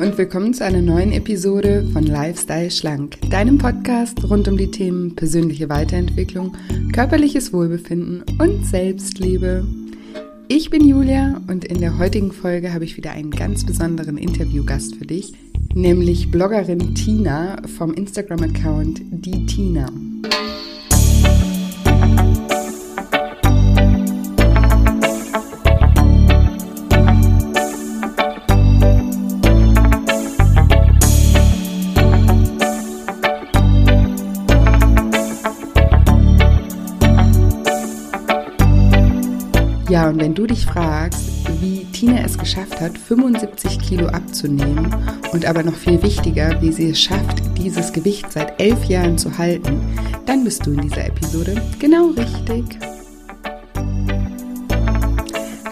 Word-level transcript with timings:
Und 0.00 0.18
willkommen 0.18 0.52
zu 0.52 0.62
einer 0.62 0.82
neuen 0.82 1.10
Episode 1.12 1.88
von 1.92 2.04
Lifestyle 2.04 2.70
Schlank, 2.70 3.18
deinem 3.30 3.56
Podcast 3.56 4.22
rund 4.28 4.46
um 4.46 4.58
die 4.58 4.70
Themen 4.70 5.16
persönliche 5.16 5.70
Weiterentwicklung, 5.70 6.54
körperliches 6.92 7.54
Wohlbefinden 7.54 8.22
und 8.38 8.66
Selbstliebe. 8.66 9.66
Ich 10.48 10.68
bin 10.68 10.86
Julia 10.86 11.40
und 11.48 11.64
in 11.64 11.80
der 11.80 11.96
heutigen 11.96 12.30
Folge 12.30 12.74
habe 12.74 12.84
ich 12.84 12.98
wieder 12.98 13.12
einen 13.12 13.30
ganz 13.30 13.64
besonderen 13.64 14.18
Interviewgast 14.18 14.96
für 14.96 15.06
dich, 15.06 15.32
nämlich 15.72 16.30
Bloggerin 16.30 16.94
Tina 16.94 17.56
vom 17.78 17.94
Instagram-Account 17.94 19.00
Die 19.10 19.46
Tina. 19.46 19.88
Und 40.16 40.22
wenn 40.22 40.34
du 40.34 40.46
dich 40.46 40.64
fragst, 40.64 41.28
wie 41.60 41.84
Tina 41.92 42.24
es 42.24 42.38
geschafft 42.38 42.80
hat, 42.80 42.96
75 42.96 43.78
Kilo 43.78 44.06
abzunehmen 44.06 44.96
und 45.32 45.44
aber 45.44 45.62
noch 45.62 45.74
viel 45.74 46.02
wichtiger, 46.02 46.58
wie 46.62 46.72
sie 46.72 46.88
es 46.88 47.02
schafft, 47.02 47.42
dieses 47.58 47.92
Gewicht 47.92 48.32
seit 48.32 48.58
elf 48.58 48.82
Jahren 48.86 49.18
zu 49.18 49.36
halten, 49.36 49.78
dann 50.24 50.42
bist 50.42 50.64
du 50.64 50.72
in 50.72 50.80
dieser 50.80 51.04
Episode 51.04 51.60
genau 51.78 52.12
richtig. 52.16 52.78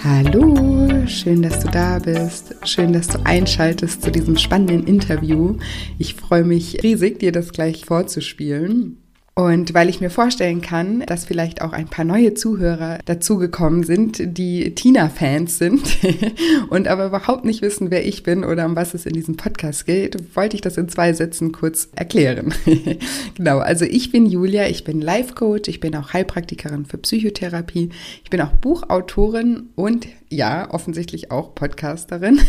Hallo, 0.02 1.06
schön, 1.06 1.40
dass 1.40 1.60
du 1.60 1.70
da 1.70 1.98
bist. 1.98 2.54
Schön, 2.64 2.92
dass 2.92 3.06
du 3.06 3.24
einschaltest 3.24 4.02
zu 4.02 4.10
diesem 4.10 4.36
spannenden 4.36 4.86
Interview. 4.86 5.56
Ich 5.96 6.16
freue 6.16 6.44
mich 6.44 6.82
riesig, 6.82 7.18
dir 7.18 7.32
das 7.32 7.50
gleich 7.50 7.86
vorzuspielen. 7.86 9.03
Und 9.36 9.74
weil 9.74 9.88
ich 9.88 10.00
mir 10.00 10.10
vorstellen 10.10 10.60
kann, 10.60 11.00
dass 11.00 11.24
vielleicht 11.24 11.60
auch 11.60 11.72
ein 11.72 11.88
paar 11.88 12.04
neue 12.04 12.34
Zuhörer 12.34 13.00
dazugekommen 13.04 13.82
sind, 13.82 14.22
die 14.38 14.76
Tina-Fans 14.76 15.58
sind 15.58 15.82
und 16.68 16.86
aber 16.86 17.06
überhaupt 17.06 17.44
nicht 17.44 17.60
wissen, 17.60 17.90
wer 17.90 18.06
ich 18.06 18.22
bin 18.22 18.44
oder 18.44 18.64
um 18.64 18.76
was 18.76 18.94
es 18.94 19.06
in 19.06 19.12
diesem 19.12 19.36
Podcast 19.36 19.86
geht, 19.86 20.36
wollte 20.36 20.54
ich 20.54 20.60
das 20.60 20.76
in 20.76 20.88
zwei 20.88 21.12
Sätzen 21.12 21.50
kurz 21.50 21.88
erklären. 21.96 22.54
genau, 23.34 23.58
also 23.58 23.84
ich 23.84 24.12
bin 24.12 24.26
Julia, 24.26 24.68
ich 24.68 24.84
bin 24.84 25.00
Life-Coach, 25.00 25.68
ich 25.68 25.80
bin 25.80 25.96
auch 25.96 26.12
Heilpraktikerin 26.12 26.86
für 26.86 26.98
Psychotherapie, 26.98 27.90
ich 28.22 28.30
bin 28.30 28.40
auch 28.40 28.52
Buchautorin 28.52 29.70
und 29.74 30.06
ja, 30.34 30.72
offensichtlich 30.72 31.30
auch 31.30 31.54
Podcasterin. 31.54 32.40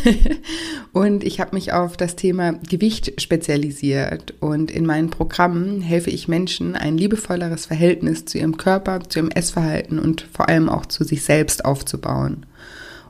und 0.91 1.23
ich 1.23 1.39
habe 1.39 1.55
mich 1.55 1.73
auf 1.73 1.95
das 1.97 2.15
Thema 2.15 2.53
Gewicht 2.69 3.21
spezialisiert. 3.21 4.33
Und 4.39 4.71
in 4.71 4.85
meinen 4.85 5.09
Programmen 5.09 5.81
helfe 5.81 6.09
ich 6.09 6.27
Menschen, 6.27 6.75
ein 6.75 6.97
liebevolleres 6.97 7.65
Verhältnis 7.65 8.25
zu 8.25 8.37
ihrem 8.37 8.57
Körper, 8.57 8.99
zu 9.01 9.19
ihrem 9.19 9.31
Essverhalten 9.31 9.99
und 9.99 10.27
vor 10.33 10.49
allem 10.49 10.69
auch 10.69 10.85
zu 10.85 11.03
sich 11.03 11.23
selbst 11.23 11.63
aufzubauen. 11.63 12.45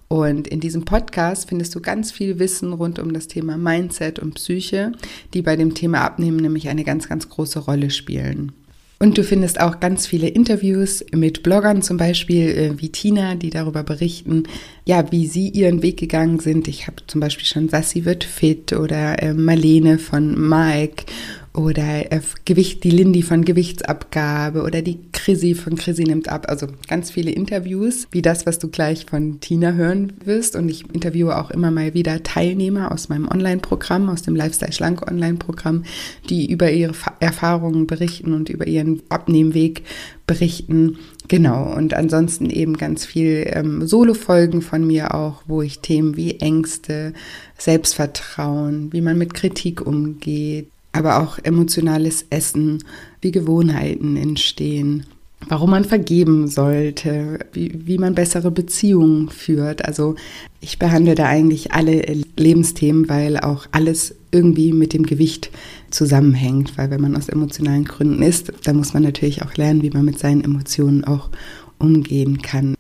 Und 0.08 0.48
in 0.48 0.60
diesem 0.60 0.86
Podcast 0.86 1.50
findest 1.50 1.74
du 1.74 1.82
ganz 1.82 2.12
viel 2.12 2.38
Wissen 2.38 2.74
rund 2.74 3.00
um 3.00 3.14
das 3.14 3.28
Thema 3.28 3.58
Mindset 3.58 4.20
und 4.20 4.36
Psyche, 4.36 4.92
die 5.34 5.42
bei 5.42 5.56
dem 5.56 5.74
Thema 5.74 6.02
Abnehmen 6.02 6.38
nämlich 6.38 6.70
eine 6.70 6.84
ganz, 6.84 7.10
ganz 7.10 7.28
große 7.30 7.60
Rolle 7.60 7.90
spielen. 7.90 8.52
Und 8.98 9.18
du 9.18 9.24
findest 9.24 9.60
auch 9.60 9.82
ganz 9.82 10.08
viele 10.08 10.28
Interviews 10.28 11.04
mit 11.12 11.44
Bloggern 11.44 11.82
zum 11.82 11.98
Beispiel 11.98 12.48
äh, 12.50 12.82
wie 12.82 12.90
Tina, 12.90 13.36
die 13.36 13.50
darüber 13.50 13.84
berichten, 13.84 14.44
ja, 14.86 15.12
wie 15.12 15.28
sie 15.28 15.50
ihren 15.50 15.82
Weg 15.82 15.98
gegangen 15.98 16.40
sind. 16.40 16.68
Ich 16.70 16.88
habe 16.88 16.98
zum 17.06 17.20
Beispiel 17.20 17.46
schon 17.46 17.68
Sassi 17.68 18.06
wird 18.06 18.24
fit 18.24 18.72
oder 18.72 19.22
äh, 19.22 19.34
Marlene 19.34 20.00
von 20.00 20.50
Mike 20.50 21.06
oder 21.56 22.12
äh, 22.12 22.20
Gewicht, 22.44 22.84
die 22.84 22.92
Lindy 22.92 23.22
von 23.22 23.46
Gewichtsabgabe 23.46 24.64
oder 24.64 24.82
die 24.82 25.00
Chrissy 25.12 25.56
von 25.56 25.76
Chrissy 25.76 26.04
nimmt 26.04 26.28
ab. 26.28 26.46
Also 26.50 26.68
ganz 26.88 27.12
viele 27.12 27.32
Interviews, 27.32 28.08
wie 28.12 28.22
das, 28.22 28.46
was 28.46 28.60
du 28.60 28.68
gleich 28.68 29.06
von 29.06 29.40
Tina 29.40 29.72
hören 29.72 30.14
wirst. 30.24 30.56
Und 30.56 30.70
ich 30.70 30.86
interviewe 30.94 31.38
auch 31.38 31.52
immer 31.52 31.72
mal 31.72 31.94
wieder 31.94 32.24
Teilnehmer 32.24 32.92
aus 32.92 33.10
meinem 33.10 33.28
Online-Programm, 33.28 34.10
aus 34.10 34.22
dem 34.22 34.36
Lifestyle 34.36 34.74
Schlank 34.74 35.10
Online-Programm, 35.10 35.84
die 36.30 36.52
über 36.52 36.72
ihre 36.72 36.94
Erfahrungen 37.20 37.88
berichten 37.88 38.34
und 38.34 38.50
über 38.50 38.68
ihren 38.68 39.02
Abnehmweg 39.10 39.84
berichten. 40.28 40.98
Genau, 41.28 41.74
und 41.76 41.94
ansonsten 41.94 42.50
eben 42.50 42.78
ganz 42.78 43.06
viel 43.06 43.50
ähm, 43.52 43.88
Solo-Folgen 43.88 44.62
von 44.62 44.86
mir 44.86 45.16
auch, 45.16 45.42
wo 45.48 45.62
ich 45.62 45.80
Themen 45.80 46.18
wie 46.18 46.40
Ängste, 46.40 47.14
Selbstvertrauen, 47.58 48.92
wie 48.92 49.02
man 49.02 49.18
mit 49.18 49.34
Kritik 49.34 49.86
umgeht, 49.86 50.68
aber 50.96 51.22
auch 51.22 51.38
emotionales 51.44 52.26
Essen, 52.30 52.84
wie 53.22 53.32
Gewohnheiten 53.32 54.16
entstehen, 54.16 55.06
warum 55.48 55.72
man 55.72 55.86
vergeben 55.86 56.48
sollte, 56.48 57.40
wie, 57.54 57.88
wie 57.88 57.98
man 57.98 58.16
bessere 58.16 58.52
Beziehungen 58.52 59.30
führt. 59.30 59.86
Also 59.86 60.16
ich 60.62 60.80
behandle 60.80 61.16
da 61.16 61.26
eigentlich 61.26 61.72
alle 61.74 62.02
Lebensthemen, 62.38 63.10
weil 63.10 63.38
auch 63.38 63.68
alles 63.72 64.16
irgendwie 64.32 64.74
mit 64.74 64.94
dem 64.94 65.04
Gewicht 65.04 65.52
zusammenhängt, 65.90 66.78
weil 66.78 66.90
wenn 66.90 67.02
man 67.02 67.16
aus 67.16 67.30
emotionalen 67.30 67.86
Gründen 67.86 68.22
ist, 68.22 68.52
dann 68.64 68.78
muss 68.78 68.94
man 68.94 69.04
natürlich 69.04 69.44
auch 69.44 69.56
lernen, 69.56 69.82
wie 69.82 69.92
man 69.92 70.06
mit 70.06 70.20
seinen 70.20 70.44
Emotionen 70.44 71.04
auch 71.04 71.30
umgehen 71.78 72.42
kann. 72.42 72.75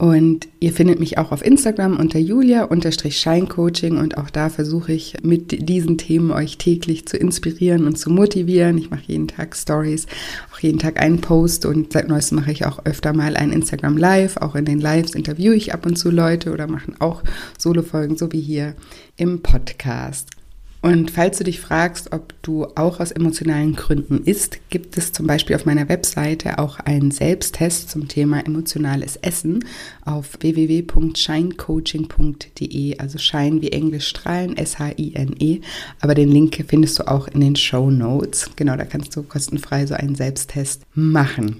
Und 0.00 0.48
ihr 0.60 0.72
findet 0.72 0.98
mich 0.98 1.18
auch 1.18 1.30
auf 1.30 1.44
Instagram 1.44 1.98
unter 1.98 2.18
julia-scheincoaching 2.18 3.98
und 3.98 4.16
auch 4.16 4.30
da 4.30 4.48
versuche 4.48 4.94
ich 4.94 5.18
mit 5.22 5.68
diesen 5.68 5.98
Themen 5.98 6.30
euch 6.30 6.56
täglich 6.56 7.04
zu 7.04 7.18
inspirieren 7.18 7.84
und 7.86 7.98
zu 7.98 8.08
motivieren. 8.08 8.78
Ich 8.78 8.88
mache 8.88 9.02
jeden 9.08 9.28
Tag 9.28 9.54
Stories, 9.54 10.06
auch 10.54 10.58
jeden 10.60 10.78
Tag 10.78 10.98
einen 10.98 11.20
Post 11.20 11.66
und 11.66 11.92
seit 11.92 12.08
neuestem 12.08 12.38
mache 12.38 12.50
ich 12.50 12.64
auch 12.64 12.86
öfter 12.86 13.12
mal 13.12 13.36
ein 13.36 13.52
Instagram 13.52 13.98
Live. 13.98 14.38
Auch 14.38 14.54
in 14.54 14.64
den 14.64 14.80
Lives 14.80 15.14
interviewe 15.14 15.54
ich 15.54 15.74
ab 15.74 15.84
und 15.84 15.96
zu 15.96 16.10
Leute 16.10 16.50
oder 16.50 16.66
machen 16.66 16.94
auch 16.98 17.22
Solo-Folgen, 17.58 18.16
so 18.16 18.32
wie 18.32 18.40
hier 18.40 18.76
im 19.18 19.42
Podcast. 19.42 20.39
Und 20.82 21.10
falls 21.10 21.36
du 21.36 21.44
dich 21.44 21.60
fragst, 21.60 22.10
ob 22.12 22.32
du 22.42 22.64
auch 22.74 23.00
aus 23.00 23.10
emotionalen 23.10 23.76
Gründen 23.76 24.22
isst, 24.24 24.70
gibt 24.70 24.96
es 24.96 25.12
zum 25.12 25.26
Beispiel 25.26 25.54
auf 25.56 25.66
meiner 25.66 25.90
Webseite 25.90 26.58
auch 26.58 26.80
einen 26.80 27.10
Selbsttest 27.10 27.90
zum 27.90 28.08
Thema 28.08 28.46
emotionales 28.46 29.16
Essen 29.16 29.62
auf 30.06 30.38
www.shinecoaching.de, 30.40 32.96
also 32.96 33.18
Shine 33.18 33.60
wie 33.60 33.72
Englisch 33.72 34.08
strahlen, 34.08 34.56
S-H-I-N-E. 34.56 35.60
Aber 36.00 36.14
den 36.14 36.30
Link 36.30 36.64
findest 36.66 36.98
du 36.98 37.06
auch 37.06 37.28
in 37.28 37.40
den 37.40 37.56
Show 37.56 37.90
Notes. 37.90 38.48
Genau, 38.56 38.74
da 38.76 38.86
kannst 38.86 39.14
du 39.14 39.22
kostenfrei 39.22 39.84
so 39.84 39.92
einen 39.92 40.14
Selbsttest 40.14 40.84
machen. 40.94 41.56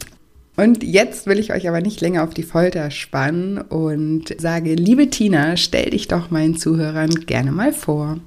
Und 0.57 0.83
jetzt 0.83 1.27
will 1.27 1.39
ich 1.39 1.53
euch 1.53 1.69
aber 1.69 1.83
nicht 1.83 2.01
länger 2.01 2.25
auf 2.25 2.33
die 2.33 2.43
Folter 2.43 2.91
spannen 2.91 3.59
und 3.59 4.35
sage, 4.39 4.73
liebe 4.75 5.11
Tina, 5.11 5.59
stell 5.59 5.91
dich 5.91 6.09
doch 6.09 6.31
meinen 6.31 6.57
Zuhörern 6.57 7.11
gerne 7.27 7.53
mal 7.53 7.75
vor. 7.75 8.19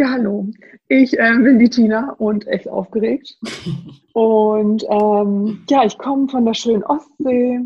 Ja, 0.00 0.12
hallo. 0.12 0.48
Ich 0.88 1.18
äh, 1.18 1.36
bin 1.42 1.58
die 1.58 1.68
Tina 1.68 2.12
und 2.12 2.46
echt 2.46 2.66
aufgeregt. 2.66 3.36
und 4.14 4.82
ähm, 4.88 5.62
ja, 5.68 5.84
ich 5.84 5.98
komme 5.98 6.26
von 6.26 6.46
der 6.46 6.54
schönen 6.54 6.82
Ostsee. 6.84 7.60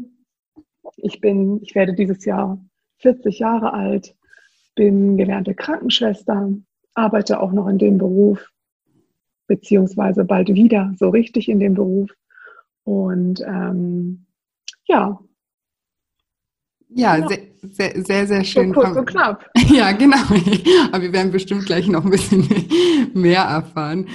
Ich 0.97 1.21
bin, 1.21 1.63
ich 1.63 1.77
werde 1.77 1.95
dieses 1.95 2.25
Jahr 2.25 2.59
40 3.03 3.39
Jahre 3.39 3.73
alt, 3.73 4.17
bin 4.75 5.17
gelernte 5.17 5.55
Krankenschwester, 5.55 6.53
arbeite 6.95 7.39
auch 7.39 7.53
noch 7.53 7.69
in 7.69 7.79
dem 7.79 7.99
Beruf, 7.99 8.51
beziehungsweise 9.47 10.25
bald 10.25 10.49
wieder 10.49 10.93
so 10.99 11.11
richtig 11.11 11.49
in 11.49 11.61
dem 11.61 11.75
Beruf. 11.75 12.11
Und 12.83 13.43
ähm, 13.43 14.27
ja, 14.87 15.21
ja, 16.95 17.17
genau. 17.17 17.29
sehr, 17.29 17.39
sehr, 17.63 18.05
sehr, 18.05 18.27
sehr 18.27 18.45
schön. 18.45 18.73
So 18.73 18.81
kurz 18.81 18.97
und 18.97 19.07
knapp. 19.07 19.51
Ja, 19.69 19.93
genau. 19.93 20.17
Aber 20.93 21.03
wir 21.03 21.13
werden 21.13 21.33
bestimmt 21.33 21.67
gleich 21.67 21.89
noch 21.89 22.05
ein 22.05 22.11
bisschen 22.11 22.47
mehr 23.15 23.43
erfahren. 23.43 24.09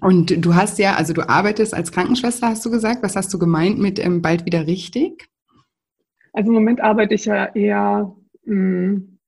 Und 0.00 0.44
du 0.44 0.54
hast 0.54 0.78
ja, 0.78 0.94
also 0.94 1.12
du 1.12 1.28
arbeitest 1.28 1.74
als 1.74 1.92
Krankenschwester, 1.92 2.48
hast 2.48 2.64
du 2.64 2.70
gesagt. 2.70 3.02
Was 3.02 3.16
hast 3.16 3.32
du 3.32 3.38
gemeint 3.38 3.78
mit 3.78 3.98
ähm, 3.98 4.22
bald 4.22 4.46
wieder 4.46 4.66
richtig? 4.66 5.28
Also 6.32 6.48
im 6.48 6.54
Moment 6.54 6.80
arbeite 6.80 7.14
ich 7.14 7.26
ja 7.26 7.46
eher 7.54 8.14
mh, 8.44 8.54
hm, 8.54 9.18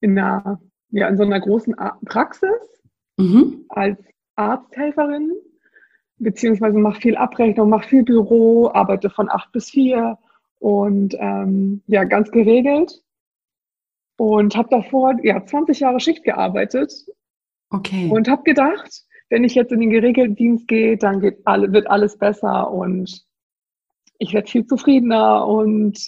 in, 0.00 0.18
einer, 0.18 0.60
ja, 0.90 1.08
in 1.08 1.16
so 1.16 1.22
einer 1.22 1.40
großen 1.40 1.74
Praxis 2.06 2.50
mhm. 3.16 3.64
als 3.68 3.98
Arzthelferin, 4.36 5.32
beziehungsweise 6.18 6.78
mache 6.78 7.00
viel 7.00 7.16
Abrechnung, 7.16 7.70
mache 7.70 7.88
viel 7.88 8.02
Büro, 8.02 8.70
arbeite 8.72 9.10
von 9.10 9.30
acht 9.30 9.52
bis 9.52 9.70
vier 9.70 10.18
und 10.58 11.16
ähm, 11.18 11.82
ja, 11.86 12.04
ganz 12.04 12.30
geregelt. 12.30 13.02
Und 14.18 14.56
habe 14.56 14.68
davor 14.70 15.14
ja 15.22 15.44
20 15.44 15.80
Jahre 15.80 16.00
Schicht 16.00 16.24
gearbeitet. 16.24 16.92
Okay. 17.70 18.08
Und 18.10 18.28
habe 18.28 18.44
gedacht, 18.44 19.04
wenn 19.28 19.44
ich 19.44 19.54
jetzt 19.54 19.72
in 19.72 19.80
den 19.80 19.90
geregelten 19.90 20.36
Dienst 20.36 20.68
gehe, 20.68 20.96
dann 20.96 21.20
geht 21.20 21.38
alle, 21.44 21.72
wird 21.72 21.88
alles 21.88 22.16
besser 22.16 22.70
und 22.70 23.24
ich 24.18 24.32
werde 24.32 24.50
viel 24.50 24.66
zufriedener 24.66 25.46
und 25.46 25.98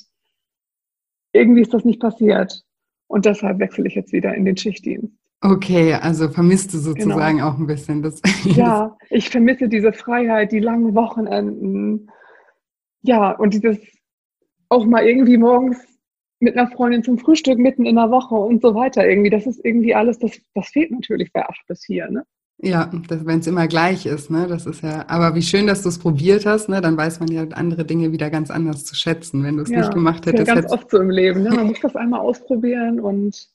irgendwie 1.33 1.61
ist 1.61 1.75
das 1.75 1.85
nicht 1.85 2.01
passiert. 2.01 2.63
Und 3.07 3.25
deshalb 3.25 3.59
wechsle 3.59 3.87
ich 3.87 3.95
jetzt 3.95 4.13
wieder 4.13 4.35
in 4.35 4.45
den 4.45 4.57
Schichtdienst. 4.57 5.13
Okay, 5.41 5.95
also 5.95 6.29
vermisst 6.29 6.75
du 6.75 6.79
sozusagen 6.79 7.39
genau. 7.39 7.51
auch 7.51 7.59
ein 7.59 7.67
bisschen 7.67 8.03
das. 8.03 8.21
Ja, 8.45 8.97
ich 9.09 9.31
vermisse 9.31 9.69
diese 9.69 9.93
Freiheit, 9.93 10.53
die 10.53 10.59
langen 10.59 10.95
Wochenenden. 10.95 12.11
Ja, 13.03 13.31
und 13.33 13.55
dieses 13.55 13.79
auch 14.69 14.85
mal 14.85 15.07
irgendwie 15.07 15.37
morgens 15.37 15.79
mit 16.41 16.57
einer 16.57 16.71
Freundin 16.71 17.03
zum 17.03 17.19
Frühstück 17.19 17.59
mitten 17.59 17.87
in 17.87 17.97
der 17.97 18.11
Woche 18.11 18.35
und 18.35 18.63
so 18.63 18.75
weiter 18.75 19.07
irgendwie. 19.09 19.31
Das 19.31 19.47
ist 19.47 19.65
irgendwie 19.65 19.95
alles, 19.95 20.19
das, 20.19 20.33
das 20.55 20.69
fehlt 20.69 20.91
natürlich 20.91 21.33
bei 21.33 21.45
acht 21.45 21.67
bis 21.67 21.85
vier, 21.85 22.11
ne? 22.11 22.25
Ja, 22.61 22.91
wenn 23.09 23.39
es 23.39 23.47
immer 23.47 23.69
gleich 23.69 24.05
ist, 24.05 24.31
ne? 24.31 24.47
Das 24.49 24.67
ist 24.67 24.83
ja, 24.83 25.05
aber 25.09 25.37
wie 25.37 25.43
schön, 25.43 25.69
dass 25.69 25.83
du 25.83 25.89
es 25.89 25.99
probiert 25.99 26.45
hast, 26.45 26.69
ne? 26.69 26.81
Dann 26.81 26.97
weiß 26.97 27.21
man 27.21 27.31
ja 27.31 27.45
andere 27.53 27.85
Dinge 27.85 28.11
wieder 28.11 28.31
ganz 28.31 28.51
anders 28.51 28.85
zu 28.85 28.97
schätzen, 28.97 29.45
wenn 29.45 29.57
du 29.57 29.63
es 29.63 29.71
ja, 29.71 29.79
nicht 29.79 29.95
gemacht 29.95 30.27
hättest. 30.27 30.49
Ja, 30.49 30.55
ganz 30.55 30.73
oft 30.73 30.91
so 30.91 30.99
im 30.99 31.11
Leben, 31.11 31.43
ne? 31.43 31.51
Man 31.51 31.67
muss 31.69 31.81
das 31.81 31.95
einmal 31.95 32.21
ausprobieren 32.21 32.99
und 32.99 33.49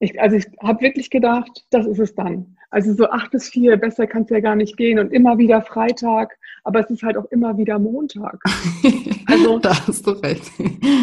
ich, 0.00 0.20
also 0.20 0.36
ich 0.36 0.46
habe 0.60 0.80
wirklich 0.80 1.10
gedacht, 1.10 1.64
das 1.70 1.86
ist 1.86 2.00
es 2.00 2.14
dann. 2.16 2.56
Also 2.72 2.94
so 2.94 3.06
acht 3.10 3.30
bis 3.30 3.50
vier, 3.50 3.76
besser 3.76 4.06
kann 4.06 4.22
es 4.22 4.30
ja 4.30 4.40
gar 4.40 4.56
nicht 4.56 4.78
gehen 4.78 4.98
und 4.98 5.12
immer 5.12 5.36
wieder 5.36 5.60
Freitag, 5.60 6.38
aber 6.64 6.80
es 6.80 6.88
ist 6.88 7.02
halt 7.02 7.18
auch 7.18 7.26
immer 7.26 7.56
wieder 7.58 7.78
Montag. 7.78 8.40
Also, 9.28 9.58
da 9.58 9.70
hast 9.86 10.06
du 10.06 10.10
recht. 10.10 10.50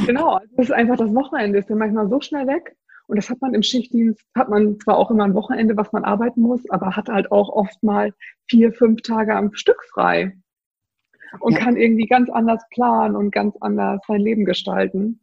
Genau, 0.06 0.34
also 0.34 0.54
es 0.58 0.66
ist 0.66 0.72
einfach 0.72 0.98
das 0.98 1.14
Wochenende, 1.16 1.58
ist 1.58 1.70
ja 1.70 1.76
manchmal 1.76 2.08
so 2.10 2.22
schnell 2.22 2.46
weg. 2.46 2.76
Und 3.08 3.16
das 3.16 3.28
hat 3.28 3.42
man 3.42 3.56
im 3.56 3.64
Schichtdienst, 3.64 4.24
hat 4.36 4.50
man 4.50 4.80
zwar 4.80 4.98
auch 4.98 5.10
immer 5.10 5.24
ein 5.24 5.34
Wochenende, 5.34 5.76
was 5.78 5.92
man 5.92 6.04
arbeiten 6.04 6.42
muss, 6.42 6.70
aber 6.70 6.96
hat 6.96 7.10
halt 7.10 7.32
auch 7.32 7.50
oft 7.50 7.82
mal 7.82 8.14
vier, 8.48 8.72
fünf 8.72 9.02
Tage 9.02 9.36
am 9.36 9.56
Stück 9.56 9.84
frei. 9.92 10.38
Und 11.40 11.54
ja. 11.54 11.60
kann 11.60 11.76
irgendwie 11.76 12.06
ganz 12.06 12.30
anders 12.30 12.62
planen 12.70 13.16
und 13.16 13.32
ganz 13.32 13.56
anders 13.62 14.02
sein 14.08 14.22
Leben 14.22 14.46
gestalten 14.46 15.22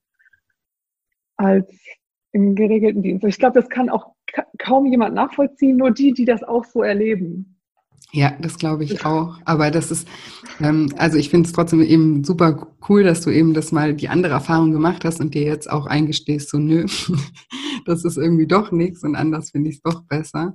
als 1.36 1.68
im 2.32 2.56
geregelten 2.56 3.02
Dienst. 3.02 3.24
Ich 3.24 3.38
glaube, 3.38 3.60
das 3.60 3.68
kann 3.68 3.88
auch 3.88 4.15
kaum 4.58 4.86
jemand 4.86 5.14
nachvollziehen, 5.14 5.76
nur 5.76 5.90
die, 5.90 6.12
die 6.12 6.24
das 6.24 6.42
auch 6.42 6.64
so 6.64 6.82
erleben. 6.82 7.56
Ja, 8.12 8.32
das 8.40 8.56
glaube 8.58 8.84
ich 8.84 9.04
auch. 9.04 9.38
Aber 9.44 9.70
das 9.70 9.90
ist, 9.90 10.08
ähm, 10.60 10.88
also 10.96 11.18
ich 11.18 11.28
finde 11.28 11.48
es 11.48 11.52
trotzdem 11.52 11.82
eben 11.82 12.24
super 12.24 12.68
cool, 12.88 13.02
dass 13.02 13.20
du 13.20 13.30
eben 13.30 13.52
das 13.52 13.72
mal 13.72 13.94
die 13.94 14.08
andere 14.08 14.32
Erfahrung 14.32 14.72
gemacht 14.72 15.04
hast 15.04 15.20
und 15.20 15.34
dir 15.34 15.42
jetzt 15.42 15.70
auch 15.70 15.86
eingestehst, 15.86 16.48
so 16.48 16.58
nö, 16.58 16.86
das 17.84 18.04
ist 18.04 18.16
irgendwie 18.16 18.46
doch 18.46 18.70
nichts 18.72 19.02
und 19.02 19.16
anders 19.16 19.50
finde 19.50 19.70
ich 19.70 19.76
es 19.76 19.82
doch 19.82 20.02
besser. 20.04 20.54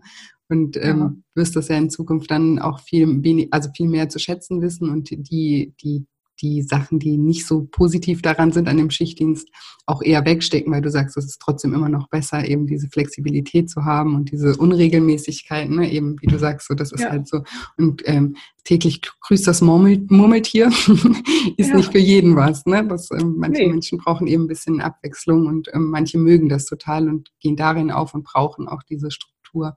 Und 0.50 0.76
ähm, 0.78 1.00
ja. 1.00 1.14
wirst 1.36 1.56
das 1.56 1.68
ja 1.68 1.78
in 1.78 1.90
Zukunft 1.90 2.32
dann 2.32 2.60
auch 2.60 2.80
viel 2.80 3.24
wenig, 3.24 3.50
also 3.52 3.70
viel 3.76 3.88
mehr 3.88 4.10
zu 4.10 4.20
schätzen 4.20 4.62
wissen 4.62 4.90
und 4.90 5.10
die, 5.12 5.74
die 5.82 6.06
die 6.42 6.62
Sachen, 6.62 7.00
die 7.00 7.18
nicht 7.18 7.46
so 7.46 7.68
positiv 7.70 8.22
daran 8.22 8.52
sind 8.52 8.68
an 8.68 8.78
dem 8.78 8.90
Schichtdienst, 8.90 9.48
auch 9.86 10.02
eher 10.02 10.26
wegstecken, 10.26 10.72
weil 10.72 10.82
du 10.82 10.90
sagst, 10.90 11.18
es 11.18 11.26
ist 11.26 11.42
trotzdem 11.42 11.74
immer 11.74 11.90
noch 11.90 12.08
besser, 12.10 12.48
eben 12.48 12.68
diese 12.68 12.88
Flexibilität 12.90 13.70
zu 13.70 13.86
haben 13.86 14.16
und 14.16 14.32
diese 14.32 14.56
Unregelmäßigkeiten, 14.58 15.76
ne? 15.76 15.92
eben 15.92 16.22
wie 16.22 16.28
du 16.28 16.38
sagst, 16.38 16.68
so 16.68 16.74
das 16.74 16.92
ist 16.92 17.02
ja. 17.02 17.10
halt 17.10 17.28
so. 17.28 17.44
Und 17.78 18.02
ähm, 18.06 18.36
täglich 18.64 19.02
grüßt 19.02 19.48
das 19.48 19.62
Murmel 19.62 20.06
Murmeltier 20.10 20.68
ist 21.58 21.70
ja. 21.70 21.76
nicht 21.76 21.92
für 21.92 22.00
jeden 22.00 22.36
was. 22.36 22.66
Ne? 22.66 22.86
Das, 22.88 23.10
ähm, 23.12 23.36
manche 23.38 23.64
nee. 23.64 23.70
Menschen 23.70 23.98
brauchen 23.98 24.28
eben 24.28 24.44
ein 24.44 24.48
bisschen 24.48 24.82
Abwechslung 24.82 25.48
und 25.48 25.70
ähm, 25.74 25.90
manche 25.90 26.18
mögen 26.18 26.50
das 26.50 26.66
total 26.66 27.10
und 27.10 27.30
gehen 27.40 27.56
darin 27.56 27.92
auf 27.92 28.14
und 28.14 28.24
brauchen 28.24 28.68
auch 28.68 28.84
diese 28.84 29.12
Struktur. 29.12 29.76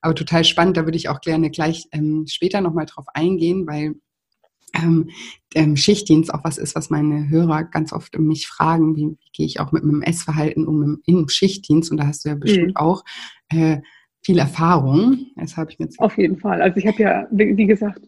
Aber 0.00 0.14
total 0.14 0.44
spannend, 0.44 0.76
da 0.76 0.84
würde 0.84 0.98
ich 0.98 1.08
auch 1.08 1.20
gerne 1.20 1.50
gleich 1.50 1.86
ähm, 1.92 2.26
später 2.28 2.60
nochmal 2.60 2.86
drauf 2.86 3.06
eingehen, 3.14 3.66
weil 3.66 3.94
ähm, 4.76 5.10
ähm, 5.54 5.76
Schichtdienst 5.76 6.32
auch 6.32 6.44
was 6.44 6.58
ist, 6.58 6.74
was 6.74 6.90
meine 6.90 7.28
Hörer 7.28 7.64
ganz 7.64 7.92
oft 7.92 8.18
mich 8.18 8.46
fragen, 8.46 8.96
wie, 8.96 9.08
wie 9.08 9.30
gehe 9.32 9.46
ich 9.46 9.60
auch 9.60 9.72
mit 9.72 9.84
meinem 9.84 10.02
Essverhalten 10.02 10.66
um 10.66 10.82
im, 10.82 11.02
im, 11.06 11.28
Schichtdienst 11.28 11.90
und 11.90 11.96
da 11.96 12.06
hast 12.06 12.24
du 12.24 12.28
ja 12.28 12.34
bestimmt 12.34 12.68
mhm. 12.68 12.76
auch 12.76 13.04
äh, 13.48 13.78
viel 14.22 14.38
Erfahrung. 14.38 15.26
Das 15.36 15.56
habe 15.56 15.70
ich 15.70 15.78
mir 15.78 15.88
Auf 15.98 16.18
jeden 16.18 16.38
Fall. 16.38 16.60
Also 16.60 16.78
ich 16.78 16.86
habe 16.86 17.02
ja, 17.02 17.26
wie 17.30 17.66
gesagt, 17.66 18.02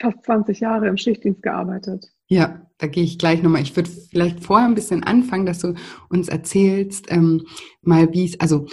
fast 0.00 0.24
20 0.24 0.60
Jahre 0.60 0.88
im 0.88 0.96
Schichtdienst 0.96 1.42
gearbeitet. 1.42 2.06
Ja, 2.28 2.66
da 2.78 2.86
gehe 2.86 3.02
ich 3.02 3.18
gleich 3.18 3.42
nochmal. 3.42 3.62
Ich 3.62 3.74
würde 3.74 3.90
vielleicht 3.90 4.44
vorher 4.44 4.68
ein 4.68 4.74
bisschen 4.74 5.02
anfangen, 5.02 5.46
dass 5.46 5.58
du 5.58 5.74
uns 6.08 6.28
erzählst, 6.28 7.06
ähm, 7.10 7.44
mal 7.82 8.12
wie 8.12 8.26
es, 8.26 8.38
also 8.38 8.66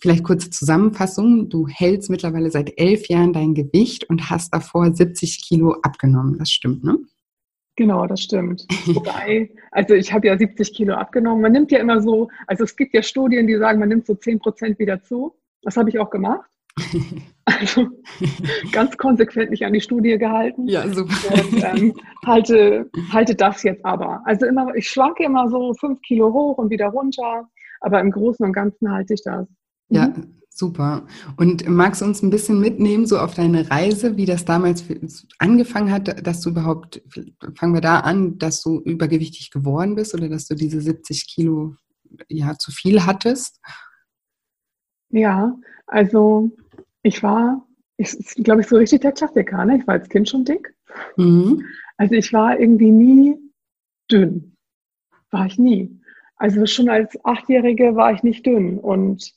vielleicht 0.00 0.24
kurze 0.24 0.50
Zusammenfassung. 0.50 1.48
Du 1.48 1.68
hältst 1.68 2.10
mittlerweile 2.10 2.50
seit 2.50 2.78
elf 2.78 3.08
Jahren 3.08 3.32
dein 3.32 3.54
Gewicht 3.54 4.08
und 4.08 4.30
hast 4.30 4.52
davor 4.52 4.92
70 4.92 5.42
Kilo 5.46 5.76
abgenommen. 5.82 6.38
Das 6.38 6.50
stimmt, 6.50 6.84
ne? 6.84 6.98
Genau, 7.76 8.06
das 8.06 8.22
stimmt. 8.22 8.66
Wobei, 8.86 9.50
also 9.70 9.94
ich 9.94 10.12
habe 10.12 10.26
ja 10.28 10.38
70 10.38 10.72
Kilo 10.72 10.94
abgenommen. 10.94 11.42
Man 11.42 11.52
nimmt 11.52 11.70
ja 11.70 11.78
immer 11.78 12.00
so, 12.00 12.28
also 12.46 12.64
es 12.64 12.74
gibt 12.74 12.94
ja 12.94 13.02
Studien, 13.02 13.46
die 13.46 13.56
sagen, 13.58 13.78
man 13.78 13.90
nimmt 13.90 14.06
so 14.06 14.14
10 14.14 14.38
Prozent 14.38 14.78
wieder 14.78 15.02
zu. 15.02 15.34
Das 15.62 15.76
habe 15.76 15.90
ich 15.90 15.98
auch 15.98 16.10
gemacht. 16.10 16.50
Also 17.44 17.88
ganz 18.72 18.96
konsequent 18.96 19.50
nicht 19.50 19.64
an 19.64 19.72
die 19.72 19.80
Studie 19.80 20.18
gehalten. 20.18 20.66
Ja, 20.66 20.88
super. 20.88 21.14
Und 21.32 21.62
ähm, 21.62 21.94
halte, 22.24 22.90
halte 23.12 23.34
das 23.34 23.62
jetzt 23.62 23.84
aber. 23.84 24.22
Also 24.24 24.46
immer, 24.46 24.74
ich 24.74 24.88
schwanke 24.88 25.24
immer 25.24 25.48
so 25.48 25.72
5 25.74 26.00
Kilo 26.02 26.32
hoch 26.32 26.58
und 26.58 26.70
wieder 26.70 26.88
runter, 26.88 27.48
aber 27.80 28.00
im 28.00 28.10
Großen 28.10 28.44
und 28.44 28.52
Ganzen 28.52 28.90
halte 28.90 29.14
ich 29.14 29.22
das. 29.22 29.46
Ja, 29.88 30.08
mhm. 30.08 30.34
super. 30.50 31.06
Und 31.36 31.68
magst 31.68 32.00
du 32.00 32.04
uns 32.04 32.22
ein 32.22 32.30
bisschen 32.30 32.60
mitnehmen, 32.60 33.06
so 33.06 33.18
auf 33.18 33.34
deine 33.34 33.70
Reise, 33.70 34.16
wie 34.16 34.26
das 34.26 34.44
damals 34.44 34.84
angefangen 35.38 35.92
hat, 35.92 36.26
dass 36.26 36.40
du 36.40 36.50
überhaupt, 36.50 37.02
fangen 37.54 37.74
wir 37.74 37.80
da 37.80 38.00
an, 38.00 38.38
dass 38.38 38.62
du 38.62 38.80
übergewichtig 38.80 39.50
geworden 39.50 39.94
bist 39.94 40.14
oder 40.14 40.28
dass 40.28 40.46
du 40.46 40.54
diese 40.54 40.80
70 40.80 41.26
Kilo 41.28 41.76
ja 42.28 42.56
zu 42.58 42.70
viel 42.70 43.04
hattest? 43.06 43.60
Ja, 45.10 45.56
also 45.86 46.50
ich 47.02 47.22
war, 47.22 47.66
ich 47.96 48.16
glaube 48.36 48.62
ich, 48.62 48.66
so 48.66 48.76
richtig 48.76 49.02
der 49.02 49.12
Klassiker. 49.12 49.64
Ne? 49.64 49.78
Ich 49.78 49.86
war 49.86 49.94
als 49.94 50.08
Kind 50.08 50.28
schon 50.28 50.44
dick. 50.44 50.74
Mhm. 51.16 51.64
Also 51.96 52.14
ich 52.14 52.32
war 52.32 52.58
irgendwie 52.58 52.90
nie 52.90 53.36
dünn. 54.10 54.56
War 55.30 55.46
ich 55.46 55.58
nie. 55.58 56.00
Also 56.36 56.66
schon 56.66 56.88
als 56.88 57.16
Achtjährige 57.24 57.96
war 57.96 58.12
ich 58.12 58.22
nicht 58.22 58.44
dünn. 58.44 58.78
Und 58.78 59.32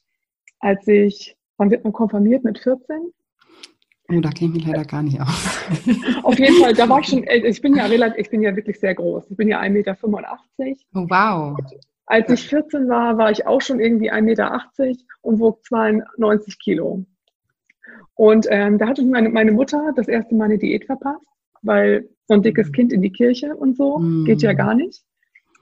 als 0.60 0.88
ich, 0.88 1.36
wann 1.58 1.72
wird 1.72 1.84
man 1.84 1.94
konfirmiert? 1.94 2.44
Mit 2.44 2.60
14? 2.60 3.12
Oh, 4.12 4.20
da 4.22 4.30
kenne 4.30 4.50
ich 4.50 4.56
mich 4.56 4.66
leider 4.66 4.86
gar 4.86 5.04
nicht 5.04 5.22
aus. 5.22 5.60
Auf 6.24 6.40
jeden 6.40 6.56
Fall, 6.56 6.74
da 6.74 6.90
war 6.90 7.00
ich 7.00 7.08
schon, 7.08 7.24
ich 7.28 7.62
bin 7.62 7.76
ja 7.76 7.86
relativ, 7.86 8.20
ich 8.20 8.30
bin 8.32 8.42
ja 8.42 8.56
wirklich 8.56 8.80
sehr 8.80 8.96
groß. 8.96 9.30
Ich 9.30 9.38
bin 9.38 9.48
ja 9.48 9.62
1,85 9.62 9.70
Meter. 9.70 9.98
Oh, 10.96 11.06
wow. 11.10 11.58
Und 11.60 11.80
als 12.08 12.30
ich 12.32 12.48
14 12.48 12.90
war, 12.90 13.18
war 13.20 13.30
ich 13.30 13.46
auch 13.46 13.62
schon 13.62 13.80
irgendwie 13.80 14.12
1,80 14.12 14.22
Meter 14.22 14.64
und 15.22 15.40
wog 15.40 15.64
92 15.64 16.58
Kilo. 16.58 17.06
Und 18.16 18.48
ähm, 18.50 18.80
da 18.80 18.88
hatte 18.88 19.06
meine, 19.06 19.30
meine 19.30 19.52
Mutter 19.52 19.94
das 19.96 20.08
erste 20.08 20.34
Mal 20.34 20.46
eine 20.46 20.58
Diät 20.58 20.86
verpasst, 20.86 21.26
weil 21.62 22.10
so 22.28 22.34
ein 22.34 22.42
dickes 22.42 22.72
Kind 22.72 22.92
in 22.92 23.02
die 23.02 23.12
Kirche 23.12 23.56
und 23.56 23.78
so 23.78 24.00
mm. 24.00 24.26
geht 24.26 24.42
ja 24.42 24.54
gar 24.54 24.74
nicht. 24.74 25.04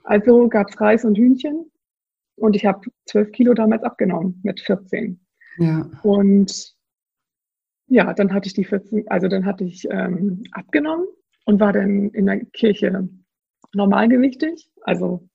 Also 0.04 0.48
gab 0.48 0.70
es 0.70 0.80
Reis 0.80 1.04
und 1.04 1.18
Hühnchen 1.18 1.70
und 2.38 2.56
ich 2.56 2.66
habe 2.66 2.82
12 3.06 3.32
Kilo 3.32 3.54
damals 3.54 3.84
abgenommen 3.84 4.40
mit 4.44 4.62
14. 4.62 5.20
Ja. 5.58 5.90
Und 6.04 6.76
ja, 7.88 8.14
dann 8.14 8.34
hatte 8.34 8.48
ich 8.48 8.54
die 8.54 8.66
14, 8.66 9.08
also 9.08 9.28
dann 9.28 9.46
hatte 9.46 9.64
ich 9.64 9.88
ähm, 9.90 10.44
abgenommen 10.52 11.06
und 11.46 11.60
war 11.60 11.74
dann 11.74 12.10
in 12.10 12.26
der 12.26 12.46
Kirche 12.46 13.10
normalgewichtig, 13.74 14.70
also 14.82 15.28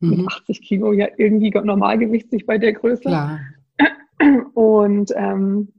mhm. 0.00 0.10
mit 0.10 0.26
80 0.28 0.62
Kilo 0.62 0.92
ja 0.92 1.08
irgendwie 1.16 1.50
normalgewichtig 1.50 2.46
bei 2.46 2.58
der 2.58 2.72
Größe. 2.72 3.02
Klar. 3.02 3.40
Und 4.54 5.12
ähm, 5.14 5.72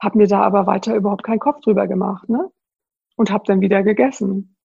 habe 0.00 0.18
mir 0.18 0.28
da 0.28 0.42
aber 0.42 0.66
weiter 0.66 0.94
überhaupt 0.94 1.24
keinen 1.24 1.40
Kopf 1.40 1.60
drüber 1.60 1.88
gemacht, 1.88 2.28
ne? 2.28 2.50
Und 3.16 3.32
habe 3.32 3.42
dann 3.46 3.60
wieder 3.60 3.82
gegessen 3.82 4.56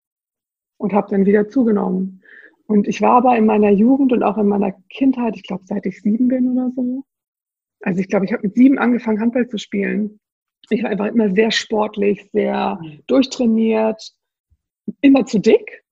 und 0.76 0.92
habe 0.92 1.10
dann 1.10 1.26
wieder 1.26 1.48
zugenommen. 1.48 2.22
Und 2.66 2.88
ich 2.88 3.00
war 3.02 3.18
aber 3.18 3.36
in 3.36 3.46
meiner 3.46 3.70
Jugend 3.70 4.12
und 4.12 4.22
auch 4.22 4.38
in 4.38 4.48
meiner 4.48 4.72
Kindheit, 4.90 5.36
ich 5.36 5.42
glaube, 5.42 5.64
seit 5.66 5.84
ich 5.86 6.00
sieben 6.00 6.28
bin 6.28 6.52
oder 6.52 6.70
so. 6.74 7.04
Also 7.82 8.00
ich 8.00 8.08
glaube, 8.08 8.24
ich 8.24 8.32
habe 8.32 8.46
mit 8.46 8.54
sieben 8.54 8.78
angefangen, 8.78 9.20
Handball 9.20 9.46
zu 9.48 9.58
spielen. 9.58 10.18
Ich 10.70 10.82
war 10.82 10.90
einfach 10.90 11.06
immer 11.06 11.34
sehr 11.34 11.50
sportlich, 11.50 12.30
sehr 12.32 12.80
durchtrainiert, 13.06 14.12
immer 15.02 15.26
zu 15.26 15.38
dick. 15.38 15.84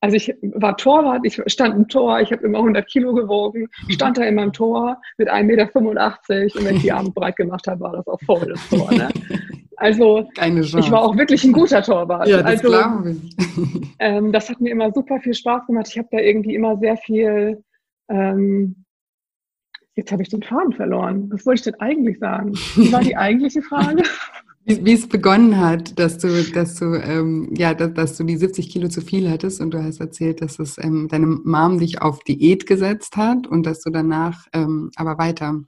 Also 0.00 0.16
ich 0.16 0.34
war 0.42 0.76
Torwart, 0.76 1.20
ich 1.24 1.40
stand 1.46 1.76
im 1.76 1.88
Tor, 1.88 2.20
ich 2.20 2.32
habe 2.32 2.44
immer 2.44 2.58
100 2.58 2.86
Kilo 2.88 3.14
gewogen, 3.14 3.68
stand 3.88 4.18
da 4.18 4.24
immer 4.24 4.42
im 4.42 4.52
Tor 4.52 5.00
mit 5.16 5.30
1,85 5.30 5.44
Meter 5.44 6.58
und 6.58 6.64
wenn 6.66 6.76
ich 6.76 6.82
die 6.82 6.92
Arme 6.92 7.10
breit 7.12 7.36
gemacht 7.36 7.66
habe, 7.68 7.80
war 7.80 7.92
das 7.92 8.06
auch 8.08 8.20
voll 8.26 8.46
das 8.46 8.68
Tor. 8.68 8.92
Ne? 8.92 9.08
Also 9.82 10.28
ich 10.38 10.90
war 10.90 11.02
auch 11.02 11.16
wirklich 11.16 11.42
ein 11.42 11.52
guter 11.52 11.82
Torwart. 11.82 12.28
Ja, 12.28 12.38
das 12.38 12.64
also, 12.64 12.68
glaube 12.68 13.10
ich. 13.10 13.36
Ähm, 13.98 14.32
das 14.32 14.48
hat 14.48 14.60
mir 14.60 14.70
immer 14.70 14.92
super 14.92 15.20
viel 15.20 15.34
Spaß 15.34 15.66
gemacht. 15.66 15.88
Ich 15.88 15.98
habe 15.98 16.08
da 16.10 16.18
irgendwie 16.18 16.54
immer 16.54 16.78
sehr 16.78 16.96
viel. 16.96 17.62
Ähm, 18.08 18.84
jetzt 19.94 20.12
habe 20.12 20.22
ich 20.22 20.28
den 20.28 20.42
Faden 20.42 20.72
verloren. 20.72 21.28
Was 21.32 21.44
wollte 21.46 21.58
ich 21.58 21.64
denn 21.64 21.80
eigentlich 21.80 22.18
sagen? 22.18 22.52
Wie 22.74 22.92
war 22.92 23.00
die 23.00 23.16
eigentliche 23.16 23.62
Frage? 23.62 24.02
Wie, 24.64 24.84
wie, 24.84 24.92
es 24.92 25.08
begonnen 25.08 25.58
hat, 25.58 25.98
dass 25.98 26.18
du, 26.18 26.28
dass 26.52 26.76
du, 26.76 26.94
ähm, 26.94 27.52
ja, 27.56 27.74
dass, 27.74 27.94
dass, 27.94 28.16
du 28.16 28.22
die 28.22 28.36
70 28.36 28.70
Kilo 28.70 28.86
zu 28.86 29.00
viel 29.00 29.28
hattest 29.28 29.60
und 29.60 29.74
du 29.74 29.82
hast 29.82 29.98
erzählt, 29.98 30.40
dass 30.40 30.60
es 30.60 30.78
ähm, 30.78 31.08
deine 31.10 31.26
Mom 31.26 31.80
dich 31.80 32.00
auf 32.00 32.20
Diät 32.20 32.66
gesetzt 32.66 33.16
hat 33.16 33.48
und 33.48 33.66
dass 33.66 33.80
du 33.80 33.90
danach 33.90 34.46
ähm, 34.52 34.92
aber 34.94 35.18
weiter 35.18 35.64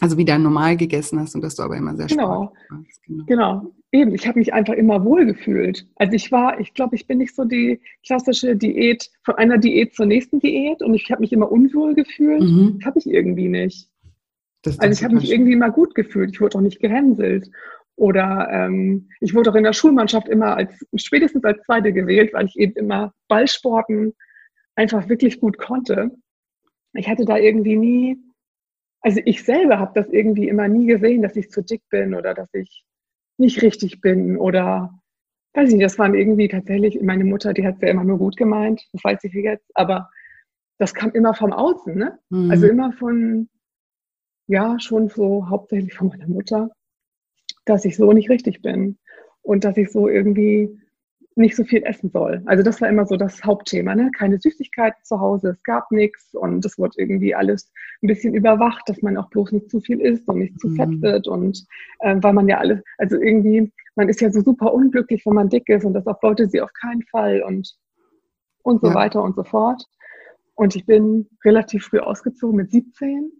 Also 0.00 0.16
wieder 0.18 0.38
normal 0.38 0.76
gegessen 0.76 1.20
hast 1.20 1.34
und 1.34 1.42
dass 1.42 1.54
du 1.54 1.62
aber 1.62 1.76
immer 1.76 1.94
sehr 1.96 2.06
genau. 2.06 2.52
warst. 2.68 3.02
Genau. 3.06 3.24
genau. 3.26 3.72
Eben, 3.92 4.14
ich 4.14 4.26
habe 4.26 4.38
mich 4.38 4.52
einfach 4.52 4.74
immer 4.74 5.04
wohl 5.04 5.26
gefühlt. 5.26 5.86
Also 5.96 6.14
ich 6.14 6.32
war, 6.32 6.58
ich 6.58 6.72
glaube, 6.74 6.96
ich 6.96 7.06
bin 7.06 7.18
nicht 7.18 7.36
so 7.36 7.44
die 7.44 7.78
klassische 8.04 8.56
Diät, 8.56 9.10
von 9.22 9.34
einer 9.36 9.58
Diät 9.58 9.94
zur 9.94 10.06
nächsten 10.06 10.40
Diät 10.40 10.82
und 10.82 10.94
ich 10.94 11.10
habe 11.10 11.20
mich 11.20 11.32
immer 11.32 11.52
unwohl 11.52 11.94
gefühlt. 11.94 12.42
Mhm. 12.42 12.78
Das 12.78 12.86
habe 12.86 12.98
ich 12.98 13.06
irgendwie 13.06 13.48
nicht. 13.48 13.88
also 14.64 14.88
ich 14.88 15.04
habe 15.04 15.14
mich 15.14 15.26
schön. 15.26 15.34
irgendwie 15.34 15.52
immer 15.52 15.70
gut 15.70 15.94
gefühlt. 15.94 16.30
Ich 16.32 16.40
wurde 16.40 16.58
auch 16.58 16.62
nicht 16.62 16.80
gehänselt. 16.80 17.50
Oder 17.96 18.48
ähm, 18.50 19.08
ich 19.20 19.34
wurde 19.34 19.50
auch 19.50 19.54
in 19.54 19.64
der 19.64 19.74
Schulmannschaft 19.74 20.28
immer 20.28 20.56
als 20.56 20.84
spätestens 20.96 21.44
als 21.44 21.62
Zweite 21.64 21.92
gewählt, 21.92 22.32
weil 22.32 22.46
ich 22.46 22.58
eben 22.58 22.72
immer 22.74 23.12
Ballsporten 23.28 24.14
einfach 24.74 25.08
wirklich 25.08 25.38
gut 25.38 25.58
konnte. 25.58 26.10
Ich 26.94 27.08
hatte 27.08 27.24
da 27.24 27.36
irgendwie 27.36 27.76
nie, 27.76 28.18
also 29.02 29.20
ich 29.24 29.44
selber 29.44 29.78
habe 29.78 29.92
das 29.94 30.08
irgendwie 30.08 30.48
immer 30.48 30.68
nie 30.68 30.86
gesehen, 30.86 31.22
dass 31.22 31.36
ich 31.36 31.50
zu 31.50 31.62
dick 31.62 31.82
bin 31.90 32.14
oder 32.14 32.34
dass 32.34 32.48
ich 32.54 32.84
nicht 33.36 33.60
richtig 33.62 34.00
bin 34.00 34.36
oder 34.36 34.94
weiß 35.54 35.68
ich 35.68 35.74
nicht, 35.74 35.84
das 35.84 35.98
waren 35.98 36.14
irgendwie 36.14 36.48
tatsächlich, 36.48 37.00
meine 37.02 37.24
Mutter, 37.24 37.52
die 37.52 37.66
hat 37.66 37.76
es 37.76 37.82
ja 37.82 37.88
immer 37.88 38.04
nur 38.04 38.18
gut 38.18 38.36
gemeint, 38.36 38.82
das 38.92 39.04
weiß 39.04 39.24
ich 39.24 39.34
jetzt, 39.34 39.70
aber 39.74 40.08
das 40.78 40.94
kam 40.94 41.10
immer 41.12 41.34
vom 41.34 41.52
Außen, 41.52 41.94
ne? 41.94 42.18
Mhm. 42.30 42.50
Also 42.50 42.66
immer 42.66 42.92
von, 42.92 43.48
ja, 44.46 44.80
schon 44.80 45.08
so 45.08 45.48
hauptsächlich 45.48 45.94
von 45.94 46.08
meiner 46.08 46.28
Mutter, 46.28 46.70
dass 47.64 47.84
ich 47.84 47.96
so 47.96 48.12
nicht 48.12 48.30
richtig 48.30 48.62
bin 48.62 48.98
und 49.42 49.64
dass 49.64 49.76
ich 49.76 49.90
so 49.90 50.08
irgendwie 50.08 50.80
nicht 51.34 51.56
so 51.56 51.64
viel 51.64 51.82
essen 51.84 52.10
soll. 52.10 52.42
Also 52.46 52.62
das 52.62 52.80
war 52.80 52.88
immer 52.88 53.06
so 53.06 53.16
das 53.16 53.42
Hauptthema. 53.42 53.94
Ne? 53.94 54.10
Keine 54.16 54.38
Süßigkeiten 54.38 55.02
zu 55.02 55.18
Hause, 55.18 55.50
es 55.50 55.62
gab 55.62 55.90
nichts 55.90 56.34
und 56.34 56.64
es 56.64 56.78
wurde 56.78 56.94
irgendwie 56.98 57.34
alles 57.34 57.72
ein 58.02 58.08
bisschen 58.08 58.34
überwacht, 58.34 58.88
dass 58.88 59.00
man 59.02 59.16
auch 59.16 59.30
bloß 59.30 59.52
nicht 59.52 59.70
zu 59.70 59.80
viel 59.80 60.00
isst 60.00 60.28
und 60.28 60.38
nicht 60.38 60.60
zu 60.60 60.68
mhm. 60.68 60.76
fett 60.76 61.02
wird 61.02 61.28
und 61.28 61.64
äh, 62.00 62.16
weil 62.20 62.32
man 62.34 62.48
ja 62.48 62.58
alles, 62.58 62.82
also 62.98 63.16
irgendwie, 63.16 63.72
man 63.94 64.08
ist 64.08 64.20
ja 64.20 64.30
so 64.30 64.40
super 64.42 64.74
unglücklich, 64.74 65.24
wenn 65.24 65.34
man 65.34 65.48
dick 65.48 65.68
ist 65.68 65.84
und 65.84 65.94
das 65.94 66.06
auch 66.06 66.22
wollte 66.22 66.48
sie 66.48 66.60
auf 66.60 66.72
keinen 66.74 67.02
Fall 67.02 67.42
und 67.42 67.76
und 68.62 68.80
so 68.80 68.88
ja. 68.88 68.94
weiter 68.94 69.22
und 69.22 69.36
so 69.36 69.44
fort. 69.44 69.84
Und 70.54 70.76
ich 70.76 70.86
bin 70.86 71.28
relativ 71.44 71.86
früh 71.86 71.98
ausgezogen 71.98 72.56
mit 72.56 72.70
17. 72.70 73.32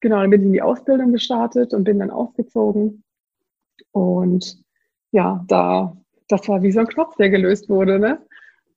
Genau, 0.00 0.20
dann 0.20 0.30
bin 0.30 0.40
ich 0.40 0.46
in 0.46 0.52
die 0.52 0.62
Ausbildung 0.62 1.12
gestartet 1.12 1.74
und 1.74 1.84
bin 1.84 1.98
dann 1.98 2.10
ausgezogen. 2.10 3.04
Und 3.92 4.62
ja, 5.12 5.44
da 5.46 5.96
das 6.32 6.48
war 6.48 6.62
wie 6.62 6.72
so 6.72 6.80
ein 6.80 6.86
Knopf, 6.86 7.16
der 7.16 7.30
gelöst 7.30 7.68
wurde. 7.68 7.98
Ne? 7.98 8.18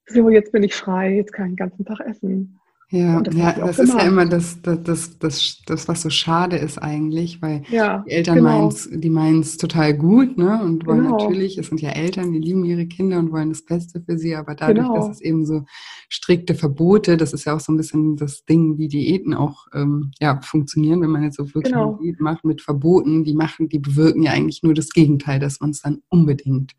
So, 0.06 0.30
jetzt 0.30 0.52
bin 0.52 0.62
ich 0.62 0.74
frei, 0.74 1.16
jetzt 1.16 1.32
kann 1.32 1.46
ich 1.46 1.52
den 1.52 1.56
ganzen 1.56 1.84
Tag 1.84 2.00
essen. 2.00 2.60
Ja, 2.90 3.20
das, 3.20 3.34
ja, 3.34 3.52
das 3.52 3.78
ist 3.80 3.94
ja 3.94 4.02
immer 4.02 4.26
das, 4.26 4.62
das, 4.62 4.80
das, 4.84 5.18
das, 5.18 5.62
das, 5.66 5.88
was 5.88 6.02
so 6.02 6.10
schade 6.10 6.56
ist 6.56 6.78
eigentlich, 6.78 7.42
weil 7.42 7.62
ja, 7.68 8.04
die 8.06 8.12
Eltern 8.12 8.36
genau. 8.36 8.70
meinen 9.10 9.40
es 9.40 9.56
total 9.56 9.92
gut, 9.94 10.38
ne? 10.38 10.62
Und 10.62 10.86
wollen 10.86 11.02
genau. 11.02 11.18
natürlich, 11.18 11.58
es 11.58 11.66
sind 11.66 11.80
ja 11.80 11.90
Eltern, 11.90 12.30
die 12.30 12.38
lieben 12.38 12.64
ihre 12.64 12.86
Kinder 12.86 13.18
und 13.18 13.32
wollen 13.32 13.48
das 13.48 13.64
Beste 13.64 14.00
für 14.00 14.16
sie, 14.16 14.36
aber 14.36 14.54
dadurch, 14.54 14.86
genau. 14.86 14.94
dass 14.94 15.08
es 15.08 15.20
eben 15.20 15.44
so 15.44 15.64
strikte 16.08 16.54
Verbote, 16.54 17.16
das 17.16 17.32
ist 17.32 17.44
ja 17.44 17.56
auch 17.56 17.60
so 17.60 17.72
ein 17.72 17.76
bisschen 17.76 18.16
das 18.16 18.44
Ding, 18.44 18.78
wie 18.78 18.86
Diäten 18.86 19.34
auch 19.34 19.66
ähm, 19.74 20.12
ja, 20.20 20.40
funktionieren, 20.40 21.02
wenn 21.02 21.10
man 21.10 21.24
jetzt 21.24 21.38
so 21.38 21.46
wirklich 21.54 21.72
genau. 21.72 21.94
eine 21.94 21.98
Diät 21.98 22.20
macht 22.20 22.44
mit 22.44 22.62
Verboten, 22.62 23.24
die 23.24 23.34
machen, 23.34 23.68
die 23.68 23.80
bewirken 23.80 24.22
ja 24.22 24.30
eigentlich 24.30 24.62
nur 24.62 24.74
das 24.74 24.90
Gegenteil, 24.90 25.40
dass 25.40 25.58
man 25.58 25.70
es 25.70 25.82
dann 25.82 26.02
unbedingt 26.08 26.76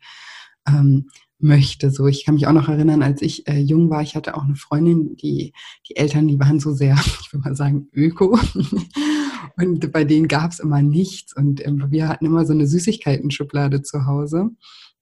ähm, 0.68 1.08
möchte. 1.38 1.90
So, 1.90 2.06
ich 2.06 2.24
kann 2.24 2.34
mich 2.34 2.46
auch 2.46 2.52
noch 2.52 2.68
erinnern, 2.68 3.02
als 3.02 3.22
ich 3.22 3.46
äh, 3.46 3.58
jung 3.58 3.90
war, 3.90 4.02
ich 4.02 4.16
hatte 4.16 4.36
auch 4.36 4.44
eine 4.44 4.56
Freundin, 4.56 5.16
die, 5.16 5.52
die 5.88 5.96
Eltern, 5.96 6.28
die 6.28 6.38
waren 6.38 6.60
so 6.60 6.72
sehr, 6.72 6.94
ich 7.20 7.32
würde 7.32 7.48
mal 7.48 7.56
sagen, 7.56 7.88
öko. 7.92 8.38
Und 9.56 9.92
bei 9.92 10.04
denen 10.04 10.28
gab 10.28 10.52
es 10.52 10.60
immer 10.60 10.82
nichts. 10.82 11.34
Und 11.36 11.64
ähm, 11.66 11.86
wir 11.90 12.08
hatten 12.08 12.26
immer 12.26 12.44
so 12.44 12.52
eine 12.52 12.66
Süßigkeiten-Schublade 12.66 13.82
zu 13.82 14.06
Hause. 14.06 14.50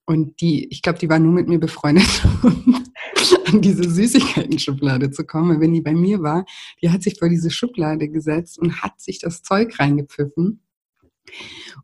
Und 0.06 0.40
die, 0.40 0.68
ich 0.68 0.82
glaube, 0.82 0.98
die 0.98 1.08
war 1.08 1.18
nur 1.18 1.32
mit 1.32 1.48
mir 1.48 1.58
befreundet, 1.58 2.06
um 2.42 2.84
an 3.46 3.60
diese 3.60 3.88
Süßigkeiten-Schublade 3.88 5.10
zu 5.10 5.24
kommen. 5.24 5.60
wenn 5.60 5.72
die 5.72 5.80
bei 5.80 5.94
mir 5.94 6.22
war, 6.22 6.44
die 6.80 6.90
hat 6.90 7.02
sich 7.02 7.18
vor 7.18 7.28
diese 7.28 7.50
Schublade 7.50 8.08
gesetzt 8.08 8.58
und 8.58 8.82
hat 8.82 9.00
sich 9.00 9.18
das 9.18 9.42
Zeug 9.42 9.78
reingepfiffen. 9.78 10.60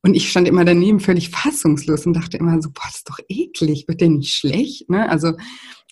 Und 0.03 0.15
ich 0.15 0.31
stand 0.31 0.49
immer 0.49 0.65
daneben 0.65 1.01
völlig 1.01 1.31
fassungslos 1.31 2.07
und 2.07 2.15
dachte 2.15 2.37
immer 2.37 2.61
so, 2.61 2.71
boah, 2.71 2.83
das 2.87 2.97
ist 2.97 3.09
doch 3.09 3.19
eklig, 3.29 3.87
wird 3.87 4.01
der 4.01 4.09
nicht 4.09 4.35
schlecht? 4.35 4.91
Ne? 4.91 5.09
Also 5.09 5.35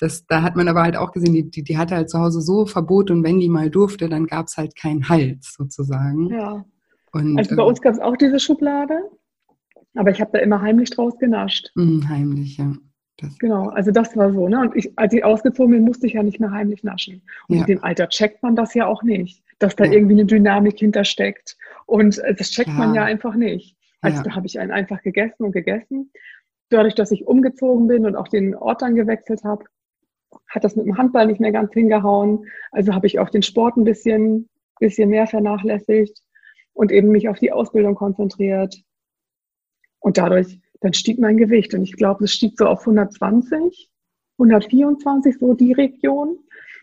das, 0.00 0.26
da 0.26 0.42
hat 0.42 0.56
man 0.56 0.66
aber 0.66 0.82
halt 0.82 0.96
auch 0.96 1.12
gesehen, 1.12 1.34
die, 1.34 1.48
die, 1.48 1.62
die 1.62 1.78
hatte 1.78 1.94
halt 1.94 2.10
zu 2.10 2.18
Hause 2.18 2.40
so 2.40 2.66
Verbot 2.66 3.10
und 3.10 3.22
wenn 3.22 3.38
die 3.38 3.48
mal 3.48 3.70
durfte, 3.70 4.08
dann 4.08 4.26
gab 4.26 4.46
es 4.46 4.56
halt 4.56 4.74
keinen 4.74 5.08
Hals 5.08 5.54
sozusagen. 5.56 6.28
Ja. 6.30 6.64
Und, 7.12 7.38
also 7.38 7.54
bei 7.54 7.62
äh, 7.62 7.66
uns 7.66 7.80
gab 7.80 7.94
es 7.94 8.00
auch 8.00 8.16
diese 8.16 8.40
Schublade, 8.40 8.98
aber 9.94 10.10
ich 10.10 10.20
habe 10.20 10.30
da 10.32 10.38
immer 10.40 10.60
heimlich 10.60 10.90
draus 10.90 11.18
genascht. 11.18 11.70
Mh, 11.74 12.08
heimlich, 12.08 12.56
ja. 12.56 12.74
Das 13.20 13.38
genau, 13.38 13.68
also 13.68 13.90
das 13.90 14.16
war 14.16 14.32
so. 14.32 14.48
Ne? 14.48 14.60
Und 14.60 14.76
ich, 14.76 14.96
als 14.96 15.12
ich 15.12 15.24
ausgezogen 15.24 15.72
bin, 15.72 15.84
musste 15.84 16.06
ich 16.06 16.14
ja 16.14 16.22
nicht 16.22 16.40
mehr 16.40 16.50
heimlich 16.50 16.82
naschen. 16.82 17.22
Und 17.48 17.56
ja. 17.56 17.60
in 17.62 17.66
dem 17.66 17.84
Alter 17.84 18.08
checkt 18.08 18.42
man 18.42 18.56
das 18.56 18.74
ja 18.74 18.86
auch 18.86 19.02
nicht, 19.02 19.42
dass 19.58 19.76
da 19.76 19.84
ja. 19.84 19.92
irgendwie 19.92 20.14
eine 20.14 20.24
Dynamik 20.24 20.78
hintersteckt. 20.78 21.56
Und 21.86 22.18
äh, 22.18 22.34
das 22.34 22.50
checkt 22.50 22.68
ja. 22.68 22.74
man 22.74 22.94
ja 22.94 23.04
einfach 23.04 23.34
nicht. 23.34 23.76
Also 24.02 24.22
da 24.22 24.34
habe 24.34 24.46
ich 24.46 24.58
einen 24.58 24.70
einfach 24.70 25.02
gegessen 25.02 25.44
und 25.44 25.52
gegessen. 25.52 26.10
Dadurch, 26.70 26.94
dass 26.94 27.10
ich 27.10 27.26
umgezogen 27.26 27.86
bin 27.86 28.06
und 28.06 28.16
auch 28.16 28.28
den 28.28 28.54
Ort 28.54 28.82
dann 28.82 28.94
gewechselt 28.94 29.44
habe, 29.44 29.64
hat 30.48 30.64
das 30.64 30.76
mit 30.76 30.86
dem 30.86 30.96
Handball 30.96 31.26
nicht 31.26 31.40
mehr 31.40 31.52
ganz 31.52 31.72
hingehauen. 31.72 32.46
Also 32.72 32.94
habe 32.94 33.06
ich 33.06 33.18
auch 33.18 33.30
den 33.30 33.42
Sport 33.42 33.76
ein 33.76 33.84
bisschen, 33.84 34.48
bisschen 34.78 35.10
mehr 35.10 35.26
vernachlässigt 35.26 36.22
und 36.72 36.92
eben 36.92 37.08
mich 37.08 37.28
auf 37.28 37.38
die 37.38 37.52
Ausbildung 37.52 37.94
konzentriert. 37.94 38.76
Und 39.98 40.16
dadurch 40.16 40.60
dann 40.80 40.92
stieg 40.92 41.18
mein 41.18 41.36
Gewicht. 41.36 41.74
Und 41.74 41.82
ich 41.82 41.94
glaube, 41.94 42.24
es 42.24 42.32
stieg 42.32 42.54
so 42.56 42.66
auf 42.66 42.80
120, 42.80 43.90
124, 44.38 45.38
so 45.38 45.54
die 45.54 45.72
Region. 45.72 46.38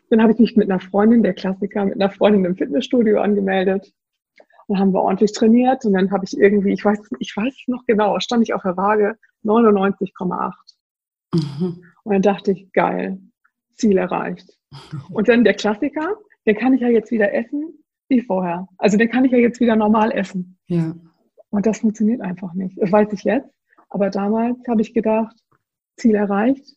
Dann 0.10 0.22
habe 0.22 0.32
ich 0.32 0.40
mich 0.40 0.56
mit 0.56 0.70
einer 0.70 0.80
Freundin, 0.80 1.24
der 1.24 1.34
Klassiker, 1.34 1.86
mit 1.86 1.96
einer 1.96 2.10
Freundin 2.10 2.46
im 2.46 2.56
Fitnessstudio 2.56 3.20
angemeldet. 3.20 3.94
Dann 4.68 4.80
haben 4.80 4.94
wir 4.94 5.02
ordentlich 5.02 5.32
trainiert 5.32 5.86
und 5.86 5.94
dann 5.94 6.12
habe 6.12 6.26
ich 6.26 6.38
irgendwie, 6.38 6.74
ich 6.74 6.84
weiß, 6.84 7.00
ich 7.20 7.36
weiß 7.36 7.54
noch 7.68 7.86
genau, 7.86 8.20
stand 8.20 8.44
ich 8.44 8.54
auf 8.54 8.64
der 8.64 8.78
Waage 8.78 9.18
99,8. 9.44 10.54
Mhm. 11.34 11.84
Und 12.04 12.14
dann 12.14 12.22
dachte 12.22 12.52
ich, 12.52 12.72
geil, 12.74 13.20
Ziel 13.74 13.98
erreicht. 13.98 14.58
Und 15.10 15.30
dann 15.30 15.44
der 15.44 15.54
Klassiker, 15.54 16.18
den 16.46 16.56
kann 16.56 16.74
ich 16.74 16.82
ja 16.82 16.90
jetzt 16.90 17.12
wieder 17.12 17.34
essen 17.34 17.84
wie 18.10 18.22
vorher. 18.22 18.68
Also 18.78 18.98
den 18.98 19.10
kann 19.10 19.26
ich 19.26 19.32
ja 19.32 19.38
jetzt 19.38 19.60
wieder 19.60 19.76
normal 19.76 20.12
essen. 20.12 20.58
Ja. 20.68 20.96
Und 21.50 21.66
das 21.66 21.80
funktioniert 21.80 22.22
einfach 22.22 22.54
nicht. 22.54 22.78
Das 22.80 22.92
weiß 22.92 23.12
ich 23.14 23.24
jetzt. 23.24 23.50
Aber 23.90 24.10
damals 24.10 24.58
habe 24.68 24.82
ich 24.82 24.94
gedacht, 24.94 25.36
Ziel 25.98 26.16
erreicht, 26.16 26.76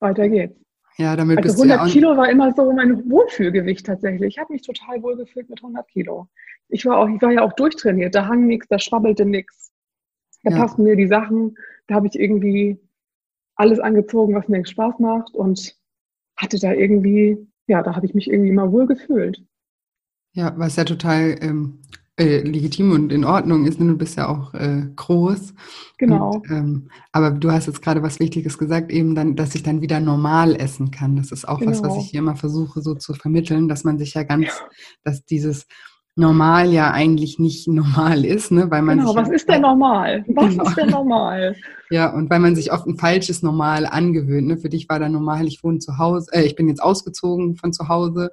weiter 0.00 0.28
geht's. 0.28 0.62
Ja, 0.98 1.16
damit 1.16 1.38
also 1.38 1.62
100 1.62 1.78
ja 1.78 1.92
Kilo 1.92 2.16
war 2.16 2.30
immer 2.30 2.52
so 2.52 2.70
mein 2.72 3.10
Wohlfühlgewicht 3.10 3.86
tatsächlich. 3.86 4.34
Ich 4.34 4.38
habe 4.38 4.52
mich 4.52 4.62
total 4.62 5.02
wohl 5.02 5.16
gefühlt 5.16 5.48
mit 5.48 5.60
100 5.60 5.88
Kilo. 5.88 6.28
Ich 6.68 6.84
war, 6.84 6.98
auch, 6.98 7.08
ich 7.08 7.20
war 7.22 7.32
ja 7.32 7.42
auch 7.42 7.54
durchtrainiert. 7.54 8.14
Da 8.14 8.26
hang 8.26 8.46
nichts, 8.46 8.68
da 8.68 8.78
schwabbelte 8.78 9.24
nichts. 9.24 9.72
Da 10.42 10.50
ja. 10.50 10.58
passten 10.58 10.82
mir 10.82 10.96
die 10.96 11.06
Sachen. 11.06 11.56
Da 11.86 11.94
habe 11.94 12.06
ich 12.08 12.18
irgendwie 12.18 12.78
alles 13.56 13.80
angezogen, 13.80 14.34
was 14.34 14.48
mir 14.48 14.64
Spaß 14.66 14.98
macht 14.98 15.34
und 15.34 15.76
hatte 16.36 16.58
da 16.58 16.72
irgendwie, 16.72 17.38
ja, 17.66 17.82
da 17.82 17.94
habe 17.96 18.06
ich 18.06 18.14
mich 18.14 18.30
irgendwie 18.30 18.50
immer 18.50 18.70
wohl 18.72 18.86
gefühlt. 18.86 19.42
Ja, 20.34 20.52
was 20.56 20.76
ja 20.76 20.84
total 20.84 21.36
ähm, 21.40 21.82
äh, 22.18 22.40
legitim 22.40 22.92
und 22.92 23.12
in 23.12 23.24
Ordnung 23.24 23.66
ist, 23.66 23.80
denn 23.80 23.88
du 23.88 23.96
bist 23.96 24.16
ja 24.16 24.28
auch 24.28 24.52
äh, 24.54 24.82
groß. 24.94 25.54
Genau. 25.98 26.32
Und, 26.34 26.50
ähm, 26.50 26.88
aber 27.10 27.30
du 27.30 27.50
hast 27.50 27.66
jetzt 27.66 27.80
gerade 27.80 28.02
was 28.02 28.20
Wichtiges 28.20 28.58
gesagt, 28.58 28.92
eben 28.92 29.14
dann, 29.14 29.34
dass 29.34 29.54
ich 29.54 29.62
dann 29.62 29.80
wieder 29.80 29.98
normal 29.98 30.54
essen 30.54 30.90
kann. 30.90 31.16
Das 31.16 31.32
ist 31.32 31.48
auch 31.48 31.60
genau. 31.60 31.70
was, 31.70 31.82
was 31.82 31.88
genau. 31.88 32.00
ich 32.00 32.10
hier 32.10 32.20
immer 32.20 32.36
versuche 32.36 32.82
so 32.82 32.94
zu 32.94 33.14
vermitteln, 33.14 33.66
dass 33.68 33.84
man 33.84 33.98
sich 33.98 34.12
ja 34.14 34.24
ganz, 34.24 34.48
dass 35.04 35.24
dieses 35.24 35.66
normal 36.14 36.70
ja 36.70 36.90
eigentlich 36.90 37.38
nicht 37.38 37.66
normal 37.68 38.24
ist, 38.24 38.52
ne? 38.52 38.70
Weil 38.70 38.82
man 38.82 38.98
genau, 38.98 39.14
was 39.14 39.28
ja, 39.28 39.34
ist 39.34 39.48
denn 39.48 39.62
normal? 39.62 40.24
Was 40.28 40.50
genau. 40.50 40.64
ist 40.64 40.76
denn 40.76 40.90
normal? 40.90 41.56
Ja, 41.90 42.10
und 42.10 42.30
weil 42.30 42.38
man 42.38 42.56
sich 42.56 42.72
oft 42.72 42.86
ein 42.86 42.96
falsches 42.96 43.42
Normal 43.42 43.84
angewöhnt. 43.84 44.46
Ne? 44.48 44.56
Für 44.56 44.70
dich 44.70 44.88
war 44.88 44.98
da 44.98 45.10
normal, 45.10 45.46
ich 45.46 45.62
wohne 45.62 45.78
zu 45.78 45.98
Hause, 45.98 46.26
äh, 46.32 46.42
ich 46.42 46.56
bin 46.56 46.66
jetzt 46.66 46.82
ausgezogen 46.82 47.56
von 47.56 47.74
zu 47.74 47.88
Hause 47.88 48.30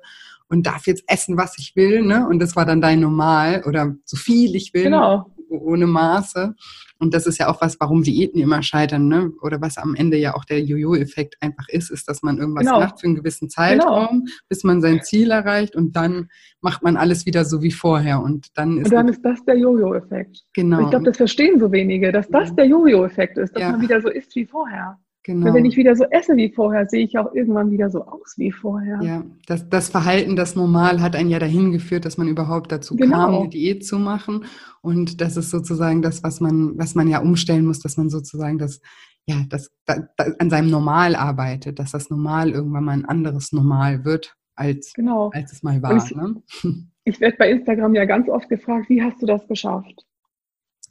und 0.49 0.65
darf 0.65 0.87
jetzt 0.87 1.03
essen, 1.07 1.37
was 1.37 1.57
ich 1.57 1.75
will, 1.75 2.01
ne? 2.01 2.27
Und 2.27 2.39
das 2.39 2.55
war 2.55 2.65
dann 2.65 2.81
dein 2.81 2.99
Normal 2.99 3.63
oder 3.65 3.95
so 4.03 4.17
viel 4.17 4.55
ich 4.55 4.73
will, 4.73 4.83
genau. 4.83 5.33
ohne 5.47 5.87
Maße. 5.87 6.55
Und 6.97 7.13
das 7.13 7.27
ist 7.27 7.37
ja 7.37 7.47
auch 7.47 7.61
was, 7.61 7.79
warum 7.79 8.03
Diäten 8.03 8.41
immer 8.41 8.61
scheitern, 8.61 9.07
ne? 9.07 9.31
Oder 9.41 9.61
was 9.61 9.77
am 9.77 9.95
Ende 9.95 10.17
ja 10.17 10.35
auch 10.35 10.43
der 10.43 10.61
Jojo-Effekt 10.61 11.37
einfach 11.39 11.69
ist, 11.69 11.91
ist, 11.91 12.09
dass 12.09 12.23
man 12.23 12.39
irgendwas 12.39 12.65
genau. 12.65 12.79
macht 12.79 12.99
für 12.99 13.07
einen 13.07 13.15
gewissen 13.15 13.49
Zeitraum, 13.49 14.25
genau. 14.25 14.31
bis 14.49 14.63
man 14.63 14.81
sein 14.81 15.01
Ziel 15.03 15.31
erreicht 15.31 15.75
und 15.75 15.95
dann 15.95 16.29
macht 16.61 16.83
man 16.83 16.97
alles 16.97 17.25
wieder 17.25 17.45
so 17.45 17.61
wie 17.61 17.71
vorher. 17.71 18.21
Und 18.21 18.47
dann 18.57 18.79
ist, 18.79 18.87
und 18.87 18.93
dann 18.93 19.07
ist 19.07 19.23
das 19.23 19.43
der 19.45 19.57
Jojo-Effekt. 19.57 20.43
Genau. 20.53 20.79
Und 20.79 20.83
ich 20.85 20.89
glaube, 20.89 21.05
das 21.05 21.17
verstehen 21.17 21.59
so 21.59 21.71
wenige, 21.71 22.11
dass 22.11 22.27
das 22.27 22.53
der 22.55 22.65
Jojo-Effekt 22.65 23.37
ist, 23.37 23.55
dass 23.55 23.61
ja. 23.61 23.71
man 23.71 23.81
wieder 23.81 24.01
so 24.01 24.09
ist 24.09 24.35
wie 24.35 24.45
vorher. 24.45 24.97
Genau. 25.23 25.47
Weil 25.47 25.55
wenn 25.55 25.65
ich 25.65 25.75
wieder 25.75 25.95
so 25.95 26.05
esse 26.05 26.35
wie 26.37 26.49
vorher, 26.49 26.87
sehe 26.87 27.03
ich 27.03 27.17
auch 27.17 27.33
irgendwann 27.33 27.71
wieder 27.71 27.89
so 27.89 28.05
aus 28.05 28.35
wie 28.37 28.51
vorher. 28.51 28.99
Ja, 29.01 29.25
das, 29.47 29.67
das 29.67 29.89
Verhalten, 29.89 30.37
das 30.37 30.55
Normal 30.55 31.01
hat 31.01 31.15
einen 31.15 31.29
ja 31.29 31.39
dahin 31.39 31.71
geführt, 31.71 32.05
dass 32.05 32.17
man 32.17 32.29
überhaupt 32.29 32.71
dazu 32.71 32.95
genau. 32.95 33.17
kam, 33.17 33.35
eine 33.35 33.49
Diät 33.49 33.85
zu 33.85 33.99
machen. 33.99 34.45
Und 34.81 35.19
das 35.19 35.35
ist 35.35 35.49
sozusagen 35.49 36.01
das, 36.01 36.23
was 36.23 36.39
man, 36.39 36.77
was 36.77 36.95
man 36.95 37.09
ja 37.09 37.19
umstellen 37.19 37.65
muss, 37.65 37.79
dass 37.79 37.97
man 37.97 38.09
sozusagen 38.09 38.57
das, 38.57 38.79
ja, 39.25 39.43
das, 39.49 39.69
das, 39.85 39.99
das 40.15 40.39
an 40.39 40.49
seinem 40.49 40.69
Normal 40.69 41.15
arbeitet, 41.15 41.79
dass 41.79 41.91
das 41.91 42.09
Normal 42.09 42.51
irgendwann 42.51 42.85
mal 42.85 42.93
ein 42.93 43.05
anderes 43.05 43.51
Normal 43.51 44.05
wird, 44.05 44.37
als, 44.55 44.93
genau. 44.93 45.31
als 45.33 45.51
es 45.51 45.63
mal 45.63 45.81
war. 45.81 45.97
Ich, 45.97 46.15
ne? 46.15 46.41
ich 47.03 47.19
werde 47.19 47.35
bei 47.37 47.51
Instagram 47.51 47.93
ja 47.93 48.05
ganz 48.05 48.29
oft 48.29 48.47
gefragt, 48.47 48.89
wie 48.89 49.03
hast 49.03 49.21
du 49.21 49.25
das 49.25 49.45
geschafft? 49.49 50.05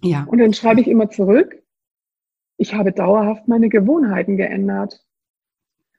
Ja. 0.02 0.25
Und 0.25 0.38
dann 0.38 0.52
schreibe 0.52 0.82
ich 0.82 0.87
immer 0.87 1.08
zurück, 1.11 1.62
ich 2.58 2.74
habe 2.74 2.92
dauerhaft 2.92 3.48
meine 3.48 3.68
Gewohnheiten 3.68 4.36
geändert. 4.36 5.02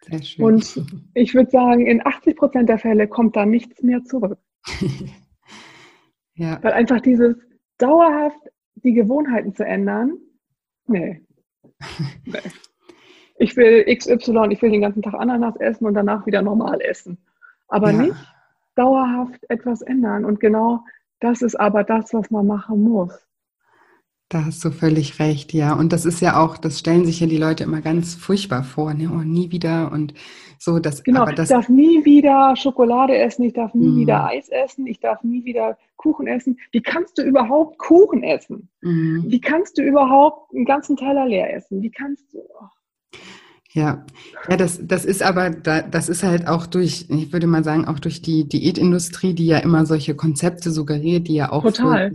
Sehr 0.01 0.21
schön. 0.21 0.45
Und 0.45 0.85
ich 1.13 1.33
würde 1.33 1.49
sagen, 1.49 1.87
in 1.87 2.05
80 2.05 2.35
Prozent 2.35 2.69
der 2.69 2.77
Fälle 2.77 3.07
kommt 3.07 3.35
da 3.35 3.45
nichts 3.45 3.81
mehr 3.81 4.03
zurück. 4.03 4.37
ja. 6.35 6.61
Weil 6.61 6.73
einfach 6.73 7.01
dieses 7.01 7.37
dauerhaft 7.77 8.39
die 8.75 8.93
Gewohnheiten 8.93 9.55
zu 9.55 9.65
ändern, 9.65 10.17
nee. 10.85 11.21
nee. 12.25 12.37
Ich 13.37 13.55
will 13.55 13.85
XY, 13.85 14.47
ich 14.49 14.61
will 14.61 14.71
den 14.71 14.81
ganzen 14.81 15.01
Tag 15.01 15.13
Ananas 15.13 15.55
essen 15.57 15.85
und 15.85 15.93
danach 15.93 16.25
wieder 16.25 16.41
normal 16.41 16.81
essen. 16.81 17.17
Aber 17.69 17.91
ja. 17.91 18.01
nicht 18.01 18.33
dauerhaft 18.75 19.49
etwas 19.49 19.81
ändern. 19.81 20.25
Und 20.25 20.41
genau 20.41 20.83
das 21.21 21.41
ist 21.41 21.55
aber 21.55 21.85
das, 21.85 22.13
was 22.13 22.29
man 22.31 22.47
machen 22.47 22.83
muss. 22.83 23.28
Da 24.31 24.45
hast 24.45 24.63
du 24.63 24.69
völlig 24.69 25.19
recht, 25.19 25.53
ja. 25.53 25.74
Und 25.74 25.91
das 25.91 26.05
ist 26.05 26.21
ja 26.21 26.39
auch, 26.39 26.57
das 26.57 26.77
stellen 26.77 27.03
sich 27.03 27.19
ja 27.19 27.25
die 27.25 27.38
Leute 27.38 27.63
immer 27.63 27.81
ganz 27.81 28.13
furchtbar 28.13 28.63
vor, 28.63 28.93
ne? 28.93 29.09
Oh, 29.12 29.24
nie 29.24 29.51
wieder 29.51 29.91
und 29.91 30.13
so. 30.59 30.77
Das, 30.77 31.03
genau, 31.03 31.21
aber 31.21 31.33
das, 31.33 31.50
ich 31.50 31.55
darf 31.55 31.67
nie 31.67 32.05
wieder 32.05 32.55
Schokolade 32.55 33.17
essen, 33.17 33.41
ich 33.41 33.53
darf 33.53 33.74
nie 33.74 33.89
mm. 33.89 33.98
wieder 33.98 34.25
Eis 34.25 34.50
essen, 34.50 34.86
ich 34.86 35.00
darf 35.00 35.24
nie 35.24 35.45
wieder 35.45 35.79
Kuchen 35.98 36.27
essen. 36.27 36.59
Wie 36.71 36.81
kannst 36.81 37.17
du 37.17 37.24
überhaupt 37.24 37.79
Kuchen 37.79 38.21
essen? 38.21 38.69
Mm. 38.81 39.24
Wie 39.25 39.41
kannst 39.41 39.79
du 39.79 39.81
überhaupt 39.81 40.53
einen 40.53 40.65
ganzen 40.65 40.95
Teller 40.95 41.25
leer 41.25 41.51
essen? 41.51 41.81
Wie 41.81 41.89
kannst 41.89 42.31
du? 42.31 42.38
Oh. 42.38 42.67
Ja, 43.71 44.03
ja, 44.49 44.57
das, 44.57 44.79
das 44.81 45.05
ist 45.05 45.21
aber, 45.21 45.51
das 45.51 46.09
ist 46.09 46.23
halt 46.23 46.47
auch 46.47 46.65
durch, 46.65 47.05
ich 47.07 47.31
würde 47.31 47.45
mal 47.45 47.63
sagen, 47.63 47.85
auch 47.85 47.99
durch 47.99 48.23
die 48.23 48.49
Diätindustrie, 48.49 49.35
die 49.35 49.45
ja 49.45 49.59
immer 49.59 49.85
solche 49.85 50.15
Konzepte 50.15 50.71
suggeriert, 50.71 51.27
die 51.27 51.35
ja 51.35 51.51
auch 51.51 51.63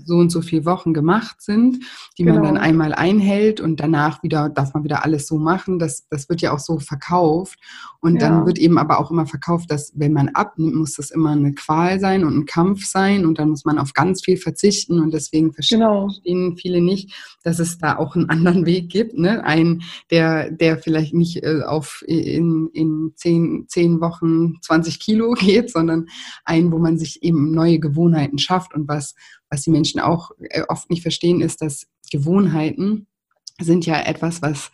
so 0.05 0.17
und 0.17 0.31
so 0.31 0.43
viele 0.43 0.65
Wochen 0.65 0.93
gemacht 0.93 1.41
sind, 1.41 1.85
die 2.19 2.25
genau. 2.25 2.41
man 2.41 2.55
dann 2.55 2.57
einmal 2.57 2.93
einhält 2.93 3.61
und 3.61 3.79
danach 3.79 4.25
wieder, 4.25 4.49
darf 4.49 4.75
man 4.75 4.83
wieder 4.83 5.05
alles 5.05 5.29
so 5.29 5.39
machen. 5.39 5.79
Das, 5.79 6.09
das 6.09 6.29
wird 6.29 6.41
ja 6.41 6.53
auch 6.53 6.59
so 6.59 6.81
verkauft. 6.81 7.61
Und 8.01 8.21
ja. 8.21 8.29
dann 8.29 8.47
wird 8.47 8.59
eben 8.59 8.77
aber 8.77 8.99
auch 8.99 9.13
immer 9.13 9.25
verkauft, 9.25 9.71
dass 9.71 9.93
wenn 9.95 10.13
man 10.13 10.31
abnimmt, 10.31 10.75
muss 10.75 10.95
das 10.95 11.13
immer 11.13 11.31
eine 11.31 11.55
Qual 11.55 12.01
sein 12.01 12.25
und 12.25 12.37
ein 12.37 12.47
Kampf 12.47 12.85
sein 12.85 13.25
und 13.25 13.39
dann 13.39 13.51
muss 13.51 13.65
man 13.65 13.79
auf 13.79 13.93
ganz 13.93 14.23
viel 14.25 14.37
verzichten 14.37 14.99
und 14.99 15.15
deswegen 15.15 15.53
verstehen, 15.53 15.79
genau. 15.79 16.09
verstehen 16.09 16.57
viele 16.57 16.81
nicht, 16.81 17.15
dass 17.45 17.61
es 17.61 17.79
da 17.79 17.97
auch 17.97 18.17
einen 18.17 18.29
anderen 18.29 18.67
Weg 18.67 18.91
gibt, 18.91 19.17
ne? 19.17 19.45
Ein, 19.45 19.83
der, 20.11 20.51
der 20.51 20.79
vielleicht 20.79 21.15
nicht 21.15 21.44
äh, 21.45 21.63
auf 21.63 22.03
in, 22.07 22.69
in 22.73 23.13
zehn, 23.17 23.67
zehn 23.69 24.01
Wochen 24.01 24.55
20 24.63 24.99
Kilo 24.99 25.33
geht, 25.39 25.71
sondern 25.71 26.07
ein, 26.45 26.73
wo 26.73 26.79
man 26.79 26.99
sich 26.99 27.23
eben 27.23 27.53
neue 27.53 27.79
Gewohnheiten 27.79 28.39
schafft. 28.39 28.75
Und 28.75 28.89
was, 28.89 29.15
was 29.51 29.63
die 29.63 29.71
Menschen 29.71 30.01
auch 30.01 30.31
äh, 30.39 30.63
oft 30.69 30.91
nicht 30.91 31.03
verstehen, 31.03 31.41
ist, 31.41 31.63
dass 31.63 31.87
Gewohnheiten 32.11 33.07
sind 33.61 33.87
ja 33.87 34.01
etwas, 34.01 34.43
was 34.43 34.73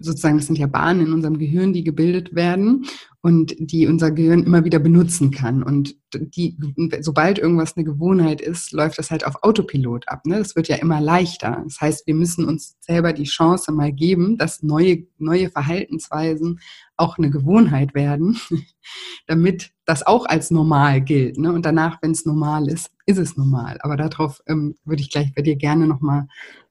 sozusagen, 0.00 0.36
das 0.36 0.46
sind 0.46 0.58
ja 0.58 0.66
Bahnen 0.66 1.06
in 1.06 1.12
unserem 1.12 1.38
Gehirn, 1.38 1.72
die 1.72 1.84
gebildet 1.84 2.34
werden 2.34 2.86
und 3.26 3.56
die 3.58 3.88
unser 3.88 4.12
Gehirn 4.12 4.44
immer 4.44 4.64
wieder 4.64 4.78
benutzen 4.78 5.32
kann. 5.32 5.64
Und 5.64 5.96
die, 6.14 6.56
sobald 7.00 7.40
irgendwas 7.40 7.76
eine 7.76 7.82
Gewohnheit 7.82 8.40
ist, 8.40 8.70
läuft 8.70 9.00
das 9.00 9.10
halt 9.10 9.26
auf 9.26 9.42
Autopilot 9.42 10.06
ab. 10.06 10.24
Ne? 10.26 10.38
Das 10.38 10.54
wird 10.54 10.68
ja 10.68 10.76
immer 10.76 11.00
leichter. 11.00 11.60
Das 11.64 11.80
heißt, 11.80 12.06
wir 12.06 12.14
müssen 12.14 12.44
uns 12.44 12.76
selber 12.78 13.12
die 13.12 13.24
Chance 13.24 13.72
mal 13.72 13.92
geben, 13.92 14.38
dass 14.38 14.62
neue, 14.62 15.08
neue 15.18 15.50
Verhaltensweisen 15.50 16.60
auch 16.96 17.18
eine 17.18 17.30
Gewohnheit 17.30 17.94
werden, 17.94 18.38
damit 19.26 19.72
das 19.86 20.06
auch 20.06 20.26
als 20.26 20.52
normal 20.52 21.00
gilt. 21.00 21.36
Ne? 21.36 21.52
Und 21.52 21.66
danach, 21.66 22.00
wenn 22.02 22.12
es 22.12 22.26
normal 22.26 22.68
ist, 22.68 22.92
ist 23.06 23.18
es 23.18 23.36
normal. 23.36 23.78
Aber 23.80 23.96
darauf 23.96 24.40
ähm, 24.46 24.76
würde 24.84 25.02
ich 25.02 25.10
gleich 25.10 25.34
bei 25.34 25.42
dir 25.42 25.56
gerne 25.56 25.88
nochmal 25.88 26.28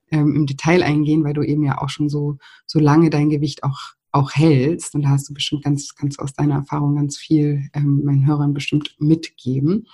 ähm, 0.10 0.34
im 0.34 0.46
Detail 0.46 0.84
eingehen, 0.84 1.26
weil 1.26 1.34
du 1.34 1.42
eben 1.42 1.66
ja 1.66 1.82
auch 1.82 1.90
schon 1.90 2.08
so, 2.08 2.38
so 2.66 2.80
lange 2.80 3.10
dein 3.10 3.30
Gewicht 3.30 3.66
auch, 3.66 3.96
auch 4.16 4.32
hältst. 4.34 4.96
Und 4.96 5.04
da 5.04 5.10
hast 5.10 5.30
du 5.30 5.34
bestimmt 5.34 5.64
ganz, 5.64 5.94
ganz 5.96 6.18
aus 6.20 6.34
deiner 6.34 6.56
Erfahrung 6.56 6.96
ganz 6.96 7.18
viel 7.18 7.70
ähm, 7.74 8.04
meinen 8.04 8.26
Hörern 8.26 8.54
bestimmt 8.54 8.96
mitgeben. 8.98 9.88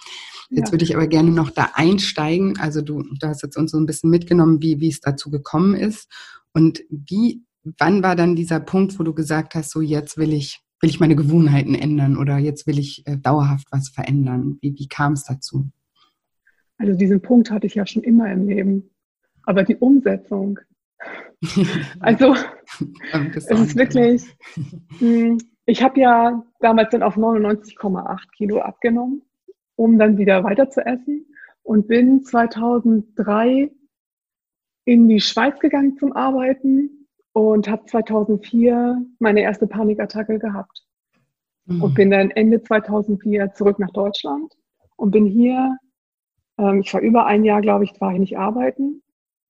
Jetzt 0.49 0.67
ja. 0.67 0.73
würde 0.73 0.85
ich 0.85 0.95
aber 0.95 1.07
gerne 1.07 1.31
noch 1.31 1.49
da 1.49 1.71
einsteigen. 1.73 2.57
Also 2.59 2.81
du, 2.81 3.01
du 3.01 3.27
hast 3.27 3.41
jetzt 3.41 3.57
uns 3.57 3.71
so 3.71 3.79
ein 3.79 3.87
bisschen 3.87 4.11
mitgenommen, 4.11 4.61
wie, 4.61 4.79
wie 4.79 4.89
es 4.89 5.01
dazu 5.01 5.31
gekommen 5.31 5.73
ist. 5.73 6.07
Und 6.53 6.83
wie, 6.89 7.43
wann 7.79 8.03
war 8.03 8.15
dann 8.15 8.35
dieser 8.35 8.59
Punkt, 8.59 8.99
wo 8.99 9.03
du 9.03 9.13
gesagt 9.13 9.55
hast, 9.55 9.71
so 9.71 9.81
jetzt 9.81 10.17
will 10.17 10.33
ich, 10.33 10.61
will 10.81 10.89
ich 10.89 10.99
meine 10.99 11.15
Gewohnheiten 11.15 11.73
ändern 11.73 12.15
oder 12.15 12.37
jetzt 12.37 12.67
will 12.67 12.77
ich 12.77 13.05
äh, 13.07 13.17
dauerhaft 13.17 13.67
was 13.71 13.89
verändern? 13.89 14.59
Wie, 14.61 14.75
wie 14.77 14.87
kam 14.87 15.13
es 15.13 15.23
dazu? 15.23 15.69
Also 16.77 16.93
diesen 16.93 17.21
Punkt 17.21 17.49
hatte 17.49 17.65
ich 17.65 17.75
ja 17.75 17.87
schon 17.87 18.03
immer 18.03 18.31
im 18.31 18.47
Leben. 18.47 18.89
Aber 19.43 19.63
die 19.63 19.75
Umsetzung, 19.75 20.59
also 21.99 22.35
es 23.35 23.49
ist 23.49 23.75
wirklich, 23.75 24.23
hm, 24.99 25.39
ich 25.65 25.81
habe 25.81 25.99
ja 25.99 26.43
damals 26.59 26.91
dann 26.91 27.03
auf 27.03 27.17
99,8 27.17 28.31
Kilo 28.35 28.59
abgenommen, 28.59 29.23
um 29.75 29.97
dann 29.97 30.17
wieder 30.17 30.43
weiter 30.43 30.69
zu 30.69 30.85
essen 30.85 31.25
und 31.63 31.87
bin 31.87 32.23
2003 32.23 33.71
in 34.85 35.07
die 35.07 35.21
Schweiz 35.21 35.59
gegangen 35.59 35.97
zum 35.97 36.13
Arbeiten 36.13 37.07
und 37.33 37.67
habe 37.67 37.85
2004 37.85 39.03
meine 39.19 39.41
erste 39.41 39.67
Panikattacke 39.67 40.37
gehabt. 40.37 40.85
Mhm. 41.65 41.83
Und 41.83 41.93
bin 41.95 42.11
dann 42.11 42.31
Ende 42.31 42.61
2004 42.61 43.53
zurück 43.53 43.79
nach 43.79 43.91
Deutschland 43.91 44.53
und 44.95 45.11
bin 45.11 45.25
hier, 45.25 45.77
ähm, 46.57 46.81
ich 46.81 46.93
war 46.93 47.01
über 47.01 47.25
ein 47.25 47.43
Jahr, 47.43 47.61
glaube 47.61 47.85
ich, 47.85 47.99
war 47.99 48.11
ich 48.13 48.19
nicht 48.19 48.37
arbeiten 48.37 49.01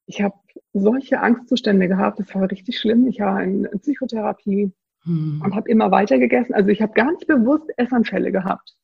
ich 0.05 0.21
habe 0.21 0.35
solche 0.73 1.19
Angstzustände 1.21 1.87
gehabt, 1.87 2.19
das 2.19 2.33
war 2.35 2.49
richtig 2.49 2.79
schlimm. 2.79 3.07
Ich 3.07 3.19
war 3.19 3.41
in 3.43 3.67
Psychotherapie 3.81 4.71
hm. 5.03 5.41
und 5.43 5.55
habe 5.55 5.69
immer 5.69 5.91
weiter 5.91 6.17
gegessen. 6.17 6.53
Also 6.53 6.69
ich 6.69 6.81
habe 6.81 6.93
gar 6.93 7.11
nicht 7.11 7.27
bewusst 7.27 7.69
Essanfälle 7.77 8.31
gehabt. 8.31 8.75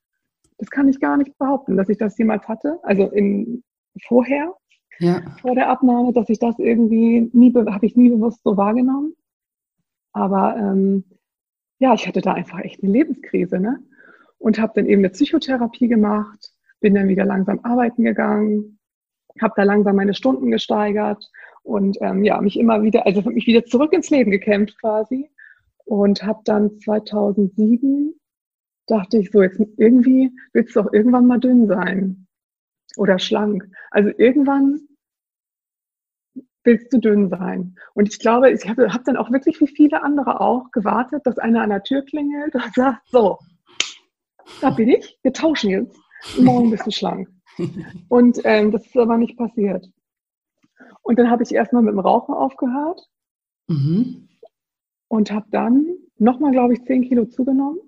Das 0.58 0.70
kann 0.70 0.88
ich 0.88 1.00
gar 1.00 1.18
nicht 1.18 1.38
behaupten, 1.38 1.78
dass 1.78 1.90
ich 1.90 1.98
das 1.98 2.18
jemals 2.18 2.48
hatte. 2.48 2.80
Also 2.84 3.10
in, 3.10 3.64
vorher, 4.08 4.54
ja. 5.00 5.22
vor 5.42 5.56
der 5.56 5.70
Abnahme, 5.70 6.14
dass 6.14 6.30
ich 6.30 6.40
das 6.40 6.58
irgendwie 6.60 7.30
nie, 7.34 7.54
habe 7.54 7.86
ich 7.86 7.96
nie 7.96 8.10
bewusst 8.10 8.42
so 8.44 8.58
wahrgenommen. 8.58 9.14
Aber 10.14 10.56
ähm, 10.58 11.04
ja, 11.80 11.94
ich 11.94 12.08
hatte 12.08 12.22
da 12.22 12.34
einfach 12.34 12.60
echt 12.60 12.84
eine 12.84 12.92
Lebenskrise, 12.92 13.60
ne? 13.60 13.80
Und 14.40 14.60
habe 14.60 14.74
dann 14.76 14.86
eben 14.86 15.02
eine 15.02 15.10
Psychotherapie 15.10 15.88
gemacht, 15.88 16.52
bin 16.80 16.96
dann 16.96 17.08
wieder 17.08 17.26
langsam 17.26 17.60
arbeiten 17.64 18.04
gegangen, 18.04 18.77
habe 19.42 19.54
da 19.56 19.64
langsam 19.64 19.96
meine 19.96 20.14
Stunden 20.14 20.52
gesteigert 20.52 21.24
und 21.64 21.98
ähm, 22.02 22.24
ja, 22.24 22.40
mich 22.42 22.60
immer 22.60 22.82
wieder, 22.84 23.06
also 23.06 23.22
mich 23.30 23.48
wieder 23.48 23.66
zurück 23.66 23.94
ins 23.94 24.10
Leben 24.10 24.32
gekämpft 24.32 24.80
quasi 24.80 25.30
und 25.86 26.24
habe 26.24 26.42
dann 26.46 26.80
2007 26.80 28.14
dachte 28.88 29.18
ich 29.18 29.32
so, 29.32 29.42
jetzt 29.42 29.60
irgendwie 29.78 30.32
willst 30.54 30.76
du 30.76 30.82
auch 30.82 30.94
irgendwann 30.94 31.28
mal 31.28 31.40
dünn 31.40 31.68
sein 31.68 32.28
oder 32.96 33.20
schlank. 33.20 33.70
Also 33.92 34.10
irgendwann 34.18 34.88
willst 36.64 36.92
du 36.92 37.00
dünn 37.00 37.30
sein. 37.30 37.76
Und 37.94 38.10
ich 38.10 38.20
glaube, 38.20 38.52
ich 38.52 38.68
habe 38.68 38.94
hab 38.94 39.04
dann 39.06 39.18
auch 39.18 39.32
wirklich 39.32 39.60
wie 39.62 39.68
viele 39.68 40.04
andere 40.04 40.42
auch 40.42 40.72
gewartet, 40.72 41.22
dass 41.26 41.38
einer 41.38 41.62
an 41.62 41.70
der 41.70 41.84
Tür 41.84 42.04
klingelt 42.04 42.56
und 42.56 42.64
sagt, 42.76 43.08
so, 43.10 43.38
da 44.62 44.70
bin 44.72 44.90
ich, 44.90 45.18
wir 45.22 45.34
tauschen 45.34 45.70
jetzt. 45.70 45.98
Morgen 46.40 46.72
bist 46.72 46.86
du 46.86 46.92
schlank. 46.92 47.30
Und 48.10 48.40
ähm, 48.44 48.72
das 48.72 48.86
ist 48.86 48.98
aber 48.98 49.18
nicht 49.18 49.38
passiert. 49.38 49.90
Und 51.02 51.18
dann 51.18 51.30
habe 51.30 51.44
ich 51.44 51.54
erstmal 51.54 51.84
mit 51.84 51.94
dem 51.94 52.00
Rauchen 52.00 52.34
aufgehört 52.34 53.10
mhm. 53.68 54.28
und 55.08 55.32
habe 55.32 55.48
dann 55.52 55.86
nochmal, 56.18 56.52
glaube 56.52 56.74
ich, 56.74 56.84
10 56.84 57.04
Kilo 57.04 57.26
zugenommen. 57.26 57.80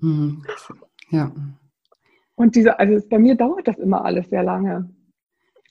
Mhm. 0.00 0.44
Ja. 1.10 1.32
Und 2.34 2.56
diese, 2.56 2.78
also 2.78 3.06
bei 3.08 3.18
mir 3.18 3.34
dauert 3.34 3.66
das 3.68 3.78
immer 3.78 4.04
alles 4.04 4.30
sehr 4.30 4.42
lange. 4.42 4.88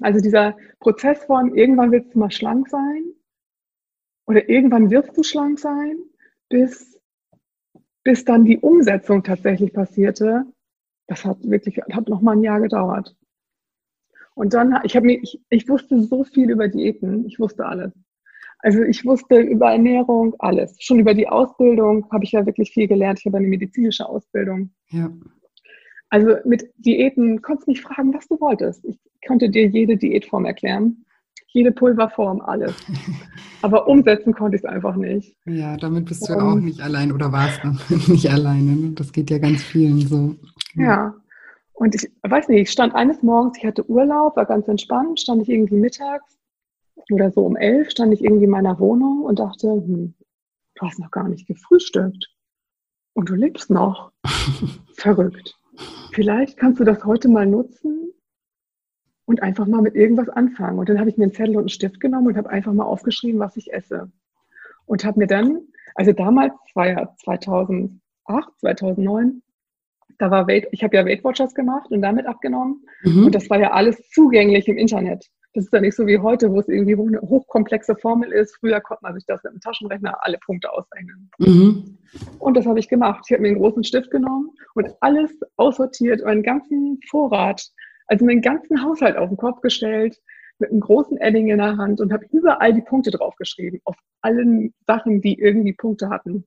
Also 0.02 0.20
dieser 0.20 0.56
Prozess 0.80 1.24
von 1.24 1.56
irgendwann 1.56 1.92
willst 1.92 2.14
du 2.14 2.20
mal 2.20 2.32
schlank 2.32 2.70
sein 2.70 3.04
oder 4.28 4.48
irgendwann 4.50 4.92
wirst 4.92 5.18
du 5.18 5.24
schlank 5.24 5.60
sein, 5.60 5.98
bis, 6.50 7.00
bis 8.04 8.24
dann 8.24 8.46
die 8.46 8.60
Umsetzung 8.60 9.24
tatsächlich 9.24 9.74
passierte, 9.74 10.46
das 11.08 11.26
hat 11.26 11.38
wirklich, 11.42 11.78
hat 11.92 12.10
noch 12.10 12.22
mal 12.22 12.34
ein 12.34 12.44
Jahr 12.44 12.60
gedauert. 12.60 13.16
Und 14.38 14.54
dann, 14.54 14.80
ich 14.84 14.96
habe 14.96 15.08
mir, 15.08 15.20
ich, 15.20 15.42
ich 15.50 15.68
wusste 15.68 16.00
so 16.04 16.24
viel 16.24 16.52
über 16.52 16.68
Diäten, 16.68 17.26
ich 17.26 17.40
wusste 17.40 17.66
alles. 17.66 17.92
Also 18.60 18.84
ich 18.84 19.04
wusste 19.04 19.40
über 19.40 19.72
Ernährung 19.72 20.36
alles. 20.38 20.76
Schon 20.80 21.00
über 21.00 21.16
die 21.16 21.28
Ausbildung 21.28 22.06
habe 22.12 22.24
ich 22.24 22.34
ja 22.34 22.46
wirklich 22.46 22.70
viel 22.72 22.88
gelernt. 22.88 23.20
Ich 23.20 23.26
habe 23.26 23.38
eine 23.38 23.48
medizinische 23.48 24.08
Ausbildung. 24.08 24.70
Ja. 24.90 25.10
Also 26.10 26.36
mit 26.46 26.70
Diäten 26.78 27.42
konntest 27.42 27.68
du 27.68 27.72
mich 27.72 27.82
fragen, 27.82 28.14
was 28.14 28.28
du 28.28 28.40
wolltest. 28.40 28.86
Ich 28.86 29.00
konnte 29.28 29.50
dir 29.50 29.66
jede 29.70 29.98
Diätform 29.98 30.46
erklären, 30.46 31.04
jede 31.48 31.72
Pulverform, 31.72 32.40
alles. 32.42 32.76
Aber 33.64 33.88
umsetzen 33.88 34.36
konnte 34.36 34.58
ich 34.58 34.64
es 34.64 34.70
einfach 34.70 34.96
nicht. 34.96 35.36
Ja, 35.46 35.78
damit 35.78 36.06
bist 36.06 36.30
du 36.30 36.34
um, 36.34 36.44
auch 36.44 36.56
nicht 36.56 36.80
allein 36.80 37.12
oder 37.12 37.32
warst 37.32 37.62
du 37.64 37.70
nicht 38.12 38.30
alleine. 38.30 38.76
Ne? 38.76 38.92
Das 38.92 39.12
geht 39.12 39.32
ja 39.32 39.40
ganz 39.40 39.64
vielen 39.64 40.00
so. 40.02 40.36
Ja. 40.76 40.84
ja. 40.84 41.16
Und 41.78 41.94
ich 41.94 42.12
weiß 42.24 42.48
nicht, 42.48 42.62
ich 42.62 42.72
stand 42.72 42.96
eines 42.96 43.22
Morgens, 43.22 43.60
ich 43.60 43.66
hatte 43.66 43.88
Urlaub, 43.88 44.36
war 44.36 44.46
ganz 44.46 44.68
entspannt, 44.68 45.20
stand 45.20 45.44
ich 45.44 45.50
irgendwie 45.50 45.76
mittags 45.76 46.40
oder 47.12 47.32
so 47.32 47.46
um 47.46 47.56
elf, 47.56 47.92
stand 47.92 48.12
ich 48.16 48.24
irgendwie 48.24 48.46
in 48.46 48.50
meiner 48.50 48.80
Wohnung 48.80 49.22
und 49.22 49.38
dachte, 49.38 49.68
hm, 49.68 50.16
du 50.74 50.82
hast 50.86 50.98
noch 50.98 51.12
gar 51.12 51.30
nicht 51.30 51.48
gefrühstückt. 51.48 52.34
Und 53.14 53.30
du 53.30 53.36
lebst 53.36 53.70
noch. 53.70 54.12
Verrückt. 54.96 55.56
Vielleicht 56.14 56.58
kannst 56.58 56.80
du 56.80 56.84
das 56.84 57.06
heute 57.06 57.30
mal 57.30 57.46
nutzen 57.46 58.12
und 59.26 59.44
einfach 59.44 59.68
mal 59.68 59.84
mit 59.84 59.94
irgendwas 59.94 60.30
anfangen. 60.30 60.80
Und 60.80 60.90
dann 60.90 61.00
habe 61.00 61.12
ich 61.12 61.18
mir 61.18 61.26
einen 61.26 61.34
Zettel 61.34 61.58
und 61.58 61.64
einen 61.64 61.70
Stift 61.70 62.00
genommen 62.00 62.26
und 62.26 62.38
habe 62.38 62.50
einfach 62.50 62.74
mal 62.74 62.86
aufgeschrieben, 62.86 63.40
was 63.40 63.56
ich 63.56 63.72
esse. 63.72 64.12
Und 64.88 65.06
habe 65.06 65.20
mir 65.20 65.28
dann, 65.28 65.62
also 65.94 66.12
damals, 66.12 66.54
war 66.74 66.88
ja 66.88 67.16
2008, 67.24 68.00
2009, 68.62 69.44
da 70.18 70.32
war 70.32 70.48
Weight, 70.48 70.68
ich 70.72 70.84
habe 70.84 70.96
ja 70.96 71.06
Weight 71.06 71.24
Watchers 71.24 71.54
gemacht 71.54 71.92
und 71.92 72.02
damit 72.02 72.26
abgenommen. 72.26 72.84
Mhm. 73.04 73.26
Und 73.26 73.36
das 73.36 73.50
war 73.50 73.60
ja 73.60 73.72
alles 73.72 73.98
zugänglich 74.10 74.68
im 74.68 74.78
Internet. 74.78 75.26
Das 75.54 75.66
ist 75.66 75.74
ja 75.74 75.82
nicht 75.82 75.96
so 75.96 76.06
wie 76.06 76.20
heute, 76.20 76.52
wo 76.52 76.60
es 76.60 76.68
irgendwie 76.68 76.94
eine 76.94 77.22
hochkomplexe 77.22 77.96
Formel 77.96 78.32
ist. 78.32 78.56
Früher 78.60 78.80
konnte 78.80 79.04
man 79.04 79.16
sich 79.16 79.26
das 79.26 79.44
mit 79.44 79.54
dem 79.54 79.60
Taschenrechner 79.60 80.16
alle 80.22 80.38
Punkte 80.46 80.72
ausrechnen. 80.72 81.30
Mhm. 81.40 81.98
Und 82.40 82.56
das 82.56 82.66
habe 82.66 82.80
ich 82.80 82.90
gemacht. 82.90 83.24
Ich 83.26 83.34
habe 83.34 83.42
mir 83.42 83.50
einen 83.50 83.58
großen 83.58 83.84
Stift 83.84 84.12
genommen 84.12 84.52
und 84.76 84.90
alles 85.02 85.32
aussortiert, 85.56 86.24
meinen 86.24 86.44
ganzen 86.44 87.00
Vorrat, 87.10 87.68
also 88.08 88.26
meinen 88.26 88.42
ganzen 88.42 88.84
Haushalt 88.84 89.18
auf 89.18 89.30
den 89.30 89.38
Kopf 89.38 89.62
gestellt, 89.62 90.20
mit 90.60 90.72
einem 90.72 90.80
großen 90.80 91.18
Edding 91.18 91.50
in 91.50 91.58
der 91.58 91.78
Hand 91.78 92.02
und 92.02 92.12
habe 92.12 92.26
überall 92.32 92.74
die 92.74 92.82
Punkte 92.82 93.12
draufgeschrieben, 93.12 93.80
auf 93.86 93.96
allen 94.22 94.74
Sachen, 94.86 95.22
die 95.22 95.40
irgendwie 95.40 95.74
Punkte 95.74 96.10
hatten. 96.10 96.46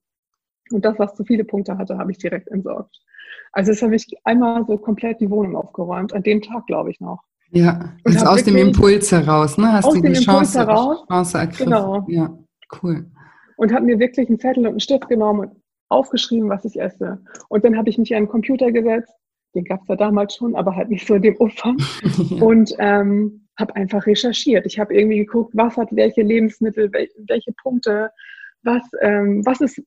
Und 0.71 0.85
das, 0.85 0.97
was 0.99 1.15
zu 1.15 1.23
viele 1.23 1.43
Punkte 1.43 1.77
hatte, 1.77 1.97
habe 1.97 2.11
ich 2.11 2.17
direkt 2.17 2.47
entsorgt. 2.49 2.99
Also 3.51 3.71
das 3.71 3.81
habe 3.81 3.95
ich 3.95 4.05
einmal 4.23 4.65
so 4.65 4.77
komplett 4.77 5.19
die 5.19 5.29
Wohnung 5.29 5.55
aufgeräumt, 5.55 6.13
an 6.13 6.23
dem 6.23 6.41
Tag 6.41 6.67
glaube 6.67 6.91
ich 6.91 6.99
noch. 6.99 7.23
Ja, 7.51 7.93
also 8.05 8.25
aus 8.27 8.43
dem 8.43 8.55
Impuls 8.55 9.11
heraus, 9.11 9.57
ne? 9.57 9.73
Hast 9.73 9.93
du 9.93 10.01
die 10.01 10.13
Chance, 10.13 10.59
heraus, 10.59 11.05
Chance 11.07 11.37
ergriffen. 11.37 11.65
Genau. 11.65 12.05
Ja, 12.07 12.33
cool. 12.81 13.05
Und 13.57 13.73
habe 13.73 13.85
mir 13.85 13.99
wirklich 13.99 14.29
einen 14.29 14.39
Zettel 14.39 14.63
und 14.63 14.71
einen 14.71 14.79
Stift 14.79 15.09
genommen 15.09 15.41
und 15.41 15.51
aufgeschrieben, 15.89 16.49
was 16.49 16.63
ich 16.63 16.79
esse. 16.79 17.21
Und 17.49 17.65
dann 17.65 17.77
habe 17.77 17.89
ich 17.89 17.97
mich 17.97 18.15
an 18.15 18.23
den 18.23 18.29
Computer 18.29 18.71
gesetzt, 18.71 19.13
den 19.53 19.65
gab 19.65 19.81
es 19.81 19.89
ja 19.89 19.97
damals 19.97 20.35
schon, 20.35 20.55
aber 20.55 20.73
halt 20.75 20.89
nicht 20.89 21.05
so 21.05 21.15
in 21.15 21.21
dem 21.21 21.35
Umfang. 21.35 21.77
ja. 22.29 22.41
Und 22.41 22.73
ähm, 22.79 23.45
habe 23.59 23.75
einfach 23.75 24.05
recherchiert. 24.05 24.65
Ich 24.65 24.79
habe 24.79 24.93
irgendwie 24.93 25.19
geguckt, 25.19 25.51
was 25.53 25.75
hat 25.75 25.89
welche 25.91 26.21
Lebensmittel, 26.21 26.89
welche 26.91 27.51
Punkte, 27.61 28.09
was, 28.63 28.81
ähm, 29.01 29.45
was 29.45 29.59
ist 29.59 29.81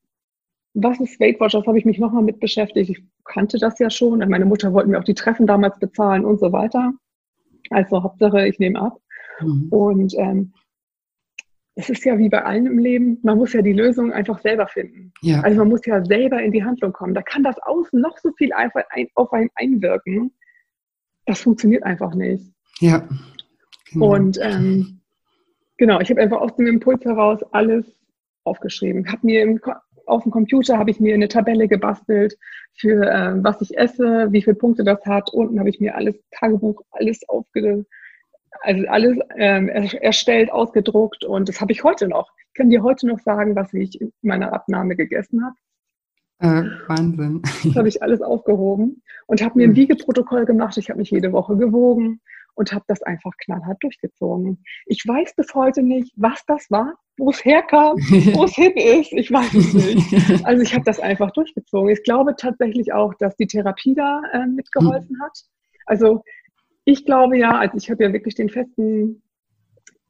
was 0.74 1.00
ist 1.00 1.20
Weight 1.20 1.40
Watchers, 1.40 1.66
habe 1.66 1.78
ich 1.78 1.84
mich 1.84 1.98
nochmal 1.98 2.22
mit 2.22 2.40
beschäftigt. 2.40 2.90
Ich 2.90 3.02
kannte 3.24 3.58
das 3.58 3.78
ja 3.78 3.90
schon. 3.90 4.18
Meine 4.18 4.44
Mutter 4.44 4.72
wollte 4.72 4.90
mir 4.90 4.98
auch 4.98 5.04
die 5.04 5.14
Treffen 5.14 5.46
damals 5.46 5.78
bezahlen 5.78 6.24
und 6.24 6.40
so 6.40 6.52
weiter. 6.52 6.92
Also 7.70 8.02
Hauptsache, 8.02 8.46
ich 8.46 8.58
nehme 8.58 8.80
ab. 8.80 8.98
Mhm. 9.40 9.68
Und 9.70 10.14
ähm, 10.18 10.52
es 11.76 11.90
ist 11.90 12.04
ja 12.04 12.18
wie 12.18 12.28
bei 12.28 12.44
allen 12.44 12.66
im 12.66 12.78
Leben, 12.78 13.18
man 13.22 13.38
muss 13.38 13.52
ja 13.52 13.62
die 13.62 13.72
Lösung 13.72 14.12
einfach 14.12 14.40
selber 14.40 14.66
finden. 14.66 15.12
Ja. 15.22 15.40
Also 15.40 15.58
man 15.58 15.68
muss 15.68 15.84
ja 15.87 16.04
selber 16.04 16.42
in 16.42 16.52
die 16.52 16.64
Handlung 16.64 16.92
kommen. 16.92 17.14
Da 17.14 17.22
kann 17.22 17.42
das 17.42 17.56
Außen 17.62 18.00
noch 18.00 18.18
so 18.18 18.32
viel 18.37 18.52
einfach 18.52 18.82
ein, 18.90 19.08
auf 19.14 19.32
einen 19.32 19.50
einwirken. 19.54 20.32
Das 21.26 21.40
funktioniert 21.40 21.84
einfach 21.84 22.14
nicht. 22.14 22.52
Ja. 22.80 23.08
Genau. 23.92 24.14
Und 24.14 24.38
ähm, 24.42 25.00
genau, 25.76 26.00
ich 26.00 26.10
habe 26.10 26.20
einfach 26.20 26.40
aus 26.40 26.54
dem 26.56 26.66
Impuls 26.66 27.04
heraus 27.04 27.40
alles 27.52 27.87
aufgeschrieben. 28.44 29.10
Habe 29.10 29.26
mir 29.26 29.42
im 29.42 29.60
auf 30.06 30.22
dem 30.22 30.32
Computer 30.32 30.78
habe 30.78 30.90
ich 30.90 31.00
mir 31.00 31.14
eine 31.14 31.28
Tabelle 31.28 31.68
gebastelt 31.68 32.36
für 32.74 33.06
äh, 33.06 33.34
was 33.42 33.60
ich 33.60 33.76
esse, 33.76 34.28
wie 34.30 34.42
viele 34.42 34.56
Punkte 34.56 34.84
das 34.84 35.04
hat. 35.06 35.30
Unten 35.32 35.58
habe 35.58 35.68
ich 35.68 35.80
mir 35.80 35.94
alles 35.94 36.16
Tagebuch, 36.30 36.82
alles 36.90 37.20
aufge, 37.28 37.86
also 38.60 38.86
alles 38.88 39.18
ähm, 39.36 39.68
erstellt, 39.68 40.52
ausgedruckt 40.52 41.24
und 41.24 41.48
das 41.48 41.60
habe 41.60 41.72
ich 41.72 41.84
heute 41.84 42.08
noch. 42.08 42.30
Ich 42.48 42.54
kann 42.54 42.70
dir 42.70 42.82
heute 42.82 43.06
noch 43.06 43.18
sagen, 43.20 43.56
was 43.56 43.72
ich 43.74 44.00
in 44.00 44.12
meiner 44.22 44.52
Abnahme 44.52 44.96
gegessen 44.96 45.42
habe. 45.44 45.56
Äh, 46.40 46.70
Wahnsinn. 46.88 47.42
Das 47.64 47.76
habe 47.76 47.88
ich 47.88 48.02
alles 48.02 48.20
aufgehoben 48.20 49.02
und 49.26 49.42
habe 49.42 49.58
mir 49.58 49.68
ein 49.68 49.76
Wiegeprotokoll 49.76 50.44
gemacht. 50.44 50.76
Ich 50.76 50.90
habe 50.90 50.98
mich 50.98 51.10
jede 51.10 51.32
Woche 51.32 51.56
gewogen 51.56 52.20
und 52.54 52.72
habe 52.72 52.84
das 52.88 53.02
einfach 53.02 53.32
knallhart 53.38 53.82
durchgezogen. 53.82 54.62
Ich 54.86 55.02
weiß 55.06 55.34
bis 55.36 55.54
heute 55.54 55.82
nicht, 55.82 56.12
was 56.16 56.44
das 56.46 56.70
war, 56.70 56.94
wo 57.16 57.30
es 57.30 57.44
herkam, 57.44 57.96
wo 58.34 58.44
es 58.44 58.54
hin 58.54 58.72
ist. 58.74 59.12
Ich 59.12 59.30
weiß 59.30 59.54
es 59.54 59.74
nicht. 59.74 60.44
Also 60.44 60.62
ich 60.62 60.74
habe 60.74 60.84
das 60.84 61.00
einfach 61.00 61.30
durchgezogen. 61.32 61.90
Ich 61.90 62.02
glaube 62.02 62.34
tatsächlich 62.36 62.92
auch, 62.92 63.14
dass 63.14 63.36
die 63.36 63.46
Therapie 63.46 63.94
da 63.94 64.22
äh, 64.32 64.46
mitgeholfen 64.46 65.20
hat. 65.22 65.38
Also 65.86 66.22
ich 66.84 67.04
glaube 67.04 67.38
ja, 67.38 67.58
also 67.58 67.76
ich 67.76 67.90
habe 67.90 68.04
ja 68.04 68.12
wirklich 68.12 68.34
den 68.34 68.48
festen, 68.48 69.22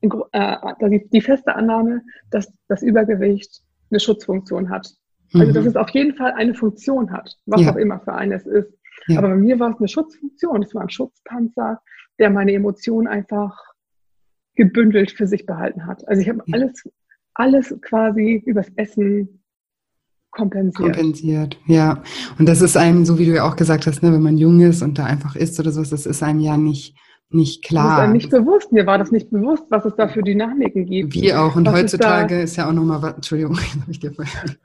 äh, 0.02 0.56
die, 0.88 1.08
die 1.08 1.20
feste 1.20 1.54
Annahme, 1.54 2.02
dass 2.30 2.52
das 2.68 2.82
Übergewicht 2.82 3.62
eine 3.90 4.00
Schutzfunktion 4.00 4.70
hat. 4.70 4.88
Also 5.32 5.52
dass 5.52 5.64
mhm. 5.64 5.70
es 5.70 5.76
auf 5.76 5.90
jeden 5.90 6.14
Fall 6.14 6.32
eine 6.32 6.54
Funktion 6.54 7.12
hat, 7.12 7.36
was 7.46 7.62
ja. 7.62 7.72
auch 7.72 7.76
immer 7.76 8.00
für 8.00 8.14
eines 8.14 8.46
ist. 8.46 8.72
Ja. 9.08 9.18
Aber 9.18 9.28
bei 9.28 9.36
mir 9.36 9.58
war 9.58 9.70
es 9.70 9.78
eine 9.78 9.88
Schutzfunktion. 9.88 10.62
Es 10.62 10.74
war 10.74 10.82
ein 10.82 10.90
Schutzpanzer, 10.90 11.82
der 12.18 12.30
meine 12.30 12.52
Emotionen 12.52 13.06
einfach 13.06 13.56
gebündelt 14.54 15.10
für 15.10 15.26
sich 15.26 15.46
behalten 15.46 15.86
hat. 15.86 16.06
Also 16.08 16.22
ich 16.22 16.28
habe 16.28 16.42
ja. 16.46 16.54
alles, 16.54 16.88
alles 17.34 17.74
quasi 17.82 18.42
übers 18.46 18.68
Essen 18.76 19.42
kompensiert. 20.30 20.94
Kompensiert, 20.94 21.58
ja. 21.66 22.02
Und 22.38 22.48
das 22.48 22.60
ist 22.60 22.76
einem, 22.76 23.04
so 23.04 23.18
wie 23.18 23.26
du 23.26 23.34
ja 23.34 23.48
auch 23.48 23.56
gesagt 23.56 23.86
hast, 23.86 24.02
ne, 24.02 24.12
wenn 24.12 24.22
man 24.22 24.36
jung 24.36 24.60
ist 24.60 24.82
und 24.82 24.98
da 24.98 25.04
einfach 25.04 25.36
isst 25.36 25.58
oder 25.60 25.70
so, 25.70 25.82
das 25.82 26.06
ist 26.06 26.22
einem 26.22 26.40
ja 26.40 26.56
nicht, 26.56 26.96
nicht 27.30 27.64
klar. 27.64 27.98
Das 27.98 28.08
ist 28.08 28.12
nicht 28.12 28.30
bewusst. 28.30 28.72
Mir 28.72 28.86
war 28.86 28.98
das 28.98 29.10
nicht 29.10 29.30
bewusst, 29.30 29.64
was 29.70 29.84
es 29.84 29.94
da 29.96 30.08
für 30.08 30.22
Dynamiken 30.22 30.86
gibt. 30.86 31.14
Wie 31.14 31.32
auch. 31.32 31.56
Und 31.56 31.66
was 31.66 31.74
heutzutage 31.74 32.42
ist, 32.42 32.52
ist, 32.52 32.56
ja 32.56 32.68
auch 32.68 32.72
nochmal 32.72 33.14
Entschuldigung, 33.14 33.56
habe 33.80 33.90
ich 33.90 34.00
dir 34.00 34.12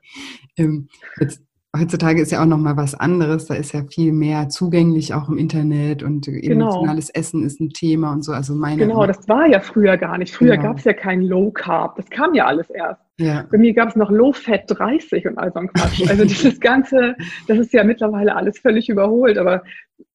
ähm, 0.57 0.87
jetzt 1.19 1.41
heutzutage 1.77 2.21
ist 2.21 2.31
ja 2.31 2.41
auch 2.41 2.47
noch 2.47 2.57
mal 2.57 2.77
was 2.77 2.95
anderes. 2.95 3.45
Da 3.45 3.55
ist 3.55 3.73
ja 3.73 3.83
viel 3.83 4.11
mehr 4.11 4.49
zugänglich 4.49 5.13
auch 5.13 5.29
im 5.29 5.37
Internet 5.37 6.03
und 6.03 6.25
genau. 6.25 6.69
emotionales 6.69 7.07
genau. 7.07 7.19
Essen 7.19 7.43
ist 7.43 7.59
ein 7.59 7.69
Thema 7.69 8.11
und 8.11 8.23
so. 8.23 8.31
Also 8.31 8.55
meine 8.55 8.77
genau, 8.77 9.05
das 9.05 9.27
war 9.27 9.47
ja 9.47 9.59
früher 9.59 9.97
gar 9.97 10.17
nicht. 10.17 10.33
Früher 10.33 10.55
genau. 10.57 10.69
gab 10.69 10.79
es 10.79 10.83
ja 10.85 10.93
kein 10.93 11.21
Low 11.21 11.51
Carb. 11.51 11.95
Das 11.97 12.09
kam 12.09 12.33
ja 12.33 12.45
alles 12.45 12.69
erst. 12.69 13.01
Ja. 13.17 13.45
Bei 13.51 13.57
mir 13.57 13.73
gab 13.73 13.89
es 13.89 13.95
noch 13.95 14.09
Low 14.09 14.33
Fat 14.33 14.63
30 14.67 15.27
und 15.27 15.37
all 15.37 15.51
so 15.51 15.59
ein 15.59 15.67
Quatsch. 15.67 16.09
Also 16.09 16.23
dieses 16.25 16.59
ganze, 16.59 17.15
das 17.47 17.59
ist 17.59 17.73
ja 17.73 17.83
mittlerweile 17.83 18.35
alles 18.35 18.59
völlig 18.59 18.89
überholt. 18.89 19.37
Aber 19.37 19.63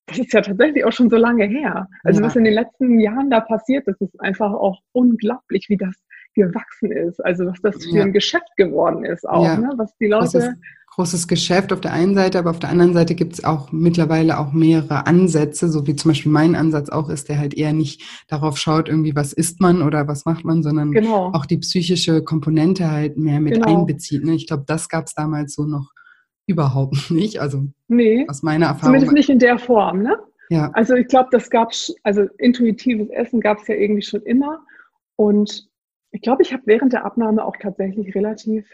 das 0.06 0.18
ist 0.18 0.32
ja 0.32 0.40
tatsächlich 0.40 0.84
auch 0.84 0.92
schon 0.92 1.08
so 1.08 1.16
lange 1.16 1.44
her. 1.44 1.88
Also 2.02 2.20
ja. 2.20 2.26
was 2.26 2.36
in 2.36 2.44
den 2.44 2.54
letzten 2.54 2.98
Jahren 3.00 3.30
da 3.30 3.40
passiert 3.40 3.86
ist, 3.86 4.00
ist 4.00 4.20
einfach 4.20 4.52
auch 4.52 4.80
unglaublich, 4.92 5.66
wie 5.68 5.76
das 5.76 5.94
gewachsen 6.34 6.90
ist. 6.90 7.24
Also 7.24 7.46
was 7.46 7.60
das 7.62 7.84
für 7.84 7.98
ja. 7.98 8.02
ein 8.02 8.12
Geschäft 8.12 8.56
geworden 8.56 9.04
ist 9.04 9.26
auch. 9.28 9.44
Ja. 9.44 9.56
Ne? 9.56 9.72
Was 9.76 9.96
die 9.98 10.08
Leute 10.08 10.56
großes 10.94 11.26
Geschäft 11.26 11.72
auf 11.72 11.80
der 11.80 11.92
einen 11.92 12.14
Seite, 12.14 12.38
aber 12.38 12.50
auf 12.50 12.60
der 12.60 12.70
anderen 12.70 12.94
Seite 12.94 13.14
gibt 13.14 13.32
es 13.32 13.44
auch 13.44 13.72
mittlerweile 13.72 14.38
auch 14.38 14.52
mehrere 14.52 15.06
Ansätze, 15.06 15.68
so 15.68 15.86
wie 15.86 15.96
zum 15.96 16.12
Beispiel 16.12 16.30
mein 16.30 16.54
Ansatz 16.54 16.88
auch 16.88 17.08
ist, 17.08 17.28
der 17.28 17.38
halt 17.38 17.54
eher 17.54 17.72
nicht 17.72 18.02
darauf 18.28 18.56
schaut, 18.56 18.88
irgendwie 18.88 19.16
was 19.16 19.32
isst 19.32 19.60
man 19.60 19.82
oder 19.82 20.06
was 20.06 20.24
macht 20.24 20.44
man, 20.44 20.62
sondern 20.62 20.92
genau. 20.92 21.32
auch 21.32 21.46
die 21.46 21.58
psychische 21.58 22.22
Komponente 22.22 22.90
halt 22.90 23.16
mehr 23.16 23.40
mit 23.40 23.54
genau. 23.54 23.80
einbezieht. 23.80 24.24
Ne? 24.24 24.34
Ich 24.34 24.46
glaube, 24.46 24.64
das 24.66 24.88
gab 24.88 25.06
es 25.06 25.14
damals 25.14 25.54
so 25.54 25.64
noch 25.64 25.90
überhaupt 26.46 26.96
nicht. 27.10 27.40
Also 27.40 27.64
nee, 27.88 28.24
aus 28.28 28.42
meiner 28.42 28.66
Erfahrung. 28.66 28.94
Zumindest 28.94 29.12
nicht 29.12 29.30
in 29.30 29.38
der 29.40 29.58
Form, 29.58 30.02
ne? 30.02 30.16
Ja. 30.50 30.70
Also 30.74 30.94
ich 30.94 31.08
glaube, 31.08 31.30
das 31.32 31.50
gab 31.50 31.72
es, 31.72 31.92
also 32.02 32.22
intuitives 32.38 33.08
Essen 33.10 33.40
gab 33.40 33.58
es 33.58 33.66
ja 33.66 33.74
irgendwie 33.74 34.02
schon 34.02 34.22
immer. 34.22 34.60
Und 35.16 35.68
ich 36.12 36.20
glaube, 36.20 36.42
ich 36.42 36.52
habe 36.52 36.62
während 36.66 36.92
der 36.92 37.04
Abnahme 37.04 37.44
auch 37.44 37.56
tatsächlich 37.60 38.14
relativ 38.14 38.64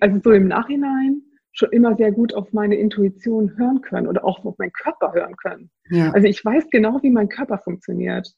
also 0.00 0.20
so 0.22 0.32
im 0.32 0.48
Nachhinein 0.48 1.22
schon 1.52 1.70
immer 1.72 1.96
sehr 1.96 2.12
gut 2.12 2.34
auf 2.34 2.52
meine 2.52 2.76
Intuition 2.76 3.56
hören 3.56 3.80
können 3.80 4.06
oder 4.06 4.24
auch 4.24 4.44
auf 4.44 4.58
meinen 4.58 4.72
Körper 4.72 5.12
hören 5.14 5.36
können. 5.36 5.70
Ja. 5.88 6.10
Also 6.10 6.28
ich 6.28 6.44
weiß 6.44 6.68
genau, 6.70 7.02
wie 7.02 7.10
mein 7.10 7.28
Körper 7.28 7.58
funktioniert. 7.58 8.30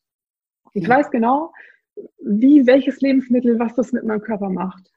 Ich 0.73 0.85
ja. 0.85 0.89
weiß 0.89 1.11
genau, 1.11 1.53
wie 2.25 2.67
welches 2.67 3.01
Lebensmittel, 3.01 3.59
was 3.59 3.75
das 3.75 3.93
mit 3.93 4.05
meinem 4.05 4.21
Körper 4.21 4.49
macht. 4.49 4.89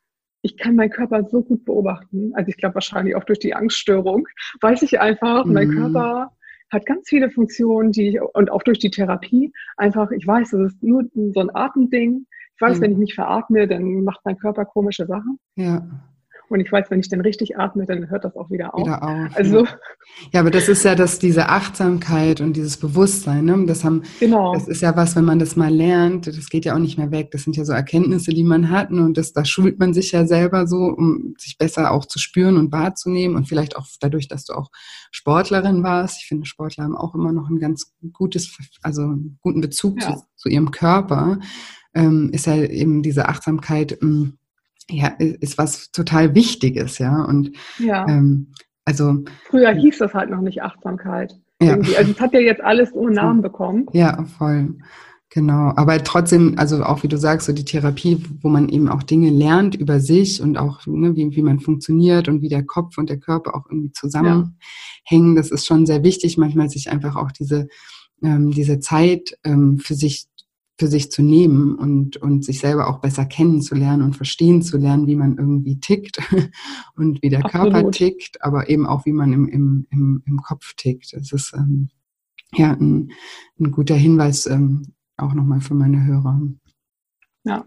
Ich 0.44 0.58
kann 0.58 0.76
meinen 0.76 0.92
Körper 0.92 1.24
so 1.24 1.42
gut 1.44 1.66
beobachten. 1.66 2.32
Also 2.36 2.50
ich 2.50 2.58
glaube 2.58 2.76
wahrscheinlich 2.76 3.16
auch 3.16 3.24
durch 3.24 3.40
die 3.40 3.56
Angststörung, 3.56 4.28
weiß 4.62 4.84
ich 4.84 5.00
einfach, 5.00 5.46
mhm. 5.46 5.54
mein 5.54 5.72
Körper 5.72 6.32
hat 6.70 6.86
ganz 6.86 7.10
viele 7.10 7.30
Funktionen, 7.32 7.92
die 7.92 8.20
und 8.20 8.50
auch 8.52 8.64
durch 8.64 8.80
die 8.80 8.92
Therapie 8.92 9.52
einfach, 9.76 10.12
ich 10.12 10.26
weiß, 10.26 10.52
das 10.52 10.74
ist 10.74 10.84
nur 10.84 11.04
so 11.14 11.42
ein 11.42 11.54
Atemding 11.54 12.28
weiß, 12.62 12.78
ja. 12.78 12.82
wenn 12.84 12.92
ich 12.92 12.98
nicht 12.98 13.16
veratme, 13.16 13.68
dann 13.68 14.04
macht 14.04 14.22
mein 14.24 14.38
Körper 14.38 14.66
komische 14.66 15.06
Sachen. 15.06 15.40
Ja. 15.56 15.88
Und 16.52 16.60
ich 16.60 16.70
weiß, 16.70 16.88
wenn 16.90 17.00
ich 17.00 17.08
dann 17.08 17.22
richtig 17.22 17.58
atme, 17.58 17.86
dann 17.86 18.10
hört 18.10 18.26
das 18.26 18.36
auch 18.36 18.50
wieder 18.50 18.76
auf. 18.76 18.82
Wieder 18.86 19.02
auf 19.02 19.38
also, 19.38 19.66
ja. 20.34 20.42
aber 20.42 20.52
das 20.52 20.68
ist 20.68 20.84
ja 20.84 20.96
das, 20.96 21.18
diese 21.18 21.48
Achtsamkeit 21.48 22.42
und 22.42 22.58
dieses 22.58 22.76
Bewusstsein. 22.76 23.46
Ne? 23.46 23.66
Das, 23.66 23.86
haben, 23.86 24.04
genau. 24.20 24.54
das 24.54 24.68
ist 24.68 24.82
ja 24.82 24.96
was, 24.98 25.16
wenn 25.16 25.24
man 25.24 25.40
das 25.40 25.56
mal 25.56 25.74
lernt, 25.74 26.28
das 26.28 26.50
geht 26.50 26.66
ja 26.66 26.76
auch 26.76 26.80
nicht 26.80 26.98
mehr 26.98 27.10
weg. 27.10 27.32
Das 27.32 27.44
sind 27.44 27.56
ja 27.56 27.64
so 27.64 27.72
Erkenntnisse, 27.72 28.32
die 28.32 28.44
man 28.44 28.70
hat. 28.70 28.92
Und 28.92 29.18
das, 29.18 29.32
da 29.32 29.46
schult 29.46 29.80
man 29.80 29.94
sich 29.94 30.12
ja 30.12 30.26
selber 30.26 30.68
so, 30.68 30.88
um 30.88 31.36
sich 31.38 31.58
besser 31.58 31.92
auch 31.92 32.06
zu 32.06 32.20
spüren 32.20 32.58
und 32.58 32.74
wahrzunehmen. 32.74 33.38
Und 33.38 33.48
vielleicht 33.48 33.78
auch 33.78 33.86
dadurch, 34.02 34.28
dass 34.28 34.44
du 34.44 34.54
auch 34.54 34.72
Sportlerin 35.12 35.84
warst. 35.84 36.20
Ich 36.20 36.28
finde, 36.28 36.46
Sportler 36.46 36.84
haben 36.84 36.98
auch 36.98 37.16
immer 37.16 37.32
noch 37.32 37.50
ein 37.50 37.60
ganz 37.60 37.94
gutes, 38.12 38.58
also 38.82 39.04
einen 39.04 39.40
guten 39.42 39.62
Bezug 39.62 40.02
ja. 40.02 40.18
zu, 40.18 40.24
zu, 40.36 40.50
ihrem 40.50 40.72
Körper. 40.72 41.40
Ähm, 41.94 42.30
ist 42.34 42.46
ja 42.46 42.56
eben 42.56 43.04
diese 43.04 43.30
Achtsamkeit. 43.30 43.98
Mh, 44.02 44.10
hm, 44.10 44.38
ja, 44.92 45.08
ist 45.18 45.58
was 45.58 45.92
total 45.92 46.36
Wichtiges, 46.36 46.98
ja. 47.00 47.24
Und 47.24 47.52
ja. 47.80 48.08
Ähm, 48.08 48.52
also 48.86 49.24
früher 49.46 49.72
hieß 49.72 50.00
das 50.00 50.14
halt 50.14 50.30
noch 50.30 50.42
nicht 50.42 50.62
Achtsamkeit. 50.62 51.34
Ja. 51.62 51.72
Irgendwie. 51.72 51.96
Also 51.96 52.12
es 52.12 52.20
hat 52.20 52.34
ja 52.34 52.40
jetzt 52.40 52.62
alles 52.62 52.92
ohne 52.94 53.14
Namen 53.14 53.42
bekommen. 53.42 53.86
Ja, 53.94 54.26
voll. 54.38 54.76
Genau, 55.34 55.72
aber 55.78 56.04
trotzdem, 56.04 56.56
also 56.58 56.84
auch 56.84 57.04
wie 57.04 57.08
du 57.08 57.18
sagst, 57.18 57.48
so 57.48 57.54
die 57.54 57.64
Therapie, 57.64 58.22
wo 58.42 58.50
man 58.50 58.68
eben 58.68 58.90
auch 58.90 59.02
Dinge 59.02 59.30
lernt 59.30 59.76
über 59.76 60.02
sich 60.02 60.42
und 60.42 60.58
auch, 60.58 60.86
ne, 60.86 61.16
wie, 61.16 61.34
wie 61.34 61.42
man 61.42 61.62
funktioniert 61.62 62.28
und 62.28 62.42
wie 62.42 62.50
der 62.50 62.66
Kopf 62.66 62.98
und 62.98 63.10
der 63.10 63.18
Körper 63.18 63.56
auch 63.56 63.66
irgendwie 63.70 63.94
zusammenhängen, 63.94 64.54
ja. 65.10 65.36
das 65.36 65.52
ist 65.52 65.66
schon 65.66 65.86
sehr 65.86 66.04
wichtig, 66.04 66.38
manchmal 66.38 66.70
sich 66.70 66.92
einfach 66.92 67.16
auch 67.16 67.32
diese, 67.32 67.70
ähm, 68.22 68.52
diese 68.52 68.80
Zeit 68.80 69.38
ähm, 69.46 69.80
für 69.80 69.96
sich 69.96 70.26
für 70.80 70.88
sich 70.88 71.12
zu 71.12 71.22
nehmen 71.22 71.76
und, 71.76 72.18
und 72.18 72.44
sich 72.44 72.60
selber 72.60 72.88
auch 72.88 73.00
besser 73.00 73.26
kennenzulernen 73.26 74.02
und 74.02 74.16
verstehen 74.16 74.62
zu 74.62 74.78
lernen, 74.78 75.08
wie 75.08 75.16
man 75.16 75.38
irgendwie 75.38 75.80
tickt 75.80 76.20
und 76.96 77.22
wie 77.22 77.30
der 77.30 77.46
Absolut. 77.46 77.74
Körper 77.74 77.92
tickt, 77.92 78.44
aber 78.44 78.70
eben 78.70 78.88
auch, 78.88 79.06
wie 79.06 79.14
man 79.14 79.32
im, 79.32 79.48
im, 79.48 79.88
im, 79.92 80.24
im 80.26 80.38
Kopf 80.38 80.74
tickt. 80.76 81.14
Das 81.14 81.32
ist 81.32 81.54
ähm, 81.56 81.90
ja 82.54 82.72
ein, 82.72 83.12
ein 83.60 83.72
guter 83.72 83.96
Hinweis 83.96 84.48
ähm, 84.48 84.94
auch 85.18 85.34
nochmal 85.34 85.62
für 85.62 85.76
meine 85.76 86.04
Hörer. 86.04 86.42
Ja. 87.44 87.64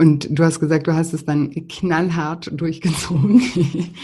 Und 0.00 0.38
du 0.38 0.44
hast 0.44 0.60
gesagt, 0.60 0.86
du 0.86 0.94
hast 0.94 1.12
es 1.12 1.24
dann 1.24 1.50
knallhart 1.68 2.50
durchgezogen. 2.52 3.42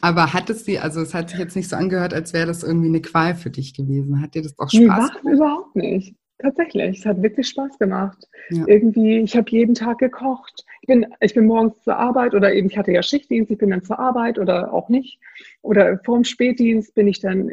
Aber 0.00 0.32
hattest 0.32 0.66
du, 0.66 0.82
also 0.82 1.00
es 1.00 1.14
hat 1.14 1.30
sich 1.30 1.38
jetzt 1.38 1.54
nicht 1.54 1.68
so 1.68 1.76
angehört, 1.76 2.12
als 2.12 2.32
wäre 2.32 2.46
das 2.46 2.64
irgendwie 2.64 2.88
eine 2.88 3.00
Qual 3.00 3.36
für 3.36 3.50
dich 3.50 3.72
gewesen. 3.72 4.20
Hat 4.20 4.34
dir 4.34 4.42
das 4.42 4.58
auch 4.58 4.68
Spaß 4.68 4.72
nee, 4.72 4.80
gemacht? 4.80 5.20
überhaupt 5.22 5.76
nicht. 5.76 6.16
Tatsächlich, 6.38 6.98
es 6.98 7.06
hat 7.06 7.22
wirklich 7.22 7.48
Spaß 7.48 7.78
gemacht. 7.78 8.28
Ja. 8.50 8.64
Irgendwie, 8.66 9.18
ich 9.18 9.36
habe 9.36 9.50
jeden 9.50 9.74
Tag 9.74 9.98
gekocht. 9.98 10.64
Ich 10.82 10.88
bin, 10.88 11.06
ich 11.20 11.34
bin 11.34 11.46
morgens 11.46 11.82
zur 11.82 11.96
Arbeit 11.96 12.34
oder 12.34 12.52
eben, 12.52 12.68
ich 12.68 12.76
hatte 12.76 12.92
ja 12.92 13.02
Schichtdienst, 13.02 13.50
ich 13.50 13.58
bin 13.58 13.70
dann 13.70 13.84
zur 13.84 13.98
Arbeit 13.98 14.38
oder 14.38 14.72
auch 14.72 14.88
nicht. 14.88 15.20
Oder 15.62 16.00
vorm 16.04 16.24
Spätdienst 16.24 16.94
bin 16.94 17.06
ich 17.06 17.20
dann 17.20 17.50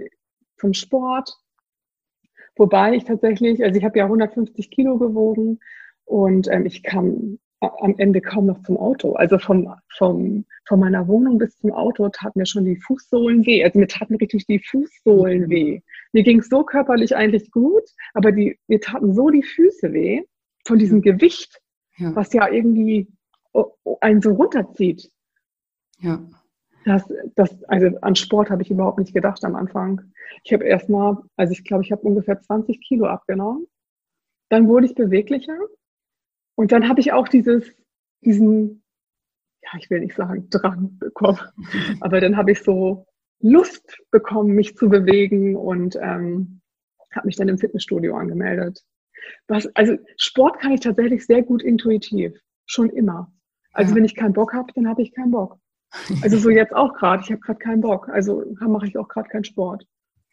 zum 0.57 0.73
Sport. 0.73 1.37
Wobei 2.55 2.95
ich 2.95 3.05
tatsächlich, 3.05 3.63
also 3.63 3.77
ich 3.77 3.85
habe 3.85 3.99
ja 3.99 4.05
150 4.05 4.71
Kilo 4.71 4.97
gewogen 4.97 5.59
und 6.05 6.47
ähm, 6.49 6.65
ich 6.65 6.83
kam 6.83 7.39
am 7.61 7.95
Ende 7.97 8.21
kaum 8.21 8.47
noch 8.47 8.61
zum 8.63 8.77
Auto. 8.77 9.13
Also 9.13 9.37
vom, 9.37 9.71
vom, 9.97 10.45
von 10.67 10.79
meiner 10.79 11.07
Wohnung 11.07 11.37
bis 11.37 11.57
zum 11.59 11.71
Auto 11.71 12.09
taten 12.09 12.39
mir 12.39 12.45
schon 12.45 12.65
die 12.65 12.75
Fußsohlen 12.75 13.45
weh. 13.45 13.63
Also 13.63 13.79
mir 13.79 13.87
taten 13.87 14.15
richtig 14.15 14.47
die 14.47 14.59
Fußsohlen 14.59 15.41
mhm. 15.43 15.49
weh. 15.49 15.81
Mir 16.13 16.23
ging 16.23 16.39
es 16.39 16.49
so 16.49 16.63
körperlich 16.63 17.15
eigentlich 17.15 17.51
gut, 17.51 17.83
aber 18.13 18.31
die, 18.31 18.59
mir 18.67 18.81
taten 18.81 19.13
so 19.13 19.29
die 19.29 19.43
Füße 19.43 19.93
weh 19.93 20.23
von 20.65 20.77
diesem 20.77 21.01
Gewicht, 21.01 21.61
ja. 21.97 22.15
was 22.15 22.33
ja 22.33 22.49
irgendwie 22.49 23.07
einen 24.01 24.21
so 24.21 24.31
runterzieht. 24.31 25.09
Ja. 25.99 26.21
Das, 26.85 27.03
das, 27.35 27.63
also 27.65 27.97
an 28.01 28.15
Sport 28.15 28.49
habe 28.49 28.63
ich 28.63 28.71
überhaupt 28.71 28.97
nicht 28.97 29.13
gedacht 29.13 29.43
am 29.45 29.55
Anfang. 29.55 30.01
Ich 30.43 30.51
habe 30.51 30.65
erstmal, 30.65 31.17
also 31.35 31.53
ich 31.53 31.63
glaube, 31.63 31.83
ich 31.83 31.91
habe 31.91 32.01
ungefähr 32.01 32.39
20 32.39 32.81
Kilo 32.81 33.05
abgenommen. 33.05 33.67
Dann 34.49 34.67
wurde 34.67 34.87
ich 34.87 34.95
beweglicher 34.95 35.57
und 36.55 36.71
dann 36.71 36.89
habe 36.89 36.99
ich 36.99 37.13
auch 37.13 37.27
dieses, 37.27 37.71
diesen, 38.21 38.83
ja, 39.61 39.79
ich 39.79 39.89
will 39.89 39.99
nicht 39.99 40.15
sagen 40.15 40.49
Drang 40.49 40.97
bekommen, 40.97 41.39
aber 42.01 42.19
dann 42.19 42.35
habe 42.35 42.51
ich 42.51 42.61
so 42.61 43.05
Lust 43.41 43.97
bekommen, 44.11 44.53
mich 44.53 44.75
zu 44.75 44.89
bewegen 44.89 45.55
und 45.55 45.95
ähm, 46.01 46.61
habe 47.13 47.27
mich 47.27 47.35
dann 47.35 47.49
im 47.49 47.57
Fitnessstudio 47.57 48.15
angemeldet. 48.15 48.83
Was, 49.47 49.67
also 49.75 49.97
Sport 50.17 50.59
kann 50.59 50.71
ich 50.71 50.81
tatsächlich 50.81 51.25
sehr 51.25 51.43
gut 51.43 51.61
intuitiv, 51.61 52.33
schon 52.65 52.89
immer. 52.89 53.31
Also 53.73 53.91
ja. 53.91 53.97
wenn 53.97 54.05
ich 54.05 54.15
keinen 54.15 54.33
Bock 54.33 54.53
habe, 54.53 54.71
dann 54.75 54.87
habe 54.87 55.01
ich 55.01 55.13
keinen 55.13 55.31
Bock. 55.31 55.57
Also 56.21 56.37
so 56.37 56.49
jetzt 56.51 56.73
auch 56.73 56.93
gerade, 56.93 57.23
ich 57.23 57.31
habe 57.31 57.41
gerade 57.41 57.59
keinen 57.59 57.81
Bock, 57.81 58.09
also 58.09 58.43
mache 58.59 58.87
ich 58.87 58.97
auch 58.97 59.07
gerade 59.07 59.29
keinen 59.29 59.43
Sport. 59.43 59.85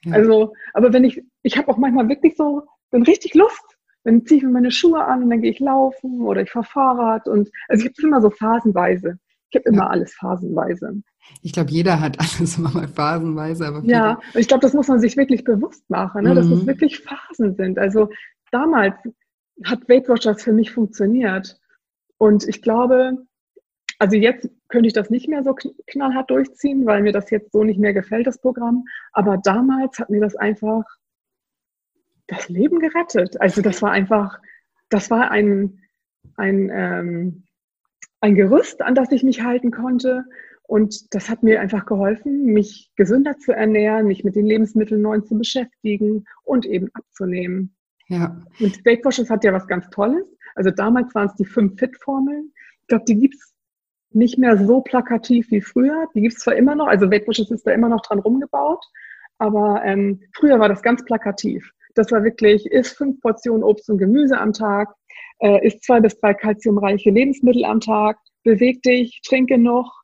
Ja. 0.05 0.15
Also, 0.15 0.55
aber 0.75 0.93
wenn 0.93 1.05
ich, 1.05 1.23
ich 1.43 1.57
habe 1.59 1.69
auch 1.69 1.77
manchmal 1.77 2.09
wirklich 2.09 2.37
so, 2.37 2.63
dann 2.91 3.03
richtig 3.03 3.35
Lust, 3.35 3.77
dann 4.05 4.25
ziehe 4.25 4.39
ich 4.39 4.45
mir 4.45 4.51
meine 4.51 4.71
Schuhe 4.71 5.05
an 5.05 5.25
und 5.25 5.31
dann 5.31 5.43
gehe 5.43 5.51
ich 5.51 5.59
laufen 5.59 6.23
oder 6.23 6.43
ich 6.43 6.51
fahre 6.51 6.65
Fahrrad 6.65 7.29
und 7.29 7.51
also 7.69 7.85
ich 7.85 7.91
habe 7.91 8.07
immer 8.07 8.21
so 8.21 8.31
phasenweise. 8.31 9.19
Ich 9.51 9.57
habe 9.57 9.69
immer 9.69 9.85
ja. 9.85 9.89
alles 9.89 10.15
phasenweise. 10.15 11.03
Ich 11.43 11.53
glaube, 11.53 11.71
jeder 11.71 12.01
hat 12.01 12.19
alles 12.41 12.59
immer 12.59 12.71
mal 12.73 12.89
phasenweise. 12.89 13.67
Aber 13.67 13.83
ja, 13.85 14.21
ich 14.35 14.49
glaube, 14.49 14.63
das 14.63 14.75
muss 14.75 14.89
man 14.89 15.01
sich 15.01 15.17
wirklich 15.17 15.45
bewusst 15.45 15.89
machen, 15.89 16.25
ne? 16.25 16.35
dass 16.35 16.47
es 16.47 16.63
mhm. 16.63 16.67
wirklich 16.67 17.01
Phasen 17.01 17.55
sind. 17.57 17.79
Also 17.79 18.09
damals 18.51 18.95
hat 19.65 19.89
Weight 19.89 20.09
Watchers 20.09 20.43
für 20.43 20.53
mich 20.53 20.71
funktioniert. 20.71 21.59
Und 22.19 22.47
ich 22.49 22.63
glaube, 22.63 23.19
also 23.99 24.17
jetzt 24.17 24.49
könnte 24.69 24.87
ich 24.87 24.93
das 24.93 25.11
nicht 25.11 25.29
mehr 25.29 25.43
so 25.43 25.55
knallhart 25.87 26.31
durchziehen, 26.31 26.87
weil 26.87 27.03
mir 27.03 27.13
das 27.13 27.31
jetzt 27.31 27.53
so 27.53 27.65
nicht 27.65 27.81
mehr 27.81 27.93
gefällt, 27.93 28.27
das 28.27 28.41
Programm. 28.41 28.85
Aber 29.13 29.39
damals 29.39 29.99
hat 29.99 30.11
mir 30.11 30.21
das 30.21 30.37
einfach 30.37 30.85
das 32.29 32.49
Leben 32.49 32.79
gerettet. 32.79 33.41
Also 33.41 33.63
das 33.63 33.83
war 33.83 33.91
einfach, 33.91 34.39
das 34.89 35.11
war 35.11 35.31
ein, 35.31 35.81
ein, 36.37 36.71
ähm, 36.73 37.45
ein 38.21 38.35
Gerüst, 38.35 38.83
an 38.83 38.95
das 38.95 39.11
ich 39.11 39.23
mich 39.23 39.43
halten 39.43 39.71
konnte. 39.71 40.25
Und 40.69 41.15
das 41.15 41.31
hat 41.31 41.43
mir 41.43 41.63
einfach 41.63 41.87
geholfen, 41.87 42.45
mich 42.45 42.93
gesünder 42.95 43.39
zu 43.39 43.53
ernähren, 43.53 44.07
mich 44.07 44.23
mit 44.23 44.37
den 44.37 44.45
Lebensmitteln 44.45 45.01
neu 45.01 45.19
zu 45.21 45.39
beschäftigen 45.39 46.27
und 46.45 46.67
eben 46.67 46.91
abzunehmen. 46.93 47.75
Ja. 48.09 48.43
Und 48.61 48.85
Weight 48.85 49.03
Watchers 49.03 49.31
hat 49.31 49.45
ja 49.45 49.55
was 49.55 49.67
ganz 49.67 49.89
Tolles. 49.89 50.27
Also 50.55 50.71
damals 50.71 51.15
waren 51.15 51.29
es 51.29 51.35
die 51.37 51.47
fünf 51.47 51.79
Fit-Formeln. 51.79 52.53
Ich 52.83 52.87
glaube, 52.89 53.07
die 53.09 53.19
gibt 53.19 53.37
es 53.37 53.55
nicht 54.11 54.37
mehr 54.37 54.59
so 54.59 54.83
plakativ 54.83 55.51
wie 55.51 55.63
früher. 55.63 56.07
Die 56.15 56.21
gibt 56.21 56.35
es 56.35 56.41
zwar 56.41 56.55
immer 56.57 56.75
noch, 56.75 56.89
also 56.89 57.11
Weight 57.11 57.27
Watchers 57.27 57.51
ist 57.51 57.67
da 57.67 57.73
immer 57.73 57.89
noch 57.89 58.03
dran 58.03 58.19
rumgebaut, 58.19 58.85
aber 59.39 59.83
ähm, 59.87 60.21
früher 60.35 60.61
war 60.61 60.69
das 60.69 60.83
ganz 60.83 61.03
plakativ. 61.03 61.73
Das 61.95 62.13
war 62.13 62.23
wirklich, 62.25 62.67
isst 62.67 62.95
fünf 62.95 63.23
Portionen 63.23 63.65
Obst 63.65 63.89
und 63.89 63.97
Gemüse 63.97 64.39
am 64.39 64.53
Tag, 64.53 64.91
äh, 65.39 65.67
isst 65.67 65.83
zwei 65.85 66.01
bis 66.01 66.21
drei 66.21 66.35
kalziumreiche 66.35 67.11
Lebensmittel 67.11 67.65
am 67.65 67.81
Tag, 67.81 68.19
beweg 68.45 68.83
dich, 68.83 69.23
trinke 69.27 69.57
noch 69.57 69.98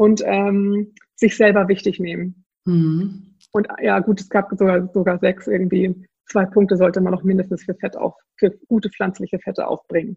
und 0.00 0.22
ähm, 0.24 0.94
sich 1.14 1.36
selber 1.36 1.68
wichtig 1.68 2.00
nehmen. 2.00 2.46
Mhm. 2.64 3.36
Und 3.52 3.68
ja, 3.82 3.98
gut, 4.00 4.18
es 4.18 4.30
gab 4.30 4.48
sogar, 4.48 4.90
sogar 4.94 5.18
sechs 5.18 5.46
irgendwie. 5.46 6.06
Zwei 6.24 6.46
Punkte 6.46 6.78
sollte 6.78 7.02
man 7.02 7.12
noch 7.12 7.22
mindestens 7.22 7.64
für 7.64 7.74
Fett 7.74 7.98
auf, 7.98 8.14
für 8.38 8.50
gute 8.68 8.88
pflanzliche 8.88 9.38
Fette 9.40 9.68
aufbringen. 9.68 10.16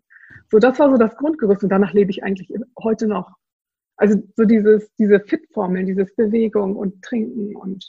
So, 0.49 0.59
das 0.59 0.79
war 0.79 0.89
so 0.89 0.95
das 0.95 1.17
Grundgerüst 1.17 1.63
und 1.63 1.69
danach 1.69 1.91
lebe 1.91 2.11
ich 2.11 2.23
eigentlich 2.23 2.47
heute 2.81 3.07
noch. 3.07 3.29
Also 3.97 4.23
so 4.37 4.45
dieses, 4.45 4.89
diese 4.95 5.19
Fit-Formeln, 5.19 5.85
dieses 5.85 6.15
Bewegung 6.15 6.77
und 6.77 7.01
Trinken 7.01 7.53
und 7.57 7.85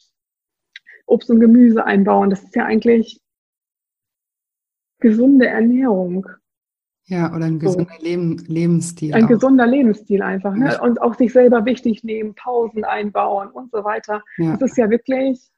Obst 1.07 1.31
und 1.31 1.39
Gemüse 1.39 1.85
einbauen, 1.85 2.31
das 2.31 2.43
ist 2.43 2.57
ja 2.57 2.65
eigentlich 2.65 3.21
gesunde 4.99 5.47
Ernährung. 5.47 6.27
Ja, 7.07 7.35
oder 7.35 7.45
ein 7.45 7.59
gesunder 7.59 7.95
so. 7.99 8.05
Leben, 8.05 8.39
Lebensstil. 8.47 9.13
Ein 9.15 9.25
auch. 9.25 9.29
gesunder 9.29 9.67
Lebensstil 9.67 10.23
einfach. 10.23 10.55
Ne? 10.55 10.81
Und 10.81 11.03
auch 11.03 11.15
sich 11.15 11.33
selber 11.33 11.65
wichtig 11.67 12.03
nehmen, 12.03 12.35
Pausen 12.35 12.85
einbauen 12.85 13.51
und 13.51 13.71
so 13.71 13.85
weiter. 13.85 14.23
Ja. 14.39 14.57
Das 14.57 14.71
ist 14.71 14.79
ja 14.79 14.89
wirklich 14.89 15.51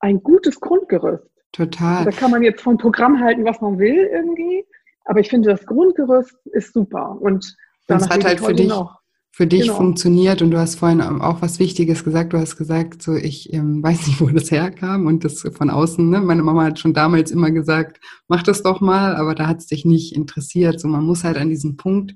ein 0.00 0.22
gutes 0.22 0.60
Grundgerüst. 0.60 1.24
Total. 1.52 2.04
Da 2.04 2.10
kann 2.10 2.30
man 2.30 2.42
jetzt 2.42 2.60
vom 2.60 2.76
Programm 2.76 3.18
halten, 3.18 3.44
was 3.46 3.60
man 3.62 3.78
will 3.78 4.10
irgendwie. 4.12 4.64
Aber 5.06 5.20
ich 5.20 5.30
finde, 5.30 5.50
das 5.50 5.64
Grundgerüst 5.64 6.36
ist 6.48 6.74
super. 6.74 7.16
Und 7.18 7.56
das 7.86 8.08
hat 8.10 8.24
halt 8.24 8.40
für 8.40 8.52
dich, 8.52 8.68
noch 8.68 9.00
für 9.36 9.46
dich 9.46 9.64
genau. 9.64 9.76
funktioniert. 9.76 10.40
Und 10.40 10.50
du 10.50 10.58
hast 10.58 10.76
vorhin 10.76 11.02
auch 11.02 11.42
was 11.42 11.58
Wichtiges 11.58 12.04
gesagt. 12.04 12.32
Du 12.32 12.38
hast 12.38 12.56
gesagt, 12.56 13.02
so 13.02 13.14
ich 13.14 13.52
ähm, 13.52 13.82
weiß 13.82 14.06
nicht, 14.06 14.20
wo 14.22 14.28
das 14.28 14.50
herkam 14.50 15.06
und 15.06 15.24
das 15.24 15.42
von 15.42 15.68
außen. 15.68 16.08
Ne? 16.08 16.22
Meine 16.22 16.42
Mama 16.42 16.64
hat 16.64 16.78
schon 16.78 16.94
damals 16.94 17.30
immer 17.30 17.50
gesagt, 17.50 18.00
mach 18.28 18.42
das 18.42 18.62
doch 18.62 18.80
mal, 18.80 19.14
aber 19.14 19.34
da 19.34 19.46
hat 19.46 19.58
es 19.58 19.66
dich 19.66 19.84
nicht 19.84 20.14
interessiert. 20.14 20.80
So 20.80 20.88
man 20.88 21.04
muss 21.04 21.22
halt 21.22 21.36
an 21.36 21.50
diesen 21.50 21.76
Punkt 21.76 22.14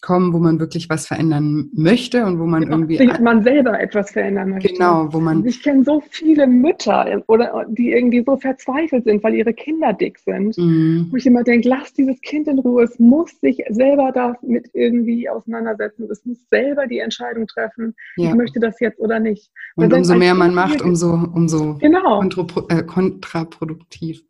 kommen, 0.00 0.32
wo 0.32 0.38
man 0.38 0.58
wirklich 0.58 0.88
was 0.88 1.06
verändern 1.06 1.68
möchte 1.72 2.24
und 2.24 2.38
wo 2.38 2.46
man 2.46 2.62
genau, 2.62 2.78
irgendwie. 2.78 3.22
man 3.22 3.42
selber 3.42 3.80
etwas 3.80 4.10
verändern 4.10 4.50
möchte. 4.50 4.72
Genau, 4.72 5.12
wo 5.12 5.20
man. 5.20 5.44
Ich 5.46 5.62
kenne 5.62 5.84
so 5.84 6.02
viele 6.10 6.46
Mütter 6.46 7.22
oder 7.26 7.66
die 7.68 7.92
irgendwie 7.92 8.22
so 8.24 8.36
verzweifelt 8.36 9.04
sind, 9.04 9.22
weil 9.22 9.34
ihre 9.34 9.52
Kinder 9.52 9.92
dick 9.92 10.18
sind. 10.18 10.56
Mhm. 10.56 11.08
Wo 11.10 11.16
ich 11.16 11.26
immer 11.26 11.44
denke, 11.44 11.68
lass 11.68 11.92
dieses 11.92 12.20
Kind 12.22 12.48
in 12.48 12.58
Ruhe. 12.58 12.84
Es 12.84 12.98
muss 12.98 13.38
sich 13.40 13.62
selber 13.68 14.10
damit 14.12 14.70
irgendwie 14.72 15.28
auseinandersetzen. 15.28 16.08
Es 16.10 16.24
muss 16.24 16.38
selber 16.50 16.86
die 16.86 16.98
Entscheidung 16.98 17.46
treffen, 17.46 17.94
ja. 18.16 18.30
ich 18.30 18.34
möchte 18.34 18.60
das 18.60 18.80
jetzt 18.80 18.98
oder 19.00 19.20
nicht. 19.20 19.50
Und 19.76 19.92
umso 19.92 20.14
mehr 20.14 20.34
man 20.34 20.54
macht, 20.54 20.82
umso, 20.82 21.12
umso 21.12 21.74
genau. 21.78 22.22
Äh, 22.68 22.82
kontraproduktiv. 22.82 24.22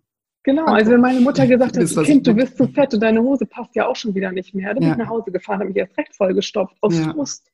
Genau, 0.43 0.65
also 0.65 0.93
wenn 0.93 1.01
meine 1.01 1.21
Mutter 1.21 1.47
gesagt 1.47 1.77
hat, 1.77 2.05
Kind, 2.05 2.27
du 2.27 2.35
bist 2.35 2.57
zu 2.57 2.67
fett 2.69 2.95
und 2.95 3.01
deine 3.01 3.21
Hose 3.21 3.45
passt 3.45 3.75
ja 3.75 3.87
auch 3.87 3.97
schon 3.97 4.15
wieder 4.15 4.33
nicht 4.33 4.55
mehr, 4.55 4.73
dann 4.73 4.83
ja. 4.83 4.89
bin 4.89 4.93
ich 4.93 5.05
nach 5.05 5.11
Hause 5.11 5.31
gefahren, 5.31 5.61
habe 5.61 5.69
mich 5.69 5.77
erst 5.77 5.99
recht 5.99 6.15
vollgestopft 6.17 6.77
aus 6.81 6.99
ja. 6.99 7.13
Frust. 7.13 7.51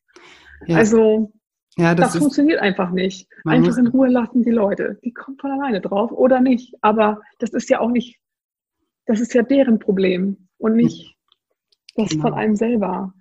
Ja. 0.66 0.76
Also 0.76 1.32
ja, 1.76 1.94
das, 1.94 2.12
das 2.12 2.22
funktioniert 2.22 2.60
einfach 2.60 2.90
nicht. 2.90 3.28
Einfach 3.44 3.76
in 3.76 3.88
Ruhe 3.88 4.08
lassen 4.08 4.42
die 4.42 4.50
Leute. 4.50 4.98
Die 5.04 5.12
kommen 5.12 5.36
von 5.36 5.50
alleine 5.50 5.80
drauf 5.80 6.10
oder 6.10 6.40
nicht. 6.40 6.74
Aber 6.80 7.20
das 7.38 7.50
ist 7.50 7.68
ja 7.68 7.80
auch 7.80 7.90
nicht, 7.90 8.18
das 9.04 9.20
ist 9.20 9.34
ja 9.34 9.42
deren 9.42 9.78
Problem 9.78 10.48
und 10.56 10.76
nicht 10.76 11.16
das 11.96 12.10
genau. 12.10 12.22
von 12.22 12.34
einem 12.34 12.56
selber. 12.56 13.12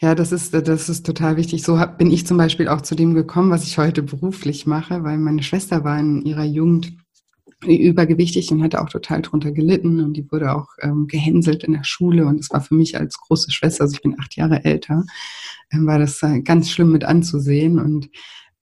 Ja, 0.00 0.14
das 0.14 0.32
ist, 0.32 0.54
das 0.54 0.88
ist 0.88 1.04
total 1.04 1.36
wichtig. 1.36 1.64
So 1.64 1.78
bin 1.98 2.10
ich 2.10 2.26
zum 2.26 2.36
Beispiel 2.36 2.68
auch 2.68 2.80
zu 2.80 2.94
dem 2.94 3.14
gekommen, 3.14 3.50
was 3.50 3.64
ich 3.64 3.78
heute 3.78 4.02
beruflich 4.02 4.64
mache, 4.64 5.02
weil 5.02 5.18
meine 5.18 5.42
Schwester 5.42 5.82
war 5.84 5.98
in 5.98 6.22
ihrer 6.22 6.44
Jugend 6.44 6.96
übergewichtig 7.66 8.50
und 8.52 8.62
hatte 8.62 8.80
auch 8.80 8.88
total 8.88 9.22
drunter 9.22 9.50
gelitten 9.50 10.00
und 10.00 10.14
die 10.14 10.30
wurde 10.30 10.54
auch 10.54 10.68
ähm, 10.80 11.06
gehänselt 11.08 11.64
in 11.64 11.72
der 11.72 11.84
Schule 11.84 12.26
und 12.26 12.38
es 12.38 12.50
war 12.50 12.60
für 12.60 12.74
mich 12.74 12.98
als 12.98 13.18
große 13.18 13.50
Schwester, 13.50 13.82
also 13.82 13.94
ich 13.94 14.02
bin 14.02 14.18
acht 14.18 14.36
Jahre 14.36 14.64
älter, 14.64 15.04
ähm, 15.72 15.86
war 15.86 15.98
das 15.98 16.22
äh, 16.22 16.40
ganz 16.40 16.70
schlimm 16.70 16.92
mit 16.92 17.04
anzusehen 17.04 17.80
und 17.80 18.10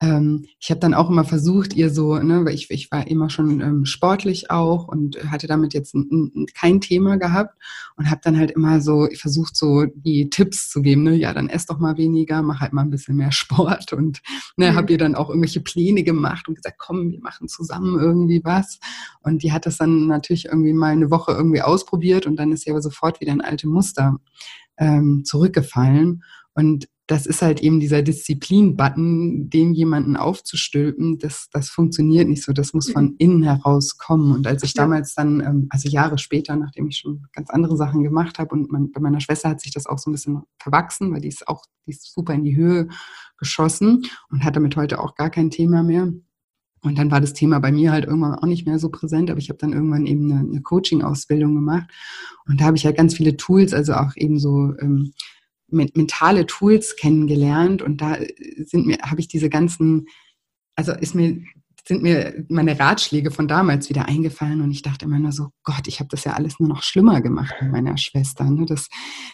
ähm, 0.02 0.44
ich 0.60 0.70
habe 0.70 0.80
dann 0.80 0.92
auch 0.92 1.08
immer 1.08 1.24
versucht, 1.24 1.74
ihr 1.74 1.88
so, 1.88 2.18
ne, 2.18 2.44
weil 2.44 2.54
ich, 2.54 2.70
ich 2.70 2.90
war 2.90 3.06
immer 3.06 3.30
schon 3.30 3.60
ähm, 3.62 3.84
sportlich 3.86 4.50
auch 4.50 4.88
und 4.88 5.16
hatte 5.30 5.46
damit 5.46 5.72
jetzt 5.72 5.94
n, 5.94 6.30
n, 6.34 6.46
kein 6.54 6.82
Thema 6.82 7.16
gehabt 7.16 7.54
und 7.96 8.10
habe 8.10 8.20
dann 8.22 8.36
halt 8.36 8.50
immer 8.50 8.82
so 8.82 9.08
versucht, 9.14 9.56
so 9.56 9.86
die 9.86 10.28
Tipps 10.28 10.68
zu 10.68 10.82
geben, 10.82 11.02
ne, 11.02 11.14
ja, 11.14 11.32
dann 11.32 11.48
ess 11.48 11.64
doch 11.64 11.78
mal 11.78 11.96
weniger, 11.96 12.42
mach 12.42 12.60
halt 12.60 12.74
mal 12.74 12.82
ein 12.82 12.90
bisschen 12.90 13.16
mehr 13.16 13.32
Sport 13.32 13.94
und 13.94 14.20
ne, 14.56 14.72
mhm. 14.72 14.76
habe 14.76 14.92
ihr 14.92 14.98
dann 14.98 15.14
auch 15.14 15.30
irgendwelche 15.30 15.60
Pläne 15.60 16.02
gemacht 16.02 16.46
und 16.46 16.56
gesagt, 16.56 16.76
komm, 16.78 17.10
wir 17.10 17.20
machen 17.20 17.48
zusammen 17.48 17.98
irgendwie 17.98 18.42
was. 18.44 18.78
Und 19.22 19.42
die 19.42 19.52
hat 19.52 19.64
das 19.64 19.78
dann 19.78 20.06
natürlich 20.08 20.44
irgendwie 20.44 20.74
mal 20.74 20.92
eine 20.92 21.10
Woche 21.10 21.32
irgendwie 21.32 21.62
ausprobiert 21.62 22.26
und 22.26 22.36
dann 22.36 22.52
ist 22.52 22.64
sie 22.64 22.70
aber 22.70 22.82
sofort 22.82 23.20
wieder 23.20 23.32
in 23.32 23.40
alte 23.40 23.66
Muster 23.66 24.18
ähm, 24.76 25.22
zurückgefallen. 25.24 26.22
Und 26.54 26.88
das 27.06 27.24
ist 27.24 27.40
halt 27.40 27.60
eben 27.62 27.78
dieser 27.78 28.02
Disziplin-Button, 28.02 29.48
den 29.48 29.74
jemanden 29.74 30.16
aufzustülpen, 30.16 31.18
das, 31.18 31.48
das 31.52 31.68
funktioniert 31.68 32.28
nicht 32.28 32.42
so. 32.42 32.52
Das 32.52 32.72
muss 32.72 32.90
von 32.90 33.04
mhm. 33.04 33.14
innen 33.18 33.42
heraus 33.44 33.96
kommen. 33.96 34.32
Und 34.32 34.46
als 34.46 34.64
ich 34.64 34.74
damals 34.74 35.14
dann, 35.14 35.40
ähm, 35.40 35.66
also 35.70 35.88
Jahre 35.88 36.18
später, 36.18 36.56
nachdem 36.56 36.88
ich 36.88 36.98
schon 36.98 37.26
ganz 37.32 37.48
andere 37.50 37.76
Sachen 37.76 38.02
gemacht 38.02 38.40
habe 38.40 38.54
und 38.54 38.72
mein, 38.72 38.90
bei 38.90 39.00
meiner 39.00 39.20
Schwester 39.20 39.50
hat 39.50 39.60
sich 39.60 39.72
das 39.72 39.86
auch 39.86 39.98
so 39.98 40.10
ein 40.10 40.14
bisschen 40.14 40.42
verwachsen, 40.58 41.12
weil 41.12 41.20
die 41.20 41.28
ist 41.28 41.46
auch, 41.46 41.64
die 41.86 41.92
ist 41.92 42.12
super 42.12 42.34
in 42.34 42.42
die 42.42 42.56
Höhe 42.56 42.88
geschossen 43.38 44.06
und 44.30 44.42
hat 44.42 44.56
damit 44.56 44.76
heute 44.76 44.98
auch 44.98 45.14
gar 45.14 45.30
kein 45.30 45.50
Thema 45.50 45.84
mehr. 45.84 46.12
Und 46.82 46.98
dann 46.98 47.10
war 47.10 47.20
das 47.20 47.32
Thema 47.32 47.60
bei 47.60 47.72
mir 47.72 47.92
halt 47.92 48.04
irgendwann 48.04 48.34
auch 48.34 48.46
nicht 48.46 48.66
mehr 48.66 48.78
so 48.78 48.90
präsent, 48.90 49.30
aber 49.30 49.38
ich 49.38 49.48
habe 49.48 49.58
dann 49.58 49.72
irgendwann 49.72 50.06
eben 50.06 50.30
eine, 50.30 50.40
eine 50.40 50.62
Coaching-Ausbildung 50.62 51.54
gemacht. 51.54 51.88
Und 52.46 52.60
da 52.60 52.66
habe 52.66 52.76
ich 52.76 52.84
halt 52.84 52.96
ganz 52.96 53.14
viele 53.14 53.36
Tools, 53.36 53.72
also 53.72 53.94
auch 53.94 54.12
eben 54.16 54.38
so 54.38 54.74
ähm, 54.80 55.12
mentale 55.68 56.46
Tools 56.46 56.96
kennengelernt 56.96 57.82
und 57.82 58.00
da 58.00 58.18
sind 58.58 58.86
mir, 58.86 58.98
habe 59.02 59.20
ich 59.20 59.28
diese 59.28 59.50
ganzen, 59.50 60.06
also 60.76 60.92
ist 60.92 61.14
mir 61.14 61.42
sind 61.86 62.02
mir 62.02 62.44
meine 62.48 62.78
Ratschläge 62.78 63.30
von 63.30 63.46
damals 63.46 63.88
wieder 63.88 64.08
eingefallen 64.08 64.60
und 64.60 64.72
ich 64.72 64.82
dachte 64.82 65.04
immer 65.04 65.20
nur 65.20 65.30
so, 65.30 65.50
Gott, 65.62 65.86
ich 65.86 66.00
habe 66.00 66.08
das 66.10 66.24
ja 66.24 66.32
alles 66.32 66.58
nur 66.58 66.68
noch 66.68 66.82
schlimmer 66.82 67.20
gemacht 67.20 67.54
mit 67.60 67.70
meiner 67.70 67.96
Schwester. 67.96 68.42
Ne? 68.44 68.66
Das, 68.66 68.88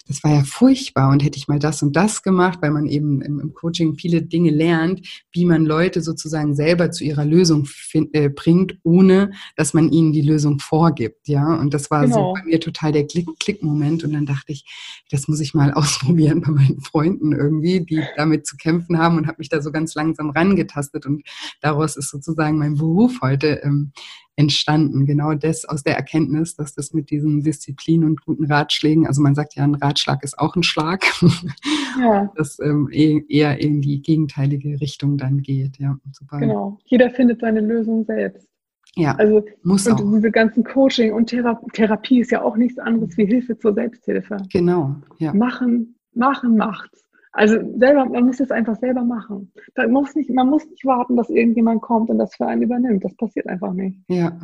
das 0.07 0.23
war 0.23 0.35
ja 0.35 0.45
furchtbar 0.45 1.11
und 1.11 1.25
hätte 1.25 1.39
ich 1.39 1.49
mal 1.49 1.59
das 1.59 1.83
und 1.83 1.97
das 1.97 2.23
gemacht, 2.23 2.59
weil 2.61 2.71
man 2.71 2.87
eben 2.87 3.23
im, 3.23 3.41
im 3.41 3.55
Coaching 3.55 3.95
viele 3.95 4.21
Dinge 4.21 4.51
lernt, 4.51 5.01
wie 5.33 5.47
man 5.47 5.65
Leute 5.65 6.03
sozusagen 6.03 6.55
selber 6.55 6.91
zu 6.91 7.05
ihrer 7.05 7.25
Lösung 7.25 7.65
find, 7.65 8.15
äh, 8.15 8.29
bringt, 8.29 8.77
ohne 8.83 9.31
dass 9.57 9.73
man 9.73 9.91
ihnen 9.91 10.13
die 10.13 10.21
Lösung 10.21 10.59
vorgibt. 10.59 11.29
Ja, 11.29 11.55
und 11.55 11.73
das 11.73 11.91
war 11.91 12.03
genau. 12.03 12.35
so 12.35 12.35
bei 12.35 12.45
mir 12.45 12.61
total 12.61 12.93
der 12.93 13.07
Klick-Klick-Moment 13.07 14.05
und 14.05 14.13
dann 14.13 14.27
dachte 14.27 14.53
ich, 14.53 14.67
das 15.11 15.27
muss 15.27 15.41
ich 15.41 15.55
mal 15.55 15.73
ausprobieren 15.73 16.43
bei 16.43 16.51
meinen 16.51 16.83
Freunden 16.83 17.33
irgendwie, 17.33 17.81
die 17.81 18.03
damit 18.17 18.47
zu 18.47 18.59
kämpfen 18.59 18.99
haben 18.99 19.17
und 19.17 19.27
habe 19.27 19.37
mich 19.39 19.49
da 19.49 19.63
so 19.63 19.73
ganz 19.73 19.95
langsam 19.95 20.29
rangetastet 20.29 21.07
und 21.07 21.23
daraus 21.63 21.97
ist 21.97 22.11
sozusagen 22.11 22.42
sozusagen 22.43 22.59
mein 22.59 22.75
Beruf 22.75 23.21
heute 23.23 23.61
ähm, 23.63 23.93
entstanden. 24.35 25.07
Genau 25.07 25.35
das 25.35 25.65
aus 25.65 25.83
der 25.83 25.97
Erkenntnis, 25.97 26.57
dass 26.57 26.75
das 26.75 26.93
mit 26.93 27.11
diesen 27.11 27.43
Disziplin 27.43 28.05
und 28.05 28.25
guten 28.25 28.47
Ratschlägen, 28.47 29.07
also 29.07 29.23
man 29.23 29.35
sagt 29.35 29.55
ja, 29.55 29.65
ein 29.65 29.75
Ratschlag 29.75 30.25
ist 30.25 30.39
auch 30.39 30.57
ein 30.57 30.63
Schlag, 30.63 31.05
ja. 32.01 32.33
das 32.35 32.59
ähm, 32.61 32.89
e-, 32.91 33.23
eher 33.29 33.61
in 33.61 33.81
die 33.81 34.03
gegenteilige 34.03 34.81
Richtung 34.81 35.19
dann 35.19 35.39
geht. 35.39 35.79
Ja, 35.79 35.99
super. 36.13 36.39
Genau, 36.39 36.79
jeder 36.87 37.11
findet 37.11 37.41
seine 37.41 37.61
Lösung 37.61 38.05
selbst. 38.05 38.49
Ja, 38.95 39.15
also 39.15 39.43
muss 39.63 39.87
und 39.87 39.95
auch. 39.95 40.15
diese 40.15 40.31
ganzen 40.31 40.65
Coaching 40.65 41.15
und 41.15 41.27
Thera 41.27 41.59
Therapie 41.73 42.21
ist 42.21 42.31
ja 42.31 42.43
auch 42.43 42.57
nichts 42.57 42.79
anderes 42.79 43.17
wie 43.17 43.25
Hilfe 43.25 43.57
zur 43.57 43.73
Selbsthilfe. 43.73 44.37
Genau, 44.53 44.97
ja. 45.19 45.33
Machen, 45.33 45.95
machen 46.15 46.57
macht's. 46.57 47.03
Also 47.35 47.57
selber, 47.79 48.05
man 48.05 48.27
muss 48.27 48.41
es 48.41 48.51
einfach 48.51 48.77
selber 48.77 49.03
machen. 49.03 49.51
Da 49.75 49.89
muss 49.89 50.15
nicht, 50.15 50.29
man 50.29 50.51
muss 50.51 50.67
nicht 50.69 50.85
warten, 50.85 51.17
dass 51.17 51.31
irgendjemand 51.31 51.81
kommt 51.81 52.11
und 52.11 52.19
das 52.19 52.35
für 52.35 52.47
einen 52.47 52.63
übernimmt. 52.63 53.03
Das 53.03 53.17
passiert 53.17 53.47
einfach 53.47 53.73
nicht. 53.73 53.99
Ja, 54.09 54.39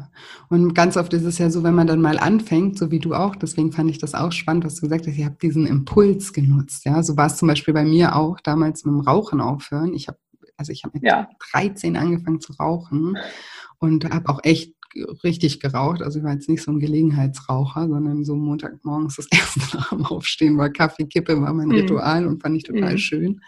und 0.48 0.74
ganz 0.74 0.96
oft 0.96 1.12
ist 1.12 1.24
es 1.24 1.36
ja 1.36 1.50
so, 1.50 1.62
wenn 1.62 1.74
man 1.74 1.86
dann 1.86 2.00
mal 2.00 2.18
anfängt, 2.18 2.78
so 2.78 2.90
wie 2.90 2.98
du 2.98 3.12
auch, 3.12 3.36
deswegen 3.36 3.72
fand 3.72 3.90
ich 3.90 3.98
das 3.98 4.14
auch 4.14 4.32
spannend, 4.32 4.64
was 4.64 4.76
du 4.76 4.82
gesagt 4.82 5.06
hast, 5.06 5.18
ihr 5.18 5.26
habt 5.26 5.42
diesen 5.42 5.66
Impuls 5.66 6.32
genutzt. 6.32 6.86
Ja, 6.86 7.02
so 7.02 7.18
war 7.18 7.26
es 7.26 7.36
zum 7.36 7.48
Beispiel 7.48 7.74
bei 7.74 7.84
mir 7.84 8.16
auch 8.16 8.40
damals 8.40 8.86
mit 8.86 8.94
dem 8.94 9.00
Rauchen 9.00 9.42
aufhören. 9.42 9.92
Ich 9.92 10.08
habe, 10.08 10.18
also 10.56 10.72
ich 10.72 10.84
habe 10.84 10.92
mit 10.94 11.04
ja. 11.04 11.28
13 11.52 11.94
angefangen 11.94 12.40
zu 12.40 12.54
rauchen 12.54 13.18
und 13.78 14.08
habe 14.10 14.30
auch 14.30 14.40
echt 14.44 14.77
richtig 15.24 15.60
geraucht. 15.60 16.02
Also 16.02 16.18
ich 16.18 16.24
war 16.24 16.32
jetzt 16.32 16.48
nicht 16.48 16.62
so 16.62 16.70
ein 16.70 16.80
Gelegenheitsraucher, 16.80 17.88
sondern 17.88 18.24
so 18.24 18.34
Montagmorgens 18.36 19.16
das 19.16 19.28
erste 19.32 19.76
nach 19.76 19.90
dem 19.90 20.04
Aufstehen 20.04 20.56
war 20.58 20.70
Kaffee, 20.70 21.06
Kippe, 21.06 21.40
war 21.40 21.52
mein 21.52 21.68
mhm. 21.68 21.74
Ritual 21.74 22.26
und 22.26 22.42
fand 22.42 22.56
ich 22.56 22.64
total 22.64 22.92
mhm. 22.92 22.98
schön. 22.98 23.40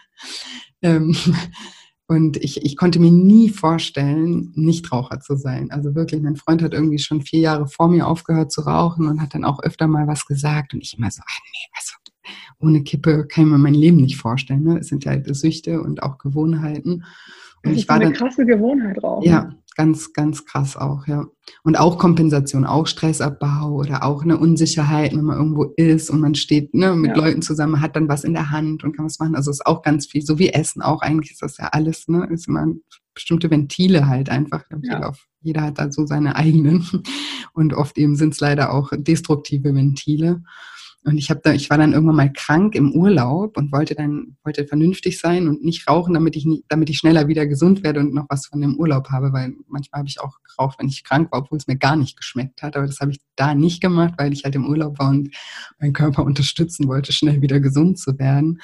Ähm, 0.81 1.15
und 2.07 2.37
ich, 2.37 2.63
ich 2.65 2.75
konnte 2.75 2.99
mir 2.99 3.11
nie 3.11 3.49
vorstellen, 3.49 4.51
Nichtraucher 4.55 5.19
zu 5.19 5.35
sein. 5.35 5.71
Also 5.71 5.95
wirklich, 5.95 6.21
mein 6.21 6.35
Freund 6.35 6.61
hat 6.61 6.73
irgendwie 6.73 6.99
schon 6.99 7.21
vier 7.21 7.39
Jahre 7.39 7.67
vor 7.67 7.89
mir 7.89 8.07
aufgehört 8.07 8.51
zu 8.51 8.61
rauchen 8.61 9.07
und 9.07 9.21
hat 9.21 9.33
dann 9.33 9.45
auch 9.45 9.61
öfter 9.61 9.87
mal 9.87 10.07
was 10.07 10.25
gesagt. 10.25 10.73
Und 10.73 10.81
ich 10.81 10.97
immer 10.97 11.11
so, 11.11 11.21
ach 11.25 11.39
nee, 11.45 11.69
also 11.77 11.93
ohne 12.59 12.83
Kippe 12.83 13.25
kann 13.27 13.45
ich 13.45 13.51
mir 13.51 13.57
mein 13.57 13.73
Leben 13.73 13.97
nicht 13.97 14.17
vorstellen. 14.17 14.63
Ne? 14.63 14.79
Es 14.79 14.87
sind 14.87 15.05
ja 15.05 15.11
halt 15.11 15.35
Süchte 15.35 15.81
und 15.81 16.03
auch 16.03 16.17
Gewohnheiten. 16.17 17.03
Und 17.63 17.73
das 17.73 17.77
ich 17.77 17.87
war 17.87 17.97
eine 17.97 18.05
dann, 18.05 18.13
krasse 18.13 18.45
Gewohnheit 18.45 19.01
drauf. 19.01 19.23
Ja, 19.23 19.53
ganz, 19.75 20.13
ganz 20.13 20.45
krass 20.45 20.77
auch, 20.77 21.07
ja. 21.07 21.25
Und 21.63 21.77
auch 21.77 21.97
Kompensation, 21.97 22.65
auch 22.65 22.87
Stressabbau 22.87 23.71
oder 23.71 24.03
auch 24.03 24.23
eine 24.23 24.37
Unsicherheit, 24.37 25.13
wenn 25.15 25.25
man 25.25 25.37
irgendwo 25.37 25.73
ist 25.75 26.09
und 26.09 26.19
man 26.19 26.35
steht 26.35 26.73
ne, 26.73 26.95
mit 26.95 27.15
ja. 27.15 27.23
Leuten 27.23 27.41
zusammen, 27.41 27.81
hat 27.81 27.95
dann 27.95 28.07
was 28.07 28.23
in 28.23 28.33
der 28.33 28.51
Hand 28.51 28.83
und 28.83 28.95
kann 28.95 29.05
was 29.05 29.19
machen. 29.19 29.35
Also 29.35 29.51
ist 29.51 29.65
auch 29.65 29.81
ganz 29.81 30.07
viel, 30.07 30.21
so 30.21 30.39
wie 30.39 30.49
Essen 30.49 30.81
auch. 30.81 31.01
Eigentlich 31.01 31.31
ist 31.31 31.41
das 31.41 31.57
ja 31.57 31.67
alles, 31.67 32.07
ne? 32.07 32.27
Ist 32.31 32.47
immer 32.47 32.67
bestimmte 33.13 33.49
Ventile 33.49 34.07
halt 34.07 34.29
einfach. 34.29 34.63
Ja. 34.83 35.11
Jeder 35.41 35.61
hat 35.63 35.79
da 35.79 35.91
so 35.91 36.05
seine 36.05 36.35
eigenen. 36.35 36.87
Und 37.53 37.73
oft 37.73 37.97
eben 37.97 38.15
sind 38.15 38.33
es 38.33 38.39
leider 38.39 38.73
auch 38.73 38.91
destruktive 38.95 39.75
Ventile. 39.75 40.43
Und 41.03 41.17
ich 41.17 41.31
habe 41.31 41.41
da, 41.43 41.51
ich 41.51 41.69
war 41.71 41.79
dann 41.79 41.93
irgendwann 41.93 42.15
mal 42.15 42.31
krank 42.31 42.75
im 42.75 42.91
Urlaub 42.91 43.57
und 43.57 43.71
wollte 43.71 43.95
dann, 43.95 44.37
wollte 44.43 44.67
vernünftig 44.67 45.19
sein 45.19 45.47
und 45.47 45.63
nicht 45.63 45.87
rauchen, 45.87 46.13
damit 46.13 46.35
ich 46.35 46.45
nicht, 46.45 46.65
damit 46.67 46.91
ich 46.91 46.99
schneller 46.99 47.27
wieder 47.27 47.47
gesund 47.47 47.83
werde 47.83 48.01
und 48.01 48.13
noch 48.13 48.27
was 48.29 48.45
von 48.45 48.61
dem 48.61 48.75
Urlaub 48.75 49.09
habe, 49.09 49.33
weil 49.33 49.53
manchmal 49.67 49.99
habe 49.99 50.09
ich 50.09 50.21
auch 50.21 50.37
geraucht, 50.43 50.77
wenn 50.79 50.87
ich 50.87 51.03
krank 51.03 51.31
war, 51.31 51.39
obwohl 51.39 51.57
es 51.57 51.65
mir 51.65 51.77
gar 51.77 51.95
nicht 51.95 52.17
geschmeckt 52.17 52.61
hat. 52.61 52.75
Aber 52.75 52.85
das 52.85 52.99
habe 52.99 53.11
ich 53.11 53.19
da 53.35 53.55
nicht 53.55 53.81
gemacht, 53.81 54.13
weil 54.17 54.31
ich 54.31 54.43
halt 54.43 54.53
im 54.53 54.67
Urlaub 54.67 54.99
war 54.99 55.09
und 55.09 55.35
meinen 55.79 55.93
Körper 55.93 56.23
unterstützen 56.23 56.87
wollte, 56.87 57.13
schnell 57.13 57.41
wieder 57.41 57.59
gesund 57.59 57.97
zu 57.97 58.19
werden. 58.19 58.61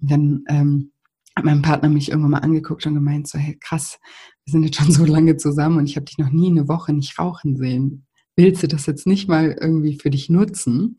Und 0.00 0.10
dann 0.10 0.44
ähm, 0.48 0.92
hat 1.34 1.44
mein 1.46 1.62
Partner 1.62 1.88
mich 1.88 2.10
irgendwann 2.10 2.32
mal 2.32 2.38
angeguckt 2.38 2.84
und 2.84 2.94
gemeint, 2.94 3.28
so, 3.28 3.38
hey, 3.38 3.56
krass, 3.58 3.98
wir 4.44 4.52
sind 4.52 4.64
jetzt 4.64 4.76
schon 4.76 4.92
so 4.92 5.06
lange 5.06 5.38
zusammen 5.38 5.78
und 5.78 5.88
ich 5.88 5.96
habe 5.96 6.04
dich 6.04 6.18
noch 6.18 6.30
nie 6.30 6.50
eine 6.50 6.68
Woche 6.68 6.92
nicht 6.92 7.18
rauchen 7.18 7.56
sehen. 7.56 8.06
Willst 8.36 8.62
du 8.62 8.68
das 8.68 8.86
jetzt 8.86 9.06
nicht 9.06 9.28
mal 9.28 9.56
irgendwie 9.58 9.98
für 9.98 10.10
dich 10.10 10.28
nutzen? 10.28 10.96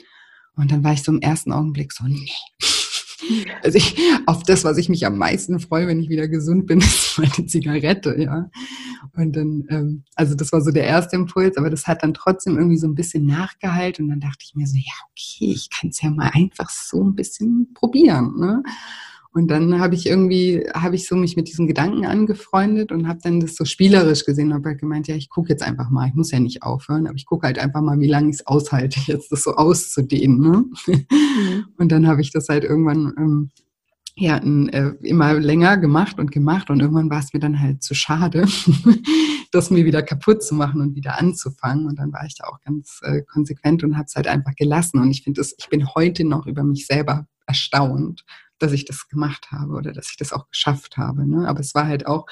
Und 0.56 0.72
dann 0.72 0.84
war 0.84 0.94
ich 0.94 1.04
so 1.04 1.12
im 1.12 1.22
ersten 1.22 1.52
Augenblick 1.52 1.94
so, 1.94 2.06
nee. 2.06 2.32
Also 3.62 3.78
ich, 3.78 3.96
auf 4.26 4.44
das, 4.44 4.64
was 4.64 4.78
ich 4.78 4.90
mich 4.90 5.06
am 5.06 5.18
meisten 5.18 5.60
freue, 5.60 5.88
wenn 5.88 6.00
ich 6.00 6.10
wieder 6.10 6.28
gesund 6.28 6.66
bin, 6.68 6.80
ist 6.80 7.18
meine 7.18 7.46
Zigarette, 7.46 8.16
ja. 8.18 8.50
Und 9.14 9.36
dann, 9.36 9.66
ähm, 9.70 10.04
also 10.16 10.36
das 10.36 10.52
war 10.52 10.62
so 10.62 10.72
der 10.72 10.86
erste 10.86 11.16
Impuls, 11.16 11.58
aber 11.58 11.70
das 11.70 11.86
hat 11.86 12.02
dann 12.02 12.14
trotzdem 12.14 12.58
irgendwie 12.58 12.78
so 12.78 12.88
ein 12.88 12.96
bisschen 12.96 13.26
nachgeheilt 13.26 14.00
und 14.00 14.10
dann 14.10 14.20
dachte 14.20 14.44
ich 14.44 14.56
mir 14.56 14.68
so, 14.68 14.78
ja, 14.78 14.94
okay, 15.12 15.52
ich 15.52 15.70
kann 15.70 15.90
es 15.90 16.02
ja 16.02 16.10
mal 16.10 16.32
einfach 16.34 16.70
so 16.70 17.04
ein 17.04 17.16
bisschen 17.16 17.74
probieren. 17.74 18.40
Ne? 18.40 18.64
Und 19.32 19.52
dann 19.52 19.80
habe 19.80 19.94
ich 19.94 20.08
irgendwie, 20.08 20.66
habe 20.74 20.96
ich 20.96 21.08
so 21.08 21.16
mich 21.16 21.36
mit 21.36 21.48
diesen 21.48 21.68
Gedanken 21.68 22.06
angefreundet 22.06 22.92
und 22.92 23.08
habe 23.08 23.20
dann 23.22 23.40
das 23.40 23.56
so 23.56 23.64
spielerisch 23.64 24.26
gesehen 24.26 24.48
und 24.48 24.56
habe 24.56 24.70
halt 24.70 24.80
gemeint, 24.80 25.08
ja, 25.08 25.16
ich 25.16 25.30
gucke 25.30 25.50
jetzt 25.50 25.62
einfach 25.62 25.92
mal, 25.92 26.08
ich 26.08 26.16
muss 26.16 26.32
ja 26.32 26.40
nicht 26.40 26.64
aufhören, 26.64 27.06
aber 27.06 27.16
ich 27.16 27.28
gucke 27.28 27.46
halt 27.46 27.60
einfach 27.60 27.82
mal, 27.82 28.00
wie 28.00 28.08
lange 28.08 28.30
ich 28.30 28.38
es 28.38 28.48
aushalte, 28.48 29.00
jetzt 29.06 29.32
das 29.32 29.44
so 29.44 29.52
auszudehnen. 29.52 30.40
Ne? 30.40 30.66
Mhm. 30.88 31.66
Und 31.78 31.92
dann 31.92 32.08
habe 32.08 32.22
ich 32.22 32.32
das 32.32 32.50
halt 32.50 32.64
irgendwann 32.64 33.14
ähm, 33.18 33.50
ja, 34.16 34.38
äh, 34.38 34.96
immer 35.02 35.34
länger 35.36 35.78
gemacht 35.78 36.20
und 36.20 36.32
gemacht 36.32 36.70
und 36.70 36.82
irgendwann 36.82 37.10
war 37.10 37.20
es 37.20 37.32
mir 37.32 37.40
dann 37.40 37.60
halt 37.60 37.84
zu 37.84 37.94
schade, 37.94 38.46
das 39.52 39.70
mir 39.70 39.86
wieder 39.86 40.02
kaputt 40.02 40.44
zu 40.44 40.56
machen 40.56 40.82
und 40.82 40.96
wieder 40.96 41.18
anzufangen. 41.20 41.86
Und 41.86 41.98
dann 42.00 42.12
war 42.12 42.26
ich 42.26 42.36
da 42.36 42.48
auch 42.48 42.60
ganz 42.62 43.00
äh, 43.04 43.22
konsequent 43.22 43.84
und 43.84 43.96
habe 43.96 44.06
es 44.08 44.16
halt 44.16 44.28
einfach 44.28 44.56
gelassen. 44.56 45.00
Und 45.00 45.12
ich 45.12 45.24
finde, 45.24 45.42
ich 45.42 45.70
bin 45.70 45.88
heute 45.96 46.26
noch 46.26 46.48
über 46.48 46.64
mich 46.64 46.86
selber 46.86 47.28
erstaunt, 47.48 48.26
dass 48.60 48.72
ich 48.72 48.86
das 48.86 49.08
gemacht 49.08 49.52
habe 49.52 49.74
oder 49.74 49.94
dass 49.94 50.10
ich 50.12 50.18
das 50.18 50.34
auch 50.34 50.50
geschafft 50.50 50.98
habe. 50.98 51.28
Ne? 51.28 51.48
Aber 51.48 51.60
es 51.60 51.74
war 51.76 51.88
halt 51.88 52.06
auch 52.06 52.26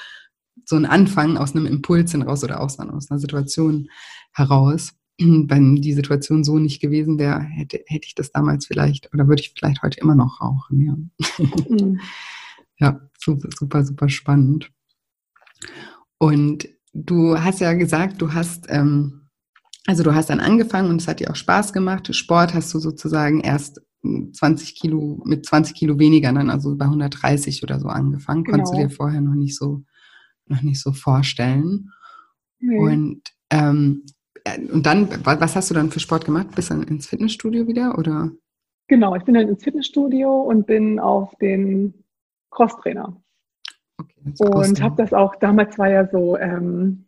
so 0.64 0.76
ein 0.76 0.86
Anfang 0.86 1.36
aus 1.36 1.54
einem 1.54 1.66
Impuls 1.66 2.12
heraus 2.12 2.44
oder 2.44 2.60
aus, 2.60 2.78
aus 2.78 3.10
einer 3.10 3.20
Situation 3.20 3.88
heraus. 4.32 4.92
Wenn 5.18 5.76
die 5.76 5.94
Situation 5.94 6.44
so 6.44 6.58
nicht 6.58 6.80
gewesen 6.80 7.18
wäre, 7.18 7.40
hätte, 7.40 7.82
hätte 7.86 8.06
ich 8.06 8.14
das 8.14 8.30
damals 8.32 8.66
vielleicht 8.66 9.12
oder 9.12 9.28
würde 9.28 9.42
ich 9.42 9.54
vielleicht 9.56 9.82
heute 9.82 10.00
immer 10.00 10.14
noch 10.14 10.40
rauchen. 10.40 10.80
Ja, 10.80 11.44
mhm. 11.68 12.00
ja 12.78 13.00
super, 13.18 13.48
super, 13.56 13.84
super 13.84 14.08
spannend. 14.08 14.70
Und 16.18 16.68
du 16.92 17.38
hast 17.38 17.60
ja 17.60 17.72
gesagt, 17.74 18.20
du 18.20 18.32
hast, 18.32 18.66
ähm, 18.68 19.28
also 19.86 20.02
du 20.02 20.14
hast 20.14 20.30
dann 20.30 20.40
angefangen 20.40 20.90
und 20.90 21.00
es 21.00 21.08
hat 21.08 21.20
dir 21.20 21.30
auch 21.30 21.36
Spaß 21.36 21.72
gemacht. 21.72 22.14
Sport 22.14 22.54
hast 22.54 22.72
du 22.74 22.78
sozusagen 22.78 23.40
erst 23.40 23.80
20 24.32 24.74
Kilo, 24.74 25.20
mit 25.24 25.46
20 25.46 25.74
Kilo 25.74 25.98
weniger 25.98 26.32
dann, 26.32 26.50
also 26.50 26.76
bei 26.76 26.84
130 26.86 27.62
oder 27.62 27.78
so 27.80 27.88
angefangen. 27.88 28.44
Genau. 28.44 28.56
Konntest 28.56 28.74
du 28.74 28.78
dir 28.78 28.90
vorher 28.90 29.20
noch 29.20 29.34
nicht 29.34 29.56
so, 29.56 29.82
noch 30.46 30.62
nicht 30.62 30.80
so 30.80 30.92
vorstellen. 30.92 31.90
Nee. 32.60 32.78
Und, 32.78 33.22
ähm, 33.50 34.04
äh, 34.44 34.60
und 34.60 34.86
dann, 34.86 35.08
was 35.24 35.56
hast 35.56 35.70
du 35.70 35.74
dann 35.74 35.90
für 35.90 36.00
Sport 36.00 36.24
gemacht? 36.24 36.48
Bist 36.54 36.70
du 36.70 36.74
dann 36.74 36.84
ins 36.84 37.06
Fitnessstudio 37.06 37.66
wieder 37.66 37.98
oder? 37.98 38.30
Genau, 38.88 39.14
ich 39.14 39.24
bin 39.24 39.34
dann 39.34 39.48
ins 39.48 39.62
Fitnessstudio 39.62 40.42
und 40.42 40.66
bin 40.66 40.98
auf 40.98 41.34
den 41.40 41.92
Crosstrainer. 42.50 43.20
Okay, 43.98 44.32
und 44.38 44.80
habe 44.80 45.02
das 45.02 45.12
auch, 45.12 45.36
damals 45.36 45.78
war 45.78 45.90
ja 45.90 46.08
so, 46.08 46.38
ähm, 46.38 47.04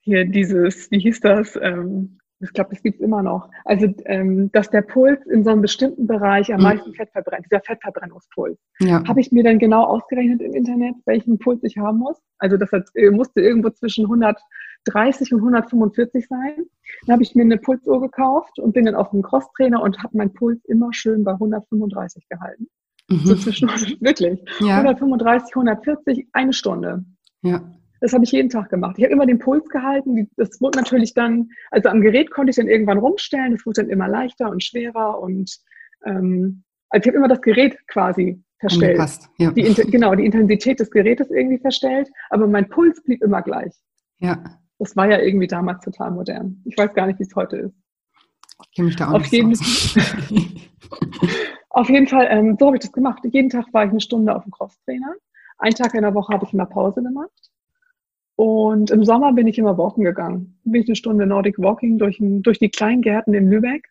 hier 0.00 0.24
dieses, 0.24 0.90
wie 0.90 1.00
hieß 1.00 1.20
das, 1.20 1.58
ähm, 1.60 2.18
ich 2.40 2.52
glaube, 2.52 2.70
das 2.70 2.82
gibt 2.82 2.96
es 2.96 3.00
immer 3.00 3.22
noch. 3.22 3.48
Also, 3.64 3.92
ähm, 4.04 4.50
dass 4.52 4.70
der 4.70 4.82
Puls 4.82 5.24
in 5.26 5.42
so 5.44 5.50
einem 5.50 5.62
bestimmten 5.62 6.06
Bereich 6.06 6.52
am 6.52 6.58
mhm. 6.58 6.64
meisten 6.64 6.94
Fett 6.94 7.10
verbrennt, 7.10 7.46
dieser 7.50 7.60
Fettverbrennungspuls. 7.60 8.58
Ja. 8.80 9.02
Habe 9.06 9.20
ich 9.20 9.32
mir 9.32 9.42
dann 9.42 9.58
genau 9.58 9.84
ausgerechnet 9.84 10.40
im 10.42 10.54
Internet, 10.54 10.94
welchen 11.04 11.38
Puls 11.38 11.62
ich 11.64 11.76
haben 11.78 11.98
muss. 11.98 12.16
Also, 12.38 12.56
das 12.56 12.70
hat, 12.70 12.88
äh, 12.94 13.10
musste 13.10 13.40
irgendwo 13.40 13.70
zwischen 13.70 14.04
130 14.04 15.32
und 15.32 15.40
145 15.40 16.28
sein. 16.28 16.66
Dann 17.06 17.14
habe 17.14 17.22
ich 17.22 17.34
mir 17.34 17.42
eine 17.42 17.58
Pulsuhr 17.58 18.00
gekauft 18.00 18.58
und 18.58 18.72
bin 18.72 18.84
dann 18.84 18.94
auf 18.94 19.10
dem 19.10 19.22
Crosstrainer 19.22 19.82
und 19.82 20.02
habe 20.02 20.16
meinen 20.16 20.32
Puls 20.32 20.64
immer 20.66 20.92
schön 20.92 21.24
bei 21.24 21.32
135 21.32 22.28
gehalten. 22.28 22.68
Mhm. 23.08 23.18
So 23.24 23.34
zwischen, 23.34 23.68
wirklich. 24.00 24.40
Ja. 24.60 24.78
135, 24.78 25.56
140, 25.56 26.28
eine 26.32 26.52
Stunde. 26.52 27.04
Ja. 27.42 27.62
Das 28.00 28.12
habe 28.12 28.24
ich 28.24 28.32
jeden 28.32 28.48
Tag 28.48 28.70
gemacht. 28.70 28.96
Ich 28.98 29.04
habe 29.04 29.12
immer 29.12 29.26
den 29.26 29.38
Puls 29.38 29.68
gehalten. 29.68 30.30
Das 30.36 30.60
wurde 30.60 30.78
natürlich 30.78 31.14
dann, 31.14 31.50
also 31.70 31.88
am 31.88 32.00
Gerät 32.00 32.30
konnte 32.30 32.50
ich 32.50 32.56
dann 32.56 32.68
irgendwann 32.68 32.98
rumstellen. 32.98 33.52
Das 33.52 33.66
wurde 33.66 33.82
dann 33.82 33.90
immer 33.90 34.08
leichter 34.08 34.50
und 34.50 34.62
schwerer 34.62 35.20
und 35.20 35.58
ähm, 36.04 36.62
also 36.90 37.02
ich 37.02 37.08
habe 37.08 37.18
immer 37.18 37.28
das 37.28 37.42
Gerät 37.42 37.76
quasi 37.88 38.42
verstellt. 38.58 39.00
Ja. 39.38 39.50
Die, 39.50 39.62
genau, 39.62 40.14
die 40.14 40.24
Intensität 40.24 40.80
des 40.80 40.90
Gerätes 40.90 41.30
irgendwie 41.30 41.58
verstellt, 41.58 42.08
aber 42.30 42.46
mein 42.46 42.68
Puls 42.68 43.02
blieb 43.02 43.22
immer 43.22 43.42
gleich. 43.42 43.74
Ja. 44.18 44.42
Das 44.78 44.96
war 44.96 45.10
ja 45.10 45.18
irgendwie 45.18 45.46
damals 45.46 45.84
total 45.84 46.12
modern. 46.12 46.62
Ich 46.64 46.76
weiß 46.78 46.94
gar 46.94 47.06
nicht, 47.06 47.18
wie 47.18 47.24
es 47.24 47.34
heute 47.34 47.56
ist. 47.56 47.74
Ich 48.62 48.74
kenne 48.74 48.86
mich 48.86 48.96
da 48.96 49.08
auch 49.08 49.14
auf 49.14 49.22
nicht 49.22 49.32
jeden, 49.32 49.54
so 49.54 50.00
Auf 51.70 51.88
jeden 51.88 52.06
Fall, 52.08 52.26
ähm, 52.30 52.56
so 52.58 52.66
habe 52.66 52.76
ich 52.76 52.82
das 52.82 52.92
gemacht. 52.92 53.20
Jeden 53.24 53.50
Tag 53.50 53.66
war 53.72 53.84
ich 53.84 53.90
eine 53.90 54.00
Stunde 54.00 54.34
auf 54.34 54.42
dem 54.42 54.50
Crosstrainer. 54.50 55.14
Einen 55.58 55.74
Tag 55.74 55.94
in 55.94 56.02
der 56.02 56.14
Woche 56.14 56.32
habe 56.32 56.44
ich 56.44 56.52
immer 56.52 56.66
Pause 56.66 57.02
gemacht. 57.02 57.50
Und 58.38 58.92
im 58.92 59.04
Sommer 59.04 59.32
bin 59.32 59.48
ich 59.48 59.58
immer 59.58 59.76
walken 59.76 60.04
gegangen. 60.04 60.60
Bin 60.62 60.82
ich 60.82 60.88
eine 60.88 60.94
Stunde 60.94 61.26
Nordic 61.26 61.58
Walking 61.58 61.98
durch, 61.98 62.18
durch 62.20 62.60
die 62.60 62.68
kleinen 62.68 63.02
Gärten 63.02 63.34
in 63.34 63.50
Lübeck. 63.50 63.88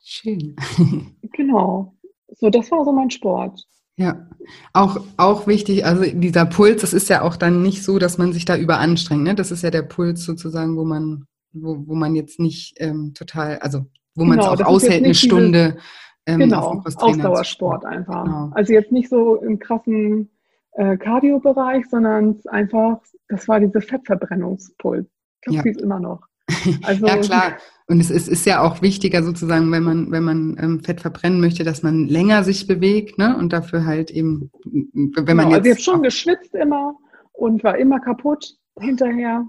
Schön. 0.00 0.54
genau. 1.32 1.96
So, 2.28 2.48
das 2.48 2.70
war 2.70 2.84
so 2.84 2.92
mein 2.92 3.10
Sport. 3.10 3.66
Ja, 3.96 4.28
auch, 4.72 5.04
auch 5.16 5.48
wichtig, 5.48 5.84
also 5.84 6.04
dieser 6.04 6.46
Puls, 6.46 6.82
das 6.82 6.92
ist 6.92 7.08
ja 7.08 7.22
auch 7.22 7.34
dann 7.34 7.60
nicht 7.60 7.82
so, 7.82 7.98
dass 7.98 8.18
man 8.18 8.32
sich 8.32 8.44
da 8.44 8.56
überanstrengt. 8.56 9.24
Ne? 9.24 9.34
Das 9.34 9.50
ist 9.50 9.64
ja 9.64 9.72
der 9.72 9.82
Puls 9.82 10.24
sozusagen, 10.24 10.76
wo 10.76 10.84
man, 10.84 11.24
wo, 11.52 11.88
wo 11.88 11.96
man 11.96 12.14
jetzt 12.14 12.38
nicht 12.38 12.74
ähm, 12.76 13.14
total, 13.14 13.58
also 13.58 13.84
wo 14.14 14.24
man 14.24 14.38
es 14.38 14.46
genau, 14.46 14.62
auch 14.62 14.74
aushält, 14.74 15.04
eine 15.04 15.14
Stunde. 15.14 15.76
ähm, 16.24 16.38
genau, 16.38 16.84
Ausdauersport 16.84 17.84
einfach. 17.84 18.24
Genau. 18.26 18.50
Also 18.52 18.72
jetzt 18.74 18.92
nicht 18.92 19.08
so 19.08 19.42
im 19.42 19.58
krassen 19.58 20.30
äh, 20.72 20.96
Cardio-Bereich, 20.96 21.86
sondern 21.88 22.38
einfach, 22.46 23.00
das 23.28 23.48
war 23.48 23.60
diese 23.60 23.80
Fettverbrennungspuls. 23.80 25.06
Ich 25.06 25.40
glaube, 25.42 25.56
ja. 25.56 25.62
die 25.62 25.70
ist 25.70 25.80
immer 25.80 26.00
noch. 26.00 26.20
Also, 26.82 27.06
ja, 27.06 27.16
klar. 27.18 27.56
Und 27.86 28.00
es 28.00 28.10
ist, 28.10 28.28
ist, 28.28 28.46
ja 28.46 28.62
auch 28.62 28.82
wichtiger 28.82 29.22
sozusagen, 29.22 29.70
wenn 29.72 29.82
man, 29.82 30.10
wenn 30.10 30.22
man 30.22 30.56
ähm, 30.60 30.80
Fett 30.80 31.00
verbrennen 31.00 31.40
möchte, 31.40 31.64
dass 31.64 31.82
man 31.82 32.06
länger 32.06 32.44
sich 32.44 32.66
bewegt, 32.66 33.18
ne? 33.18 33.36
Und 33.36 33.52
dafür 33.52 33.84
halt 33.84 34.10
eben, 34.10 34.50
wenn 34.64 35.12
genau, 35.12 35.34
man 35.42 35.50
jetzt. 35.50 35.58
Also 35.58 35.68
ich 35.68 35.70
habe 35.70 35.80
schon 35.80 36.02
geschwitzt 36.02 36.54
immer 36.54 36.94
und 37.32 37.64
war 37.64 37.78
immer 37.78 37.98
kaputt 38.00 38.56
hinterher. 38.78 39.44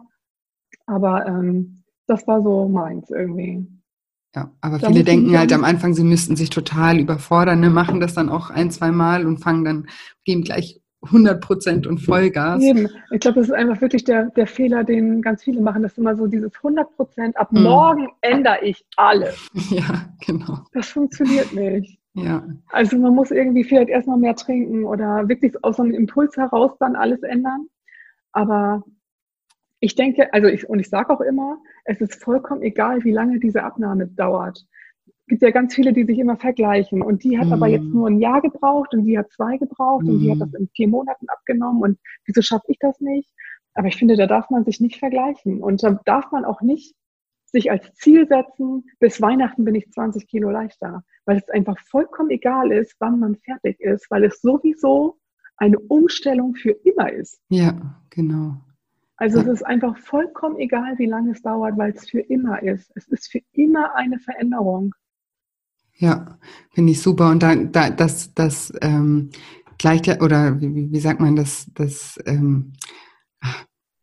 Aber 0.88 1.26
ähm, 1.28 1.84
das 2.08 2.28
war 2.28 2.42
so 2.42 2.68
meins 2.68 3.10
irgendwie. 3.10 3.68
Ja, 4.36 4.52
aber 4.62 4.80
da 4.80 4.88
viele 4.88 5.04
denken 5.04 5.38
halt 5.38 5.52
am 5.54 5.64
Anfang, 5.64 5.94
sie 5.94 6.04
müssten 6.04 6.36
sich 6.36 6.50
total 6.50 7.00
überfordern, 7.00 7.60
ne? 7.60 7.70
machen 7.70 8.00
das 8.00 8.14
dann 8.14 8.30
auch 8.30 8.50
ein, 8.50 8.72
zwei 8.72 8.92
Mal 8.92 9.26
und 9.26 9.40
fangen 9.40 9.66
dann, 9.66 9.88
geben 10.24 10.44
gleich 10.44 10.81
100 11.04 11.42
Prozent 11.42 11.88
und 11.88 12.00
Vollgas. 12.00 12.62
Eben. 12.62 12.88
Ich 13.12 13.20
glaube, 13.20 13.40
das 13.40 13.50
ist 13.50 13.54
einfach 13.54 13.82
wirklich 13.82 14.04
der, 14.04 14.26
der 14.32 14.46
Fehler, 14.46 14.84
den 14.84 15.22
ganz 15.22 15.44
viele 15.44 15.62
machen. 15.62 15.82
Das 15.82 15.94
ist 15.94 15.98
immer 15.98 16.16
so 16.16 16.28
dieses 16.28 16.56
100 16.56 16.96
Prozent. 16.96 17.38
Ab 17.38 17.52
mhm. 17.52 17.64
morgen 17.64 18.08
ändere 18.22 18.64
ich 18.64 18.86
alles. 18.98 19.50
Ja, 19.72 20.10
genau. 20.26 20.60
Das 20.74 20.90
funktioniert 20.90 21.54
nicht. 21.54 21.98
Ja. 22.14 22.46
Also 22.72 22.98
man 22.98 23.16
muss 23.16 23.32
irgendwie 23.32 23.64
vielleicht 23.64 23.90
erstmal 23.90 24.18
mehr 24.18 24.36
trinken 24.36 24.84
oder 24.84 25.30
wirklich 25.30 25.54
aus 25.64 25.78
so 25.78 25.84
einem 25.84 25.94
Impuls 25.94 26.36
heraus 26.36 26.72
dann 26.80 26.96
alles 26.96 27.24
ändern. 27.24 27.68
Aber 28.34 28.84
ich 29.80 29.96
denke, 29.96 30.32
also 30.34 30.48
ich, 30.48 30.68
und 30.68 30.80
ich 30.80 30.90
sage 30.90 31.10
auch 31.10 31.22
immer, 31.22 31.58
es 31.86 32.02
ist 32.02 32.22
vollkommen 32.22 32.62
egal, 32.62 33.04
wie 33.06 33.12
lange 33.12 33.40
diese 33.40 33.64
Abnahme 33.64 34.08
dauert 34.08 34.66
gibt 35.32 35.44
ja 35.44 35.52
ganz 35.52 35.74
viele, 35.74 35.94
die 35.94 36.04
sich 36.04 36.20
immer 36.20 36.36
vergleichen. 36.36 37.02
Und 37.02 37.24
die 37.24 37.40
hat 37.40 37.48
mm. 37.48 37.54
aber 37.54 37.68
jetzt 37.68 37.86
mhm. 37.86 37.94
nur 37.94 38.08
ein 38.10 38.20
Jahr 38.20 38.42
gebraucht 38.42 38.94
und 38.94 39.06
die 39.06 39.18
hat 39.18 39.32
zwei 39.32 39.56
gebraucht 39.58 40.04
mm. 40.04 40.10
und 40.10 40.20
die 40.20 40.30
hat 40.30 40.40
mhm. 40.40 40.42
das 40.42 40.54
in 40.56 40.70
vier 40.76 40.90
Monaten 40.90 41.30
abgenommen. 41.30 41.82
Und 41.82 42.00
wieso 42.26 42.42
schaffe 42.42 42.66
ich 42.68 42.78
das 42.80 43.00
nicht? 43.00 43.30
Aber 43.74 43.88
ich 43.88 43.96
finde, 43.96 44.18
da 44.18 44.28
darf 44.28 44.50
man 44.50 44.66
sich 44.66 44.82
nicht 44.82 45.00
vergleichen. 45.00 45.64
Und 45.64 45.84
da 45.84 46.02
darf 46.04 46.34
man 46.34 46.44
auch 46.44 46.60
nicht 46.62 46.96
sich 47.46 47.72
als 47.72 47.94
Ziel 47.94 48.28
setzen, 48.28 48.84
bis 49.00 49.22
Weihnachten 49.22 49.64
bin 49.64 49.74
ich 49.74 49.90
20 49.90 50.28
Kilo 50.28 50.50
leichter. 50.50 51.06
Weil 51.24 51.38
es 51.38 51.50
einfach 51.50 51.80
vollkommen 51.80 52.30
egal 52.30 52.74
ist, 52.74 52.98
wann 53.00 53.18
man 53.18 53.38
fertig 53.38 53.80
ist, 53.80 54.12
weil 54.12 54.26
es 54.26 54.42
sowieso 54.42 55.18
eine 55.56 55.80
Umstellung 55.80 56.56
für 56.56 56.72
immer 56.84 57.10
ist. 57.10 57.40
Ja, 57.48 58.02
genau. 58.10 58.58
Also 59.16 59.40
es 59.40 59.48
ist 59.48 59.66
einfach 59.66 59.98
vollkommen 59.98 60.58
egal, 60.58 60.98
wie 60.98 61.06
lange 61.06 61.32
es 61.32 61.42
dauert, 61.42 61.78
weil 61.78 61.92
es 61.92 62.10
für 62.10 62.20
immer 62.20 62.62
ist. 62.62 62.92
Es 62.96 63.08
ist 63.08 63.32
für 63.32 63.40
immer 63.54 63.96
eine 63.96 64.20
Veränderung. 64.20 64.94
Ja, 66.02 66.40
finde 66.74 66.92
ich 66.94 67.02
super. 67.02 67.30
Und 67.30 67.44
da, 67.44 67.56
da 67.56 67.92
das, 67.92 68.34
das 68.34 68.74
ähm, 68.82 69.30
gleicht 69.78 70.08
ja, 70.08 70.20
oder 70.20 70.60
wie, 70.60 70.92
wie 70.92 71.00
sagt 71.00 71.20
man 71.20 71.36
das, 71.36 71.68
das 71.76 72.20
ähm, 72.26 72.74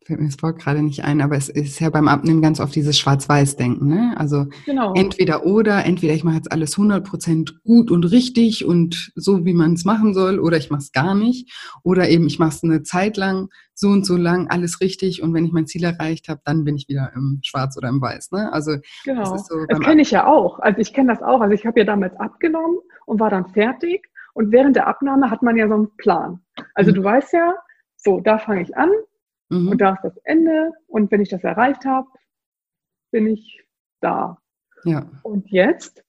fällt 0.08 0.20
mir 0.20 0.26
das 0.26 0.42
Wort 0.42 0.58
gerade 0.58 0.80
nicht 0.80 1.04
ein, 1.04 1.20
aber 1.20 1.36
es 1.36 1.50
ist 1.50 1.80
ja 1.80 1.90
beim 1.90 2.08
Abnehmen 2.08 2.40
ganz 2.40 2.60
oft 2.60 2.74
dieses 2.74 2.98
Schwarz-Weiß-Denken. 2.98 3.86
Ne? 3.86 4.14
Also 4.16 4.46
genau. 4.64 4.94
entweder 4.94 5.44
oder, 5.44 5.84
entweder 5.84 6.14
ich 6.14 6.24
mache 6.24 6.36
jetzt 6.36 6.50
alles 6.50 6.78
100% 6.78 7.52
gut 7.62 7.90
und 7.90 8.04
richtig 8.04 8.64
und 8.64 9.12
so, 9.16 9.44
wie 9.44 9.52
man 9.52 9.74
es 9.74 9.84
machen 9.84 10.14
soll, 10.14 10.38
oder 10.38 10.56
ich 10.56 10.70
mache 10.70 10.80
es 10.80 10.92
gar 10.92 11.14
nicht. 11.14 11.52
Oder 11.82 12.08
eben 12.08 12.26
ich 12.26 12.38
mache 12.38 12.48
es 12.48 12.64
eine 12.64 12.82
Zeit 12.82 13.18
lang, 13.18 13.50
so 13.74 13.88
und 13.88 14.06
so 14.06 14.16
lang, 14.16 14.48
alles 14.48 14.80
richtig 14.80 15.22
und 15.22 15.34
wenn 15.34 15.44
ich 15.44 15.52
mein 15.52 15.66
Ziel 15.66 15.84
erreicht 15.84 16.28
habe, 16.28 16.40
dann 16.42 16.64
bin 16.64 16.76
ich 16.76 16.88
wieder 16.88 17.12
im 17.14 17.40
Schwarz 17.44 17.76
oder 17.76 17.90
im 17.90 18.00
Weiß. 18.00 18.30
Ne? 18.32 18.50
Also 18.50 18.76
genau. 19.04 19.30
das, 19.30 19.46
so 19.46 19.66
das 19.68 19.78
kenne 19.80 20.00
ich 20.00 20.10
ja 20.10 20.26
auch. 20.26 20.58
Also 20.60 20.80
ich 20.80 20.94
kenne 20.94 21.12
das 21.12 21.22
auch. 21.22 21.42
Also 21.42 21.52
ich 21.52 21.66
habe 21.66 21.80
ja 21.80 21.84
damals 21.84 22.16
abgenommen 22.16 22.78
und 23.04 23.20
war 23.20 23.28
dann 23.28 23.46
fertig. 23.48 24.08
Und 24.32 24.52
während 24.52 24.74
der 24.74 24.86
Abnahme 24.86 25.30
hat 25.30 25.42
man 25.42 25.56
ja 25.56 25.68
so 25.68 25.74
einen 25.74 25.96
Plan. 25.98 26.40
Also 26.74 26.92
mhm. 26.92 26.94
du 26.94 27.04
weißt 27.04 27.34
ja, 27.34 27.52
so, 27.96 28.20
da 28.20 28.38
fange 28.38 28.62
ich 28.62 28.74
an, 28.74 28.88
Mhm. 29.48 29.68
Und 29.68 29.80
da 29.80 29.94
ist 29.94 30.02
das 30.02 30.16
Ende. 30.24 30.72
Und 30.86 31.10
wenn 31.10 31.20
ich 31.20 31.28
das 31.28 31.44
erreicht 31.44 31.84
habe, 31.84 32.08
bin 33.10 33.26
ich 33.26 33.64
da. 34.00 34.38
Ja. 34.84 35.10
Und 35.22 35.50
jetzt? 35.50 36.04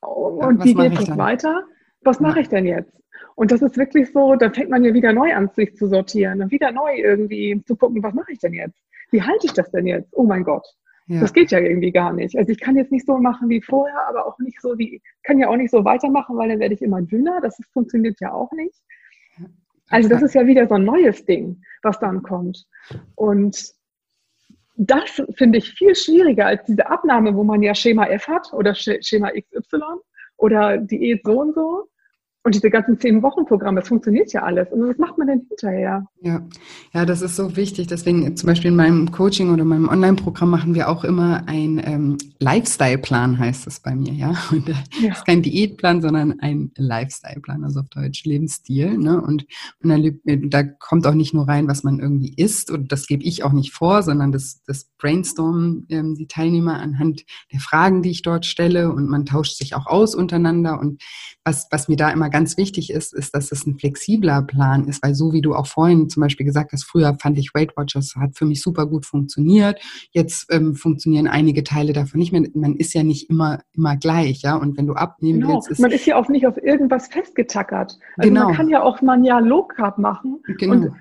Und 0.00 0.58
ja, 0.58 0.64
wie 0.64 0.74
geht 0.74 0.98
es 0.98 1.16
weiter? 1.16 1.64
Was 2.02 2.20
mache 2.20 2.40
ich 2.40 2.48
denn 2.48 2.64
jetzt? 2.64 2.92
Und 3.34 3.50
das 3.52 3.62
ist 3.62 3.76
wirklich 3.76 4.12
so, 4.12 4.34
da 4.36 4.50
fängt 4.50 4.70
man 4.70 4.84
ja 4.84 4.94
wieder 4.94 5.12
neu 5.12 5.34
an, 5.34 5.48
sich 5.54 5.76
zu 5.76 5.88
sortieren 5.88 6.42
und 6.42 6.50
wieder 6.50 6.72
neu 6.72 6.96
irgendwie 6.96 7.62
zu 7.66 7.76
gucken, 7.76 8.02
was 8.02 8.14
mache 8.14 8.32
ich 8.32 8.38
denn 8.38 8.52
jetzt? 8.52 8.78
Wie 9.10 9.22
halte 9.22 9.46
ich 9.46 9.52
das 9.52 9.70
denn 9.70 9.86
jetzt? 9.86 10.12
Oh 10.12 10.24
mein 10.24 10.44
Gott. 10.44 10.66
Ja. 11.06 11.20
Das 11.20 11.32
geht 11.32 11.50
ja 11.50 11.58
irgendwie 11.58 11.90
gar 11.90 12.12
nicht. 12.12 12.36
Also 12.36 12.52
ich 12.52 12.60
kann 12.60 12.76
jetzt 12.76 12.92
nicht 12.92 13.06
so 13.06 13.16
machen 13.18 13.48
wie 13.48 13.62
vorher, 13.62 14.06
aber 14.08 14.26
auch 14.26 14.38
nicht 14.38 14.60
so 14.60 14.76
wie, 14.76 15.00
kann 15.22 15.38
ja 15.38 15.48
auch 15.48 15.56
nicht 15.56 15.70
so 15.70 15.84
weitermachen, 15.84 16.36
weil 16.36 16.50
dann 16.50 16.58
werde 16.58 16.74
ich 16.74 16.82
immer 16.82 17.00
dünner. 17.00 17.40
Das 17.40 17.58
funktioniert 17.72 18.20
ja 18.20 18.32
auch 18.32 18.52
nicht. 18.52 18.74
Also 19.90 20.08
das 20.08 20.22
ist 20.22 20.34
ja 20.34 20.46
wieder 20.46 20.66
so 20.66 20.74
ein 20.74 20.84
neues 20.84 21.24
Ding, 21.24 21.62
was 21.82 21.98
dann 21.98 22.22
kommt. 22.22 22.66
Und 23.14 23.72
das 24.76 25.22
finde 25.34 25.58
ich 25.58 25.70
viel 25.72 25.94
schwieriger 25.94 26.46
als 26.46 26.64
diese 26.64 26.86
Abnahme, 26.88 27.34
wo 27.34 27.42
man 27.42 27.62
ja 27.62 27.74
Schema 27.74 28.06
F 28.06 28.28
hat 28.28 28.52
oder 28.52 28.74
Schema 28.74 29.30
XY 29.30 29.80
oder 30.36 30.78
Diät 30.78 31.22
so 31.24 31.40
und 31.40 31.54
so. 31.54 31.88
Und 32.44 32.54
diese 32.54 32.70
ganzen 32.70 32.98
zehn 32.98 33.22
Wochen 33.22 33.44
Programme, 33.44 33.80
das 33.80 33.88
funktioniert 33.88 34.32
ja 34.32 34.42
alles. 34.42 34.68
Und 34.70 34.88
was 34.88 34.96
macht 34.96 35.18
man 35.18 35.26
denn 35.26 35.46
hinterher? 35.48 36.06
Ja, 36.22 36.46
ja, 36.94 37.04
das 37.04 37.20
ist 37.20 37.36
so 37.36 37.56
wichtig. 37.56 37.88
Deswegen 37.88 38.36
zum 38.36 38.46
Beispiel 38.46 38.70
in 38.70 38.76
meinem 38.76 39.10
Coaching 39.10 39.52
oder 39.52 39.64
meinem 39.64 39.88
Online-Programm 39.88 40.48
machen 40.48 40.74
wir 40.74 40.88
auch 40.88 41.04
immer 41.04 41.42
ein 41.46 41.82
ähm, 41.84 42.16
Lifestyle-Plan, 42.38 43.38
heißt 43.38 43.66
es 43.66 43.80
bei 43.80 43.94
mir, 43.94 44.12
ja. 44.12 44.34
Und 44.50 44.68
äh, 44.68 44.74
ja. 45.02 45.12
ist 45.12 45.26
kein 45.26 45.42
Diätplan, 45.42 46.00
sondern 46.00 46.38
ein 46.40 46.70
Lifestyle-Plan, 46.76 47.64
also 47.64 47.80
auf 47.80 47.88
Deutsch 47.88 48.24
Lebensstil. 48.24 48.96
Ne? 48.96 49.20
Und, 49.20 49.44
und 49.82 49.90
dann, 49.90 50.04
äh, 50.04 50.38
da 50.48 50.62
kommt 50.62 51.06
auch 51.06 51.14
nicht 51.14 51.34
nur 51.34 51.48
rein, 51.48 51.68
was 51.68 51.82
man 51.82 51.98
irgendwie 51.98 52.32
isst. 52.34 52.70
Und 52.70 52.92
das 52.92 53.08
gebe 53.08 53.24
ich 53.24 53.42
auch 53.42 53.52
nicht 53.52 53.72
vor, 53.72 54.02
sondern 54.02 54.32
das, 54.32 54.62
das 54.64 54.88
brainstormen 54.96 55.86
ähm, 55.90 56.14
die 56.14 56.28
Teilnehmer 56.28 56.78
anhand 56.78 57.24
der 57.52 57.60
Fragen, 57.60 58.02
die 58.02 58.10
ich 58.10 58.22
dort 58.22 58.46
stelle. 58.46 58.92
Und 58.92 59.08
man 59.08 59.26
tauscht 59.26 59.56
sich 59.56 59.74
auch 59.74 59.86
aus 59.86 60.14
untereinander. 60.14 60.78
Und 60.80 61.02
was, 61.44 61.66
was 61.70 61.88
mir 61.88 61.96
da 61.96 62.10
immer 62.10 62.30
ganz 62.38 62.56
wichtig 62.56 62.90
ist, 62.90 63.14
ist, 63.14 63.34
dass 63.34 63.50
es 63.50 63.66
ein 63.66 63.74
flexibler 63.74 64.42
Plan 64.42 64.86
ist, 64.86 65.02
weil 65.02 65.12
so 65.12 65.32
wie 65.32 65.40
du 65.40 65.56
auch 65.56 65.66
vorhin 65.66 66.08
zum 66.08 66.20
Beispiel 66.20 66.46
gesagt 66.46 66.70
hast, 66.70 66.84
früher 66.84 67.16
fand 67.20 67.36
ich 67.36 67.52
Weight 67.52 67.76
Watchers 67.76 68.14
hat 68.14 68.36
für 68.36 68.44
mich 68.44 68.62
super 68.62 68.86
gut 68.86 69.06
funktioniert. 69.06 69.80
Jetzt 70.12 70.46
ähm, 70.52 70.76
funktionieren 70.76 71.26
einige 71.26 71.64
Teile 71.64 71.92
davon 71.92 72.20
nicht 72.20 72.30
mehr. 72.30 72.44
Man 72.54 72.76
ist 72.76 72.94
ja 72.94 73.02
nicht 73.02 73.28
immer, 73.28 73.58
immer 73.72 73.96
gleich, 73.96 74.42
ja. 74.42 74.54
Und 74.54 74.78
wenn 74.78 74.86
du 74.86 74.92
abnehmen 74.92 75.40
genau. 75.40 75.54
willst, 75.54 75.68
ist 75.68 75.80
man 75.80 75.90
ist 75.90 76.06
ja 76.06 76.14
auch 76.14 76.28
nicht 76.28 76.46
auf 76.46 76.56
irgendwas 76.62 77.08
festgetackert. 77.08 77.98
Also 78.16 78.30
genau. 78.30 78.44
man 78.44 78.54
kann 78.54 78.68
ja 78.68 78.84
auch 78.84 79.02
mal 79.02 79.14
ein 79.14 79.24
Jahr 79.24 79.42
Low 79.42 79.64
Carb 79.64 79.98
machen. 79.98 80.40
Genau. 80.58 80.94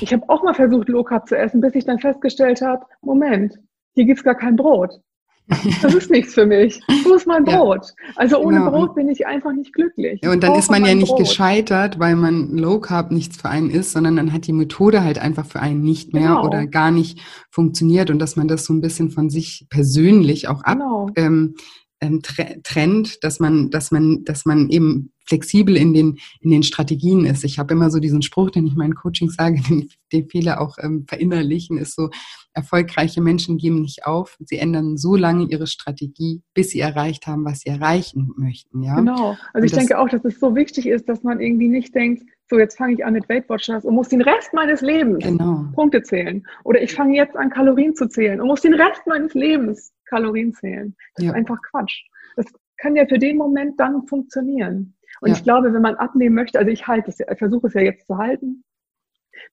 Ich 0.00 0.10
habe 0.10 0.26
auch 0.30 0.42
mal 0.42 0.54
versucht, 0.54 0.88
Low 0.88 1.04
Carb 1.04 1.28
zu 1.28 1.36
essen, 1.36 1.60
bis 1.60 1.74
ich 1.74 1.84
dann 1.84 1.98
festgestellt 1.98 2.62
habe, 2.62 2.86
Moment, 3.02 3.58
hier 3.94 4.06
gibt 4.06 4.20
es 4.20 4.24
gar 4.24 4.36
kein 4.36 4.56
Brot. 4.56 5.02
Das 5.82 5.94
ist 5.94 6.10
nichts 6.10 6.34
für 6.34 6.46
mich. 6.46 6.80
Wo 7.04 7.14
ist 7.14 7.26
mein 7.26 7.44
Brot? 7.44 7.84
Ja. 7.86 8.12
Also 8.16 8.38
ohne 8.38 8.58
genau. 8.58 8.70
Brot 8.70 8.94
bin 8.94 9.08
ich 9.08 9.26
einfach 9.26 9.52
nicht 9.52 9.72
glücklich. 9.72 10.20
Ja, 10.22 10.32
und 10.32 10.42
dann 10.42 10.54
ist 10.54 10.70
man 10.70 10.84
ja 10.84 10.94
nicht 10.94 11.08
Brot. 11.08 11.20
gescheitert, 11.20 11.98
weil 11.98 12.16
man 12.16 12.56
Low 12.56 12.80
Carb 12.80 13.10
nichts 13.10 13.36
für 13.36 13.48
einen 13.48 13.70
ist, 13.70 13.92
sondern 13.92 14.16
dann 14.16 14.32
hat 14.32 14.46
die 14.46 14.52
Methode 14.52 15.02
halt 15.02 15.18
einfach 15.18 15.46
für 15.46 15.60
einen 15.60 15.82
nicht 15.82 16.12
mehr 16.12 16.28
genau. 16.28 16.46
oder 16.46 16.66
gar 16.66 16.90
nicht 16.90 17.20
funktioniert 17.50 18.10
und 18.10 18.18
dass 18.18 18.36
man 18.36 18.48
das 18.48 18.64
so 18.64 18.72
ein 18.72 18.80
bisschen 18.80 19.10
von 19.10 19.30
sich 19.30 19.66
persönlich 19.68 20.48
auch 20.48 20.62
ab, 20.62 20.78
genau. 20.78 21.10
ähm, 21.16 21.54
ähm, 22.02 22.20
trennt, 22.64 23.22
dass 23.22 23.38
man, 23.38 23.70
dass 23.70 23.92
man, 23.92 24.24
dass 24.24 24.44
man 24.44 24.68
eben 24.70 25.12
flexibel 25.24 25.76
in 25.76 25.94
den, 25.94 26.18
in 26.40 26.50
den 26.50 26.64
Strategien 26.64 27.24
ist. 27.24 27.44
Ich 27.44 27.58
habe 27.58 27.74
immer 27.74 27.90
so 27.90 28.00
diesen 28.00 28.22
Spruch, 28.22 28.50
den 28.50 28.66
ich 28.66 28.74
meinen 28.74 28.94
Coaching 28.94 29.30
sage, 29.30 29.60
den, 29.68 29.88
den 30.12 30.28
viele 30.28 30.60
auch 30.60 30.76
ähm, 30.80 31.06
verinnerlichen, 31.08 31.78
ist 31.78 31.94
so, 31.94 32.10
erfolgreiche 32.54 33.20
Menschen 33.20 33.56
geben 33.58 33.80
nicht 33.80 34.06
auf. 34.06 34.36
Sie 34.40 34.58
ändern 34.58 34.96
so 34.96 35.16
lange 35.16 35.46
ihre 35.46 35.66
Strategie, 35.66 36.42
bis 36.54 36.70
sie 36.70 36.80
erreicht 36.80 37.26
haben, 37.26 37.44
was 37.44 37.60
sie 37.60 37.70
erreichen 37.70 38.32
möchten. 38.36 38.82
Ja? 38.82 38.96
Genau. 38.96 39.36
Also 39.52 39.66
ich 39.66 39.72
denke 39.72 39.98
auch, 39.98 40.08
dass 40.08 40.24
es 40.24 40.38
so 40.38 40.54
wichtig 40.54 40.86
ist, 40.86 41.08
dass 41.08 41.22
man 41.22 41.40
irgendwie 41.40 41.68
nicht 41.68 41.94
denkt, 41.94 42.24
so 42.48 42.58
jetzt 42.58 42.76
fange 42.76 42.94
ich 42.94 43.04
an 43.04 43.14
mit 43.14 43.28
Weight 43.28 43.48
Watchers 43.48 43.84
und 43.84 43.94
muss 43.94 44.08
den 44.08 44.20
Rest 44.20 44.52
meines 44.52 44.82
Lebens 44.82 45.24
genau. 45.24 45.66
Punkte 45.74 46.02
zählen. 46.02 46.46
Oder 46.64 46.82
ich 46.82 46.94
fange 46.94 47.16
jetzt 47.16 47.36
an 47.36 47.48
Kalorien 47.48 47.94
zu 47.94 48.08
zählen 48.08 48.40
und 48.40 48.48
muss 48.48 48.60
den 48.60 48.74
Rest 48.74 49.06
meines 49.06 49.32
Lebens 49.34 49.92
Kalorien 50.04 50.52
zählen. 50.52 50.94
Das 51.14 51.24
ja. 51.24 51.30
ist 51.30 51.36
einfach 51.36 51.58
Quatsch. 51.70 52.04
Das 52.36 52.46
kann 52.76 52.96
ja 52.96 53.06
für 53.06 53.18
den 53.18 53.38
Moment 53.38 53.80
dann 53.80 54.06
funktionieren. 54.06 54.94
Und 55.22 55.30
ja. 55.30 55.34
ich 55.34 55.44
glaube, 55.44 55.72
wenn 55.72 55.82
man 55.82 55.94
abnehmen 55.94 56.34
möchte, 56.34 56.58
also 56.58 56.70
ich 56.70 56.86
halte 56.86 57.10
es, 57.10 57.20
ich 57.20 57.38
versuche 57.38 57.68
es 57.68 57.74
ja 57.74 57.80
jetzt 57.80 58.06
zu 58.06 58.18
halten. 58.18 58.64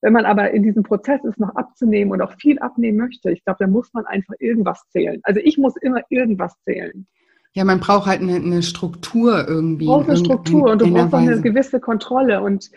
Wenn 0.01 0.13
man 0.13 0.25
aber 0.25 0.51
in 0.51 0.63
diesem 0.63 0.83
Prozess 0.83 1.23
ist, 1.23 1.39
noch 1.39 1.55
abzunehmen 1.55 2.11
und 2.11 2.21
auch 2.21 2.33
viel 2.39 2.59
abnehmen 2.59 2.97
möchte, 2.97 3.31
ich 3.31 3.43
glaube, 3.43 3.57
dann 3.59 3.71
muss 3.71 3.93
man 3.93 4.05
einfach 4.05 4.33
irgendwas 4.39 4.83
zählen. 4.89 5.19
Also 5.23 5.39
ich 5.43 5.57
muss 5.57 5.75
immer 5.77 6.01
irgendwas 6.09 6.55
zählen. 6.63 7.07
Ja, 7.53 7.63
man 7.63 7.79
braucht 7.79 8.07
halt 8.07 8.21
eine, 8.21 8.35
eine 8.35 8.61
Struktur 8.61 9.47
irgendwie. 9.47 9.85
Du 9.85 9.91
brauchst 9.91 10.09
eine 10.09 10.17
Struktur 10.17 10.71
und 10.71 10.81
du 10.81 10.91
brauchst 10.91 11.13
auch 11.13 11.19
eine 11.19 11.41
gewisse 11.41 11.79
Kontrolle. 11.79 12.41
Und 12.41 12.69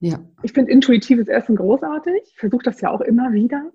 ja. 0.00 0.20
ich 0.42 0.52
finde 0.52 0.70
intuitives 0.70 1.28
Essen 1.28 1.56
großartig. 1.56 2.22
Ich 2.24 2.38
versuche 2.38 2.62
das 2.64 2.80
ja 2.80 2.90
auch 2.90 3.00
immer 3.00 3.32
wieder. 3.32 3.70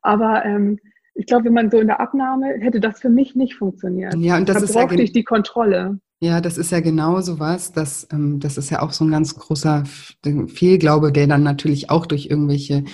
Aber 0.00 0.44
ähm, 0.44 0.78
ich 1.14 1.26
glaube, 1.26 1.46
wenn 1.46 1.54
man 1.54 1.70
so 1.70 1.78
in 1.78 1.86
der 1.86 2.00
Abnahme 2.00 2.54
hätte 2.60 2.80
das 2.80 3.00
für 3.00 3.08
mich 3.08 3.34
nicht 3.34 3.54
funktioniert. 3.54 4.14
Ja, 4.16 4.36
und 4.36 4.48
das 4.48 4.58
da 4.58 4.64
ist 4.64 4.72
brauchte 4.72 4.96
ja 4.96 5.02
ich 5.02 5.12
die 5.12 5.24
Kontrolle. 5.24 5.98
Ja, 6.22 6.40
das 6.40 6.56
ist 6.56 6.72
ja 6.72 6.80
genau 6.80 7.20
so 7.20 7.38
was. 7.38 7.72
Das, 7.72 8.08
ähm, 8.10 8.40
das 8.40 8.56
ist 8.56 8.70
ja 8.70 8.80
auch 8.80 8.92
so 8.92 9.04
ein 9.04 9.10
ganz 9.10 9.34
großer 9.34 9.84
Fehlglaube, 10.48 11.12
der 11.12 11.26
dann 11.26 11.42
natürlich 11.42 11.90
auch 11.90 12.06
durch 12.06 12.26
irgendwelche 12.26 12.84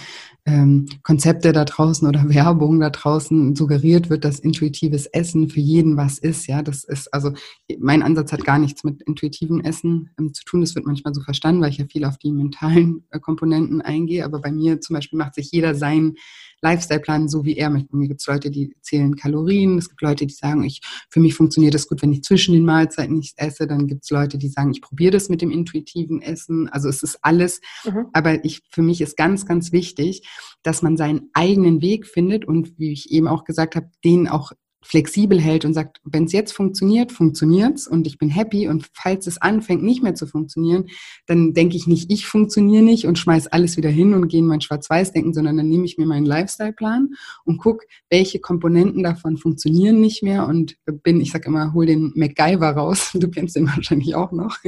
ähm, 0.45 0.87
Konzepte 1.05 1.53
da 1.53 1.65
draußen 1.65 2.07
oder 2.09 2.25
Werbung 2.29 2.81
da 2.81 2.91
draußen 2.91 3.55
suggeriert 3.55 4.11
wird, 4.11 4.25
dass 4.25 4.41
intuitives 4.41 5.07
Essen 5.07 5.49
für 5.49 5.61
jeden 5.61 5.97
was 5.97 6.19
ist. 6.19 6.49
Ja, 6.49 6.63
das 6.63 6.83
ist 6.83 7.15
also 7.15 7.31
mein 7.79 8.03
Ansatz 8.03 8.33
hat 8.33 8.45
gar 8.45 8.59
nichts 8.59 8.83
mit 8.83 9.03
intuitivem 9.03 9.61
Essen 9.61 10.11
ähm, 10.19 10.35
zu 10.35 10.45
tun. 10.45 10.61
Das 10.61 10.75
wird 10.75 10.87
manchmal 10.87 11.15
so 11.15 11.21
verstanden, 11.21 11.63
weil 11.63 11.71
ich 11.71 11.79
ja 11.79 11.87
viel 11.87 12.05
auf 12.05 12.19
die 12.19 12.33
mentalen 12.33 13.05
äh, 13.11 13.21
Komponenten 13.21 13.83
eingehe. 13.83 14.25
Aber 14.25 14.41
bei 14.41 14.51
mir 14.51 14.81
zum 14.81 14.95
Beispiel 14.95 15.19
macht 15.21 15.37
sich 15.37 15.53
jeder 15.53 15.77
seinen 15.77 16.17
Lifestyle-Plan 16.63 17.29
so, 17.29 17.45
wie 17.45 17.57
er 17.57 17.71
möchte. 17.71 17.95
Mir 17.97 18.09
gibt 18.09 18.21
es 18.21 18.27
Leute, 18.27 18.51
die 18.51 18.75
zählen 18.81 19.17
Kalorien. 19.17 19.79
Es 19.79 19.89
gibt 19.89 20.01
Leute, 20.01 20.27
die 20.27 20.35
sagen, 20.35 20.65
ich 20.65 20.81
für 21.11 21.21
mich 21.21 21.35
funktioniert 21.35 21.75
das 21.75 21.89
gut, 21.89 22.03
wenn 22.03 22.13
ich 22.13 22.23
zwischen 22.23 22.55
den 22.55 22.65
Mahlzeiten 22.65 23.17
nichts 23.17 23.37
esse. 23.37 23.67
Dann 23.67 23.87
gibt 23.87 24.05
es 24.05 24.11
Leute, 24.11 24.39
die 24.39 24.49
sagen, 24.49 24.71
ich 24.71 24.81
probiere 24.81 25.13
das 25.13 25.29
mit 25.29 25.43
dem 25.43 25.51
intuitiven 25.51 26.23
Essen. 26.23 26.69
Also 26.69 26.89
es 26.89 27.03
ist 27.03 27.19
alles. 27.23 27.61
Mhm. 27.85 28.07
Aber 28.13 28.45
ich 28.45 28.63
für 28.71 28.83
mich 28.83 29.01
ist 29.01 29.17
ganz, 29.17 29.45
ganz 29.45 29.73
wichtig, 29.73 30.29
dass 30.63 30.83
man 30.83 30.97
seinen 30.97 31.31
eigenen 31.35 31.83
Weg 31.83 32.07
findet 32.07 32.45
und 32.45 32.79
wie 32.79 32.93
ich 32.93 33.11
eben 33.11 33.27
auch 33.27 33.45
gesagt 33.45 33.77
habe, 33.77 33.91
den 34.05 34.29
auch 34.29 34.53
flexibel 34.83 35.41
hält 35.41 35.65
und 35.65 35.75
sagt, 35.75 36.01
wenn 36.05 36.25
es 36.25 36.33
jetzt 36.33 36.53
funktioniert, 36.53 37.13
funktioniert's 37.13 37.87
und 37.87 38.07
ich 38.07 38.19
bin 38.19 38.29
happy 38.29 38.69
und 38.69 38.89
falls 38.93 39.27
es 39.27 39.41
anfängt 39.41 39.83
nicht 39.83 40.03
mehr 40.03 40.15
zu 40.15 40.27
funktionieren, 40.27 40.87
dann 41.27 41.55
denke 41.55 41.77
ich 41.77 41.87
nicht, 41.87 42.11
ich 42.11 42.27
funktioniere 42.27 42.83
nicht 42.83 43.07
und 43.07 43.19
schmeiß 43.19 43.47
alles 43.47 43.77
wieder 43.77 43.91
hin 43.91 44.13
und 44.13 44.29
gehe 44.29 44.41
in 44.41 44.47
mein 44.47 44.61
Schwarz-Weiß-Denken, 44.61 45.35
sondern 45.35 45.57
dann 45.57 45.69
nehme 45.69 45.85
ich 45.85 45.99
mir 45.99 46.07
meinen 46.07 46.27
Lifestyle-Plan 46.27 47.11
und 47.45 47.59
guck, 47.59 47.83
welche 48.11 48.41
Komponenten 48.41 49.03
davon 49.03 49.37
funktionieren 49.37 50.01
nicht 50.01 50.23
mehr 50.23 50.47
und 50.47 50.77
bin, 51.03 51.21
ich 51.21 51.31
sag 51.31 51.47
immer, 51.47 51.73
hol 51.73 51.87
den 51.87 52.13
MacGyver 52.17 52.71
raus, 52.71 53.11
du 53.15 53.29
kennst 53.31 53.57
den 53.57 53.67
wahrscheinlich 53.77 54.15
auch 54.17 54.33
noch, 54.33 54.59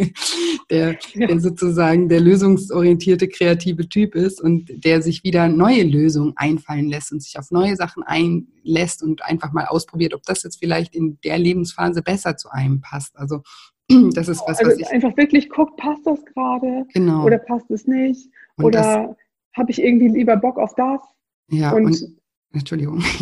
der, 0.71 0.97
ja. 1.15 1.27
der 1.27 1.41
sozusagen 1.41 2.09
der 2.09 2.21
lösungsorientierte 2.21 3.29
kreative 3.29 3.89
Typ 3.89 4.15
ist 4.15 4.41
und 4.41 4.71
der 4.85 5.03
sich 5.03 5.25
wieder 5.25 5.49
neue 5.49 5.83
Lösungen 5.83 6.35
einfallen 6.37 6.89
lässt 6.89 7.13
und 7.13 7.23
sich 7.23 7.39
auf 7.39 7.51
neue 7.51 7.75
Sachen 7.77 8.03
einlässt 8.05 9.03
und 9.03 9.25
einfach 9.25 9.53
mal 9.53 9.67
ausprobiert 9.67 10.04
ausprobiert, 10.05 10.15
ob 10.15 10.23
das 10.25 10.43
jetzt 10.43 10.59
vielleicht 10.59 10.95
in 10.95 11.19
der 11.25 11.39
Lebensphase 11.39 12.03
besser 12.03 12.37
zu 12.37 12.51
einem 12.51 12.81
passt. 12.81 13.17
Also 13.17 13.43
das 14.15 14.29
ist 14.29 14.43
was, 14.47 14.59
also 14.59 14.71
was 14.71 14.79
ich 14.79 14.89
einfach 14.89 15.17
wirklich 15.17 15.49
guckt, 15.51 15.77
passt 15.77 16.07
das 16.07 16.25
gerade 16.25 16.87
genau. 16.93 17.25
oder 17.25 17.39
passt 17.39 17.71
es 17.71 17.87
nicht 17.87 18.29
und 18.57 18.65
oder 18.67 19.17
habe 19.55 19.71
ich 19.71 19.83
irgendwie 19.83 20.09
lieber 20.09 20.37
Bock 20.37 20.59
auf 20.59 20.75
das? 20.75 21.01
Ja 21.49 21.73
und, 21.73 21.87
und 21.87 22.17
Entschuldigung. 22.53 23.03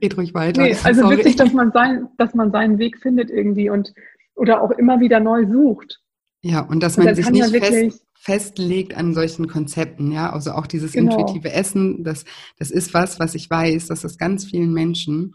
Geht 0.00 0.16
ruhig 0.16 0.34
weiter. 0.34 0.62
Nee, 0.62 0.76
also 0.84 1.02
Sorry. 1.02 1.18
wichtig, 1.18 1.36
dass 1.36 1.52
man, 1.54 1.72
sein, 1.72 2.08
dass 2.16 2.34
man 2.34 2.50
seinen 2.52 2.78
Weg 2.78 2.98
findet 2.98 3.30
irgendwie 3.30 3.68
und 3.68 3.92
oder 4.36 4.62
auch 4.62 4.70
immer 4.70 5.00
wieder 5.00 5.20
neu 5.20 5.46
sucht. 5.46 6.00
Ja, 6.42 6.60
und 6.60 6.82
dass 6.82 6.96
man 6.96 7.08
und 7.08 7.14
sich 7.14 7.28
nicht 7.30 7.56
fest, 7.56 8.04
festlegt 8.14 8.94
an 8.94 9.14
solchen 9.14 9.46
Konzepten, 9.46 10.12
ja, 10.12 10.32
also 10.32 10.52
auch 10.52 10.66
dieses 10.66 10.92
genau. 10.92 11.18
intuitive 11.18 11.52
Essen, 11.52 12.04
das, 12.04 12.24
das 12.58 12.70
ist 12.70 12.94
was, 12.94 13.18
was 13.18 13.34
ich 13.34 13.48
weiß, 13.48 13.86
dass 13.88 14.04
es 14.04 14.18
ganz 14.18 14.44
vielen 14.44 14.72
Menschen 14.72 15.34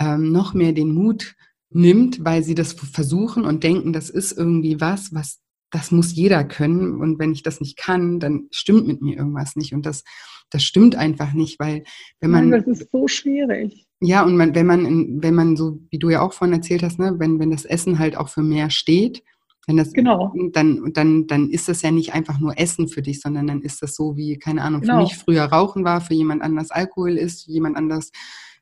ähm, 0.00 0.32
noch 0.32 0.54
mehr 0.54 0.72
den 0.72 0.92
Mut 0.92 1.34
nimmt, 1.70 2.24
weil 2.24 2.42
sie 2.42 2.54
das 2.54 2.72
versuchen 2.72 3.44
und 3.44 3.64
denken, 3.64 3.92
das 3.92 4.10
ist 4.10 4.32
irgendwie 4.32 4.80
was, 4.80 5.12
was 5.14 5.40
das 5.70 5.90
muss 5.90 6.14
jeder 6.14 6.44
können 6.44 7.00
und 7.00 7.18
wenn 7.18 7.32
ich 7.32 7.42
das 7.42 7.60
nicht 7.60 7.76
kann, 7.76 8.20
dann 8.20 8.46
stimmt 8.50 8.86
mit 8.86 9.02
mir 9.02 9.16
irgendwas 9.16 9.56
nicht 9.56 9.74
und 9.74 9.84
das 9.84 10.04
das 10.50 10.62
stimmt 10.62 10.94
einfach 10.94 11.32
nicht, 11.32 11.58
weil 11.58 11.82
wenn 12.20 12.30
man 12.30 12.48
Nein, 12.48 12.64
das 12.64 12.80
ist 12.80 12.92
so 12.92 13.08
schwierig. 13.08 13.84
Ja, 14.00 14.22
und 14.22 14.36
man, 14.36 14.54
wenn 14.54 14.66
man 14.66 15.22
wenn 15.22 15.34
man 15.34 15.56
so 15.56 15.80
wie 15.90 15.98
du 15.98 16.08
ja 16.08 16.20
auch 16.20 16.32
vorhin 16.32 16.54
erzählt 16.54 16.82
hast, 16.82 16.98
ne, 16.98 17.16
wenn 17.18 17.40
wenn 17.40 17.50
das 17.50 17.64
Essen 17.64 17.98
halt 17.98 18.16
auch 18.16 18.28
für 18.28 18.42
mehr 18.42 18.70
steht, 18.70 19.22
Wenn 19.66 19.76
das, 19.76 19.92
genau. 19.92 20.32
Dann, 20.52 20.92
dann, 20.92 21.26
dann 21.26 21.50
ist 21.50 21.68
das 21.68 21.82
ja 21.82 21.90
nicht 21.90 22.14
einfach 22.14 22.38
nur 22.38 22.56
Essen 22.56 22.86
für 22.86 23.02
dich, 23.02 23.20
sondern 23.20 23.48
dann 23.48 23.62
ist 23.62 23.82
das 23.82 23.96
so 23.96 24.16
wie, 24.16 24.38
keine 24.38 24.62
Ahnung, 24.62 24.82
genau. 24.82 24.94
für 24.94 25.02
mich 25.02 25.16
früher 25.16 25.44
Rauchen 25.44 25.84
war, 25.84 26.00
für 26.00 26.14
jemand 26.14 26.42
anders 26.42 26.70
Alkohol 26.70 27.18
ist, 27.18 27.46
jemand 27.48 27.76
anders, 27.76 28.12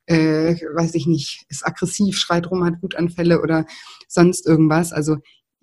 äh, 0.07 0.55
weiß 0.75 0.95
ich 0.95 1.07
nicht, 1.07 1.45
ist 1.51 1.67
aggressiv, 1.67 2.17
schreit 2.17 2.51
rum, 2.51 2.65
hat 2.65 2.83
Wutanfälle 2.83 3.43
oder 3.43 3.67
sonst 4.09 4.47
irgendwas. 4.47 4.93
Also 4.93 5.17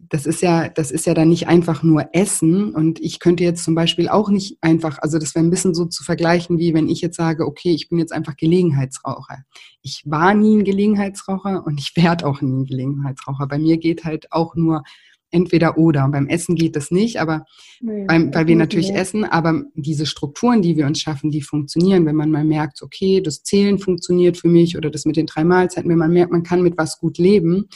das 0.10 0.26
ist 0.26 0.42
ja, 0.42 0.68
das 0.68 0.92
ist 0.92 1.06
ja 1.06 1.14
dann 1.14 1.30
nicht 1.30 1.48
einfach 1.48 1.84
nur 1.84 2.10
Essen. 2.14 2.74
Und 2.74 3.00
ich 3.00 3.20
könnte 3.20 3.44
jetzt 3.44 3.64
zum 3.64 3.76
Beispiel 3.76 4.10
auch 4.10 4.30
nicht 4.30 4.58
einfach, 4.62 5.00
also 5.02 5.20
das 5.20 5.36
wäre 5.36 5.46
ein 5.46 5.50
bisschen 5.50 5.74
so 5.74 5.86
zu 5.86 6.04
vergleichen, 6.04 6.58
wie 6.58 6.74
wenn 6.74 6.90
ich 6.90 7.02
jetzt 7.02 7.18
sage, 7.18 7.46
okay, 7.46 7.72
ich 7.72 7.90
bin 7.90 8.00
jetzt 8.00 8.14
einfach 8.14 8.36
Gelegenheitsraucher. 8.36 9.44
Ich 9.82 10.04
war 10.06 10.34
nie 10.34 10.58
ein 10.58 10.64
Gelegenheitsraucher 10.64 11.66
und 11.66 11.80
ich 11.80 11.96
werde 11.96 12.26
auch 12.26 12.42
nie 12.42 12.62
ein 12.62 12.66
Gelegenheitsraucher. 12.66 13.48
Bei 13.48 13.58
mir 13.58 13.78
geht 13.78 14.04
halt 14.04 14.32
auch 14.32 14.56
nur 14.56 14.84
entweder 15.32 15.78
oder. 15.78 16.08
Beim 16.10 16.28
Essen 16.28 16.56
geht 16.56 16.76
das 16.76 16.92
nicht, 16.92 17.20
aber 17.20 17.46
nee, 17.80 18.06
beim, 18.06 18.34
weil 18.34 18.48
wir 18.48 18.56
natürlich 18.56 18.90
nicht. 18.90 19.00
essen, 19.00 19.24
aber 19.24 19.64
diese 19.74 20.06
Strukturen, 20.06 20.62
die 20.62 20.78
wir 20.78 20.86
uns 20.86 21.00
schaffen, 21.00 21.32
die 21.32 21.42
funktionieren, 21.42 22.06
wenn 22.06 22.16
man 22.16 22.32
mal 22.32 22.44
merkt, 22.44 22.82
okay, 22.82 23.22
das 23.22 23.44
Zählen 23.44 23.80
funktioniert 23.80 24.38
für 24.38 24.50
mich 24.50 24.78
oder 24.78 24.90
das 24.90 25.06
mit 25.06 25.16
den 25.16 25.26
drei 25.26 25.44
Mahlzeiten, 25.44 25.90
wenn 25.90 25.98
man 25.98 26.12
merkt, 26.12 26.32
man 26.32 26.44
kann 26.44 26.62
mit 26.62 26.78
was 26.78 27.00
gut 27.00 27.18
leben 27.18 27.68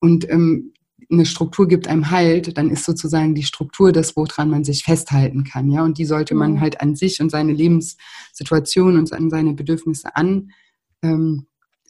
und 0.00 0.28
ähm, 0.30 0.72
eine 1.10 1.26
Struktur 1.26 1.68
gibt 1.68 1.88
einem 1.88 2.10
Halt, 2.10 2.56
dann 2.56 2.70
ist 2.70 2.84
sozusagen 2.84 3.34
die 3.34 3.42
Struktur 3.42 3.92
das, 3.92 4.16
woran 4.16 4.48
man 4.48 4.64
sich 4.64 4.82
festhalten 4.84 5.44
kann, 5.44 5.70
ja. 5.70 5.84
Und 5.84 5.98
die 5.98 6.04
sollte 6.04 6.34
man 6.34 6.54
mhm. 6.54 6.60
halt 6.60 6.80
an 6.80 6.96
sich 6.96 7.20
und 7.20 7.30
seine 7.30 7.52
Lebenssituation 7.52 8.96
und 8.96 9.12
an 9.12 9.30
seine 9.30 9.52
Bedürfnisse 9.52 10.16
an, 10.16 10.50
ähm, 11.02 11.46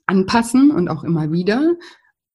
anpassen 0.06 0.70
und 0.70 0.88
auch 0.88 1.04
immer 1.04 1.30
wieder. 1.30 1.76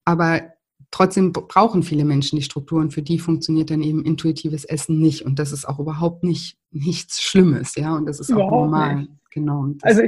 Aber 0.04 0.42
trotzdem 0.90 1.32
brauchen 1.32 1.82
viele 1.82 2.04
Menschen 2.04 2.36
die 2.36 2.42
Struktur 2.42 2.80
und 2.80 2.92
für 2.92 3.02
die 3.02 3.18
funktioniert 3.18 3.70
dann 3.70 3.82
eben 3.82 4.04
intuitives 4.04 4.64
Essen 4.64 4.98
nicht. 5.00 5.22
Und 5.22 5.38
das 5.38 5.52
ist 5.52 5.68
auch 5.68 5.78
überhaupt 5.78 6.24
nicht 6.24 6.58
nichts 6.70 7.22
Schlimmes, 7.22 7.74
ja. 7.76 7.94
Und 7.96 8.06
das 8.06 8.20
ist 8.20 8.30
überhaupt 8.30 8.52
auch 8.52 8.64
normal. 8.64 8.96
Nicht. 8.96 9.12
Genau. 9.30 9.68
Also 9.82 10.02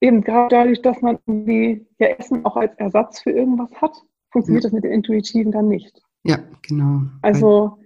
eben 0.00 0.22
gerade 0.22 0.48
dadurch, 0.54 0.82
dass 0.82 1.00
man 1.02 1.18
die 1.26 1.86
ja 1.98 2.08
Essen 2.08 2.44
auch 2.44 2.56
als 2.56 2.74
Ersatz 2.76 3.20
für 3.20 3.30
irgendwas 3.30 3.70
hat, 3.80 3.96
funktioniert 4.30 4.64
ja. 4.64 4.68
das 4.68 4.74
mit 4.74 4.84
dem 4.84 4.92
Intuitiven 4.92 5.52
dann 5.52 5.68
nicht. 5.68 6.00
Ja, 6.24 6.38
genau. 6.62 7.02
Also 7.22 7.78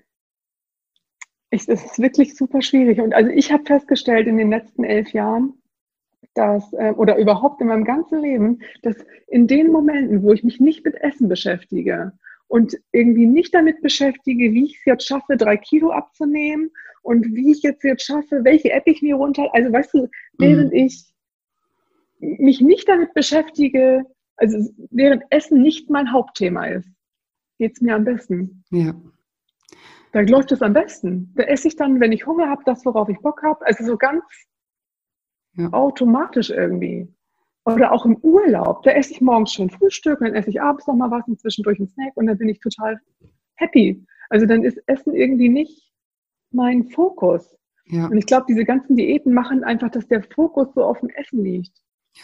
es 1.50 1.66
ist 1.66 1.98
wirklich 1.98 2.36
super 2.36 2.62
schwierig. 2.62 3.00
Und 3.00 3.14
also 3.14 3.30
ich 3.30 3.52
habe 3.52 3.64
festgestellt 3.64 4.26
in 4.26 4.36
den 4.36 4.50
letzten 4.50 4.84
elf 4.84 5.12
Jahren, 5.12 5.59
dass, 6.34 6.72
äh, 6.74 6.92
oder 6.96 7.18
überhaupt 7.18 7.60
in 7.60 7.68
meinem 7.68 7.84
ganzen 7.84 8.20
Leben, 8.20 8.60
dass 8.82 8.96
in 9.28 9.46
den 9.46 9.70
Momenten, 9.72 10.22
wo 10.22 10.32
ich 10.32 10.44
mich 10.44 10.60
nicht 10.60 10.84
mit 10.84 10.94
Essen 10.96 11.28
beschäftige 11.28 12.12
und 12.48 12.76
irgendwie 12.92 13.26
nicht 13.26 13.54
damit 13.54 13.80
beschäftige, 13.82 14.52
wie 14.52 14.64
ich 14.66 14.78
es 14.78 14.84
jetzt 14.84 15.06
schaffe, 15.06 15.36
drei 15.36 15.56
Kilo 15.56 15.90
abzunehmen 15.90 16.70
und 17.02 17.26
wie 17.34 17.52
ich 17.52 17.62
jetzt 17.62 17.82
jetzt 17.84 18.04
schaffe, 18.04 18.44
welche 18.44 18.70
App 18.72 18.84
ich 18.86 19.02
mir 19.02 19.16
runter, 19.16 19.48
also 19.52 19.72
weißt 19.72 19.94
du, 19.94 20.08
während 20.38 20.72
mhm. 20.72 20.78
ich 20.78 21.04
mich 22.18 22.60
nicht 22.60 22.88
damit 22.88 23.14
beschäftige, 23.14 24.04
also 24.36 24.70
während 24.90 25.22
Essen 25.30 25.62
nicht 25.62 25.90
mein 25.90 26.12
Hauptthema 26.12 26.66
ist, 26.66 26.88
geht 27.58 27.72
es 27.74 27.80
mir 27.80 27.94
am 27.94 28.04
besten. 28.04 28.64
Ja. 28.70 28.94
Da 30.12 30.20
läuft 30.20 30.50
es 30.52 30.62
am 30.62 30.72
besten. 30.72 31.32
Da 31.36 31.44
esse 31.44 31.68
ich 31.68 31.76
dann, 31.76 32.00
wenn 32.00 32.12
ich 32.12 32.26
Hunger 32.26 32.48
habe, 32.48 32.62
das, 32.64 32.84
worauf 32.84 33.08
ich 33.08 33.18
Bock 33.18 33.42
habe. 33.42 33.64
Also 33.66 33.84
so 33.84 33.96
ganz 33.96 34.24
ja. 35.56 35.72
automatisch 35.72 36.50
irgendwie. 36.50 37.08
Oder 37.64 37.92
auch 37.92 38.06
im 38.06 38.16
Urlaub. 38.22 38.82
Da 38.82 38.92
esse 38.92 39.12
ich 39.12 39.20
morgens 39.20 39.52
schön 39.52 39.70
Frühstück, 39.70 40.20
dann 40.20 40.34
esse 40.34 40.50
ich 40.50 40.60
abends 40.60 40.86
nochmal 40.86 41.10
was 41.10 41.28
und 41.28 41.38
zwischendurch 41.38 41.78
einen 41.78 41.88
Snack 41.88 42.12
und 42.14 42.26
dann 42.26 42.38
bin 42.38 42.48
ich 42.48 42.58
total 42.60 42.98
happy. 43.56 44.04
Also 44.30 44.46
dann 44.46 44.64
ist 44.64 44.82
Essen 44.86 45.14
irgendwie 45.14 45.48
nicht 45.48 45.92
mein 46.52 46.88
Fokus. 46.88 47.56
Ja. 47.86 48.06
Und 48.06 48.16
ich 48.16 48.26
glaube, 48.26 48.46
diese 48.48 48.64
ganzen 48.64 48.96
Diäten 48.96 49.34
machen 49.34 49.64
einfach, 49.64 49.90
dass 49.90 50.06
der 50.08 50.22
Fokus 50.22 50.68
so 50.74 50.84
auf 50.84 51.00
dem 51.00 51.10
Essen 51.10 51.44
liegt. 51.44 51.72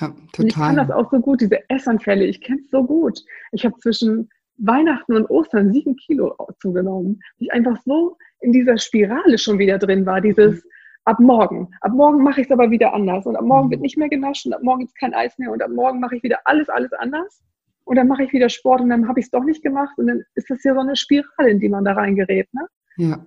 Ja, 0.01 0.09
total. 0.09 0.39
Und 0.39 0.47
ich 0.47 0.55
kann 0.55 0.77
das 0.77 0.91
auch 0.91 1.11
so 1.11 1.20
gut, 1.20 1.41
diese 1.41 1.68
Essanfälle. 1.68 2.24
Ich 2.24 2.41
kenne 2.41 2.61
es 2.61 2.70
so 2.70 2.85
gut. 2.85 3.22
Ich 3.53 3.64
habe 3.64 3.77
zwischen 3.79 4.29
Weihnachten 4.59 5.14
und 5.14 5.29
Ostern 5.29 5.72
sieben 5.72 5.97
Kilo 5.97 6.35
zugenommen. 6.61 7.20
Ich 7.39 7.53
einfach 7.53 7.81
so 7.85 8.16
in 8.41 8.53
dieser 8.53 8.79
Spirale 8.79 9.39
schon 9.39 9.59
wieder 9.59 9.79
drin 9.79 10.07
war, 10.07 10.20
dieses 10.20 10.64
mhm. 10.64 10.70
Ab 11.07 11.21
morgen. 11.21 11.69
Ab 11.81 11.93
morgen 11.93 12.23
mache 12.23 12.43
ich 12.43 12.49
es 12.49 12.53
aber 12.53 12.71
wieder 12.71 12.93
anders. 12.93 13.27
Und 13.27 13.37
ab 13.37 13.45
morgen 13.45 13.69
mhm. 13.69 13.71
wird 13.71 13.81
nicht 13.81 13.97
mehr 13.97 14.09
genaschen, 14.09 14.53
ab 14.53 14.63
morgen 14.63 14.81
gibt 14.81 14.91
es 14.91 15.01
kein 15.01 15.15
Eis 15.15 15.39
mehr 15.39 15.51
und 15.51 15.63
ab 15.63 15.71
morgen 15.71 16.01
mache 16.01 16.17
ich 16.17 16.23
wieder 16.23 16.39
alles, 16.45 16.69
alles 16.69 16.93
anders. 16.93 17.43
Und 17.85 17.97
dann 17.97 18.09
mache 18.09 18.25
ich 18.25 18.33
wieder 18.33 18.49
Sport 18.49 18.81
und 18.81 18.91
dann 18.91 19.09
habe 19.09 19.21
ich 19.21 19.27
es 19.27 19.31
doch 19.31 19.45
nicht 19.45 19.63
gemacht. 19.63 19.97
Und 19.97 20.09
dann 20.09 20.23
ist 20.35 20.51
das 20.51 20.63
ja 20.65 20.75
so 20.75 20.81
eine 20.81 20.97
Spirale, 20.97 21.51
in 21.51 21.61
die 21.61 21.69
man 21.69 21.85
da 21.85 21.93
reingerät. 21.93 22.49
Ne? 22.53 22.67
Ja. 22.97 23.25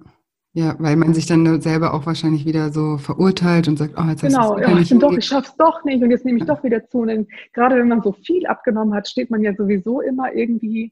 Ja, 0.54 0.76
weil 0.80 0.96
man 0.96 1.14
sich 1.14 1.28
dann 1.28 1.62
selber 1.62 1.94
auch 1.94 2.08
wahrscheinlich 2.08 2.44
wieder 2.44 2.72
so 2.72 2.98
verurteilt 2.98 3.68
und 3.68 3.78
sagt, 3.78 3.94
oh, 3.98 4.10
jetzt 4.10 4.22
genau, 4.22 4.40
hast 4.40 4.50
du 4.50 4.56
es 4.56 4.90
ja, 4.90 4.96
ich, 4.96 5.00
doch, 5.00 5.12
ich 5.14 5.26
schaff's 5.26 5.56
doch 5.58 5.84
nicht 5.84 6.02
und 6.02 6.10
jetzt 6.10 6.26
nehme 6.26 6.40
ich 6.40 6.48
ja. 6.48 6.54
doch 6.54 6.64
wieder 6.64 6.86
zu. 6.88 7.02
Und 7.02 7.10
dann, 7.10 7.28
gerade 7.54 7.76
wenn 7.76 7.88
man 7.88 8.02
so 8.02 8.14
viel 8.14 8.48
abgenommen 8.48 8.96
hat, 8.96 9.08
steht 9.08 9.30
man 9.30 9.44
ja 9.44 9.54
sowieso 9.54 10.02
immer 10.02 10.34
irgendwie 10.34 10.92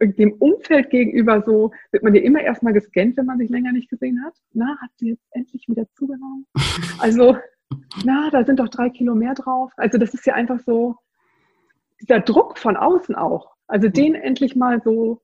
dem 0.00 0.32
Umfeld 0.34 0.90
gegenüber 0.90 1.42
so, 1.42 1.72
wird 1.90 2.02
man 2.02 2.14
ja 2.14 2.22
immer 2.22 2.40
erstmal 2.40 2.72
gescannt, 2.72 3.16
wenn 3.16 3.26
man 3.26 3.38
sich 3.38 3.50
länger 3.50 3.72
nicht 3.72 3.88
gesehen 3.88 4.22
hat. 4.24 4.34
Na, 4.52 4.76
hat 4.80 4.90
sie 4.96 5.10
jetzt 5.10 5.26
endlich 5.30 5.68
wieder 5.68 5.86
zugenommen? 5.94 6.46
Also, 6.98 7.36
na, 8.04 8.30
da 8.30 8.44
sind 8.44 8.60
doch 8.60 8.68
drei 8.68 8.90
Kilo 8.90 9.14
mehr 9.14 9.34
drauf. 9.34 9.72
Also 9.76 9.98
das 9.98 10.14
ist 10.14 10.26
ja 10.26 10.34
einfach 10.34 10.60
so 10.60 10.96
dieser 12.00 12.20
Druck 12.20 12.58
von 12.58 12.76
außen 12.76 13.14
auch. 13.14 13.54
Also 13.66 13.88
den 13.88 14.14
endlich 14.14 14.54
mal 14.56 14.80
so 14.82 15.22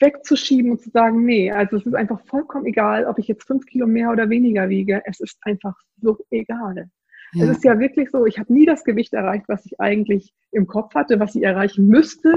wegzuschieben 0.00 0.72
und 0.72 0.80
zu 0.80 0.90
sagen, 0.90 1.24
nee, 1.24 1.50
also 1.50 1.76
es 1.76 1.86
ist 1.86 1.94
einfach 1.94 2.20
vollkommen 2.26 2.66
egal, 2.66 3.06
ob 3.06 3.18
ich 3.18 3.26
jetzt 3.26 3.46
fünf 3.46 3.66
Kilo 3.66 3.86
mehr 3.86 4.10
oder 4.10 4.30
weniger 4.30 4.68
wiege. 4.68 5.02
Es 5.06 5.20
ist 5.20 5.38
einfach 5.42 5.76
so 6.00 6.18
egal. 6.30 6.90
Ja. 7.32 7.44
Es 7.44 7.50
ist 7.50 7.64
ja 7.64 7.78
wirklich 7.78 8.10
so, 8.10 8.26
ich 8.26 8.38
habe 8.38 8.52
nie 8.52 8.64
das 8.64 8.84
Gewicht 8.84 9.12
erreicht, 9.12 9.44
was 9.48 9.66
ich 9.66 9.80
eigentlich 9.80 10.32
im 10.50 10.66
Kopf 10.66 10.94
hatte, 10.94 11.20
was 11.20 11.34
ich 11.34 11.42
erreichen 11.42 11.86
müsste, 11.88 12.32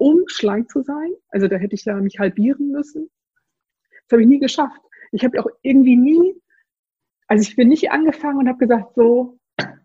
um 0.00 0.24
schlank 0.28 0.70
zu 0.70 0.82
sein. 0.82 1.12
Also 1.28 1.46
da 1.46 1.56
hätte 1.56 1.74
ich 1.74 1.84
ja 1.84 1.94
mich 1.96 2.18
halbieren 2.18 2.70
müssen. 2.70 3.10
Das 4.08 4.12
habe 4.16 4.22
ich 4.22 4.28
nie 4.28 4.38
geschafft. 4.40 4.80
Ich 5.12 5.24
habe 5.24 5.38
auch 5.38 5.48
irgendwie 5.62 5.96
nie, 5.96 6.34
also 7.26 7.42
ich 7.42 7.54
bin 7.54 7.68
nicht 7.68 7.90
angefangen 7.92 8.38
und 8.38 8.48
habe 8.48 8.58
gesagt, 8.58 8.94
so, 8.94 9.38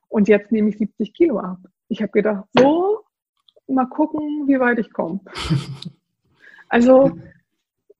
und 0.07 0.30
jetzt 0.30 0.53
nehme 0.53 0.70
ich 0.70 0.78
70 0.78 1.13
Kilo 1.13 1.39
ab. 1.39 1.59
Ich 1.89 2.01
habe 2.01 2.13
gedacht, 2.13 2.45
so, 2.53 3.01
mal 3.68 3.88
gucken, 3.88 4.47
wie 4.47 4.59
weit 4.59 4.80
ich 4.80 4.91
komme. 4.91 5.20
Also, 6.68 7.16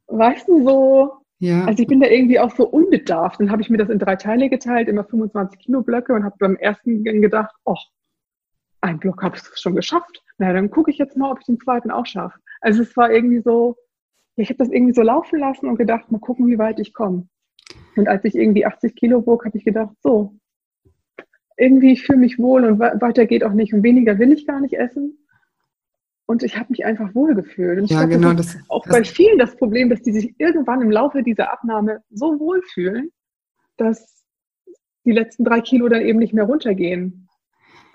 weißt 0.08 0.48
du, 0.48 0.64
so, 0.64 1.14
ja. 1.38 1.66
also 1.66 1.84
ich 1.84 1.88
bin 1.88 2.00
da 2.00 2.08
irgendwie 2.08 2.40
auch 2.40 2.54
so 2.56 2.68
unbedarft. 2.68 3.40
Dann 3.40 3.52
habe 3.52 3.62
ich 3.62 3.70
mir 3.70 3.78
das 3.78 3.90
in 3.90 4.00
drei 4.00 4.16
Teile 4.16 4.50
geteilt, 4.50 4.90
immer 4.90 5.04
25 5.06 5.60
Kilo 5.60 5.84
Blöcke 5.84 6.14
und 6.14 6.24
habe 6.24 6.36
beim 6.40 6.56
ersten 6.56 7.04
gedacht, 7.04 7.56
oh, 7.64 7.78
ein 8.82 9.00
Block 9.00 9.22
habe 9.22 9.38
ich 9.38 9.44
schon 9.62 9.76
geschafft. 9.76 10.25
Na, 10.38 10.54
dann 10.54 10.70
gucke 10.70 10.92
ich 10.92 10.98
jetzt 10.98 11.18
mal, 11.18 11.32
ob 11.32 11.40
ich 11.40 11.46
den 11.46 11.60
zweiten 11.60 11.92
auch 11.92 12.06
schaffe. 12.06 12.40
Also 12.62 12.82
es 12.82 12.96
war 12.98 13.12
irgendwie 13.12 13.42
so, 13.42 13.76
ich 14.36 14.50
habe 14.50 14.58
das 14.58 14.70
irgendwie 14.70 14.94
so 14.94 15.02
laufen 15.02 15.40
lassen 15.40 15.68
und 15.68 15.78
gedacht, 15.78 16.12
mal 16.12 16.20
gucken, 16.20 16.48
wie 16.48 16.58
weit 16.58 16.80
ich 16.80 16.94
komme. 16.94 17.28
Und 17.96 18.08
als 18.08 18.26
ich 18.26 18.36
irgendwie 18.36 18.66
80 18.66 18.96
Kilo 18.96 19.26
wog, 19.26 19.46
habe 19.46 19.58
ich 19.58 19.64
gedacht, 19.64 19.96
so, 20.02 20.36
irgendwie 21.58 21.94
ich 21.94 22.04
fühle 22.04 22.20
mich 22.20 22.38
wohl 22.38 22.66
und 22.66 22.80
weiter 22.80 23.26
geht 23.26 23.44
auch 23.46 23.54
nicht 23.54 23.74
und 23.74 23.84
weniger 23.84 24.20
will 24.20 24.34
ich 24.34 24.46
gar 24.46 24.60
nicht 24.60 24.74
essen. 24.74 25.18
Und 26.26 26.44
ich 26.44 26.58
habe 26.58 26.68
mich 26.70 26.84
einfach 26.84 27.14
wohlgefühlt. 27.14 27.80
Und 27.80 27.90
ja, 27.90 28.00
glaub, 28.00 28.10
genau. 28.10 28.34
Das 28.34 28.56
ist 28.56 28.70
auch 28.70 28.84
das 28.84 28.94
bei 28.94 29.04
vielen 29.04 29.38
das 29.38 29.56
Problem, 29.56 29.90
dass 29.90 30.02
die 30.02 30.12
sich 30.12 30.36
irgendwann 30.38 30.82
im 30.82 30.92
Laufe 30.92 31.24
dieser 31.24 31.54
Abnahme 31.54 32.02
so 32.10 32.40
wohlfühlen, 32.40 33.12
dass 33.78 34.26
die 35.06 35.12
letzten 35.12 35.46
drei 35.46 35.62
Kilo 35.62 35.88
dann 35.88 36.02
eben 36.02 36.20
nicht 36.20 36.34
mehr 36.34 36.46
runtergehen 36.46 37.26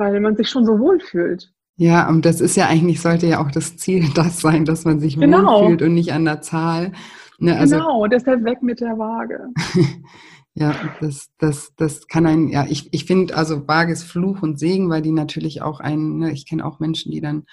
weil 0.00 0.18
man 0.18 0.34
sich 0.34 0.48
schon 0.48 0.64
so 0.64 0.80
wohl 0.80 0.98
fühlt. 0.98 1.52
Ja, 1.80 2.10
und 2.10 2.26
das 2.26 2.42
ist 2.42 2.56
ja 2.56 2.66
eigentlich, 2.66 3.00
sollte 3.00 3.26
ja 3.26 3.42
auch 3.42 3.50
das 3.50 3.78
Ziel 3.78 4.04
das 4.14 4.40
sein, 4.40 4.66
dass 4.66 4.84
man 4.84 5.00
sich 5.00 5.18
genau. 5.18 5.62
wohlfühlt 5.62 5.80
und 5.80 5.94
nicht 5.94 6.12
an 6.12 6.26
der 6.26 6.42
Zahl. 6.42 6.92
Ne, 7.38 7.56
also, 7.58 7.76
genau, 7.76 8.06
deshalb 8.06 8.44
weg 8.44 8.62
mit 8.62 8.82
der 8.82 8.98
Waage. 8.98 9.48
ja, 10.54 10.74
das, 11.00 11.30
das, 11.38 11.72
das 11.78 12.06
kann 12.06 12.26
ein, 12.26 12.48
ja, 12.48 12.66
ich, 12.68 12.92
ich 12.92 13.06
finde, 13.06 13.34
also 13.34 13.66
Waage 13.66 13.94
ist 13.94 14.02
Fluch 14.02 14.42
und 14.42 14.58
Segen, 14.58 14.90
weil 14.90 15.00
die 15.00 15.10
natürlich 15.10 15.62
auch 15.62 15.80
einen, 15.80 16.18
ne, 16.18 16.32
ich 16.32 16.46
kenne 16.46 16.66
auch 16.66 16.80
Menschen, 16.80 17.12
die 17.12 17.22
dann 17.22 17.46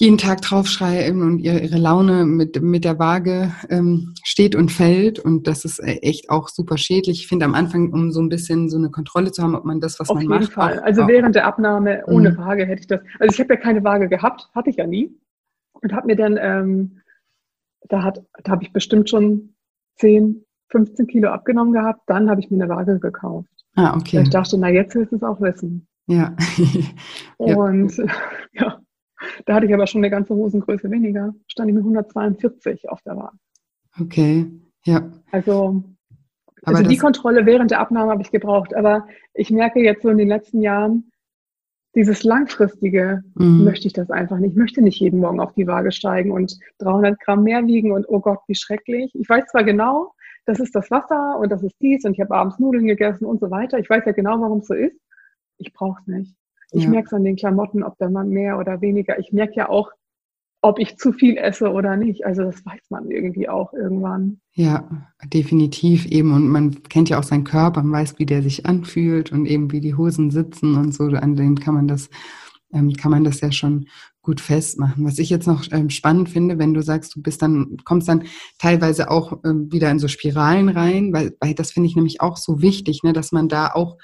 jeden 0.00 0.16
Tag 0.16 0.42
draufschreiben 0.42 1.22
und 1.22 1.40
ihre, 1.40 1.58
ihre 1.58 1.76
Laune 1.76 2.24
mit, 2.24 2.62
mit 2.62 2.84
der 2.84 3.00
Waage 3.00 3.52
ähm, 3.68 4.14
steht 4.22 4.54
und 4.54 4.70
fällt. 4.70 5.18
Und 5.18 5.48
das 5.48 5.64
ist 5.64 5.80
äh, 5.80 5.96
echt 6.02 6.30
auch 6.30 6.48
super 6.48 6.78
schädlich. 6.78 7.22
Ich 7.22 7.26
finde 7.26 7.46
am 7.46 7.54
Anfang, 7.54 7.92
um 7.92 8.12
so 8.12 8.20
ein 8.20 8.28
bisschen 8.28 8.68
so 8.68 8.78
eine 8.78 8.90
Kontrolle 8.90 9.32
zu 9.32 9.42
haben, 9.42 9.56
ob 9.56 9.64
man 9.64 9.80
das, 9.80 9.98
was 9.98 10.08
Auf 10.08 10.14
man 10.14 10.26
macht. 10.26 10.36
Auf 10.36 10.42
jeden 10.42 10.52
Fall. 10.52 10.78
Also 10.80 11.02
auch, 11.02 11.08
während 11.08 11.34
der 11.34 11.46
Abnahme 11.46 12.04
ohne 12.06 12.30
mhm. 12.30 12.38
Waage 12.38 12.64
hätte 12.64 12.82
ich 12.82 12.86
das. 12.86 13.00
Also 13.18 13.34
ich 13.34 13.40
habe 13.40 13.54
ja 13.54 13.60
keine 13.60 13.82
Waage 13.82 14.08
gehabt, 14.08 14.48
hatte 14.54 14.70
ich 14.70 14.76
ja 14.76 14.86
nie. 14.86 15.12
Und 15.72 15.92
habe 15.92 16.06
mir 16.06 16.16
dann, 16.16 16.38
ähm, 16.40 17.00
da, 17.88 18.04
hat, 18.04 18.22
da 18.44 18.52
habe 18.52 18.62
ich 18.62 18.72
bestimmt 18.72 19.10
schon 19.10 19.54
10, 19.96 20.44
15 20.68 21.08
Kilo 21.08 21.30
abgenommen 21.30 21.72
gehabt. 21.72 22.02
Dann 22.06 22.30
habe 22.30 22.40
ich 22.40 22.52
mir 22.52 22.62
eine 22.62 22.72
Waage 22.72 23.00
gekauft. 23.00 23.50
Ah, 23.74 23.96
okay. 23.96 24.18
Weil 24.18 24.22
ich 24.22 24.30
dachte, 24.30 24.58
na 24.58 24.70
jetzt 24.70 24.94
willst 24.94 25.10
du 25.10 25.16
es 25.16 25.22
auch 25.24 25.40
wissen. 25.40 25.88
Ja. 26.06 26.36
und 27.36 27.96
ja. 28.52 28.80
Da 29.46 29.54
hatte 29.54 29.66
ich 29.66 29.74
aber 29.74 29.86
schon 29.86 30.00
eine 30.00 30.10
ganze 30.10 30.34
Hosengröße 30.34 30.90
weniger. 30.90 31.34
Stand 31.46 31.68
ich 31.68 31.74
mit 31.74 31.82
142 31.82 32.88
auf 32.88 33.00
der 33.02 33.16
Waage. 33.16 33.36
Okay, 34.00 34.46
ja. 34.84 35.10
Also, 35.32 35.82
also 36.62 36.82
die 36.82 36.96
Kontrolle 36.96 37.46
während 37.46 37.70
der 37.70 37.80
Abnahme 37.80 38.12
habe 38.12 38.22
ich 38.22 38.30
gebraucht. 38.30 38.74
Aber 38.74 39.06
ich 39.34 39.50
merke 39.50 39.80
jetzt 39.80 40.02
so 40.02 40.08
in 40.08 40.18
den 40.18 40.28
letzten 40.28 40.62
Jahren, 40.62 41.10
dieses 41.94 42.22
langfristige 42.22 43.24
mhm. 43.34 43.64
möchte 43.64 43.86
ich 43.86 43.92
das 43.92 44.10
einfach 44.10 44.38
nicht. 44.38 44.52
Ich 44.52 44.56
möchte 44.56 44.82
nicht 44.82 45.00
jeden 45.00 45.20
Morgen 45.20 45.40
auf 45.40 45.52
die 45.54 45.66
Waage 45.66 45.90
steigen 45.90 46.30
und 46.30 46.58
300 46.78 47.18
Gramm 47.18 47.42
mehr 47.42 47.66
wiegen 47.66 47.92
und 47.92 48.08
oh 48.08 48.20
Gott, 48.20 48.38
wie 48.46 48.54
schrecklich. 48.54 49.10
Ich 49.14 49.28
weiß 49.28 49.46
zwar 49.46 49.64
genau, 49.64 50.12
das 50.44 50.60
ist 50.60 50.74
das 50.74 50.90
Wasser 50.90 51.38
und 51.38 51.50
das 51.50 51.62
ist 51.62 51.74
dies 51.80 52.04
und 52.04 52.12
ich 52.12 52.20
habe 52.20 52.34
abends 52.34 52.58
Nudeln 52.58 52.86
gegessen 52.86 53.24
und 53.24 53.40
so 53.40 53.50
weiter. 53.50 53.78
Ich 53.78 53.90
weiß 53.90 54.04
ja 54.06 54.12
genau, 54.12 54.40
warum 54.40 54.58
es 54.58 54.66
so 54.66 54.74
ist. 54.74 54.96
Ich 55.56 55.72
brauche 55.72 56.00
es 56.00 56.06
nicht. 56.06 56.36
Ich 56.72 56.84
ja. 56.84 56.90
merke 56.90 57.06
es 57.06 57.12
an 57.12 57.24
den 57.24 57.36
Klamotten, 57.36 57.82
ob 57.82 57.96
da 57.98 58.10
mal 58.10 58.24
mehr 58.24 58.58
oder 58.58 58.80
weniger. 58.80 59.18
Ich 59.18 59.32
merke 59.32 59.54
ja 59.54 59.68
auch, 59.68 59.90
ob 60.60 60.78
ich 60.78 60.96
zu 60.96 61.12
viel 61.12 61.36
esse 61.36 61.70
oder 61.70 61.96
nicht. 61.96 62.26
Also 62.26 62.42
das 62.42 62.64
weiß 62.66 62.80
man 62.90 63.10
irgendwie 63.10 63.48
auch 63.48 63.72
irgendwann. 63.72 64.40
Ja, 64.54 64.88
definitiv 65.32 66.06
eben. 66.06 66.34
Und 66.34 66.48
man 66.48 66.82
kennt 66.84 67.08
ja 67.08 67.18
auch 67.18 67.24
seinen 67.24 67.44
Körper, 67.44 67.82
man 67.82 68.00
weiß, 68.00 68.18
wie 68.18 68.26
der 68.26 68.42
sich 68.42 68.66
anfühlt 68.66 69.30
und 69.30 69.46
eben 69.46 69.70
wie 69.70 69.80
die 69.80 69.94
Hosen 69.94 70.30
sitzen 70.30 70.74
und 70.76 70.92
so. 70.92 71.04
An 71.04 71.36
denen 71.36 71.60
kann 71.60 71.74
man 71.74 71.86
das, 71.86 72.10
ähm, 72.72 72.92
kann 72.94 73.12
man 73.12 73.24
das 73.24 73.40
ja 73.40 73.52
schon 73.52 73.86
gut 74.20 74.40
festmachen. 74.40 75.04
Was 75.04 75.18
ich 75.18 75.30
jetzt 75.30 75.46
noch 75.46 75.64
ähm, 75.70 75.90
spannend 75.90 76.28
finde, 76.28 76.58
wenn 76.58 76.74
du 76.74 76.82
sagst, 76.82 77.14
du 77.14 77.22
bist 77.22 77.40
dann, 77.40 77.76
kommst 77.84 78.08
dann 78.08 78.24
teilweise 78.58 79.10
auch 79.10 79.38
ähm, 79.44 79.72
wieder 79.72 79.90
in 79.90 80.00
so 80.00 80.08
Spiralen 80.08 80.68
rein, 80.68 81.12
weil, 81.12 81.36
weil 81.40 81.54
das 81.54 81.70
finde 81.70 81.88
ich 81.88 81.96
nämlich 81.96 82.20
auch 82.20 82.36
so 82.36 82.60
wichtig, 82.60 83.02
ne, 83.04 83.12
dass 83.12 83.30
man 83.32 83.48
da 83.48 83.70
auch 83.72 83.96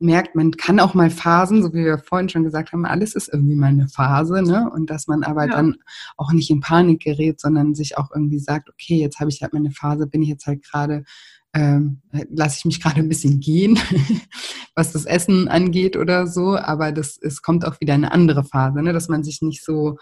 merkt, 0.00 0.34
man 0.34 0.52
kann 0.52 0.80
auch 0.80 0.94
mal 0.94 1.10
Phasen, 1.10 1.62
so 1.62 1.72
wie 1.72 1.84
wir 1.84 1.98
vorhin 1.98 2.28
schon 2.28 2.44
gesagt 2.44 2.72
haben, 2.72 2.86
alles 2.86 3.14
ist 3.14 3.28
irgendwie 3.32 3.56
mal 3.56 3.68
eine 3.68 3.88
Phase, 3.88 4.42
ne? 4.42 4.70
Und 4.72 4.90
dass 4.90 5.06
man 5.06 5.24
aber 5.24 5.46
ja. 5.46 5.52
dann 5.52 5.76
auch 6.16 6.32
nicht 6.32 6.50
in 6.50 6.60
Panik 6.60 7.02
gerät, 7.02 7.40
sondern 7.40 7.74
sich 7.74 7.98
auch 7.98 8.10
irgendwie 8.14 8.38
sagt, 8.38 8.70
okay, 8.70 8.96
jetzt 8.96 9.20
habe 9.20 9.30
ich 9.30 9.42
halt 9.42 9.52
meine 9.52 9.70
Phase, 9.70 10.06
bin 10.06 10.22
ich 10.22 10.28
jetzt 10.28 10.46
halt 10.46 10.62
gerade, 10.62 11.04
ähm, 11.52 12.02
lasse 12.30 12.58
ich 12.58 12.64
mich 12.64 12.80
gerade 12.80 13.00
ein 13.00 13.08
bisschen 13.08 13.40
gehen, 13.40 13.78
was 14.74 14.92
das 14.92 15.04
Essen 15.04 15.48
angeht 15.48 15.96
oder 15.96 16.26
so, 16.26 16.56
aber 16.56 16.92
das, 16.92 17.18
es 17.20 17.42
kommt 17.42 17.66
auch 17.66 17.80
wieder 17.80 17.94
eine 17.94 18.12
andere 18.12 18.44
Phase, 18.44 18.82
ne? 18.82 18.92
Dass 18.92 19.08
man 19.08 19.24
sich 19.24 19.42
nicht 19.42 19.64
so 19.64 19.96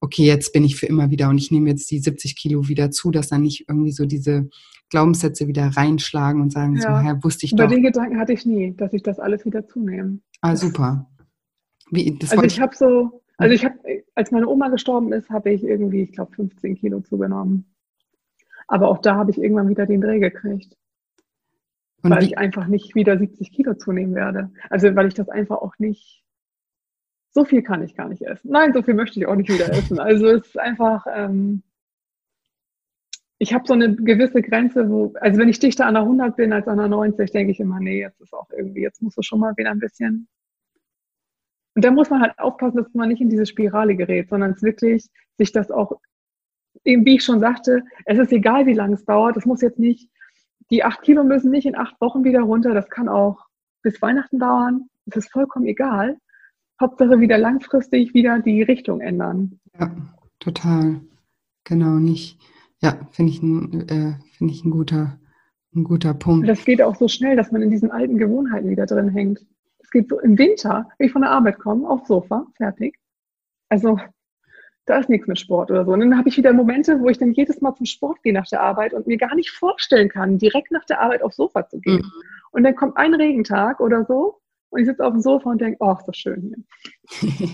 okay, 0.00 0.24
jetzt 0.24 0.52
bin 0.52 0.64
ich 0.64 0.76
für 0.76 0.86
immer 0.86 1.10
wieder 1.10 1.28
und 1.28 1.38
ich 1.38 1.50
nehme 1.50 1.68
jetzt 1.68 1.90
die 1.90 1.98
70 1.98 2.36
Kilo 2.36 2.68
wieder 2.68 2.90
zu, 2.90 3.10
dass 3.10 3.28
dann 3.28 3.42
nicht 3.42 3.68
irgendwie 3.68 3.92
so 3.92 4.06
diese 4.06 4.48
Glaubenssätze 4.88 5.46
wieder 5.46 5.68
reinschlagen 5.68 6.40
und 6.40 6.50
sagen, 6.50 6.76
ja. 6.76 6.82
so, 6.82 6.88
Herr, 6.88 7.22
wusste 7.22 7.46
ich 7.46 7.52
Über 7.52 7.64
doch. 7.64 7.70
den 7.70 7.82
Gedanken 7.82 8.18
hatte 8.18 8.32
ich 8.32 8.46
nie, 8.46 8.74
dass 8.76 8.92
ich 8.92 9.02
das 9.02 9.20
alles 9.20 9.44
wieder 9.44 9.66
zunehme. 9.66 10.18
Ah, 10.40 10.56
super. 10.56 11.08
Wie, 11.90 12.18
also 12.28 12.42
ich 12.42 12.60
habe 12.60 12.74
so, 12.74 13.22
also 13.36 13.54
ich 13.54 13.64
habe, 13.64 13.76
als 14.14 14.30
meine 14.30 14.48
Oma 14.48 14.68
gestorben 14.68 15.12
ist, 15.12 15.28
habe 15.30 15.50
ich 15.50 15.62
irgendwie, 15.62 16.02
ich 16.02 16.12
glaube, 16.12 16.32
15 16.34 16.76
Kilo 16.76 17.00
zugenommen. 17.00 17.66
Aber 18.68 18.88
auch 18.88 18.98
da 18.98 19.16
habe 19.16 19.30
ich 19.30 19.38
irgendwann 19.38 19.68
wieder 19.68 19.86
den 19.86 20.00
Dreh 20.00 20.20
gekriegt. 20.20 20.76
Und 22.02 22.10
weil 22.10 22.22
ich 22.22 22.38
einfach 22.38 22.66
nicht 22.66 22.94
wieder 22.94 23.18
70 23.18 23.52
Kilo 23.52 23.74
zunehmen 23.74 24.14
werde. 24.14 24.50
Also 24.70 24.94
weil 24.94 25.08
ich 25.08 25.14
das 25.14 25.28
einfach 25.28 25.58
auch 25.58 25.74
nicht 25.78 26.22
so 27.32 27.44
viel 27.44 27.62
kann 27.62 27.82
ich 27.82 27.94
gar 27.94 28.08
nicht 28.08 28.22
essen. 28.22 28.50
Nein, 28.50 28.72
so 28.72 28.82
viel 28.82 28.94
möchte 28.94 29.18
ich 29.18 29.26
auch 29.26 29.36
nicht 29.36 29.50
wieder 29.50 29.70
essen. 29.70 29.98
Also 30.00 30.26
es 30.28 30.48
ist 30.48 30.58
einfach, 30.58 31.06
ähm, 31.12 31.62
ich 33.38 33.54
habe 33.54 33.66
so 33.66 33.72
eine 33.72 33.94
gewisse 33.94 34.42
Grenze, 34.42 34.90
wo, 34.90 35.14
also 35.20 35.38
wenn 35.38 35.48
ich 35.48 35.58
dichter 35.58 35.86
an 35.86 35.94
der 35.94 36.02
100 36.02 36.36
bin 36.36 36.52
als 36.52 36.68
an 36.68 36.78
der 36.78 36.88
90, 36.88 37.30
denke 37.30 37.52
ich 37.52 37.60
immer, 37.60 37.80
nee, 37.80 38.00
jetzt 38.00 38.20
ist 38.20 38.34
auch 38.34 38.50
irgendwie, 38.50 38.82
jetzt 38.82 39.00
musst 39.00 39.16
du 39.16 39.22
schon 39.22 39.40
mal 39.40 39.56
wieder 39.56 39.70
ein 39.70 39.78
bisschen. 39.78 40.28
Und 41.74 41.84
da 41.84 41.90
muss 41.90 42.10
man 42.10 42.20
halt 42.20 42.38
aufpassen, 42.38 42.78
dass 42.78 42.92
man 42.94 43.08
nicht 43.08 43.22
in 43.22 43.30
diese 43.30 43.46
Spirale 43.46 43.94
gerät, 43.94 44.28
sondern 44.28 44.50
es 44.50 44.62
wirklich 44.62 45.06
sich 45.38 45.52
das 45.52 45.70
auch, 45.70 46.00
eben 46.84 47.04
wie 47.06 47.14
ich 47.14 47.24
schon 47.24 47.40
sagte, 47.40 47.84
es 48.04 48.18
ist 48.18 48.32
egal, 48.32 48.66
wie 48.66 48.74
lange 48.74 48.94
es 48.94 49.04
dauert. 49.04 49.36
Es 49.36 49.46
muss 49.46 49.62
jetzt 49.62 49.78
nicht, 49.78 50.10
die 50.70 50.84
acht 50.84 51.00
Kilo 51.02 51.24
müssen 51.24 51.50
nicht 51.50 51.66
in 51.66 51.76
acht 51.76 51.98
Wochen 52.00 52.24
wieder 52.24 52.40
runter. 52.40 52.74
Das 52.74 52.90
kann 52.90 53.08
auch 53.08 53.46
bis 53.82 54.02
Weihnachten 54.02 54.38
dauern. 54.38 54.90
Es 55.06 55.16
ist 55.16 55.32
vollkommen 55.32 55.66
egal. 55.66 56.18
Hauptsache 56.80 57.20
wieder 57.20 57.38
langfristig 57.38 58.14
wieder 58.14 58.40
die 58.40 58.62
Richtung 58.62 59.00
ändern. 59.00 59.60
Ja, 59.78 59.94
total. 60.38 61.00
Genau, 61.64 61.98
nicht. 61.98 62.38
Ja, 62.80 62.98
finde 63.10 63.32
ich, 63.32 63.42
ein, 63.42 63.88
äh, 63.88 64.14
find 64.36 64.50
ich 64.50 64.64
ein, 64.64 64.70
guter, 64.70 65.18
ein 65.74 65.84
guter 65.84 66.14
Punkt. 66.14 66.48
Das 66.48 66.64
geht 66.64 66.80
auch 66.80 66.96
so 66.96 67.08
schnell, 67.08 67.36
dass 67.36 67.52
man 67.52 67.62
in 67.62 67.70
diesen 67.70 67.90
alten 67.90 68.16
Gewohnheiten 68.16 68.70
wieder 68.70 68.86
drin 68.86 69.10
hängt. 69.10 69.40
Es 69.78 69.90
geht 69.90 70.08
so 70.08 70.18
im 70.18 70.38
Winter, 70.38 70.88
wenn 70.96 71.06
ich 71.06 71.12
von 71.12 71.22
der 71.22 71.30
Arbeit 71.30 71.58
komme, 71.58 71.88
aufs 71.88 72.08
Sofa, 72.08 72.46
fertig. 72.56 72.96
Also 73.68 73.98
da 74.86 74.98
ist 74.98 75.10
nichts 75.10 75.28
mit 75.28 75.38
Sport 75.38 75.70
oder 75.70 75.84
so. 75.84 75.92
Und 75.92 76.00
dann 76.00 76.16
habe 76.16 76.28
ich 76.28 76.36
wieder 76.36 76.52
Momente, 76.52 77.00
wo 77.00 77.08
ich 77.08 77.18
dann 77.18 77.32
jedes 77.32 77.60
Mal 77.60 77.74
zum 77.74 77.86
Sport 77.86 78.22
gehe 78.22 78.32
nach 78.32 78.48
der 78.48 78.62
Arbeit 78.62 78.94
und 78.94 79.06
mir 79.06 79.18
gar 79.18 79.34
nicht 79.34 79.50
vorstellen 79.50 80.08
kann, 80.08 80.38
direkt 80.38 80.70
nach 80.72 80.84
der 80.86 81.00
Arbeit 81.00 81.22
aufs 81.22 81.36
Sofa 81.36 81.68
zu 81.68 81.78
gehen. 81.78 81.98
Mhm. 81.98 82.12
Und 82.52 82.64
dann 82.64 82.74
kommt 82.74 82.96
ein 82.96 83.14
Regentag 83.14 83.80
oder 83.80 84.04
so 84.06 84.39
und 84.70 84.80
ich 84.80 84.86
sitze 84.86 85.04
auf 85.04 85.12
dem 85.12 85.20
Sofa 85.20 85.50
und 85.50 85.60
denke, 85.60 85.76
oh, 85.80 85.92
ist 85.92 86.06
das 86.06 86.16
schön 86.16 86.42
hier. 87.20 87.38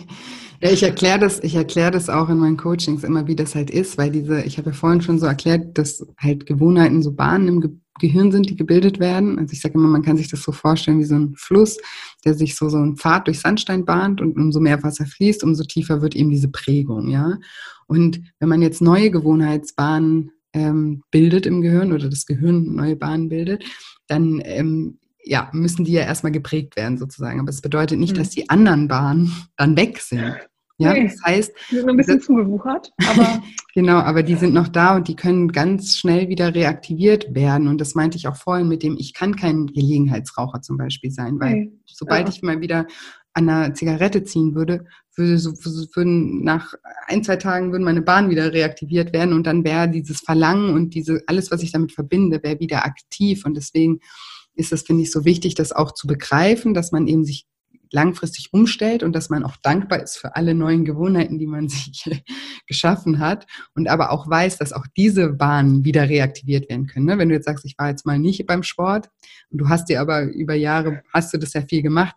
ja, 0.61 0.71
ich 0.71 0.83
erkläre 0.83 1.19
das, 1.19 1.43
ich 1.43 1.55
das 1.55 2.09
auch 2.09 2.29
in 2.29 2.39
meinen 2.39 2.57
Coachings 2.57 3.05
immer, 3.05 3.27
wie 3.27 3.37
das 3.37 3.55
halt 3.55 3.71
ist, 3.71 3.99
weil 3.99 4.11
diese, 4.11 4.43
ich 4.43 4.59
habe 4.59 4.71
ja 4.71 4.77
vorhin 4.77 5.01
schon 5.01 5.19
so 5.19 5.27
erklärt, 5.27 5.77
dass 5.79 6.07
halt 6.19 6.47
Gewohnheiten 6.47 7.03
so 7.03 7.13
Bahnen 7.13 7.49
im 7.49 7.61
Ge 7.61 7.71
Gehirn 7.99 8.31
sind, 8.31 8.51
die 8.51 8.57
gebildet 8.57 9.01
werden. 9.01 9.39
Also 9.39 9.55
ich 9.55 9.63
sage 9.63 9.73
immer, 9.73 9.89
man 9.89 10.03
kann 10.03 10.19
sich 10.19 10.29
das 10.29 10.43
so 10.43 10.53
vorstellen 10.53 10.99
wie 10.99 11.05
so 11.05 11.15
ein 11.15 11.35
Fluss, 11.35 11.79
der 12.27 12.35
sich 12.35 12.55
so, 12.55 12.69
so 12.69 12.77
ein 12.77 12.97
Pfad 12.97 13.27
durch 13.27 13.41
Sandstein 13.41 13.87
bahnt 13.87 14.21
und 14.21 14.37
umso 14.37 14.61
mehr 14.61 14.83
Wasser 14.83 15.07
fließt, 15.07 15.43
umso 15.43 15.65
tiefer 15.65 16.03
wird 16.03 16.15
eben 16.15 16.29
diese 16.29 16.49
Prägung, 16.49 17.09
ja. 17.09 17.39
Und 17.87 18.21
wenn 18.39 18.51
man 18.51 18.61
jetzt 18.61 18.83
neue 18.83 19.11
Gewohnheitsbahnen 19.11 20.33
ähm, 20.53 21.05
bildet 21.11 21.47
im 21.47 21.63
Gehirn 21.63 21.93
oder 21.93 22.11
das 22.11 22.27
Gehirn 22.27 22.75
neue 22.75 22.97
Bahnen 22.97 23.31
bildet, 23.31 23.65
dann 24.09 24.43
ähm, 24.45 24.99
ja, 25.27 25.51
müssen 25.53 25.85
die 25.85 25.93
ja 25.93 26.03
erstmal 26.03 26.33
geprägt 26.33 26.77
werden 26.77 26.99
sozusagen. 26.99 27.41
Aber 27.41 27.51
es 27.51 27.61
bedeutet 27.61 27.99
nicht, 27.99 28.15
mhm. 28.15 28.19
dass 28.19 28.31
die 28.31 28.49
anderen 28.49 28.89
Bahnen 28.89 29.33
dann 29.57 29.77
weg 29.77 29.99
sind. 29.99 30.37
Ja, 30.79 30.93
nee, 30.93 31.05
das 31.05 31.23
heißt. 31.25 31.53
Die 31.71 31.77
sind 31.77 31.89
ein 31.89 31.97
bisschen 31.97 32.21
zugewuchert, 32.21 32.93
aber. 33.07 33.43
genau, 33.75 33.97
aber 33.97 34.23
die 34.23 34.35
sind 34.35 34.53
noch 34.53 34.69
da 34.69 34.97
und 34.97 35.09
die 35.09 35.17
können 35.17 35.51
ganz 35.51 35.97
schnell 35.97 36.29
wieder 36.29 36.55
reaktiviert 36.55 37.35
werden. 37.35 37.67
Und 37.67 37.81
das 37.81 37.95
meinte 37.95 38.19
ich 38.19 38.29
auch 38.29 38.37
vorhin 38.37 38.69
mit 38.69 38.83
dem, 38.83 38.97
ich 38.99 39.15
kann 39.15 39.37
kein 39.37 39.67
Gelegenheitsraucher 39.67 40.61
zum 40.61 40.77
Beispiel 40.77 41.11
sein, 41.11 41.41
weil 41.41 41.55
nee, 41.55 41.73
sobald 41.87 42.29
ja. 42.29 42.35
ich 42.35 42.43
mal 42.43 42.61
wieder 42.61 42.87
an 43.33 43.49
einer 43.49 43.75
Zigarette 43.75 44.25
ziehen 44.25 44.55
würde, 44.55 44.85
würde 45.15 45.39
so, 45.39 45.53
würden 45.95 46.43
nach 46.43 46.75
ein, 47.07 47.25
zwei 47.25 47.37
Tagen 47.37 47.73
würden 47.73 47.85
meine 47.85 48.03
Bahnen 48.03 48.31
wieder 48.31 48.53
reaktiviert 48.53 49.15
werden 49.15 49.33
und 49.33 49.47
dann 49.47 49.65
wäre 49.65 49.89
dieses 49.89 50.21
Verlangen 50.21 50.75
und 50.75 50.95
diese, 50.95 51.23
alles, 51.27 51.51
was 51.51 51.63
ich 51.63 51.73
damit 51.73 51.93
verbinde, 51.93 52.43
wäre 52.43 52.61
wieder 52.61 52.85
aktiv. 52.85 53.45
Und 53.47 53.55
deswegen 53.55 54.01
ist 54.57 54.73
es, 54.73 54.83
finde 54.83 55.03
ich, 55.03 55.13
so 55.13 55.25
wichtig, 55.25 55.55
das 55.55 55.73
auch 55.73 55.93
zu 55.93 56.07
begreifen, 56.07 56.75
dass 56.75 56.93
man 56.93 57.07
eben 57.07 57.25
sich 57.25 57.47
langfristig 57.93 58.53
umstellt 58.53 59.03
und 59.03 59.13
dass 59.13 59.31
man 59.31 59.45
auch 59.45 59.57
dankbar 59.63 60.03
ist 60.03 60.17
für 60.17 60.35
alle 60.35 60.55
neuen 60.55 60.85
Gewohnheiten, 60.85 61.39
die 61.39 61.47
man 61.47 61.69
sich 61.69 62.05
geschaffen 62.67 63.19
hat 63.19 63.47
und 63.75 63.89
aber 63.89 64.11
auch 64.11 64.29
weiß, 64.29 64.59
dass 64.59 64.73
auch 64.73 64.87
diese 64.97 65.33
Bahnen 65.33 65.85
wieder 65.85 66.09
reaktiviert 66.09 66.69
werden 66.69 66.87
können. 66.87 67.07
Ne? 67.07 67.19
Wenn 67.19 67.29
du 67.29 67.35
jetzt 67.35 67.47
sagst, 67.47 67.65
ich 67.65 67.77
war 67.79 67.89
jetzt 67.89 68.07
mal 68.07 68.19
nicht 68.19 68.45
beim 68.47 68.63
Sport 68.63 69.09
und 69.51 69.59
du 69.59 69.69
hast 69.69 69.89
dir 69.89 70.01
aber 70.01 70.23
über 70.25 70.55
Jahre, 70.55 71.03
hast 71.13 71.33
du 71.33 71.39
das 71.39 71.53
ja 71.53 71.63
viel 71.63 71.83
gemacht, 71.83 72.17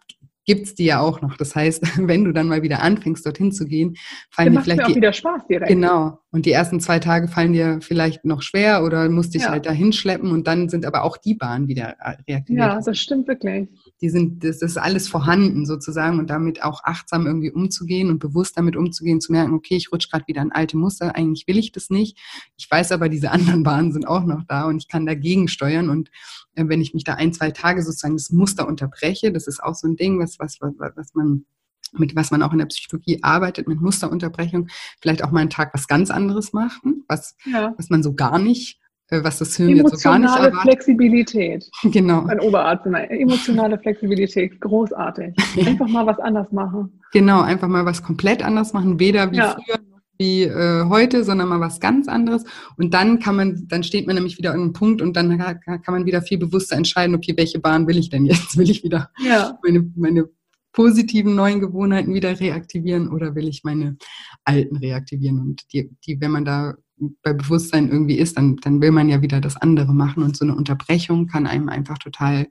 gibt 0.49 0.65
es 0.65 0.73
die 0.73 0.85
ja 0.85 0.99
auch 0.99 1.21
noch. 1.21 1.37
Das 1.37 1.55
heißt, 1.55 1.83
wenn 2.07 2.23
du 2.23 2.31
dann 2.31 2.47
mal 2.47 2.63
wieder 2.63 2.81
anfängst, 2.81 3.23
dorthin 3.23 3.51
zu 3.51 3.67
gehen, 3.67 3.95
fallen 4.31 4.53
dir 4.53 4.61
vielleicht 4.61 4.81
mir 4.81 4.87
auch 4.87 4.95
wieder 4.95 5.13
Spaß 5.13 5.45
direkt. 5.47 5.69
Genau. 5.69 6.17
Und 6.31 6.47
die 6.47 6.51
ersten 6.51 6.79
zwei 6.79 6.97
Tage 6.97 7.27
fallen 7.27 7.53
dir 7.53 7.77
vielleicht 7.81 8.25
noch 8.25 8.41
schwer 8.41 8.83
oder 8.83 9.07
musst 9.09 9.35
dich 9.35 9.43
ja. 9.43 9.49
halt 9.49 9.67
dahin 9.67 9.93
schleppen 9.93 10.31
und 10.31 10.47
dann 10.47 10.67
sind 10.67 10.87
aber 10.87 11.03
auch 11.03 11.17
die 11.17 11.35
Bahnen 11.35 11.67
wieder 11.67 11.97
äh, 11.99 12.15
reaktiviert. 12.27 12.65
Ja, 12.65 12.81
das 12.83 12.97
stimmt 12.97 13.27
wirklich. 13.27 13.69
Die 14.01 14.09
sind, 14.09 14.43
das 14.43 14.61
ist 14.61 14.77
alles 14.77 15.07
vorhanden 15.07 15.65
sozusagen 15.65 16.19
und 16.19 16.29
damit 16.29 16.63
auch 16.63 16.83
achtsam 16.83 17.27
irgendwie 17.27 17.51
umzugehen 17.51 18.09
und 18.09 18.19
bewusst 18.19 18.57
damit 18.57 18.75
umzugehen, 18.75 19.19
zu 19.19 19.31
merken, 19.31 19.53
okay, 19.53 19.75
ich 19.75 19.91
rutsche 19.91 20.09
gerade 20.09 20.27
wieder 20.27 20.41
in 20.41 20.51
alte 20.51 20.77
Muster, 20.77 21.15
eigentlich 21.15 21.47
will 21.47 21.57
ich 21.57 21.71
das 21.71 21.89
nicht. 21.89 22.17
Ich 22.57 22.69
weiß 22.69 22.91
aber, 22.91 23.09
diese 23.09 23.31
anderen 23.31 23.63
Bahnen 23.63 23.91
sind 23.91 24.07
auch 24.07 24.25
noch 24.25 24.43
da 24.47 24.65
und 24.65 24.77
ich 24.77 24.87
kann 24.87 25.05
dagegen 25.05 25.47
steuern 25.47 25.89
und 25.89 26.09
äh, 26.55 26.65
wenn 26.67 26.81
ich 26.81 26.93
mich 26.93 27.03
da 27.03 27.15
ein, 27.15 27.33
zwei 27.33 27.51
Tage 27.51 27.83
sozusagen 27.83 28.15
das 28.15 28.31
Muster 28.31 28.67
unterbreche, 28.67 29.31
das 29.31 29.47
ist 29.47 29.61
auch 29.61 29.75
so 29.75 29.87
ein 29.87 29.95
Ding, 29.95 30.19
was, 30.19 30.39
was, 30.39 30.59
was, 30.61 30.73
was 30.95 31.13
man 31.13 31.45
mit 31.93 32.15
was 32.15 32.29
man 32.31 32.43
auch 32.43 32.51
in 32.51 32.59
der 32.59 32.67
Psychologie 32.67 33.19
arbeitet, 33.23 33.67
mit 33.67 33.81
Musterunterbrechung, 33.81 34.67
vielleicht 35.01 35.23
auch 35.23 35.31
mal 35.31 35.39
einen 35.39 35.49
Tag 35.49 35.73
was 35.73 35.87
ganz 35.87 36.11
anderes 36.11 36.53
machen, 36.53 37.03
was, 37.07 37.35
ja. 37.45 37.73
was 37.77 37.89
man 37.89 38.03
so 38.03 38.13
gar 38.13 38.37
nicht, 38.37 38.79
was 39.11 39.39
das 39.39 39.55
Hirn 39.55 39.75
jetzt 39.75 39.97
so 39.97 40.09
gar 40.09 40.19
nicht 40.19 40.35
erwartet. 40.35 40.61
Flexibilität. 40.61 41.69
Genau. 41.83 42.25
Ein 42.25 42.39
Oberarzt, 42.39 42.85
emotionale 42.85 43.77
Flexibilität, 43.79 44.59
großartig. 44.61 45.33
Einfach 45.65 45.87
mal 45.87 46.05
was 46.05 46.19
anders 46.19 46.51
machen. 46.51 47.01
Genau, 47.11 47.41
einfach 47.41 47.67
mal 47.67 47.85
was 47.85 48.03
komplett 48.03 48.43
anders 48.43 48.73
machen, 48.73 48.99
weder 48.99 49.31
wie 49.31 49.37
ja. 49.37 49.55
früher 49.55 49.79
wie 50.19 50.43
äh, 50.43 50.85
heute, 50.89 51.23
sondern 51.23 51.47
mal 51.47 51.61
was 51.61 51.79
ganz 51.79 52.07
anderes. 52.07 52.43
Und 52.75 52.93
dann 52.93 53.19
kann 53.19 53.37
man, 53.37 53.67
dann 53.67 53.83
steht 53.83 54.05
man 54.05 54.15
nämlich 54.15 54.37
wieder 54.37 54.51
an 54.51 54.59
einem 54.59 54.73
Punkt 54.73 55.01
und 55.01 55.15
dann 55.15 55.37
kann 55.39 55.81
man 55.87 56.05
wieder 56.05 56.21
viel 56.21 56.37
bewusster 56.37 56.75
entscheiden, 56.75 57.15
okay, 57.15 57.33
welche 57.37 57.59
Bahn 57.59 57.87
will 57.87 57.97
ich 57.97 58.09
denn 58.09 58.25
jetzt? 58.25 58.57
Will 58.57 58.69
ich 58.69 58.83
wieder 58.83 59.09
ja. 59.25 59.57
meine, 59.63 59.89
meine 59.95 60.29
positiven 60.73 61.35
neuen 61.35 61.61
Gewohnheiten 61.61 62.13
wieder 62.13 62.37
reaktivieren 62.39 63.09
oder 63.09 63.33
will 63.33 63.47
ich 63.47 63.63
meine 63.63 63.97
alten 64.43 64.75
reaktivieren? 64.75 65.39
Und 65.39 65.63
die, 65.73 65.89
die 66.05 66.19
wenn 66.19 66.31
man 66.31 66.45
da 66.45 66.75
bei 67.23 67.33
Bewusstsein 67.33 67.89
irgendwie 67.89 68.17
ist, 68.17 68.37
dann, 68.37 68.57
dann 68.57 68.81
will 68.81 68.91
man 68.91 69.09
ja 69.09 69.21
wieder 69.21 69.41
das 69.41 69.57
andere 69.57 69.93
machen 69.93 70.23
und 70.23 70.35
so 70.35 70.45
eine 70.45 70.55
Unterbrechung 70.55 71.27
kann 71.27 71.47
einem 71.47 71.69
einfach 71.69 71.97
total 71.97 72.47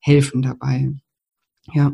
helfen 0.00 0.42
dabei. 0.42 0.92
Ja, 1.72 1.92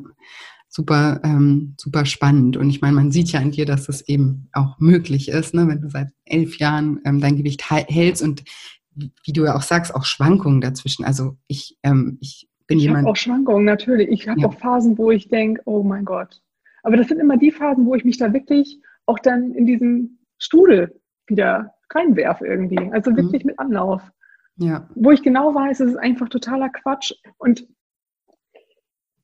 super, 0.69 1.21
ähm, 1.25 1.75
super 1.79 2.07
spannend. 2.07 2.57
Und 2.57 2.71
ich 2.71 2.81
meine, 2.81 2.95
man 2.95 3.13
sieht 3.13 3.33
ja 3.33 3.41
an 3.41 3.51
dir, 3.51 3.67
dass 3.67 3.87
das 3.87 4.07
eben 4.09 4.49
auch 4.53 4.79
möglich 4.79 5.29
ist, 5.29 5.55
ne? 5.55 5.69
wenn 5.69 5.81
du 5.81 5.91
seit 5.91 6.09
elf 6.25 6.59
Jahren 6.59 7.01
ähm, 7.05 7.21
dein 7.21 7.37
Gewicht 7.37 7.71
hältst 7.71 8.23
und 8.23 8.45
wie 8.95 9.33
du 9.33 9.45
ja 9.45 9.55
auch 9.55 9.63
sagst, 9.63 9.95
auch 9.95 10.05
Schwankungen 10.05 10.61
dazwischen. 10.61 11.05
Also 11.05 11.37
ich, 11.47 11.79
ähm, 11.83 12.19
ich 12.21 12.49
bin 12.67 12.79
ich 12.79 12.85
jemand. 12.85 13.07
auch 13.07 13.17
Schwankungen, 13.17 13.65
natürlich. 13.65 14.09
Ich 14.09 14.29
habe 14.29 14.41
ja. 14.41 14.49
auch 14.49 14.59
Phasen, 14.59 14.99
wo 14.99 15.11
ich 15.11 15.29
denke, 15.29 15.63
oh 15.65 15.83
mein 15.83 16.05
Gott. 16.05 16.41
Aber 16.83 16.97
das 16.97 17.09
sind 17.09 17.21
immer 17.21 17.37
die 17.37 17.51
Phasen, 17.51 17.87
wo 17.87 17.95
ich 17.95 18.05
mich 18.05 18.19
da 18.19 18.33
wirklich 18.33 18.81
auch 19.07 19.19
dann 19.19 19.53
in 19.53 19.67
diesen 19.67 20.19
Strudel 20.39 21.01
wieder 21.27 21.75
reinwerfe 21.91 22.47
irgendwie. 22.47 22.91
Also 22.93 23.11
mhm. 23.11 23.17
wirklich 23.17 23.45
mhm. 23.45 23.51
mit 23.51 23.59
Anlauf. 23.59 24.03
Ja. 24.57 24.89
Wo 24.95 25.13
ich 25.13 25.23
genau 25.23 25.55
weiß, 25.55 25.81
es 25.81 25.91
ist 25.91 25.99
einfach 25.99 26.29
totaler 26.29 26.69
Quatsch. 26.69 27.13
Und 27.39 27.67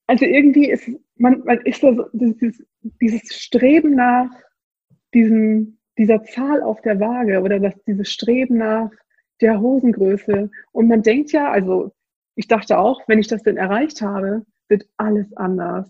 also 0.07 0.25
irgendwie 0.25 0.71
ist 0.71 0.89
man, 1.17 1.43
man 1.45 1.59
ist 1.63 1.81
so 1.81 2.07
dieses, 2.13 2.63
dieses 3.01 3.35
Streben 3.35 3.95
nach 3.95 4.31
diesem, 5.13 5.79
dieser 5.97 6.23
Zahl 6.25 6.63
auf 6.63 6.81
der 6.83 7.01
Waage 7.01 7.41
oder 7.41 7.61
das, 7.61 7.75
dieses 7.87 8.11
Streben 8.11 8.59
nach 8.59 8.91
der 9.41 9.61
Hosengröße. 9.61 10.51
Und 10.73 10.89
man 10.89 11.03
denkt 11.03 11.33
ja, 11.33 11.51
also 11.51 11.93
ich 12.35 12.49
dachte 12.49 12.79
auch, 12.79 13.03
wenn 13.07 13.19
ich 13.19 13.29
das 13.29 13.43
denn 13.43 13.57
erreicht 13.57 14.03
habe, 14.03 14.45
wird 14.69 14.89
alles 14.97 15.33
anders. 15.37 15.89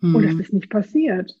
Mhm. 0.00 0.14
Und 0.14 0.24
das 0.24 0.34
ist 0.34 0.52
nicht 0.52 0.70
passiert. 0.70 1.34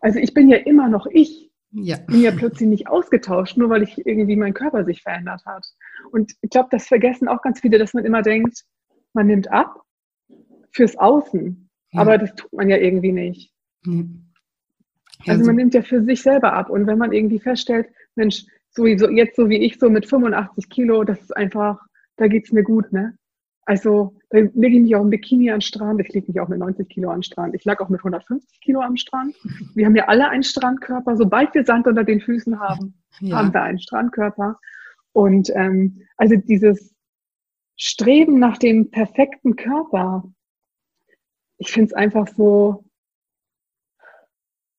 Also 0.00 0.18
ich 0.18 0.34
bin 0.34 0.48
ja 0.48 0.56
immer 0.58 0.88
noch 0.88 1.06
ich. 1.06 1.43
Ja. 1.76 1.96
Bin 2.06 2.20
ja 2.20 2.30
plötzlich 2.30 2.68
nicht 2.68 2.86
ausgetauscht, 2.88 3.56
nur 3.56 3.68
weil 3.68 3.82
ich 3.82 4.06
irgendwie 4.06 4.36
mein 4.36 4.54
Körper 4.54 4.84
sich 4.84 5.02
verändert 5.02 5.44
hat. 5.44 5.66
Und 6.12 6.32
ich 6.40 6.50
glaube, 6.50 6.68
das 6.70 6.86
vergessen 6.86 7.26
auch 7.26 7.42
ganz 7.42 7.60
viele, 7.60 7.78
dass 7.78 7.94
man 7.94 8.04
immer 8.04 8.22
denkt, 8.22 8.64
man 9.12 9.26
nimmt 9.26 9.50
ab 9.50 9.82
fürs 10.70 10.96
Außen. 10.96 11.68
Ja. 11.92 12.00
Aber 12.00 12.16
das 12.16 12.34
tut 12.36 12.52
man 12.52 12.68
ja 12.68 12.76
irgendwie 12.76 13.12
nicht. 13.12 13.52
Mhm. 13.84 14.30
Ja, 15.24 15.32
also 15.32 15.46
man 15.46 15.56
nimmt 15.56 15.74
ja 15.74 15.82
für 15.82 16.02
sich 16.04 16.22
selber 16.22 16.52
ab. 16.52 16.70
Und 16.70 16.86
wenn 16.86 16.98
man 16.98 17.12
irgendwie 17.12 17.40
feststellt, 17.40 17.88
Mensch, 18.14 18.44
so, 18.70 18.86
jetzt 18.86 19.36
so 19.36 19.48
wie 19.48 19.58
ich, 19.58 19.78
so 19.78 19.90
mit 19.90 20.06
85 20.06 20.68
Kilo, 20.68 21.02
das 21.02 21.20
ist 21.20 21.36
einfach, 21.36 21.80
da 22.16 22.28
geht 22.28 22.46
es 22.46 22.52
mir 22.52 22.62
gut, 22.62 22.92
ne? 22.92 23.16
Also 23.66 24.16
lege 24.40 24.76
ich 24.76 24.82
mich 24.82 24.96
auch 24.96 25.02
im 25.02 25.10
Bikini 25.10 25.50
an 25.50 25.56
den 25.56 25.60
Strand. 25.62 26.00
Ich 26.00 26.12
lege 26.12 26.26
mich 26.28 26.40
auch 26.40 26.48
mit 26.48 26.58
90 26.58 26.88
Kilo 26.88 27.10
an 27.10 27.18
den 27.18 27.22
Strand. 27.22 27.54
Ich 27.54 27.64
lag 27.64 27.80
auch 27.80 27.88
mit 27.88 28.00
150 28.00 28.60
Kilo 28.60 28.80
am 28.80 28.96
Strand. 28.96 29.34
Wir 29.74 29.86
haben 29.86 29.96
ja 29.96 30.06
alle 30.06 30.28
einen 30.28 30.42
Strandkörper. 30.42 31.16
Sobald 31.16 31.54
wir 31.54 31.64
Sand 31.64 31.86
unter 31.86 32.04
den 32.04 32.20
Füßen 32.20 32.58
haben, 32.58 32.94
ja. 33.20 33.36
haben 33.36 33.52
wir 33.52 33.62
einen 33.62 33.78
Strandkörper. 33.78 34.58
Und 35.12 35.50
ähm, 35.54 36.02
also 36.16 36.36
dieses 36.36 36.94
Streben 37.76 38.38
nach 38.38 38.58
dem 38.58 38.90
perfekten 38.90 39.56
Körper, 39.56 40.24
ich 41.58 41.70
finde 41.70 41.86
es 41.86 41.92
einfach 41.92 42.28
so, 42.28 42.83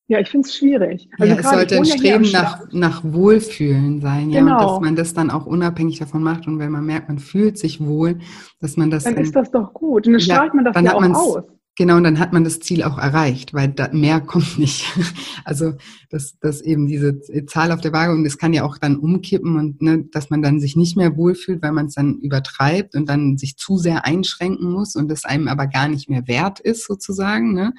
ja, 0.08 0.20
ich 0.20 0.28
finde 0.28 0.48
es 0.48 0.54
schwierig. 0.54 1.08
Also 1.18 1.32
ja, 1.32 1.40
es 1.40 1.50
sollte 1.50 1.76
ein 1.76 1.84
Streben 1.84 2.30
nach, 2.30 2.60
nach 2.70 3.02
Wohlfühlen 3.02 4.00
sein, 4.00 4.30
ja, 4.30 4.40
genau. 4.40 4.54
und 4.54 4.62
dass 4.62 4.80
man 4.80 4.96
das 4.96 5.14
dann 5.14 5.30
auch 5.30 5.46
unabhängig 5.46 5.98
davon 5.98 6.22
macht 6.22 6.46
und 6.46 6.58
wenn 6.60 6.70
man 6.70 6.86
merkt, 6.86 7.08
man 7.08 7.18
fühlt 7.18 7.58
sich 7.58 7.84
wohl, 7.84 8.20
dass 8.60 8.76
man 8.76 8.90
das. 8.90 9.04
Dann, 9.04 9.16
dann 9.16 9.24
ist 9.24 9.34
das 9.34 9.50
doch 9.50 9.72
gut 9.72 10.06
und 10.06 10.12
dann 10.12 10.20
strahlt 10.20 10.54
man 10.54 10.64
das 10.64 10.74
dann 10.74 10.84
ja 10.84 10.94
auch 10.94 11.02
aus. 11.02 11.42
Genau, 11.78 11.96
und 11.96 12.04
dann 12.04 12.18
hat 12.18 12.32
man 12.32 12.42
das 12.42 12.60
Ziel 12.60 12.82
auch 12.84 12.96
erreicht, 12.96 13.52
weil 13.52 13.68
da, 13.68 13.90
mehr 13.92 14.20
kommt 14.20 14.58
nicht. 14.58 14.86
Also 15.44 15.74
dass 16.10 16.36
das 16.40 16.60
eben 16.60 16.88
diese 16.88 17.20
Zahl 17.46 17.70
auf 17.70 17.80
der 17.80 17.92
Waage 17.92 18.12
und 18.12 18.26
es 18.26 18.36
kann 18.36 18.52
ja 18.52 18.64
auch 18.64 18.78
dann 18.78 18.96
umkippen 18.96 19.56
und 19.56 19.80
ne, 19.80 20.04
dass 20.10 20.28
man 20.28 20.42
dann 20.42 20.58
sich 20.58 20.74
nicht 20.74 20.96
mehr 20.96 21.16
wohlfühlt, 21.16 21.62
weil 21.62 21.70
man 21.70 21.86
es 21.86 21.94
dann 21.94 22.18
übertreibt 22.18 22.96
und 22.96 23.08
dann 23.08 23.38
sich 23.38 23.56
zu 23.56 23.76
sehr 23.76 24.04
einschränken 24.04 24.72
muss 24.72 24.96
und 24.96 25.12
es 25.12 25.24
einem 25.24 25.46
aber 25.46 25.68
gar 25.68 25.86
nicht 25.86 26.10
mehr 26.10 26.26
wert 26.26 26.58
ist 26.58 26.84
sozusagen. 26.84 27.54
Ne? 27.54 27.74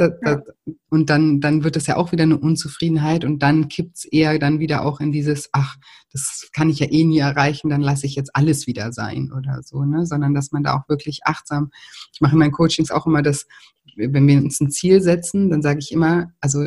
Das, 0.00 0.12
das, 0.22 0.38
und 0.88 1.10
dann, 1.10 1.40
dann 1.40 1.62
wird 1.62 1.76
es 1.76 1.86
ja 1.86 1.98
auch 1.98 2.10
wieder 2.10 2.22
eine 2.22 2.38
Unzufriedenheit 2.38 3.22
und 3.22 3.42
dann 3.42 3.68
kippt 3.68 3.98
es 3.98 4.04
eher 4.06 4.38
dann 4.38 4.58
wieder 4.58 4.82
auch 4.82 4.98
in 4.98 5.12
dieses, 5.12 5.50
ach, 5.52 5.76
das 6.10 6.48
kann 6.54 6.70
ich 6.70 6.78
ja 6.78 6.86
eh 6.90 7.04
nie 7.04 7.18
erreichen, 7.18 7.68
dann 7.68 7.82
lasse 7.82 8.06
ich 8.06 8.14
jetzt 8.14 8.34
alles 8.34 8.66
wieder 8.66 8.92
sein 8.92 9.30
oder 9.30 9.60
so, 9.62 9.84
ne? 9.84 10.06
Sondern 10.06 10.32
dass 10.32 10.52
man 10.52 10.62
da 10.62 10.74
auch 10.74 10.88
wirklich 10.88 11.20
achtsam, 11.24 11.70
ich 12.14 12.22
mache 12.22 12.32
in 12.32 12.38
meinen 12.38 12.52
Coachings 12.52 12.90
auch 12.90 13.06
immer 13.06 13.20
das, 13.20 13.46
wenn 13.94 14.26
wir 14.26 14.38
uns 14.38 14.58
ein 14.62 14.70
Ziel 14.70 15.02
setzen, 15.02 15.50
dann 15.50 15.60
sage 15.60 15.80
ich 15.80 15.92
immer, 15.92 16.32
also 16.40 16.66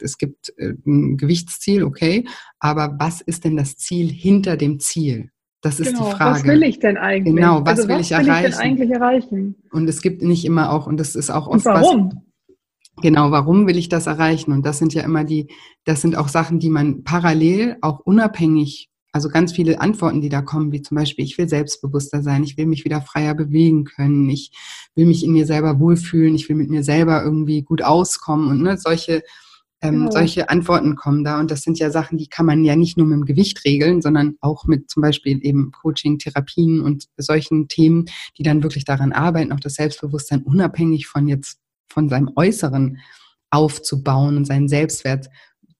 es 0.00 0.18
gibt 0.18 0.52
äh, 0.56 0.74
ein 0.84 1.18
Gewichtsziel, 1.18 1.84
okay, 1.84 2.26
aber 2.58 2.96
was 2.98 3.20
ist 3.20 3.44
denn 3.44 3.56
das 3.56 3.76
Ziel 3.76 4.10
hinter 4.10 4.56
dem 4.56 4.80
Ziel? 4.80 5.30
Das 5.60 5.78
ist 5.78 5.92
genau, 5.92 6.10
die 6.10 6.16
Frage. 6.16 6.40
Was 6.40 6.44
will 6.44 6.62
ich 6.64 6.80
denn 6.80 6.96
eigentlich? 6.96 7.36
Genau, 7.36 7.60
was 7.60 7.78
also, 7.78 7.88
will 7.88 7.98
was 7.98 8.10
ich 8.10 8.18
will 8.18 8.26
erreichen? 8.26 8.48
Ich 8.48 8.56
denn 8.56 8.66
eigentlich 8.66 8.90
erreichen? 8.90 9.54
Und 9.70 9.88
es 9.88 10.02
gibt 10.02 10.22
nicht 10.22 10.44
immer 10.44 10.72
auch, 10.72 10.88
und 10.88 10.96
das 10.98 11.14
ist 11.14 11.30
auch 11.30 11.46
oft 11.46 11.54
und 11.54 11.64
warum? 11.64 12.12
was. 12.12 12.25
Genau, 13.02 13.30
warum 13.30 13.66
will 13.66 13.76
ich 13.76 13.88
das 13.88 14.06
erreichen? 14.06 14.52
Und 14.52 14.64
das 14.64 14.78
sind 14.78 14.94
ja 14.94 15.02
immer 15.02 15.24
die, 15.24 15.48
das 15.84 16.00
sind 16.00 16.16
auch 16.16 16.28
Sachen, 16.28 16.58
die 16.58 16.70
man 16.70 17.04
parallel, 17.04 17.76
auch 17.82 18.00
unabhängig, 18.00 18.88
also 19.12 19.28
ganz 19.28 19.52
viele 19.52 19.80
Antworten, 19.80 20.20
die 20.20 20.28
da 20.28 20.42
kommen, 20.42 20.72
wie 20.72 20.82
zum 20.82 20.96
Beispiel, 20.96 21.24
ich 21.24 21.36
will 21.38 21.48
selbstbewusster 21.48 22.22
sein, 22.22 22.42
ich 22.42 22.56
will 22.56 22.66
mich 22.66 22.84
wieder 22.84 23.00
freier 23.00 23.34
bewegen 23.34 23.84
können, 23.84 24.28
ich 24.28 24.50
will 24.94 25.06
mich 25.06 25.24
in 25.24 25.32
mir 25.32 25.46
selber 25.46 25.78
wohlfühlen, 25.78 26.34
ich 26.34 26.48
will 26.48 26.56
mit 26.56 26.70
mir 26.70 26.82
selber 26.82 27.22
irgendwie 27.22 27.62
gut 27.62 27.82
auskommen 27.82 28.48
und 28.48 28.62
ne, 28.62 28.78
solche, 28.78 29.22
ähm, 29.82 30.00
genau. 30.00 30.10
solche 30.10 30.48
Antworten 30.48 30.96
kommen 30.96 31.24
da. 31.24 31.38
Und 31.38 31.50
das 31.50 31.62
sind 31.62 31.78
ja 31.78 31.90
Sachen, 31.90 32.16
die 32.18 32.28
kann 32.28 32.46
man 32.46 32.64
ja 32.64 32.76
nicht 32.76 32.96
nur 32.96 33.06
mit 33.06 33.16
dem 33.16 33.24
Gewicht 33.24 33.64
regeln, 33.64 34.00
sondern 34.02 34.36
auch 34.40 34.64
mit 34.66 34.90
zum 34.90 35.02
Beispiel 35.02 35.38
eben 35.42 35.70
Coaching, 35.70 36.18
Therapien 36.18 36.80
und 36.80 37.06
solchen 37.16 37.68
Themen, 37.68 38.06
die 38.38 38.42
dann 38.42 38.62
wirklich 38.62 38.84
daran 38.84 39.12
arbeiten, 39.12 39.52
auch 39.52 39.60
das 39.60 39.74
Selbstbewusstsein 39.74 40.42
unabhängig 40.42 41.06
von 41.06 41.28
jetzt 41.28 41.58
von 41.88 42.08
seinem 42.08 42.30
Äußeren 42.36 42.98
aufzubauen 43.50 44.36
und 44.36 44.44
seinen 44.44 44.68
Selbstwert 44.68 45.28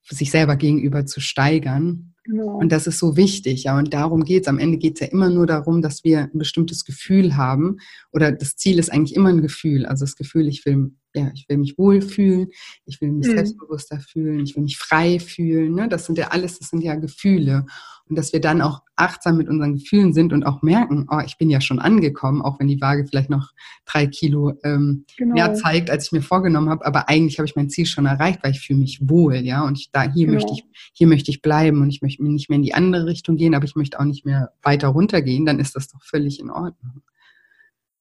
sich 0.08 0.30
selber 0.30 0.56
gegenüber 0.56 1.04
zu 1.06 1.20
steigern. 1.20 2.14
Genau. 2.24 2.56
Und 2.56 2.72
das 2.72 2.86
ist 2.86 2.98
so 2.98 3.16
wichtig, 3.16 3.64
ja. 3.64 3.78
Und 3.78 3.94
darum 3.94 4.24
geht 4.24 4.42
es. 4.42 4.48
Am 4.48 4.58
Ende 4.58 4.78
geht 4.78 4.94
es 4.94 5.00
ja 5.00 5.06
immer 5.06 5.30
nur 5.30 5.46
darum, 5.46 5.80
dass 5.80 6.02
wir 6.02 6.22
ein 6.22 6.38
bestimmtes 6.38 6.84
Gefühl 6.84 7.36
haben. 7.36 7.78
Oder 8.12 8.32
das 8.32 8.56
Ziel 8.56 8.78
ist 8.78 8.92
eigentlich 8.92 9.14
immer 9.14 9.28
ein 9.28 9.42
Gefühl. 9.42 9.86
Also 9.86 10.04
das 10.04 10.16
Gefühl, 10.16 10.48
ich 10.48 10.64
will 10.66 10.92
ja, 11.16 11.30
ich 11.34 11.48
will 11.48 11.56
mich 11.58 11.76
wohlfühlen, 11.78 12.48
ich 12.84 13.00
will 13.00 13.10
mich 13.10 13.26
mhm. 13.26 13.32
selbstbewusster 13.32 14.00
fühlen, 14.00 14.40
ich 14.40 14.54
will 14.54 14.62
mich 14.62 14.78
frei 14.78 15.18
fühlen. 15.18 15.74
Ne? 15.74 15.88
Das 15.88 16.06
sind 16.06 16.18
ja 16.18 16.28
alles, 16.28 16.58
das 16.58 16.68
sind 16.68 16.82
ja 16.82 16.94
Gefühle. 16.94 17.66
Und 18.08 18.16
dass 18.16 18.32
wir 18.32 18.40
dann 18.40 18.62
auch 18.62 18.82
achtsam 18.94 19.36
mit 19.36 19.48
unseren 19.48 19.74
Gefühlen 19.74 20.12
sind 20.12 20.32
und 20.32 20.44
auch 20.44 20.62
merken, 20.62 21.08
oh, 21.10 21.18
ich 21.26 21.38
bin 21.38 21.50
ja 21.50 21.60
schon 21.60 21.80
angekommen, 21.80 22.40
auch 22.40 22.60
wenn 22.60 22.68
die 22.68 22.80
Waage 22.80 23.04
vielleicht 23.04 23.30
noch 23.30 23.50
drei 23.84 24.06
Kilo 24.06 24.52
ähm, 24.62 25.04
genau. 25.16 25.34
mehr 25.34 25.54
zeigt, 25.54 25.90
als 25.90 26.06
ich 26.06 26.12
mir 26.12 26.22
vorgenommen 26.22 26.68
habe. 26.68 26.86
Aber 26.86 27.08
eigentlich 27.08 27.38
habe 27.38 27.46
ich 27.46 27.56
mein 27.56 27.68
Ziel 27.68 27.84
schon 27.84 28.06
erreicht, 28.06 28.44
weil 28.44 28.52
ich 28.52 28.60
fühle 28.60 28.78
mich 28.78 29.00
wohl, 29.02 29.34
ja. 29.36 29.64
Und 29.64 29.78
ich, 29.78 29.90
da 29.90 30.02
hier 30.02 30.26
genau. 30.26 30.34
möchte 30.34 30.52
ich, 30.52 30.64
hier 30.92 31.08
möchte 31.08 31.32
ich 31.32 31.42
bleiben 31.42 31.82
und 31.82 31.88
ich 31.88 32.00
möchte 32.00 32.24
nicht 32.24 32.48
mehr 32.48 32.56
in 32.58 32.62
die 32.62 32.74
andere 32.74 33.06
Richtung 33.06 33.36
gehen, 33.36 33.56
aber 33.56 33.64
ich 33.64 33.74
möchte 33.74 33.98
auch 33.98 34.04
nicht 34.04 34.24
mehr 34.24 34.52
weiter 34.62 34.88
runtergehen. 34.88 35.44
Dann 35.44 35.58
ist 35.58 35.74
das 35.74 35.88
doch 35.88 36.02
völlig 36.04 36.38
in 36.38 36.50
Ordnung. 36.50 37.02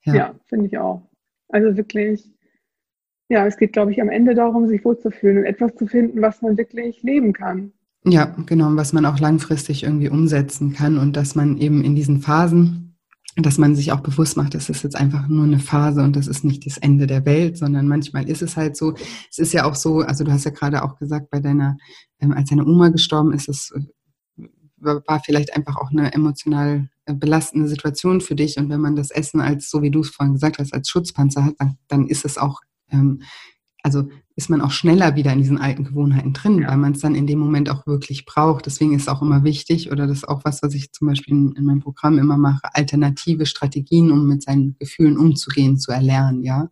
Ja, 0.03 0.13
ja 0.13 0.35
finde 0.45 0.67
ich 0.67 0.77
auch. 0.77 1.09
Also 1.49 1.77
wirklich 1.77 2.34
ja, 3.29 3.45
es 3.45 3.57
geht, 3.57 3.73
glaube 3.73 3.91
ich, 3.91 4.01
am 4.01 4.09
Ende 4.09 4.35
darum, 4.35 4.67
sich 4.67 4.85
wohlzufühlen 4.85 5.39
und 5.39 5.45
etwas 5.45 5.75
zu 5.75 5.87
finden, 5.87 6.21
was 6.21 6.41
man 6.41 6.57
wirklich 6.57 7.01
leben 7.03 7.33
kann. 7.33 7.71
Ja, 8.07 8.35
genau, 8.45 8.75
was 8.75 8.93
man 8.93 9.05
auch 9.05 9.19
langfristig 9.19 9.83
irgendwie 9.83 10.09
umsetzen 10.09 10.73
kann 10.73 10.99
und 10.99 11.15
dass 11.15 11.33
man 11.33 11.57
eben 11.57 11.83
in 11.83 11.95
diesen 11.95 12.21
Phasen, 12.21 12.97
dass 13.35 13.57
man 13.57 13.75
sich 13.75 13.91
auch 13.91 14.01
bewusst 14.01 14.37
macht, 14.37 14.53
das 14.53 14.69
ist 14.69 14.83
jetzt 14.83 14.95
einfach 14.95 15.27
nur 15.27 15.43
eine 15.43 15.59
Phase 15.59 16.03
und 16.03 16.15
das 16.15 16.27
ist 16.27 16.43
nicht 16.43 16.65
das 16.67 16.77
Ende 16.77 17.07
der 17.07 17.25
Welt, 17.25 17.57
sondern 17.57 17.87
manchmal 17.87 18.29
ist 18.29 18.43
es 18.43 18.55
halt 18.55 18.77
so. 18.77 18.93
Es 19.29 19.39
ist 19.39 19.53
ja 19.53 19.65
auch 19.65 19.73
so, 19.73 20.01
also 20.01 20.23
du 20.23 20.31
hast 20.31 20.45
ja 20.45 20.51
gerade 20.51 20.83
auch 20.83 20.97
gesagt, 20.97 21.31
bei 21.31 21.39
deiner, 21.39 21.77
ähm, 22.19 22.31
als 22.31 22.49
deine 22.49 22.65
Oma 22.65 22.89
gestorben 22.89 23.33
ist, 23.33 23.49
es 23.49 23.73
äh, 23.75 23.81
war 24.77 25.19
vielleicht 25.25 25.55
einfach 25.55 25.77
auch 25.77 25.89
eine 25.89 26.13
emotional 26.13 26.87
äh, 27.05 27.13
belastende 27.13 27.67
Situation 27.67 28.21
für 28.21 28.35
dich. 28.35 28.57
Und 28.57 28.69
wenn 28.69 28.81
man 28.81 28.95
das 28.95 29.09
Essen 29.09 29.41
als, 29.41 29.69
so 29.69 29.81
wie 29.81 29.91
du 29.91 30.01
es 30.01 30.09
vorhin 30.09 30.33
gesagt 30.33 30.59
hast, 30.59 30.75
als 30.75 30.89
Schutzpanzer 30.89 31.43
hat, 31.43 31.55
dann, 31.57 31.77
dann 31.87 32.07
ist 32.07 32.23
es 32.23 32.37
auch 32.37 32.61
ähm, 32.91 33.21
also 33.83 34.09
ist 34.35 34.49
man 34.49 34.61
auch 34.61 34.71
schneller 34.71 35.15
wieder 35.15 35.31
in 35.31 35.37
diesen 35.37 35.59
alten 35.59 35.83
Gewohnheiten 35.83 36.33
drin, 36.33 36.59
ja. 36.59 36.69
weil 36.69 36.77
man 36.77 36.93
es 36.93 37.01
dann 37.01 37.13
in 37.13 37.27
dem 37.27 37.39
Moment 37.39 37.69
auch 37.69 37.85
wirklich 37.85 38.25
braucht. 38.25 38.65
Deswegen 38.65 38.93
ist 38.93 39.03
es 39.03 39.07
auch 39.07 39.21
immer 39.21 39.43
wichtig, 39.43 39.91
oder 39.91 40.07
das 40.07 40.17
ist 40.17 40.27
auch 40.27 40.43
was, 40.43 40.63
was 40.63 40.73
ich 40.73 40.91
zum 40.91 41.07
Beispiel 41.07 41.33
in, 41.33 41.51
in 41.53 41.63
meinem 41.65 41.81
Programm 41.81 42.17
immer 42.17 42.35
mache, 42.35 42.73
alternative 42.73 43.45
Strategien, 43.45 44.11
um 44.11 44.27
mit 44.27 44.43
seinen 44.43 44.75
Gefühlen 44.79 45.17
umzugehen, 45.17 45.77
zu 45.77 45.91
erlernen, 45.91 46.41
ja. 46.43 46.69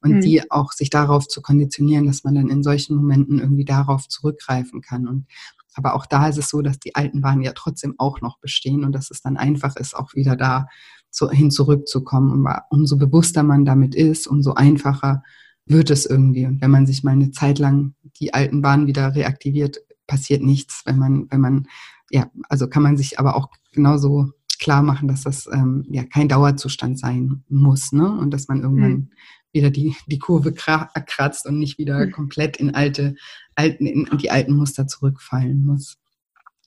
Und 0.00 0.16
mhm. 0.16 0.20
die 0.20 0.50
auch 0.50 0.72
sich 0.72 0.90
darauf 0.90 1.26
zu 1.26 1.42
konditionieren, 1.42 2.06
dass 2.06 2.24
man 2.24 2.34
dann 2.34 2.48
in 2.48 2.62
solchen 2.62 2.96
Momenten 2.96 3.38
irgendwie 3.38 3.64
darauf 3.64 4.06
zurückgreifen 4.08 4.80
kann. 4.80 5.08
Und 5.08 5.26
aber 5.74 5.94
auch 5.94 6.06
da 6.06 6.28
ist 6.28 6.38
es 6.38 6.48
so, 6.48 6.60
dass 6.60 6.78
die 6.78 6.94
alten 6.94 7.22
Waren 7.22 7.40
ja 7.40 7.52
trotzdem 7.54 7.94
auch 7.98 8.20
noch 8.20 8.38
bestehen 8.38 8.84
und 8.84 8.92
dass 8.92 9.10
es 9.10 9.22
dann 9.22 9.36
einfach 9.36 9.76
ist, 9.76 9.96
auch 9.96 10.14
wieder 10.14 10.36
da 10.36 10.66
zu, 11.10 11.30
hin 11.30 11.50
zurückzukommen. 11.50 12.32
Und 12.32 12.48
umso 12.70 12.96
bewusster 12.96 13.44
man 13.44 13.64
damit 13.64 13.94
ist, 13.94 14.26
umso 14.26 14.54
einfacher 14.54 15.22
wird 15.68 15.90
es 15.90 16.06
irgendwie. 16.06 16.46
Und 16.46 16.60
wenn 16.60 16.70
man 16.70 16.86
sich 16.86 17.04
mal 17.04 17.12
eine 17.12 17.30
Zeit 17.30 17.58
lang 17.58 17.94
die 18.20 18.34
alten 18.34 18.62
Bahnen 18.62 18.86
wieder 18.86 19.14
reaktiviert, 19.14 19.78
passiert 20.06 20.42
nichts. 20.42 20.82
Wenn 20.84 20.98
man, 20.98 21.30
wenn 21.30 21.40
man, 21.40 21.68
ja, 22.10 22.30
also 22.48 22.68
kann 22.68 22.82
man 22.82 22.96
sich 22.96 23.18
aber 23.18 23.36
auch 23.36 23.50
genauso 23.72 24.32
klar 24.58 24.82
machen, 24.82 25.08
dass 25.08 25.22
das 25.22 25.48
ähm, 25.52 25.86
ja 25.88 26.04
kein 26.04 26.28
Dauerzustand 26.28 26.98
sein 26.98 27.44
muss, 27.48 27.92
ne? 27.92 28.10
Und 28.10 28.32
dass 28.32 28.48
man 28.48 28.62
irgendwann 28.62 28.90
mhm. 28.90 29.10
wieder 29.52 29.70
die, 29.70 29.94
die 30.06 30.18
Kurve 30.18 30.52
kratzt 30.52 31.46
und 31.46 31.58
nicht 31.58 31.78
wieder 31.78 32.06
mhm. 32.06 32.12
komplett 32.12 32.56
in 32.56 32.74
alte, 32.74 33.14
alten, 33.54 33.86
in 33.86 34.08
die 34.18 34.30
alten 34.30 34.56
Muster 34.56 34.86
zurückfallen 34.86 35.64
muss. 35.64 35.98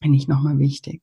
Finde 0.02 0.18
ich 0.18 0.28
nochmal 0.28 0.58
wichtig. 0.58 1.02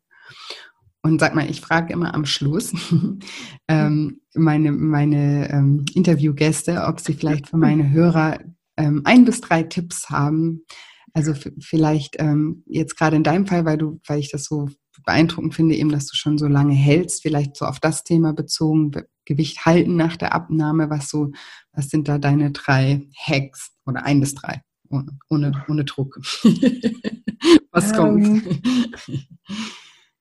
Und 1.09 1.21
sag 1.21 1.35
mal, 1.35 1.51
ich 1.51 1.63
frage 1.63 1.93
immer 1.93 2.15
am 2.15 2.27
Schluss 2.27 2.75
ähm, 3.69 4.21
meine, 4.35 4.73
meine 4.73 5.51
ähm, 5.51 5.87
Interviewgäste, 5.95 6.85
ob 6.85 7.01
sie 7.01 7.15
vielleicht 7.15 7.49
für 7.49 7.57
meine 7.57 7.91
Hörer 7.91 8.41
ähm, 8.77 9.01
ein 9.05 9.25
bis 9.25 9.41
drei 9.41 9.63
Tipps 9.63 10.11
haben. 10.11 10.67
Also 11.15 11.33
vielleicht 11.61 12.17
ähm, 12.19 12.63
jetzt 12.67 12.99
gerade 12.99 13.17
in 13.17 13.23
deinem 13.23 13.47
Fall, 13.47 13.65
weil 13.65 13.79
du, 13.79 14.01
weil 14.07 14.21
ich 14.21 14.31
das 14.31 14.45
so 14.45 14.69
beeindruckend 15.07 15.55
finde, 15.55 15.77
eben, 15.77 15.91
dass 15.91 16.07
du 16.09 16.15
schon 16.15 16.37
so 16.37 16.47
lange 16.47 16.75
hältst, 16.75 17.23
vielleicht 17.23 17.57
so 17.57 17.65
auf 17.65 17.81
das 17.81 18.05
Thema 18.05 18.35
bezogen, 18.35 18.91
Gewicht 19.25 19.65
halten 19.65 19.97
nach 19.97 20.17
der 20.19 20.35
Abnahme, 20.35 20.91
was 20.91 21.09
so, 21.09 21.33
was 21.73 21.89
sind 21.89 22.07
da 22.09 22.19
deine 22.19 22.51
drei 22.51 23.09
Hacks 23.17 23.71
oder 23.87 24.05
ein 24.05 24.21
bis 24.21 24.35
drei? 24.35 24.61
Ohne, 24.91 25.19
ohne, 25.31 25.65
ohne 25.69 25.85
Druck. 25.87 26.21
was 27.73 27.95
kommt? 27.95 28.43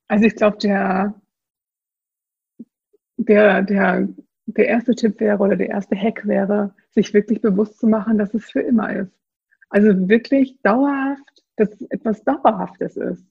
Also 0.08 0.26
ich 0.26 0.36
glaube, 0.36 0.58
der, 0.58 1.22
der, 3.18 3.62
der, 3.64 4.08
der 4.46 4.68
erste 4.68 4.96
Tipp 4.96 5.20
wäre 5.20 5.40
oder 5.40 5.56
der 5.56 5.70
erste 5.70 5.96
Hack 5.96 6.26
wäre, 6.26 6.74
sich 6.92 7.14
wirklich 7.14 7.42
bewusst 7.42 7.80
zu 7.80 7.88
machen, 7.88 8.18
dass 8.18 8.34
es 8.34 8.50
für 8.50 8.62
immer 8.62 8.96
ist. 8.96 9.12
Also 9.70 10.08
wirklich 10.08 10.60
dauerhaft, 10.62 11.44
dass 11.58 11.70
es 11.74 11.82
etwas 11.90 12.24
Dauerhaftes 12.24 12.96
ist. 12.96 13.26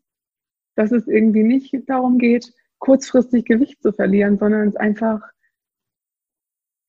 Dass 0.74 0.92
es 0.92 1.08
irgendwie 1.08 1.42
nicht 1.42 1.74
darum 1.88 2.18
geht, 2.18 2.52
kurzfristig 2.78 3.46
Gewicht 3.46 3.82
zu 3.82 3.92
verlieren, 3.92 4.36
sondern 4.36 4.68
es 4.68 4.76
einfach, 4.76 5.22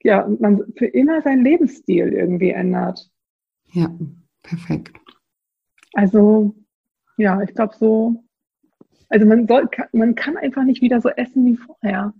ja, 0.04 0.28
man 0.28 0.74
für 0.76 0.88
immer 0.88 1.22
seinen 1.22 1.46
Lebensstil 1.46 2.12
irgendwie 2.12 2.50
ändert. 2.50 3.10
Ja, 3.72 3.90
perfekt. 4.44 4.98
Also, 5.94 6.54
ja, 7.18 7.42
ich 7.42 7.54
glaube 7.56 7.76
so, 7.78 8.24
also 9.10 9.26
man, 9.26 9.48
soll, 9.48 9.70
man 9.94 10.16
kann 10.16 10.38
einfach 10.38 10.64
nicht 10.64 10.82
wieder 10.82 11.02
so 11.02 11.10
essen 11.10 11.46
wie 11.46 11.58
vorher. 11.58 12.14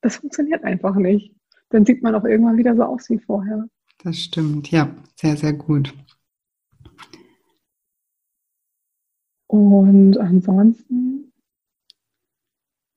Das 0.00 0.16
funktioniert 0.16 0.64
einfach 0.64 0.94
nicht. 0.96 1.34
Dann 1.70 1.84
sieht 1.84 2.02
man 2.02 2.14
auch 2.14 2.24
irgendwann 2.24 2.58
wieder 2.58 2.76
so 2.76 2.84
aus 2.84 3.10
wie 3.10 3.18
vorher. 3.18 3.66
Das 4.02 4.18
stimmt, 4.18 4.70
ja, 4.70 4.94
sehr, 5.16 5.36
sehr 5.36 5.52
gut. 5.52 5.92
Und 9.48 10.18
ansonsten, 10.18 11.32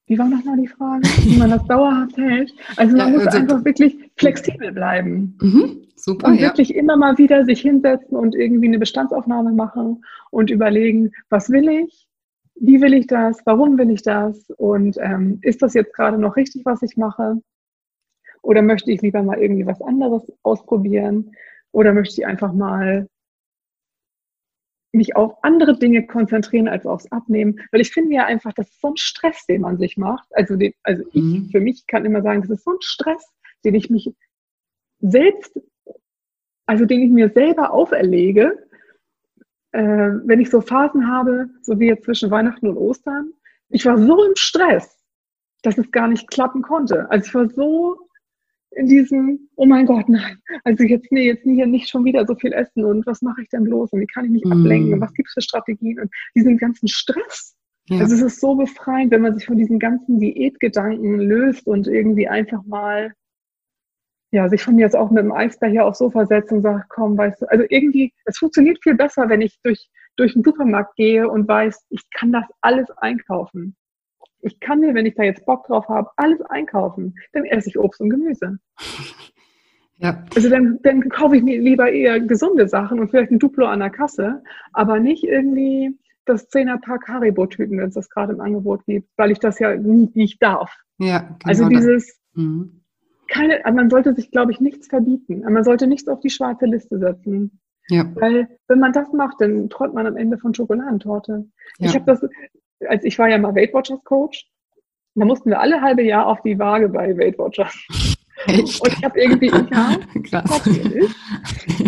wie 0.07 0.17
war 0.17 0.27
nochmal 0.27 0.57
die 0.57 0.67
Frage? 0.67 1.07
Wie 1.23 1.37
man 1.37 1.51
das 1.51 1.65
dauerhaft 1.67 2.17
hält? 2.17 2.53
Also 2.75 2.97
man 2.97 3.07
ja, 3.07 3.17
muss 3.17 3.27
also, 3.27 3.37
einfach 3.39 3.65
wirklich 3.65 3.97
flexibel 4.17 4.71
bleiben. 4.71 5.37
Mhm, 5.41 5.87
super. 5.95 6.27
Und 6.27 6.41
wirklich 6.41 6.69
ja. 6.69 6.75
immer 6.75 6.97
mal 6.97 7.17
wieder 7.17 7.45
sich 7.45 7.61
hinsetzen 7.61 8.17
und 8.17 8.35
irgendwie 8.35 8.67
eine 8.67 8.79
Bestandsaufnahme 8.79 9.51
machen 9.53 10.03
und 10.31 10.49
überlegen, 10.49 11.11
was 11.29 11.49
will 11.49 11.69
ich? 11.69 12.08
Wie 12.59 12.81
will 12.81 12.93
ich 12.93 13.07
das, 13.07 13.41
warum 13.45 13.77
will 13.77 13.89
ich 13.89 14.01
das 14.01 14.49
und 14.57 14.97
ähm, 15.01 15.39
ist 15.41 15.61
das 15.61 15.73
jetzt 15.73 15.93
gerade 15.93 16.17
noch 16.17 16.35
richtig, 16.35 16.65
was 16.65 16.81
ich 16.81 16.97
mache? 16.97 17.41
Oder 18.41 18.61
möchte 18.61 18.91
ich 18.91 19.01
lieber 19.01 19.23
mal 19.23 19.39
irgendwie 19.39 19.65
was 19.65 19.81
anderes 19.81 20.31
ausprobieren? 20.43 21.31
Oder 21.71 21.93
möchte 21.93 22.21
ich 22.21 22.27
einfach 22.27 22.53
mal 22.53 23.07
mich 24.91 25.15
auf 25.15 25.43
andere 25.43 25.77
Dinge 25.77 26.05
konzentrieren 26.07 26.67
als 26.67 26.85
aufs 26.85 27.11
Abnehmen? 27.11 27.59
Weil 27.71 27.81
ich 27.81 27.91
finde 27.91 28.15
ja 28.15 28.25
einfach, 28.25 28.53
das 28.53 28.69
ist 28.69 28.81
so 28.81 28.89
ein 28.89 28.97
Stress, 28.97 29.45
den 29.45 29.61
man 29.61 29.77
sich 29.77 29.97
macht. 29.97 30.27
Also, 30.31 30.55
den, 30.55 30.73
also 30.83 31.03
ich 31.13 31.23
mhm. 31.23 31.49
für 31.51 31.59
mich 31.59 31.85
kann 31.87 32.05
immer 32.05 32.21
sagen, 32.21 32.41
das 32.41 32.49
ist 32.49 32.63
so 32.63 32.71
ein 32.71 32.81
Stress, 32.81 33.25
den 33.65 33.75
ich 33.75 33.89
mich 33.89 34.13
selbst, 34.99 35.59
also 36.65 36.85
den 36.85 37.01
ich 37.01 37.11
mir 37.11 37.29
selber 37.29 37.71
auferlege, 37.71 38.68
äh, 39.71 39.81
wenn 40.25 40.39
ich 40.39 40.49
so 40.49 40.61
Phasen 40.61 41.07
habe, 41.07 41.49
so 41.61 41.79
wie 41.79 41.87
jetzt 41.87 42.05
zwischen 42.05 42.31
Weihnachten 42.31 42.67
und 42.67 42.77
Ostern, 42.77 43.31
ich 43.69 43.85
war 43.85 43.97
so 43.97 44.23
im 44.23 44.35
Stress, 44.35 44.97
dass 45.63 45.77
es 45.77 45.91
gar 45.91 46.07
nicht 46.07 46.29
klappen 46.29 46.61
konnte. 46.61 47.09
Also 47.11 47.27
ich 47.27 47.35
war 47.35 47.49
so 47.49 47.97
in 48.71 48.87
diesem, 48.87 49.49
oh 49.55 49.65
mein 49.65 49.85
Gott, 49.85 50.07
nein, 50.09 50.37
also 50.63 50.83
jetzt, 50.83 51.11
nee, 51.11 51.25
jetzt 51.25 51.43
hier 51.43 51.65
nicht 51.65 51.89
schon 51.89 52.05
wieder 52.05 52.25
so 52.25 52.35
viel 52.35 52.53
essen 52.53 52.85
und 52.85 53.05
was 53.05 53.21
mache 53.21 53.41
ich 53.41 53.49
denn 53.49 53.63
bloß 53.63 53.91
und 53.91 53.99
wie 53.99 54.07
kann 54.07 54.25
ich 54.25 54.31
mich 54.31 54.45
mm. 54.45 54.51
ablenken 54.51 54.93
und 54.93 55.01
was 55.01 55.13
gibt 55.13 55.27
es 55.27 55.33
für 55.33 55.41
Strategien 55.41 55.99
und 55.99 56.11
diesen 56.35 56.57
ganzen 56.57 56.87
Stress. 56.87 57.55
Ja. 57.87 58.01
Also 58.01 58.15
es 58.15 58.21
ist 58.21 58.39
so 58.39 58.55
befreiend, 58.55 59.11
wenn 59.11 59.21
man 59.21 59.35
sich 59.35 59.47
von 59.47 59.57
diesen 59.57 59.79
ganzen 59.79 60.19
Diätgedanken 60.19 61.19
löst 61.19 61.65
und 61.65 61.87
irgendwie 61.87 62.27
einfach 62.27 62.63
mal 62.65 63.13
ja, 64.31 64.47
sich 64.47 64.63
von 64.63 64.75
mir 64.75 64.81
jetzt 64.81 64.95
auch 64.95 65.09
mit 65.09 65.23
dem 65.23 65.31
Eisbär 65.31 65.69
hier 65.69 65.85
aufs 65.85 65.99
Sofa 65.99 66.25
setzt 66.25 66.51
und 66.51 66.61
sagt, 66.61 66.89
komm, 66.89 67.17
weißt 67.17 67.41
du, 67.41 67.45
also 67.49 67.65
irgendwie, 67.69 68.13
es 68.25 68.37
funktioniert 68.37 68.79
viel 68.83 68.95
besser, 68.95 69.27
wenn 69.29 69.41
ich 69.41 69.59
durch, 69.63 69.89
durch 70.17 70.33
den 70.33 70.43
Supermarkt 70.43 70.95
gehe 70.95 71.27
und 71.27 71.47
weiß, 71.47 71.85
ich 71.89 72.09
kann 72.11 72.31
das 72.31 72.45
alles 72.61 72.89
einkaufen. 72.97 73.75
Ich 74.41 74.59
kann 74.59 74.79
mir, 74.79 74.93
wenn 74.93 75.05
ich 75.05 75.15
da 75.15 75.23
jetzt 75.23 75.45
Bock 75.45 75.65
drauf 75.67 75.87
habe, 75.89 76.11
alles 76.15 76.41
einkaufen. 76.41 77.15
Dann 77.33 77.45
esse 77.45 77.69
ich 77.69 77.79
Obst 77.79 78.01
und 78.01 78.09
Gemüse. 78.09 78.59
Ja. 80.01 80.23
Also 80.33 80.49
dann, 80.49 80.79
dann 80.81 81.09
kaufe 81.09 81.35
ich 81.35 81.43
mir 81.43 81.59
lieber 81.59 81.91
eher 81.91 82.21
gesunde 82.21 82.69
Sachen 82.69 83.01
und 83.01 83.09
vielleicht 83.09 83.31
ein 83.31 83.39
Duplo 83.39 83.65
an 83.65 83.79
der 83.79 83.89
Kasse, 83.89 84.41
aber 84.71 84.97
nicht 84.97 85.25
irgendwie 85.25 85.93
das 86.23 86.49
10er 86.53 86.79
Pack 86.79 87.09
Haribo-Tüten, 87.09 87.77
wenn 87.77 87.89
es 87.89 87.95
das 87.95 88.09
gerade 88.09 88.31
im 88.31 88.39
Angebot 88.39 88.85
gibt, 88.85 89.09
weil 89.17 89.31
ich 89.31 89.39
das 89.39 89.59
ja 89.59 89.75
nie, 89.75 90.09
nicht 90.13 90.41
darf. 90.41 90.73
Ja, 90.99 91.19
genau 91.19 91.37
also 91.43 91.67
dieses, 91.67 92.17
mhm 92.33 92.78
keine, 93.29 93.61
man 93.71 93.89
sollte 93.89 94.13
sich, 94.13 94.31
glaube 94.31 94.51
ich, 94.51 94.59
nichts 94.59 94.87
verbieten. 94.87 95.41
Man 95.41 95.63
sollte 95.63 95.87
nichts 95.87 96.07
auf 96.07 96.19
die 96.19 96.29
schwarze 96.29 96.65
Liste 96.65 96.99
setzen. 96.99 97.59
Ja. 97.89 98.05
Weil 98.15 98.47
wenn 98.67 98.79
man 98.79 98.91
das 98.91 99.11
macht, 99.13 99.39
dann 99.39 99.69
träumt 99.69 99.93
man 99.93 100.05
am 100.05 100.17
Ende 100.17 100.37
von 100.37 100.53
Schokoladentorte. 100.53 101.45
Ja. 101.77 101.87
Ich 101.87 101.95
habe 101.95 102.05
das, 102.05 102.21
als 102.87 103.03
ich 103.03 103.17
war 103.17 103.29
ja 103.29 103.37
mal 103.37 103.55
Weight 103.55 103.73
Watchers 103.73 104.03
Coach, 104.03 104.47
da 105.15 105.25
mussten 105.25 105.49
wir 105.49 105.59
alle 105.59 105.81
halbe 105.81 106.03
Jahr 106.03 106.27
auf 106.27 106.41
die 106.43 106.57
Waage 106.59 106.89
bei 106.89 107.17
Weight 107.17 107.37
Watchers. 107.37 107.75
Echt? 108.45 108.81
Und 108.81 108.93
ich 108.93 109.03
habe 109.03 109.19
irgendwie, 109.19 109.47
ja, 109.47 109.97
Krass. 110.23 110.67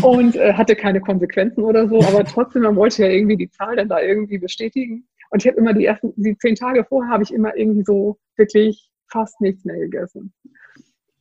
und 0.01 0.35
äh, 0.35 0.53
hatte 0.53 0.75
keine 0.75 0.99
Konsequenzen 0.99 1.63
oder 1.63 1.87
so, 1.87 2.01
aber 2.01 2.25
trotzdem, 2.25 2.63
man 2.63 2.75
wollte 2.75 3.03
ja 3.03 3.09
irgendwie 3.09 3.37
die 3.37 3.49
Zahl 3.49 3.77
dann 3.77 3.87
da 3.87 4.01
irgendwie 4.01 4.37
bestätigen. 4.37 5.07
Und 5.29 5.43
ich 5.43 5.47
habe 5.47 5.59
immer 5.59 5.73
die 5.73 5.85
ersten, 5.85 6.11
die 6.17 6.37
zehn 6.37 6.55
Tage 6.55 6.83
vorher 6.83 7.13
habe 7.13 7.23
ich 7.23 7.33
immer 7.33 7.55
irgendwie 7.55 7.83
so 7.83 8.17
wirklich 8.35 8.89
fast 9.07 9.39
nichts 9.39 9.63
mehr 9.63 9.77
gegessen 9.77 10.33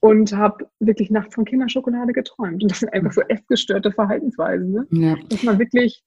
und 0.01 0.35
habe 0.35 0.67
wirklich 0.81 1.11
nachts 1.11 1.35
von 1.35 1.45
Kinderschokolade 1.45 2.13
geträumt. 2.13 2.63
Und 2.63 2.71
das 2.71 2.81
sind 2.81 2.93
einfach 2.93 3.13
so 3.13 3.21
essgestörte 3.23 3.93
Verhaltensweisen. 3.93 4.73
Ne? 4.73 4.87
Ja. 4.91 5.17
Dass 5.29 5.43
man 5.43 5.59
wirklich, 5.59 6.03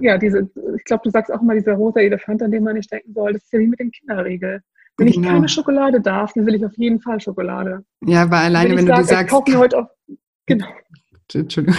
ja, 0.00 0.16
diese, 0.18 0.50
ich 0.76 0.84
glaube, 0.84 1.02
du 1.04 1.10
sagst 1.10 1.32
auch 1.32 1.42
immer, 1.42 1.54
dieser 1.54 1.74
rosa 1.74 2.00
Elefant, 2.00 2.42
an 2.42 2.50
den 2.50 2.64
man 2.64 2.76
nicht 2.76 2.90
denken 2.90 3.12
soll, 3.12 3.34
das 3.34 3.44
ist 3.44 3.52
ja 3.52 3.58
wie 3.58 3.66
mit 3.66 3.78
dem 3.78 3.90
Kinderriegel. 3.90 4.62
Wenn 4.96 5.06
genau. 5.06 5.20
ich 5.20 5.32
keine 5.32 5.48
Schokolade 5.48 6.00
darf, 6.00 6.32
dann 6.34 6.46
will 6.46 6.54
ich 6.54 6.64
auf 6.64 6.76
jeden 6.76 7.00
Fall 7.00 7.20
Schokolade. 7.20 7.84
Ja, 8.04 8.30
weil 8.30 8.44
alleine, 8.44 8.70
wenn, 8.70 8.78
wenn 8.78 8.86
du 8.86 8.94
sag, 8.96 9.04
sagst. 9.04 9.24
Ich 9.24 9.30
kaufe 9.30 9.50
mir 9.50 9.58
heute 9.58 9.78
auf, 9.78 9.86
genau. 10.46 10.66
Entschuldigung. 11.34 11.76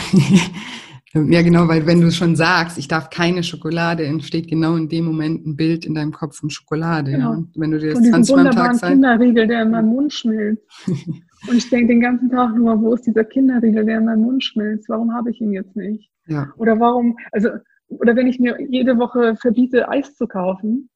Ja, 1.13 1.41
genau, 1.41 1.67
weil 1.67 1.85
wenn 1.85 1.99
du 1.99 2.09
schon 2.09 2.37
sagst, 2.37 2.77
ich 2.77 2.87
darf 2.87 3.09
keine 3.09 3.43
Schokolade, 3.43 4.05
entsteht 4.05 4.47
genau 4.47 4.75
in 4.77 4.87
dem 4.87 5.05
Moment 5.05 5.45
ein 5.45 5.57
Bild 5.57 5.85
in 5.85 5.93
deinem 5.93 6.13
Kopf 6.13 6.37
von 6.37 6.49
Schokolade. 6.49 7.11
Genau. 7.11 7.33
Ja. 7.33 7.43
wenn 7.55 7.71
du 7.71 7.79
dir 7.79 7.93
das 7.93 8.01
20 8.01 8.35
Mal 8.35 8.47
am 8.47 8.55
Tag 8.55 8.75
sagst. 8.75 8.93
Kinderriegel, 8.93 9.47
der 9.47 9.63
in 9.63 9.71
meinem 9.71 9.89
Mund 9.89 10.13
schmilzt. 10.13 10.63
Und 10.87 11.57
ich 11.57 11.69
denke 11.69 11.87
den 11.87 12.01
ganzen 12.01 12.29
Tag 12.29 12.55
nur, 12.55 12.79
wo 12.81 12.93
ist 12.93 13.05
dieser 13.05 13.25
Kinderriegel, 13.25 13.85
der 13.85 13.97
in 13.97 14.05
meinem 14.05 14.21
Mund 14.21 14.43
schmilzt? 14.43 14.87
Warum 14.89 15.13
habe 15.13 15.31
ich 15.31 15.41
ihn 15.41 15.51
jetzt 15.51 15.75
nicht? 15.75 16.09
Ja. 16.27 16.53
Oder 16.57 16.79
warum, 16.79 17.17
also, 17.31 17.49
oder 17.87 18.15
wenn 18.15 18.27
ich 18.27 18.39
mir 18.39 18.57
jede 18.69 18.97
Woche 18.97 19.35
verbiete, 19.35 19.89
Eis 19.89 20.15
zu 20.15 20.27
kaufen, 20.27 20.89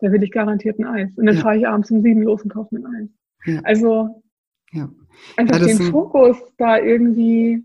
dann 0.00 0.12
will 0.12 0.22
ich 0.22 0.32
garantiert 0.32 0.78
ein 0.78 0.86
Eis. 0.86 1.16
Und 1.16 1.26
dann 1.26 1.36
ja. 1.36 1.40
fahre 1.40 1.56
ich 1.56 1.66
abends 1.66 1.90
um 1.90 2.02
sieben 2.02 2.22
los 2.22 2.42
und 2.42 2.52
kaufe 2.52 2.74
mir 2.74 2.86
ein 2.86 2.94
Eis. 2.94 3.10
Ja. 3.46 3.60
Also, 3.62 4.22
ja. 4.72 4.90
einfach 5.36 5.64
den 5.64 5.78
Fokus 5.78 6.36
da 6.58 6.78
irgendwie 6.78 7.64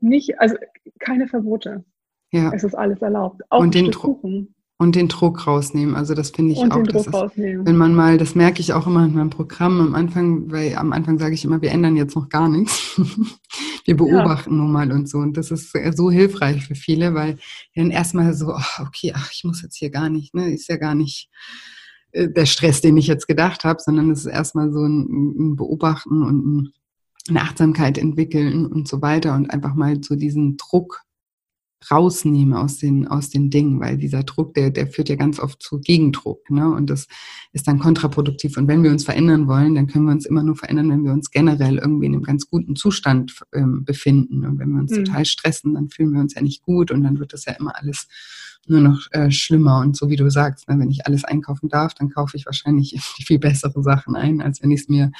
nicht, 0.00 0.38
also 0.40 0.56
keine 0.98 1.28
Verbote. 1.28 1.84
Ja. 2.30 2.52
Es 2.52 2.64
ist 2.64 2.74
alles 2.74 3.00
erlaubt. 3.00 3.42
Auch 3.50 3.60
und 3.60 3.74
den 3.74 3.90
Kuchen. 3.90 4.54
Und 4.80 4.94
den 4.94 5.08
Druck 5.08 5.44
rausnehmen. 5.44 5.96
Also 5.96 6.14
das 6.14 6.30
finde 6.30 6.52
ich 6.52 6.58
und 6.58 6.70
auch. 6.70 6.84
Druck 6.84 7.06
ist, 7.06 7.12
rausnehmen. 7.12 7.66
Wenn 7.66 7.76
man 7.76 7.94
mal, 7.94 8.16
das 8.16 8.36
merke 8.36 8.60
ich 8.60 8.72
auch 8.72 8.86
immer 8.86 9.04
in 9.04 9.14
meinem 9.14 9.30
Programm 9.30 9.80
am 9.80 9.94
Anfang, 9.96 10.52
weil 10.52 10.76
am 10.76 10.92
Anfang 10.92 11.18
sage 11.18 11.34
ich 11.34 11.44
immer, 11.44 11.60
wir 11.60 11.72
ändern 11.72 11.96
jetzt 11.96 12.14
noch 12.14 12.28
gar 12.28 12.48
nichts. 12.48 12.96
wir 13.84 13.96
beobachten 13.96 14.50
ja. 14.50 14.56
nur 14.56 14.68
mal 14.68 14.92
und 14.92 15.08
so. 15.08 15.18
Und 15.18 15.36
das 15.36 15.50
ist 15.50 15.76
so 15.96 16.10
hilfreich 16.12 16.64
für 16.64 16.76
viele, 16.76 17.14
weil 17.14 17.38
dann 17.74 17.90
erstmal 17.90 18.34
so, 18.34 18.50
oh, 18.54 18.82
okay, 18.82 19.12
ach, 19.16 19.32
ich 19.32 19.42
muss 19.42 19.62
jetzt 19.62 19.76
hier 19.76 19.90
gar 19.90 20.10
nicht, 20.10 20.32
ne, 20.32 20.52
ist 20.54 20.68
ja 20.68 20.76
gar 20.76 20.94
nicht 20.94 21.28
äh, 22.12 22.28
der 22.28 22.46
Stress, 22.46 22.80
den 22.80 22.96
ich 22.96 23.08
jetzt 23.08 23.26
gedacht 23.26 23.64
habe, 23.64 23.80
sondern 23.82 24.12
es 24.12 24.20
ist 24.20 24.32
erstmal 24.32 24.70
so 24.70 24.84
ein, 24.84 25.52
ein 25.52 25.56
Beobachten 25.56 26.22
und 26.22 26.46
ein 26.46 26.72
eine 27.28 27.42
Achtsamkeit 27.42 27.98
entwickeln 27.98 28.66
und 28.66 28.88
so 28.88 29.02
weiter 29.02 29.34
und 29.34 29.50
einfach 29.50 29.74
mal 29.74 30.02
so 30.02 30.16
diesen 30.16 30.56
Druck 30.56 31.02
rausnehme 31.90 32.58
aus 32.58 32.78
den, 32.78 33.06
aus 33.06 33.30
den 33.30 33.50
Dingen, 33.50 33.78
weil 33.80 33.96
dieser 33.98 34.24
Druck, 34.24 34.54
der, 34.54 34.70
der 34.70 34.88
führt 34.88 35.08
ja 35.08 35.14
ganz 35.14 35.38
oft 35.38 35.62
zu 35.62 35.80
Gegendruck, 35.80 36.50
ne? 36.50 36.68
Und 36.68 36.90
das 36.90 37.06
ist 37.52 37.68
dann 37.68 37.78
kontraproduktiv. 37.78 38.56
Und 38.56 38.66
wenn 38.66 38.82
wir 38.82 38.90
uns 38.90 39.04
verändern 39.04 39.46
wollen, 39.46 39.76
dann 39.76 39.86
können 39.86 40.06
wir 40.06 40.12
uns 40.12 40.26
immer 40.26 40.42
nur 40.42 40.56
verändern, 40.56 40.90
wenn 40.90 41.04
wir 41.04 41.12
uns 41.12 41.30
generell 41.30 41.78
irgendwie 41.78 42.06
in 42.06 42.14
einem 42.14 42.24
ganz 42.24 42.50
guten 42.50 42.74
Zustand 42.74 43.40
ähm, 43.52 43.84
befinden. 43.84 44.44
Und 44.44 44.58
wenn 44.58 44.70
wir 44.70 44.80
uns 44.80 44.90
mhm. 44.90 45.04
total 45.04 45.24
stressen, 45.24 45.74
dann 45.74 45.88
fühlen 45.88 46.12
wir 46.12 46.20
uns 46.20 46.34
ja 46.34 46.42
nicht 46.42 46.62
gut 46.62 46.90
und 46.90 47.04
dann 47.04 47.20
wird 47.20 47.32
das 47.32 47.44
ja 47.44 47.52
immer 47.52 47.76
alles 47.76 48.08
nur 48.66 48.80
noch 48.80 49.06
äh, 49.12 49.30
schlimmer. 49.30 49.78
Und 49.78 49.96
so 49.96 50.10
wie 50.10 50.16
du 50.16 50.28
sagst, 50.30 50.68
ne, 50.68 50.78
wenn 50.78 50.90
ich 50.90 51.06
alles 51.06 51.24
einkaufen 51.24 51.68
darf, 51.68 51.94
dann 51.94 52.10
kaufe 52.10 52.36
ich 52.36 52.44
wahrscheinlich 52.44 52.96
viel 53.24 53.38
bessere 53.38 53.82
Sachen 53.82 54.16
ein, 54.16 54.42
als 54.42 54.62
wenn 54.62 54.72
ich 54.72 54.80
es 54.80 54.88
mir 54.88 55.12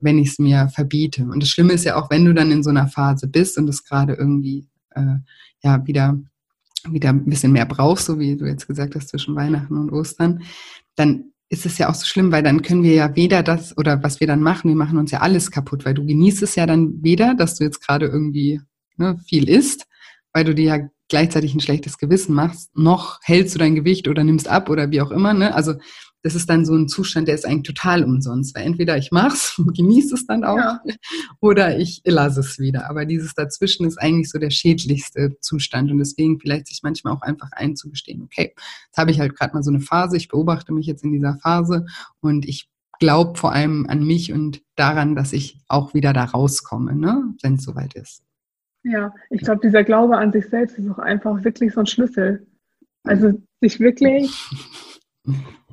wenn 0.00 0.18
ich 0.18 0.30
es 0.30 0.38
mir 0.38 0.68
verbiete. 0.68 1.24
Und 1.24 1.42
das 1.42 1.48
Schlimme 1.48 1.72
ist 1.72 1.84
ja 1.84 1.96
auch, 1.96 2.10
wenn 2.10 2.24
du 2.24 2.34
dann 2.34 2.50
in 2.50 2.62
so 2.62 2.70
einer 2.70 2.88
Phase 2.88 3.26
bist 3.26 3.56
und 3.58 3.68
es 3.68 3.84
gerade 3.84 4.14
irgendwie 4.14 4.68
äh, 4.90 5.16
ja 5.62 5.86
wieder 5.86 6.18
wieder 6.90 7.10
ein 7.10 7.24
bisschen 7.24 7.52
mehr 7.52 7.66
brauchst, 7.66 8.06
so 8.06 8.18
wie 8.18 8.36
du 8.36 8.46
jetzt 8.46 8.66
gesagt 8.66 8.94
hast, 8.94 9.08
zwischen 9.08 9.34
Weihnachten 9.34 9.76
und 9.78 9.90
Ostern, 9.90 10.42
dann 10.96 11.32
ist 11.48 11.66
es 11.66 11.78
ja 11.78 11.88
auch 11.88 11.94
so 11.94 12.04
schlimm, 12.06 12.32
weil 12.32 12.42
dann 12.42 12.62
können 12.62 12.82
wir 12.82 12.94
ja 12.94 13.16
weder 13.16 13.42
das 13.42 13.76
oder 13.76 14.02
was 14.02 14.20
wir 14.20 14.26
dann 14.26 14.42
machen, 14.42 14.68
wir 14.68 14.76
machen 14.76 14.98
uns 14.98 15.10
ja 15.10 15.20
alles 15.20 15.50
kaputt, 15.50 15.84
weil 15.84 15.94
du 15.94 16.04
genießt 16.04 16.42
es 16.42 16.56
ja 16.56 16.66
dann 16.66 17.02
weder, 17.02 17.34
dass 17.34 17.56
du 17.56 17.64
jetzt 17.64 17.80
gerade 17.80 18.06
irgendwie 18.06 18.60
ne, 18.96 19.18
viel 19.26 19.48
isst, 19.48 19.86
weil 20.32 20.44
du 20.44 20.54
dir 20.54 20.64
ja 20.64 20.88
gleichzeitig 21.08 21.54
ein 21.54 21.60
schlechtes 21.60 21.98
Gewissen 21.98 22.34
machst, 22.34 22.76
noch 22.76 23.20
hältst 23.22 23.54
du 23.54 23.58
dein 23.58 23.74
Gewicht 23.74 24.08
oder 24.08 24.24
nimmst 24.24 24.48
ab 24.48 24.68
oder 24.68 24.90
wie 24.90 25.00
auch 25.00 25.10
immer. 25.10 25.34
Ne? 25.34 25.54
Also 25.54 25.74
das 26.24 26.34
ist 26.34 26.48
dann 26.48 26.64
so 26.64 26.74
ein 26.74 26.88
Zustand, 26.88 27.28
der 27.28 27.34
ist 27.34 27.44
eigentlich 27.44 27.74
total 27.74 28.02
umsonst. 28.02 28.56
Weil 28.56 28.64
entweder 28.64 28.96
ich 28.96 29.12
mach's 29.12 29.58
und 29.58 29.76
genieße 29.76 30.14
es 30.14 30.26
dann 30.26 30.42
auch 30.42 30.56
ja. 30.56 30.80
oder 31.40 31.78
ich 31.78 32.00
lasse 32.04 32.40
es 32.40 32.58
wieder. 32.58 32.88
Aber 32.88 33.04
dieses 33.04 33.34
Dazwischen 33.34 33.86
ist 33.86 33.98
eigentlich 33.98 34.30
so 34.30 34.38
der 34.38 34.50
schädlichste 34.50 35.38
Zustand. 35.40 35.90
Und 35.90 35.98
deswegen 35.98 36.40
vielleicht 36.40 36.66
sich 36.66 36.80
manchmal 36.82 37.12
auch 37.12 37.20
einfach 37.20 37.52
einzugestehen, 37.52 38.22
okay, 38.22 38.54
jetzt 38.86 38.96
habe 38.96 39.10
ich 39.10 39.20
halt 39.20 39.36
gerade 39.36 39.54
mal 39.54 39.62
so 39.62 39.70
eine 39.70 39.80
Phase, 39.80 40.16
ich 40.16 40.28
beobachte 40.28 40.72
mich 40.72 40.86
jetzt 40.86 41.04
in 41.04 41.12
dieser 41.12 41.36
Phase 41.36 41.84
und 42.20 42.48
ich 42.48 42.70
glaube 43.00 43.38
vor 43.38 43.52
allem 43.52 43.86
an 43.86 44.02
mich 44.02 44.32
und 44.32 44.62
daran, 44.76 45.14
dass 45.14 45.34
ich 45.34 45.60
auch 45.68 45.92
wieder 45.92 46.14
da 46.14 46.24
rauskomme, 46.24 46.96
ne? 46.96 47.34
wenn 47.42 47.54
es 47.54 47.64
soweit 47.64 47.94
ist. 47.94 48.22
Ja, 48.82 49.12
ich 49.28 49.42
glaube, 49.42 49.60
dieser 49.62 49.84
Glaube 49.84 50.16
an 50.16 50.32
sich 50.32 50.46
selbst 50.48 50.78
ist 50.78 50.90
auch 50.90 50.98
einfach 50.98 51.44
wirklich 51.44 51.74
so 51.74 51.80
ein 51.80 51.86
Schlüssel. 51.86 52.46
Also 53.02 53.32
sich 53.60 53.78
wirklich 53.80 54.30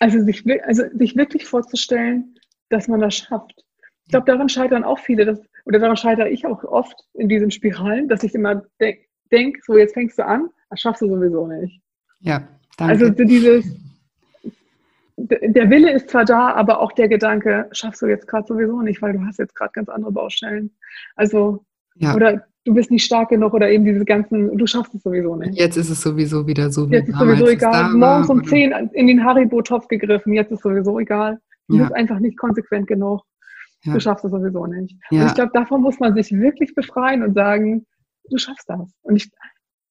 also 0.00 0.20
sich, 0.20 0.44
also 0.64 0.84
sich 0.94 1.16
wirklich 1.16 1.46
vorzustellen, 1.46 2.34
dass 2.68 2.88
man 2.88 3.00
das 3.00 3.16
schafft. 3.16 3.64
Ich 4.04 4.10
glaube, 4.10 4.26
daran 4.26 4.48
scheitern 4.48 4.84
auch 4.84 4.98
viele, 4.98 5.24
dass, 5.24 5.40
oder 5.64 5.78
daran 5.78 5.96
scheitere 5.96 6.28
ich 6.28 6.46
auch 6.46 6.62
oft 6.64 6.94
in 7.14 7.28
diesen 7.28 7.50
Spiralen, 7.50 8.08
dass 8.08 8.22
ich 8.22 8.34
immer 8.34 8.62
de 8.80 8.98
denke, 9.32 9.60
so 9.64 9.76
jetzt 9.76 9.94
fängst 9.94 10.18
du 10.18 10.24
an, 10.24 10.50
das 10.70 10.80
schaffst 10.80 11.02
du 11.02 11.08
sowieso 11.08 11.46
nicht. 11.46 11.80
Ja, 12.20 12.46
danke. 12.76 12.92
Also 12.92 13.08
dieses, 13.08 13.64
der 15.16 15.70
Wille 15.70 15.92
ist 15.92 16.10
zwar 16.10 16.24
da, 16.24 16.52
aber 16.52 16.80
auch 16.80 16.92
der 16.92 17.08
Gedanke, 17.08 17.68
schaffst 17.72 18.02
du 18.02 18.06
jetzt 18.06 18.28
gerade 18.28 18.46
sowieso 18.46 18.82
nicht, 18.82 19.00
weil 19.00 19.12
du 19.14 19.24
hast 19.24 19.38
jetzt 19.38 19.54
gerade 19.54 19.72
ganz 19.72 19.88
andere 19.88 20.12
Baustellen. 20.12 20.76
Also, 21.16 21.64
ja. 21.94 22.14
oder 22.14 22.46
du 22.64 22.74
bist 22.74 22.90
nicht 22.90 23.04
stark 23.04 23.28
genug 23.28 23.52
oder 23.54 23.70
eben 23.70 23.84
diese 23.84 24.04
ganzen, 24.04 24.56
du 24.56 24.66
schaffst 24.66 24.94
es 24.94 25.02
sowieso 25.02 25.36
nicht. 25.36 25.58
Jetzt 25.58 25.76
ist 25.76 25.90
es 25.90 26.00
sowieso 26.00 26.46
wieder 26.46 26.70
so 26.70 26.90
wie 26.90 26.94
Jetzt 26.94 27.08
ist 27.08 27.18
sowieso 27.18 27.46
egal. 27.46 27.92
Morgens 27.92 28.28
um 28.30 28.44
10 28.44 28.90
in 28.92 29.06
den 29.06 29.22
Haribo-Topf 29.24 29.88
gegriffen, 29.88 30.32
jetzt 30.32 30.50
ist 30.50 30.62
sowieso 30.62 30.98
egal. 30.98 31.38
Du 31.68 31.76
ja. 31.76 31.84
bist 31.84 31.94
einfach 31.94 32.18
nicht 32.18 32.38
konsequent 32.38 32.86
genug. 32.86 33.22
Ja. 33.82 33.92
Du 33.92 34.00
schaffst 34.00 34.24
es 34.24 34.30
sowieso 34.30 34.66
nicht. 34.66 34.96
Ja. 35.10 35.22
Und 35.22 35.26
ich 35.28 35.34
glaube, 35.34 35.50
davon 35.52 35.82
muss 35.82 36.00
man 36.00 36.14
sich 36.14 36.32
wirklich 36.32 36.74
befreien 36.74 37.22
und 37.22 37.34
sagen, 37.34 37.86
du 38.30 38.38
schaffst 38.38 38.68
das. 38.68 38.90
Und 39.02 39.16
ich, 39.16 39.30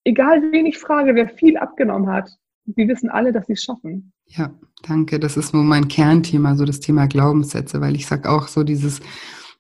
egal 0.03 0.41
wen 0.51 0.65
ich 0.65 0.79
frage, 0.79 1.13
wer 1.13 1.29
viel 1.29 1.57
abgenommen 1.57 2.09
hat, 2.09 2.29
die 2.65 2.87
wissen 2.87 3.09
alle, 3.09 3.31
dass 3.31 3.45
sie 3.47 3.53
es 3.53 3.63
schaffen. 3.63 4.13
Ja, 4.25 4.51
danke. 4.87 5.19
Das 5.19 5.37
ist 5.37 5.53
nur 5.53 5.63
mein 5.63 5.89
Kernthema, 5.89 6.55
so 6.55 6.65
das 6.65 6.79
Thema 6.79 7.07
Glaubenssätze, 7.07 7.81
weil 7.81 7.95
ich 7.95 8.07
sage 8.07 8.29
auch 8.29 8.47
so 8.47 8.63
dieses, 8.63 8.99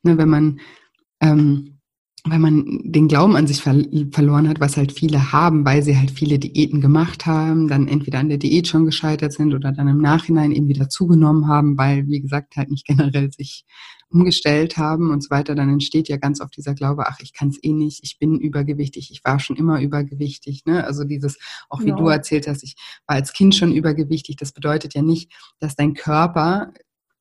ne, 0.03 0.17
wenn 0.17 0.29
man 0.29 0.59
ähm, 1.19 1.72
weil 2.25 2.39
man 2.39 2.79
den 2.83 3.09
Glauben 3.09 3.35
an 3.35 3.47
sich 3.47 3.61
ver 3.61 3.83
verloren 4.11 4.47
hat, 4.47 4.61
was 4.61 4.77
halt 4.77 4.93
viele 4.93 5.33
haben, 5.33 5.65
weil 5.65 5.83
sie 5.83 5.97
halt 5.97 6.09
viele 6.09 6.39
Diäten 6.39 6.79
gemacht 6.79 7.25
haben, 7.25 7.67
dann 7.67 7.89
entweder 7.89 8.19
an 8.19 8.29
der 8.29 8.37
Diät 8.37 8.67
schon 8.67 8.85
gescheitert 8.85 9.33
sind 9.33 9.53
oder 9.53 9.73
dann 9.73 9.89
im 9.89 9.99
Nachhinein 9.99 10.53
eben 10.53 10.69
wieder 10.69 10.87
zugenommen 10.87 11.47
haben, 11.47 11.77
weil, 11.77 12.07
wie 12.07 12.21
gesagt, 12.21 12.55
halt 12.55 12.71
nicht 12.71 12.87
generell 12.87 13.29
sich 13.31 13.65
umgestellt 14.09 14.77
haben 14.77 15.11
und 15.11 15.21
so 15.21 15.31
weiter, 15.31 15.53
dann 15.55 15.69
entsteht 15.69 16.07
ja 16.07 16.17
ganz 16.17 16.39
oft 16.39 16.55
dieser 16.55 16.75
Glaube, 16.75 17.07
ach, 17.07 17.19
ich 17.19 17.33
kann 17.33 17.49
es 17.49 17.61
eh 17.61 17.73
nicht, 17.73 18.03
ich 18.03 18.19
bin 18.19 18.39
übergewichtig, 18.39 19.11
ich 19.11 19.25
war 19.25 19.39
schon 19.39 19.57
immer 19.57 19.81
übergewichtig. 19.81 20.65
Ne? 20.65 20.85
Also 20.85 21.03
dieses, 21.03 21.39
auch 21.67 21.81
wie 21.81 21.89
ja. 21.89 21.95
du 21.95 22.07
erzählt 22.07 22.47
hast, 22.47 22.63
ich 22.63 22.75
war 23.05 23.17
als 23.17 23.33
Kind 23.33 23.55
schon 23.55 23.73
übergewichtig, 23.73 24.37
das 24.37 24.53
bedeutet 24.53 24.93
ja 24.93 25.01
nicht, 25.01 25.33
dass 25.59 25.75
dein 25.75 25.93
Körper 25.93 26.71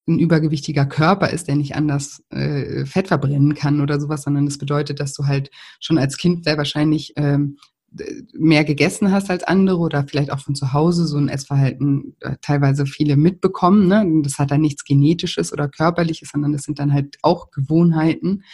ein 0.09 0.19
übergewichtiger 0.19 0.85
Körper 0.87 1.31
ist, 1.31 1.49
der 1.49 1.57
nicht 1.57 1.77
anders 1.77 2.23
äh, 2.31 2.85
Fett 2.87 3.09
verbrennen 3.09 3.55
kann 3.55 3.81
oder 3.81 4.01
sowas, 4.01 4.23
sondern 4.23 4.47
das 4.47 4.59
bedeutet, 4.59 4.99
dass 5.01 5.13
du 5.13 5.27
halt 5.27 5.51
schon 5.81 5.99
als 5.99 6.17
Kind 6.17 6.45
sehr 6.45 6.59
wahrscheinlich 6.59 7.13
ähm, 7.17 7.57
mehr 8.33 8.65
gegessen 8.65 9.13
hast 9.13 9.31
als 9.31 9.45
andere 9.45 9.79
oder 9.79 10.05
vielleicht 10.07 10.33
auch 10.33 10.41
von 10.41 10.55
zu 10.55 10.73
Hause 10.73 11.07
so 11.07 11.19
ein 11.19 11.29
Essverhalten 11.29 12.17
äh, 12.21 12.37
teilweise 12.41 12.87
viele 12.87 13.17
mitbekommen. 13.17 13.87
Ne? 13.87 14.23
Das 14.23 14.39
hat 14.39 14.51
dann 14.51 14.63
nichts 14.63 14.85
Genetisches 14.85 15.53
oder 15.53 15.69
Körperliches, 15.69 16.31
sondern 16.33 16.53
das 16.53 16.63
sind 16.63 16.79
dann 16.79 16.93
halt 16.93 17.19
auch 17.23 17.51
Gewohnheiten, 17.51 18.45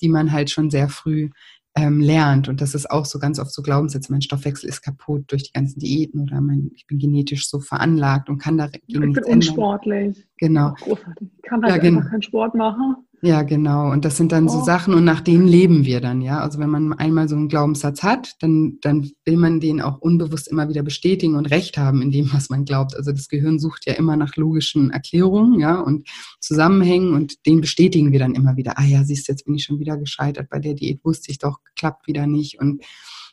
die 0.00 0.08
man 0.08 0.32
halt 0.32 0.50
schon 0.50 0.70
sehr 0.70 0.88
früh 0.88 1.30
ähm, 1.76 2.00
lernt. 2.00 2.48
Und 2.48 2.60
das 2.60 2.74
ist 2.74 2.90
auch 2.90 3.04
so 3.04 3.18
ganz 3.18 3.38
oft 3.38 3.52
so 3.52 3.62
Glaubenssätze, 3.62 4.12
mein 4.12 4.22
Stoffwechsel 4.22 4.68
ist 4.68 4.82
kaputt 4.82 5.24
durch 5.28 5.44
die 5.44 5.52
ganzen 5.52 5.78
Diäten 5.78 6.20
oder 6.20 6.40
mein, 6.40 6.70
ich 6.74 6.86
bin 6.86 6.98
genetisch 6.98 7.48
so 7.48 7.60
veranlagt 7.60 8.28
und 8.28 8.38
kann 8.38 8.58
da 8.58 8.68
Ich 8.86 8.98
bin 8.98 9.16
unsportlich. 9.18 10.26
Genau. 10.38 10.74
Großartig. 10.80 11.28
Ich 11.36 11.42
kann 11.42 11.62
halt 11.62 11.82
ja, 11.82 11.90
einfach 11.90 12.10
keinen 12.10 12.22
Sport 12.22 12.54
machen. 12.54 12.96
Ja, 13.22 13.42
genau. 13.42 13.90
Und 13.90 14.06
das 14.06 14.16
sind 14.16 14.32
dann 14.32 14.48
oh. 14.48 14.48
so 14.48 14.64
Sachen 14.64 14.94
und 14.94 15.04
nach 15.04 15.20
denen 15.20 15.46
leben 15.46 15.84
wir 15.84 16.00
dann, 16.00 16.22
ja. 16.22 16.40
Also 16.40 16.58
wenn 16.58 16.70
man 16.70 16.94
einmal 16.94 17.28
so 17.28 17.36
einen 17.36 17.48
Glaubenssatz 17.48 18.02
hat, 18.02 18.36
dann, 18.40 18.78
dann 18.80 19.10
will 19.26 19.36
man 19.36 19.60
den 19.60 19.82
auch 19.82 19.98
unbewusst 19.98 20.48
immer 20.48 20.70
wieder 20.70 20.82
bestätigen 20.82 21.36
und 21.36 21.50
Recht 21.50 21.76
haben 21.76 22.00
in 22.00 22.10
dem, 22.10 22.32
was 22.32 22.48
man 22.48 22.64
glaubt. 22.64 22.96
Also 22.96 23.12
das 23.12 23.28
Gehirn 23.28 23.58
sucht 23.58 23.84
ja 23.84 23.92
immer 23.92 24.16
nach 24.16 24.36
logischen 24.36 24.90
Erklärungen, 24.90 25.60
ja, 25.60 25.80
und 25.80 26.08
Zusammenhängen 26.40 27.12
und 27.12 27.44
den 27.44 27.60
bestätigen 27.60 28.10
wir 28.10 28.20
dann 28.20 28.34
immer 28.34 28.56
wieder. 28.56 28.78
Ah 28.78 28.84
ja, 28.84 29.04
siehst 29.04 29.28
du, 29.28 29.32
jetzt 29.32 29.44
bin 29.44 29.54
ich 29.54 29.64
schon 29.64 29.80
wieder 29.80 29.98
gescheitert. 29.98 30.48
Bei 30.48 30.58
der 30.58 30.72
Diät 30.72 31.04
wusste 31.04 31.30
ich 31.30 31.38
doch, 31.38 31.58
klappt 31.76 32.06
wieder 32.06 32.26
nicht. 32.26 32.58
Und 32.58 32.82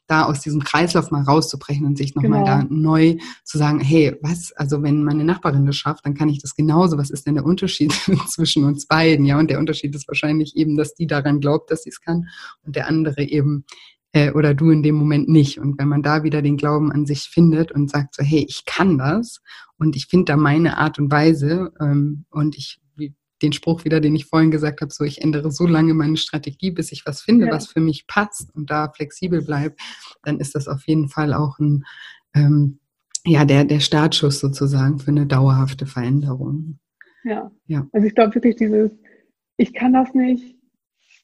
da 0.08 0.24
aus 0.26 0.40
diesem 0.40 0.64
Kreislauf 0.64 1.12
mal 1.12 1.24
rauszubrechen 1.24 1.86
und 1.86 1.98
sich 1.98 2.16
nochmal 2.16 2.44
genau. 2.44 2.46
da 2.46 2.68
neu 2.70 3.18
zu 3.44 3.58
sagen, 3.58 3.80
hey, 3.80 4.16
was, 4.22 4.54
also 4.54 4.82
wenn 4.82 5.04
meine 5.04 5.24
Nachbarin 5.24 5.66
das 5.66 5.76
schafft, 5.76 6.06
dann 6.06 6.14
kann 6.14 6.30
ich 6.30 6.42
das 6.42 6.56
genauso. 6.56 6.98
Was 6.98 7.10
ist 7.10 7.28
denn 7.28 7.36
der 7.36 7.46
Unterschied 7.46 7.92
zwischen 8.28 8.64
uns 8.64 8.88
beiden? 8.88 9.26
Ja, 9.26 9.38
und 9.38 9.50
der 9.50 9.60
Unterschied 9.60 9.94
ist 9.96 10.08
wahrscheinlich 10.08 10.56
eben, 10.56 10.78
dass 10.78 10.96
die 10.96 11.08
daran 11.08 11.40
glaubt, 11.40 11.70
dass 11.70 11.84
sie 11.84 11.90
es 11.90 12.02
kann 12.02 12.30
und 12.66 12.76
der 12.76 12.88
andere 12.88 13.24
eben 13.24 13.66
äh, 14.14 14.32
oder 14.32 14.54
du 14.54 14.72
in 14.72 14.84
dem 14.84 14.96
Moment 14.96 15.30
nicht. 15.30 15.60
Und 15.60 15.78
wenn 15.78 15.88
man 15.88 16.04
da 16.04 16.24
wieder 16.24 16.42
den 16.42 16.58
Glauben 16.58 16.92
an 16.92 17.06
sich 17.06 17.24
findet 17.24 17.72
und 17.72 17.90
sagt 17.90 18.16
so, 18.16 18.24
hey, 18.24 18.46
ich 18.48 18.66
kann 18.66 18.98
das 18.98 19.42
und 19.78 19.96
ich 19.96 20.08
finde 20.08 20.26
da 20.26 20.38
meine 20.38 20.78
Art 20.78 21.00
und 21.00 21.12
Weise 21.12 21.74
ähm, 21.80 22.26
und 22.30 22.58
ich 22.58 22.80
den 23.42 23.54
Spruch 23.54 23.86
wieder, 23.86 24.00
den 24.00 24.16
ich 24.16 24.26
vorhin 24.26 24.52
gesagt 24.52 24.82
habe, 24.82 24.92
so 24.92 25.04
ich 25.04 25.22
ändere 25.22 25.52
so 25.52 25.68
lange 25.68 25.94
meine 25.94 26.18
Strategie, 26.18 26.72
bis 26.72 26.92
ich 26.92 27.06
was 27.06 27.22
finde, 27.22 27.48
ja. 27.48 27.52
was 27.52 27.68
für 27.68 27.80
mich 27.80 28.08
passt 28.08 28.54
und 28.56 28.70
da 28.70 28.92
flexibel 28.92 29.44
bleibt, 29.44 29.80
dann 30.24 30.40
ist 30.40 30.56
das 30.56 30.68
auf 30.68 30.88
jeden 30.88 31.10
Fall 31.10 31.34
auch 31.34 31.60
ein, 31.60 31.86
ähm, 32.34 32.80
ja, 33.26 33.46
der, 33.46 33.66
der 33.66 33.80
Startschuss 33.80 34.40
sozusagen 34.40 35.00
für 35.00 35.12
eine 35.12 35.28
dauerhafte 35.28 35.86
Veränderung. 35.86 36.80
Ja. 37.24 37.52
ja. 37.68 37.88
Also 37.92 38.08
ich 38.08 38.16
glaube 38.16 38.36
wirklich 38.36 38.56
dieses, 38.56 38.92
ich 39.58 39.74
kann 39.74 39.94
das 39.94 40.14
nicht, 40.14 40.58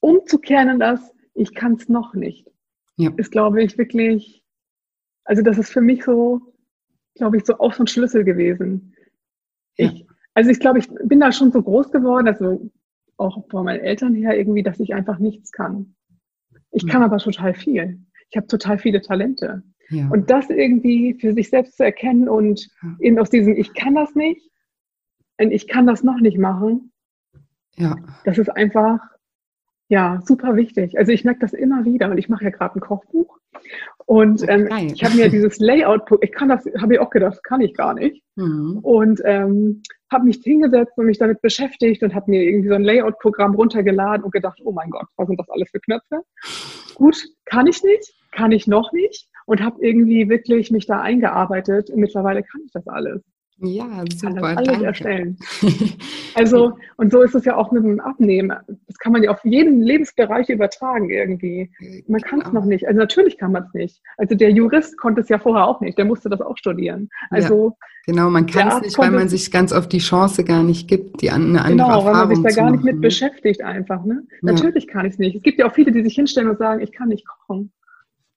umzukehren 0.01 0.69
in 0.69 0.79
das, 0.79 0.99
ich 1.33 1.53
kann 1.53 1.73
es 1.73 1.89
noch 1.89 2.13
nicht, 2.13 2.51
ja. 2.97 3.11
ist, 3.17 3.31
glaube 3.31 3.63
ich, 3.63 3.77
wirklich, 3.77 4.43
also 5.23 5.41
das 5.41 5.57
ist 5.57 5.71
für 5.71 5.81
mich 5.81 6.03
so, 6.03 6.41
glaube 7.15 7.37
ich, 7.37 7.45
so 7.45 7.57
auch 7.59 7.73
so 7.73 7.83
ein 7.83 7.87
Schlüssel 7.87 8.23
gewesen. 8.23 8.95
Ich, 9.75 9.91
ja. 9.91 10.05
Also 10.33 10.49
ich 10.49 10.59
glaube, 10.59 10.79
ich 10.79 10.89
bin 11.03 11.19
da 11.19 11.31
schon 11.31 11.51
so 11.51 11.61
groß 11.61 11.91
geworden, 11.91 12.27
also 12.27 12.71
auch 13.17 13.47
von 13.49 13.65
meinen 13.65 13.81
Eltern 13.81 14.15
her 14.15 14.37
irgendwie, 14.37 14.63
dass 14.63 14.79
ich 14.79 14.93
einfach 14.93 15.19
nichts 15.19 15.51
kann. 15.51 15.95
Ich 16.71 16.87
kann 16.87 17.03
aber 17.03 17.17
total 17.17 17.53
viel. 17.53 17.99
Ich 18.29 18.37
habe 18.37 18.47
total 18.47 18.79
viele 18.79 19.01
Talente. 19.01 19.61
Ja. 19.89 20.09
Und 20.09 20.29
das 20.31 20.49
irgendwie 20.49 21.13
für 21.19 21.33
sich 21.33 21.49
selbst 21.49 21.77
zu 21.77 21.83
erkennen 21.83 22.27
und 22.27 22.67
eben 22.99 23.19
aus 23.19 23.29
diesem 23.29 23.55
Ich 23.55 23.73
kann 23.75 23.93
das 23.93 24.15
nicht 24.15 24.49
und 25.39 25.51
ich 25.51 25.67
kann 25.67 25.85
das 25.85 26.03
noch 26.03 26.19
nicht 26.19 26.39
machen, 26.39 26.91
ja. 27.75 27.95
das 28.25 28.37
ist 28.37 28.49
einfach 28.49 28.99
ja 29.89 30.21
super 30.25 30.55
wichtig. 30.55 30.97
Also 30.97 31.11
ich 31.11 31.23
merke 31.23 31.41
das 31.41 31.53
immer 31.53 31.85
wieder 31.85 32.09
und 32.09 32.17
ich 32.17 32.29
mache 32.29 32.45
ja 32.45 32.49
gerade 32.49 32.79
ein 32.79 32.81
Kochbuch 32.81 33.39
und 34.05 34.47
ähm, 34.49 34.69
ich 34.93 35.03
habe 35.03 35.15
mir 35.15 35.29
dieses 35.29 35.59
Layout, 35.59 36.03
ich 36.21 36.31
kann 36.31 36.49
das, 36.49 36.65
habe 36.79 36.95
ich 36.95 36.99
auch 36.99 37.09
gedacht, 37.09 37.43
kann 37.43 37.61
ich 37.61 37.73
gar 37.73 37.93
nicht. 37.93 38.23
Mhm. 38.35 38.79
Und 38.81 39.21
ähm, 39.25 39.81
habe 40.13 40.25
mich 40.25 40.39
hingesetzt 40.43 40.97
und 40.97 41.07
mich 41.07 41.17
damit 41.17 41.41
beschäftigt 41.41 42.03
und 42.03 42.15
habe 42.15 42.31
mir 42.31 42.43
irgendwie 42.43 42.69
so 42.69 42.75
ein 42.75 42.83
Layout-Programm 42.83 43.55
runtergeladen 43.55 44.23
und 44.23 44.31
gedacht, 44.31 44.59
oh 44.63 44.71
mein 44.71 44.89
Gott, 44.89 45.07
was 45.17 45.27
sind 45.27 45.39
das 45.39 45.49
alles 45.49 45.69
für 45.69 45.79
Knöpfe? 45.79 46.21
Gut, 46.95 47.17
kann 47.45 47.67
ich 47.67 47.83
nicht, 47.83 48.13
kann 48.31 48.51
ich 48.51 48.67
noch 48.67 48.93
nicht 48.93 49.27
und 49.45 49.61
habe 49.61 49.85
irgendwie 49.85 50.29
wirklich 50.29 50.71
mich 50.71 50.85
da 50.85 51.01
eingearbeitet. 51.01 51.89
Und 51.89 51.99
mittlerweile 51.99 52.43
kann 52.43 52.61
ich 52.65 52.71
das 52.71 52.87
alles. 52.87 53.21
Ja, 53.57 54.03
super. 54.11 54.41
Kann 54.41 54.55
das 54.55 54.67
alles 54.67 54.81
erstellen. 54.81 55.37
Also, 56.35 56.79
und 56.97 57.11
so 57.11 57.21
ist 57.21 57.35
es 57.35 57.45
ja 57.45 57.55
auch 57.55 57.71
mit 57.71 57.83
dem 57.83 57.99
Abnehmen. 57.99 58.57
Das 58.87 58.97
kann 58.97 59.11
man 59.11 59.21
ja 59.21 59.29
auf 59.29 59.45
jeden 59.45 59.83
Lebensbereich 59.83 60.49
übertragen 60.49 61.11
irgendwie. 61.11 61.69
Man 62.07 62.21
kann 62.21 62.39
es 62.39 62.45
genau. 62.45 62.61
noch 62.61 62.65
nicht. 62.65 62.87
Also 62.87 62.99
natürlich 62.99 63.37
kann 63.37 63.51
man 63.51 63.65
es 63.65 63.73
nicht. 63.75 64.01
Also 64.17 64.33
der 64.33 64.49
Jurist 64.49 64.97
konnte 64.97 65.21
es 65.21 65.29
ja 65.29 65.37
vorher 65.37 65.67
auch 65.67 65.79
nicht. 65.79 65.95
Der 65.95 66.05
musste 66.05 66.31
das 66.31 66.41
auch 66.41 66.57
studieren. 66.57 67.07
Also 67.29 67.75
ja, 67.79 67.87
genau, 68.05 68.29
man 68.29 68.45
kann 68.45 68.67
es 68.67 68.81
nicht, 68.81 68.97
weil 68.97 69.11
man 69.11 69.29
sich 69.29 69.51
ganz 69.51 69.73
oft 69.73 69.91
die 69.91 69.99
Chance 69.99 70.43
gar 70.43 70.63
nicht 70.63 70.87
gibt, 70.87 71.21
die 71.21 71.29
eine 71.31 71.61
andere 71.61 71.87
genau, 71.87 71.99
Erfahrung 71.99 72.05
weil 72.05 72.25
man 72.27 72.35
sich 72.35 72.55
da 72.55 72.61
gar 72.61 72.71
nicht 72.71 72.83
mit 72.83 73.01
beschäftigt 73.01 73.61
einfach. 73.61 74.03
Ne? 74.03 74.23
Ja. 74.41 74.53
Natürlich 74.53 74.87
kann 74.87 75.05
ich 75.05 75.13
es 75.13 75.19
nicht. 75.19 75.35
Es 75.35 75.43
gibt 75.43 75.59
ja 75.59 75.67
auch 75.67 75.73
viele, 75.73 75.91
die 75.91 76.03
sich 76.03 76.15
hinstellen 76.15 76.49
und 76.49 76.57
sagen, 76.57 76.81
ich 76.81 76.91
kann 76.91 77.09
nicht 77.09 77.25
kochen. 77.27 77.71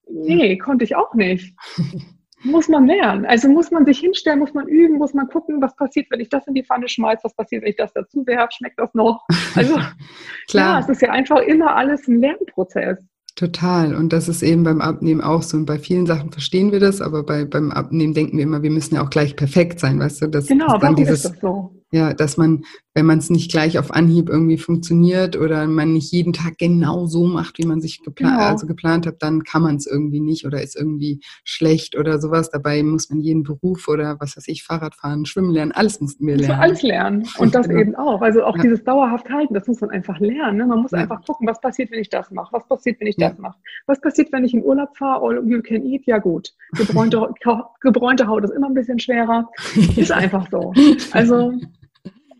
Nee, 0.09 0.57
konnte 0.59 0.85
ich 0.85 0.97
auch 0.97 1.15
nicht. 1.15 1.55
muss 2.45 2.69
man 2.69 2.87
lernen. 2.87 3.27
Also 3.27 3.49
muss 3.49 3.71
man 3.71 3.85
sich 3.85 3.99
hinstellen, 3.99 4.39
muss 4.39 4.55
man 4.55 4.69
üben, 4.69 4.99
muss 4.99 5.15
man 5.15 5.29
gucken, 5.29 5.61
was 5.61 5.75
passiert, 5.77 6.07
wenn 6.11 6.21
ich 6.21 6.29
das 6.29 6.47
in 6.47 6.55
die 6.55 6.65
Pfanne 6.65 6.89
schmeiße, 6.89 7.25
was 7.25 7.35
passiert, 7.35 7.63
wenn 7.63 7.71
ich 7.71 7.77
das 7.77 7.93
dazu 7.93 8.27
werfe, 8.27 8.53
schmeckt 8.53 8.79
das 8.79 8.93
noch. 8.95 9.25
Also 9.55 9.75
Klar. 10.49 10.75
ja, 10.75 10.79
es 10.81 10.89
ist 10.89 11.03
ja 11.03 11.11
einfach 11.11 11.39
immer 11.41 11.75
alles 11.75 12.07
ein 12.09 12.21
Lernprozess. 12.21 13.05
Total. 13.37 13.95
Und 13.95 14.15
das 14.15 14.29
ist 14.29 14.43
eben 14.43 14.65
beim 14.65 14.81
Abnehmen 14.81 15.21
auch 15.21 15.43
so. 15.43 15.59
Und 15.59 15.67
bei 15.67 15.79
vielen 15.79 16.07
Sachen 16.07 16.33
verstehen 16.33 16.73
wir 16.73 16.81
das, 16.81 17.03
aber 17.03 17.23
bei, 17.23 17.45
beim 17.45 17.71
Abnehmen 17.71 18.15
denken 18.15 18.39
wir 18.39 18.45
immer, 18.45 18.63
wir 18.63 18.71
müssen 18.71 18.95
ja 18.95 19.05
auch 19.05 19.11
gleich 19.11 19.37
perfekt 19.37 19.79
sein, 19.79 19.99
weißt 19.99 20.23
du? 20.23 20.27
Das, 20.29 20.47
genau, 20.47 20.73
das 20.73 20.83
warum 20.83 20.97
dieses, 20.97 21.25
ist 21.27 21.35
das 21.35 21.41
so? 21.41 21.75
Ja, 21.93 22.15
dass 22.15 22.39
man, 22.39 22.65
wenn 22.97 23.05
man 23.05 23.19
es 23.19 23.29
nicht 23.29 23.51
gleich 23.51 23.79
auf 23.79 23.91
Anhieb 23.91 24.31
irgendwie 24.31 24.57
funktioniert 24.57 25.37
oder 25.37 25.67
man 25.67 25.93
nicht 25.93 26.11
jeden 26.13 26.33
Tag 26.33 26.57
genau 26.57 27.05
so 27.05 27.27
macht, 27.27 27.59
wie 27.59 27.67
man 27.67 27.83
sich 27.83 28.03
geplant, 28.03 28.39
genau. 28.39 28.49
also 28.49 28.67
geplant 28.67 29.07
hat, 29.07 29.17
dann 29.23 29.45
kann 29.45 29.61
man 29.61 29.77
es 29.77 29.87
irgendwie 29.87 30.21
nicht 30.21 30.47
oder 30.47 30.63
ist 30.63 30.77
irgendwie 30.77 31.21
schlecht 31.45 31.99
oder 31.99 32.19
sowas. 32.19 32.49
Dabei 32.49 32.83
muss 32.83 33.11
man 33.11 33.21
jeden 33.21 33.43
Beruf 33.43 33.87
oder 33.87 34.19
was 34.19 34.39
weiß 34.39 34.49
ich, 34.49 34.65
Fahrrad 34.65 34.95
fahren, 34.95 35.27
Schwimmen 35.27 35.51
lernen, 35.51 35.73
alles 35.73 36.01
mussten 36.01 36.27
wir 36.27 36.39
lernen. 36.39 36.59
Alles 36.59 36.83
lernen. 36.83 37.29
Und 37.37 37.55
das 37.55 37.69
genau. 37.69 37.81
eben 37.81 37.95
auch. 37.97 38.23
Also 38.23 38.43
auch 38.45 38.57
ja. 38.57 38.63
dieses 38.63 38.83
dauerhaft 38.83 39.29
halten, 39.29 39.53
das 39.53 39.67
muss 39.67 39.83
man 39.83 39.91
einfach 39.91 40.19
lernen. 40.19 40.57
Ne? 40.57 40.65
Man 40.65 40.81
muss 40.81 40.93
ja. 40.93 40.99
einfach 41.01 41.23
gucken, 41.27 41.47
was 41.47 41.61
passiert, 41.61 41.91
wenn 41.91 42.01
ich 42.01 42.09
das 42.09 42.31
mache, 42.31 42.51
was 42.55 42.67
passiert, 42.67 42.99
wenn 43.01 43.09
ich 43.09 43.17
ja. 43.19 43.29
das 43.29 43.39
mache. 43.39 43.59
Was 43.85 44.01
passiert, 44.01 44.33
wenn 44.33 44.47
ich 44.47 44.55
in 44.55 44.65
Urlaub 44.65 44.97
fahre, 44.97 45.23
all 45.23 45.47
you 45.47 45.61
can 45.61 45.85
eat? 45.85 46.07
Ja 46.07 46.17
gut. 46.17 46.55
Gebräunte, 46.73 47.29
gebräunte 47.83 48.27
Haut 48.27 48.45
ist 48.45 48.55
immer 48.55 48.69
ein 48.69 48.75
bisschen 48.75 48.99
schwerer. 48.99 49.51
Ist 49.97 50.13
einfach 50.13 50.49
so. 50.51 50.73
Also 51.13 51.53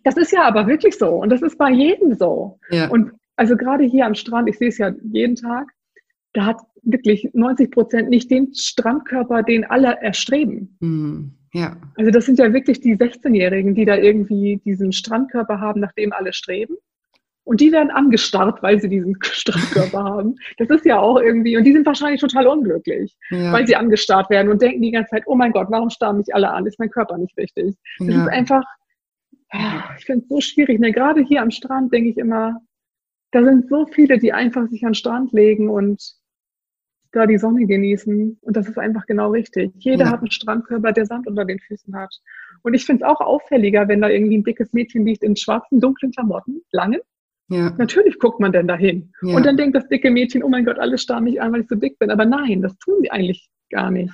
das 0.07 0.17
ist 0.17 0.31
ja 0.31 0.45
aber 0.45 0.69
wirklich 0.69 0.97
so 0.97 1.09
und 1.09 1.31
das 1.31 1.43
ist 1.43 1.59
bei 1.59 1.69
jedem 1.69 2.15
so. 2.15 2.61
Ja. 2.71 2.89
Und 2.89 3.11
also 3.35 3.57
gerade 3.57 3.83
hier 3.83 4.07
am 4.07 4.15
Strand, 4.15 4.49
ich 4.49 4.57
sehe 4.57 4.69
es 4.69 4.79
ja 4.79 4.93
jeden 5.03 5.35
Tag, 5.35 5.73
da 6.33 6.47
hat 6.47 6.59
wirklich 6.83 7.29
90 7.33 7.73
Prozent 7.73 8.09
nicht 8.09 8.31
den 8.31 8.55
Strandkörper, 8.55 9.43
den 9.43 9.65
alle 9.65 10.01
erstreben. 10.01 10.77
Mhm. 10.79 11.33
Ja. 11.53 11.77
Also 11.97 12.13
das 12.13 12.25
sind 12.25 12.39
ja 12.39 12.53
wirklich 12.53 12.81
die 12.81 12.97
16-Jährigen, 12.97 13.75
die 13.75 13.85
da 13.85 13.97
irgendwie 13.97 14.61
diesen 14.65 14.93
Strandkörper 14.93 15.61
haben, 15.61 15.81
nach 15.81 15.93
dem 15.95 16.13
alle 16.13 16.33
streben. 16.33 16.77
Und 17.43 17.61
die 17.61 17.73
werden 17.73 17.91
angestarrt, 17.91 18.63
weil 18.63 18.81
sie 18.81 18.89
diesen 18.89 19.17
Strandkörper 19.23 20.05
haben. 20.05 20.37
Das 20.59 20.71
ist 20.71 20.85
ja 20.85 21.01
auch 21.01 21.19
irgendwie, 21.19 21.57
und 21.57 21.65
die 21.65 21.73
sind 21.73 21.85
wahrscheinlich 21.85 22.21
total 22.21 22.47
unglücklich, 22.47 23.17
ja. 23.31 23.53
weil 23.53 23.67
sie 23.67 23.75
angestarrt 23.75 24.31
werden 24.31 24.53
und 24.53 24.63
denken 24.63 24.83
die 24.83 24.93
ganze 24.93 25.11
Zeit, 25.11 25.25
oh 25.27 25.35
mein 25.35 25.51
Gott, 25.51 25.67
warum 25.71 25.91
starren 25.91 26.19
mich 26.19 26.33
alle 26.33 26.53
an? 26.53 26.65
Ist 26.65 26.79
mein 26.79 26.91
Körper 26.91 27.19
nicht 27.19 27.37
richtig? 27.37 27.75
Das 27.99 28.09
ja. 28.09 28.23
ist 28.23 28.29
einfach, 28.29 28.63
ich 29.53 30.05
finde 30.05 30.25
es 30.25 30.29
so 30.29 30.41
schwierig. 30.41 30.81
Ne? 30.81 30.93
Gerade 30.93 31.23
hier 31.23 31.43
am 31.43 31.51
Strand 31.51 31.93
denke 31.93 32.11
ich 32.11 32.19
immer, 32.19 32.61
da 33.31 33.43
sind 33.43 33.69
so 33.69 33.87
viele, 33.87 34.19
die 34.19 34.33
einfach 34.33 34.69
sich 34.69 34.85
an 34.85 34.91
den 34.91 34.95
Strand 34.95 35.33
legen 35.33 35.69
und 35.69 36.03
da 37.13 37.27
die 37.27 37.39
Sonne 37.39 37.67
genießen. 37.67 38.39
Und 38.41 38.57
das 38.57 38.69
ist 38.69 38.79
einfach 38.79 39.07
genau 39.07 39.31
richtig. 39.31 39.73
Jeder 39.79 40.07
ja. 40.07 40.11
hat 40.11 40.21
einen 40.21 40.31
Strandkörper, 40.31 40.93
der 40.93 41.07
Sand 41.07 41.27
unter 41.27 41.45
den 41.45 41.59
Füßen 41.59 41.95
hat. 41.97 42.15
Und 42.63 42.75
ich 42.75 42.85
finde 42.85 43.05
es 43.05 43.11
auch 43.11 43.21
auffälliger, 43.21 43.89
wenn 43.89 44.01
da 44.01 44.09
irgendwie 44.09 44.39
ein 44.39 44.45
dickes 44.45 44.73
Mädchen 44.73 45.07
liegt 45.07 45.23
in 45.23 45.37
schwarzen, 45.37 45.81
dunklen 45.81 46.13
Klamotten, 46.13 46.63
langen. 46.73 47.01
Ja. 47.49 47.71
Natürlich 47.79 48.19
guckt 48.19 48.41
man 48.41 48.53
denn 48.53 48.67
dahin. 48.67 49.13
Ja. 49.23 49.37
Und 49.37 49.47
dann 49.47 49.57
denkt 49.57 49.77
das 49.77 49.89
dicke 49.89 50.11
Mädchen, 50.11 50.43
oh 50.43 50.49
mein 50.49 50.65
Gott, 50.65 50.79
alle 50.79 50.99
starren 50.99 51.25
mich 51.25 51.41
an, 51.41 51.53
weil 51.53 51.61
ich 51.61 51.69
so 51.69 51.77
dick 51.77 51.99
bin. 51.99 52.11
Aber 52.11 52.25
nein, 52.25 52.63
das 52.63 52.77
tun 52.79 52.97
sie 53.01 53.11
eigentlich 53.11 53.49
gar 53.71 53.91
nicht. 53.91 54.13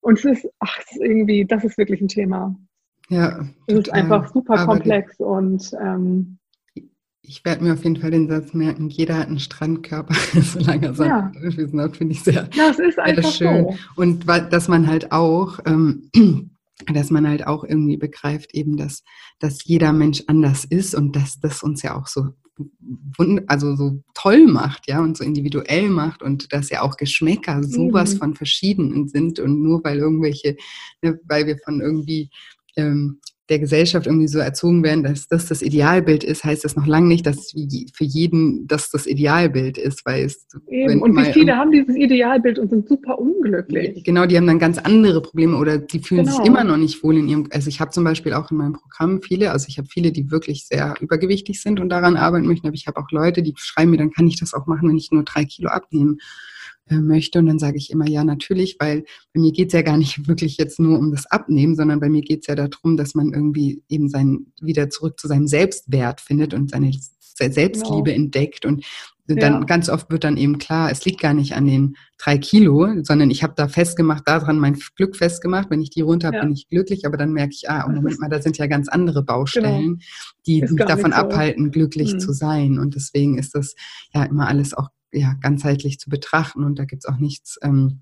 Und 0.00 0.18
es 0.18 0.24
ist, 0.24 0.48
ach, 0.58 0.78
es 0.80 0.92
ist 0.92 1.00
irgendwie, 1.00 1.44
das 1.44 1.64
ist 1.64 1.78
wirklich 1.78 2.00
ein 2.00 2.08
Thema. 2.08 2.56
Ja. 3.12 3.44
Es 3.66 3.74
ist 3.74 3.92
einfach 3.92 4.32
super 4.32 4.54
Aber 4.54 4.74
komplex 4.74 5.18
und 5.20 5.70
ähm, 5.80 6.38
ich 7.20 7.44
werde 7.44 7.62
mir 7.62 7.74
auf 7.74 7.84
jeden 7.84 7.98
Fall 7.98 8.10
den 8.10 8.28
Satz 8.28 8.54
merken, 8.54 8.88
jeder 8.88 9.18
hat 9.18 9.28
einen 9.28 9.38
Strandkörper, 9.38 10.14
solange 10.40 10.86
er 10.86 11.06
ja. 11.06 11.32
Füßen 11.38 11.80
hat, 11.80 11.96
finde 11.96 12.14
ich 12.14 12.22
sehr, 12.22 12.48
ja, 12.54 12.70
es 12.70 12.78
ist 12.78 12.98
einfach 12.98 13.30
schön. 13.30 13.64
So. 13.64 13.76
Und 13.96 14.26
dass 14.26 14.68
man 14.68 14.86
halt 14.86 15.12
auch, 15.12 15.58
ähm, 15.66 16.10
dass 16.92 17.10
man 17.10 17.28
halt 17.28 17.46
auch 17.46 17.64
irgendwie 17.64 17.98
begreift, 17.98 18.54
eben, 18.54 18.76
dass, 18.76 19.04
dass 19.38 19.62
jeder 19.64 19.92
Mensch 19.92 20.24
anders 20.26 20.64
ist 20.64 20.94
und 20.94 21.14
dass 21.14 21.38
das 21.38 21.62
uns 21.62 21.82
ja 21.82 21.96
auch 21.96 22.06
so 22.06 22.30
also 23.46 23.76
so 23.76 24.02
toll 24.14 24.46
macht, 24.46 24.86
ja, 24.86 25.00
und 25.00 25.16
so 25.16 25.24
individuell 25.24 25.88
macht 25.88 26.22
und 26.22 26.52
dass 26.52 26.70
ja 26.70 26.82
auch 26.82 26.96
Geschmäcker 26.96 27.62
sowas 27.62 28.14
mhm. 28.14 28.18
von 28.18 28.34
verschieden 28.34 29.08
sind 29.08 29.40
und 29.40 29.62
nur 29.62 29.82
weil 29.84 29.98
irgendwelche, 29.98 30.56
ne, 31.00 31.18
weil 31.24 31.46
wir 31.46 31.58
von 31.64 31.80
irgendwie 31.80 32.30
ähm, 32.76 33.20
der 33.48 33.58
Gesellschaft 33.58 34.06
irgendwie 34.06 34.28
so 34.28 34.38
erzogen 34.38 34.82
werden, 34.82 35.02
dass 35.02 35.26
das 35.26 35.46
das 35.46 35.62
Idealbild 35.62 36.24
ist, 36.24 36.42
heißt 36.42 36.64
das 36.64 36.74
noch 36.74 36.86
lange 36.86 37.08
nicht, 37.08 37.26
dass 37.26 37.50
für 37.50 38.04
jeden 38.04 38.66
das 38.66 38.90
das 38.90 39.06
Idealbild 39.06 39.76
ist, 39.76 40.06
weil 40.06 40.24
es 40.24 40.46
Eben. 40.70 41.02
und 41.02 41.14
wie 41.16 41.32
viele 41.32 41.56
haben 41.56 41.70
dieses 41.70 41.94
Idealbild 41.94 42.58
und 42.58 42.70
sind 42.70 42.88
super 42.88 43.18
unglücklich. 43.18 44.04
Genau, 44.04 44.26
die 44.26 44.36
haben 44.36 44.46
dann 44.46 44.58
ganz 44.58 44.78
andere 44.78 45.20
Probleme 45.20 45.56
oder 45.56 45.76
die 45.76 45.98
fühlen 45.98 46.24
genau. 46.24 46.36
sich 46.36 46.46
immer 46.46 46.64
noch 46.64 46.78
nicht 46.78 47.02
wohl 47.02 47.18
in 47.18 47.28
ihrem. 47.28 47.48
Also 47.50 47.68
ich 47.68 47.80
habe 47.80 47.90
zum 47.90 48.04
Beispiel 48.04 48.32
auch 48.32 48.50
in 48.50 48.56
meinem 48.56 48.74
Programm 48.74 49.20
viele, 49.20 49.50
also 49.50 49.66
ich 49.68 49.76
habe 49.76 49.88
viele, 49.88 50.12
die 50.12 50.30
wirklich 50.30 50.66
sehr 50.66 50.94
übergewichtig 51.00 51.60
sind 51.60 51.78
und 51.78 51.90
daran 51.90 52.16
arbeiten 52.16 52.46
möchten, 52.46 52.68
aber 52.68 52.74
ich 52.74 52.86
habe 52.86 52.98
auch 53.00 53.10
Leute, 53.10 53.42
die 53.42 53.52
schreiben 53.56 53.90
mir, 53.90 53.98
dann 53.98 54.12
kann 54.12 54.26
ich 54.26 54.40
das 54.40 54.54
auch 54.54 54.66
machen, 54.66 54.88
wenn 54.88 54.96
ich 54.96 55.10
nur 55.10 55.24
drei 55.24 55.44
Kilo 55.44 55.68
abnehme. 55.68 56.16
Äh, 56.88 56.96
möchte. 56.96 57.38
Und 57.38 57.46
dann 57.46 57.60
sage 57.60 57.76
ich 57.76 57.90
immer, 57.90 58.08
ja, 58.08 58.24
natürlich, 58.24 58.76
weil 58.80 59.04
bei 59.32 59.40
mir 59.40 59.52
geht 59.52 59.68
es 59.68 59.72
ja 59.72 59.82
gar 59.82 59.96
nicht 59.96 60.26
wirklich 60.28 60.56
jetzt 60.56 60.80
nur 60.80 60.98
um 60.98 61.12
das 61.12 61.26
Abnehmen, 61.26 61.76
sondern 61.76 62.00
bei 62.00 62.08
mir 62.08 62.22
geht 62.22 62.40
es 62.40 62.46
ja 62.48 62.56
darum, 62.56 62.96
dass 62.96 63.14
man 63.14 63.32
irgendwie 63.32 63.82
eben 63.88 64.08
sein, 64.08 64.46
wieder 64.60 64.90
zurück 64.90 65.18
zu 65.20 65.28
seinem 65.28 65.46
Selbstwert 65.46 66.20
findet 66.20 66.54
und 66.54 66.70
seine 66.70 66.92
Selbstliebe 67.20 68.10
genau. 68.10 68.16
entdeckt. 68.16 68.66
Und 68.66 68.84
dann 69.26 69.52
ja. 69.52 69.60
ganz 69.60 69.88
oft 69.88 70.10
wird 70.10 70.24
dann 70.24 70.36
eben 70.36 70.58
klar, 70.58 70.90
es 70.90 71.04
liegt 71.04 71.20
gar 71.20 71.32
nicht 71.32 71.54
an 71.54 71.66
den 71.66 71.94
drei 72.18 72.38
Kilo, 72.38 72.88
sondern 73.02 73.30
ich 73.30 73.42
habe 73.42 73.54
da 73.56 73.68
festgemacht, 73.68 74.26
daran 74.26 74.58
mein 74.58 74.76
Glück 74.96 75.16
festgemacht. 75.16 75.70
Wenn 75.70 75.80
ich 75.80 75.90
die 75.90 76.00
runter 76.00 76.28
habe, 76.28 76.38
ja. 76.38 76.42
bin 76.42 76.52
ich 76.52 76.68
glücklich, 76.68 77.06
aber 77.06 77.16
dann 77.16 77.32
merke 77.32 77.54
ich, 77.54 77.70
ah, 77.70 77.84
oh, 77.86 77.92
Moment 77.92 78.18
mal, 78.20 78.28
da 78.28 78.42
sind 78.42 78.58
ja 78.58 78.66
ganz 78.66 78.88
andere 78.88 79.22
Baustellen, 79.22 79.82
genau. 79.82 80.04
die 80.46 80.60
ist 80.60 80.72
mich 80.72 80.84
davon 80.84 81.12
so. 81.12 81.18
abhalten, 81.18 81.70
glücklich 81.70 82.14
mhm. 82.14 82.18
zu 82.18 82.32
sein. 82.32 82.78
Und 82.78 82.96
deswegen 82.96 83.38
ist 83.38 83.54
das 83.54 83.74
ja 84.12 84.24
immer 84.24 84.48
alles 84.48 84.74
auch 84.74 84.88
ja, 85.12 85.34
ganzheitlich 85.40 86.00
zu 86.00 86.10
betrachten 86.10 86.64
und 86.64 86.78
da 86.78 86.84
gibt 86.84 87.04
es 87.04 87.12
auch 87.12 87.18
nichts, 87.18 87.58
ähm, 87.62 88.00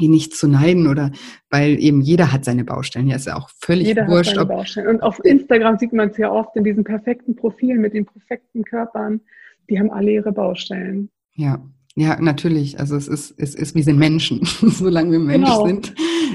die 0.00 0.08
nichts 0.08 0.38
zu 0.38 0.48
neiden 0.48 0.88
oder 0.88 1.10
weil 1.48 1.78
eben 1.80 2.00
jeder 2.00 2.32
hat 2.32 2.44
seine 2.44 2.64
Baustellen. 2.64 3.08
Ja, 3.08 3.16
ist 3.16 3.26
ja 3.26 3.36
auch 3.36 3.50
völlig 3.60 3.86
jeder 3.86 4.06
wurscht. 4.08 4.30
Hat 4.30 4.36
seine 4.36 4.46
Baustellen. 4.46 4.88
Und 4.88 5.02
auf 5.02 5.24
Instagram 5.24 5.78
sieht 5.78 5.92
man 5.92 6.10
es 6.10 6.16
ja 6.16 6.30
oft 6.30 6.54
in 6.56 6.64
diesen 6.64 6.84
perfekten 6.84 7.36
Profilen 7.36 7.80
mit 7.80 7.94
den 7.94 8.04
perfekten 8.04 8.64
Körpern. 8.64 9.20
Die 9.68 9.78
haben 9.78 9.90
alle 9.90 10.12
ihre 10.12 10.32
Baustellen. 10.32 11.10
Ja, 11.34 11.62
ja, 11.98 12.20
natürlich. 12.20 12.78
Also 12.78 12.94
es 12.94 13.08
ist, 13.08 13.34
es 13.38 13.54
ist, 13.54 13.74
wir 13.74 13.82
sind 13.82 13.98
Menschen. 13.98 14.40
Solange 14.44 15.12
wir 15.12 15.18
Mensch 15.18 15.48
genau. 15.48 15.66
sind, 15.66 15.94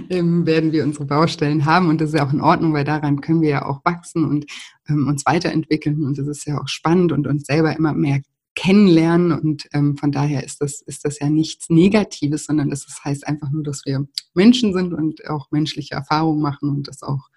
ähm, 0.10 0.46
werden 0.48 0.72
wir 0.72 0.84
unsere 0.84 1.06
Baustellen 1.06 1.66
haben. 1.66 1.88
Und 1.88 2.02
das 2.02 2.10
ist 2.10 2.16
ja 2.16 2.28
auch 2.28 2.34
in 2.34 2.42
Ordnung, 2.42 2.74
weil 2.74 2.84
daran 2.84 3.22
können 3.22 3.42
wir 3.42 3.50
ja 3.50 3.66
auch 3.68 3.86
wachsen 3.86 4.26
und 4.26 4.46
ähm, 4.90 5.08
uns 5.08 5.24
weiterentwickeln. 5.28 6.04
Und 6.04 6.18
das 6.18 6.28
ist 6.28 6.48
ja 6.48 6.60
auch 6.60 6.68
spannend 6.68 7.12
und 7.12 7.28
uns 7.28 7.46
selber 7.46 7.76
immer 7.78 7.94
mehr 7.94 8.22
kennenlernen. 8.56 9.32
Und 9.40 9.68
ähm, 9.72 9.98
von 9.98 10.12
daher 10.12 10.44
ist 10.44 10.62
das, 10.62 10.82
ist 10.82 11.06
das 11.06 11.20
ja 11.20 11.30
nichts 11.30 11.70
Negatives, 11.70 12.46
sondern 12.46 12.72
das 12.72 12.88
heißt 13.06 13.28
einfach 13.28 13.52
nur, 13.52 13.62
dass 13.62 13.84
wir 13.86 14.08
Menschen 14.34 14.74
sind 14.74 14.96
und 14.96 15.28
auch 15.30 15.52
menschliche 15.52 15.94
Erfahrungen 15.94 16.42
machen 16.42 16.70
und 16.70 16.88
das 16.88 17.04
auch, 17.04 17.30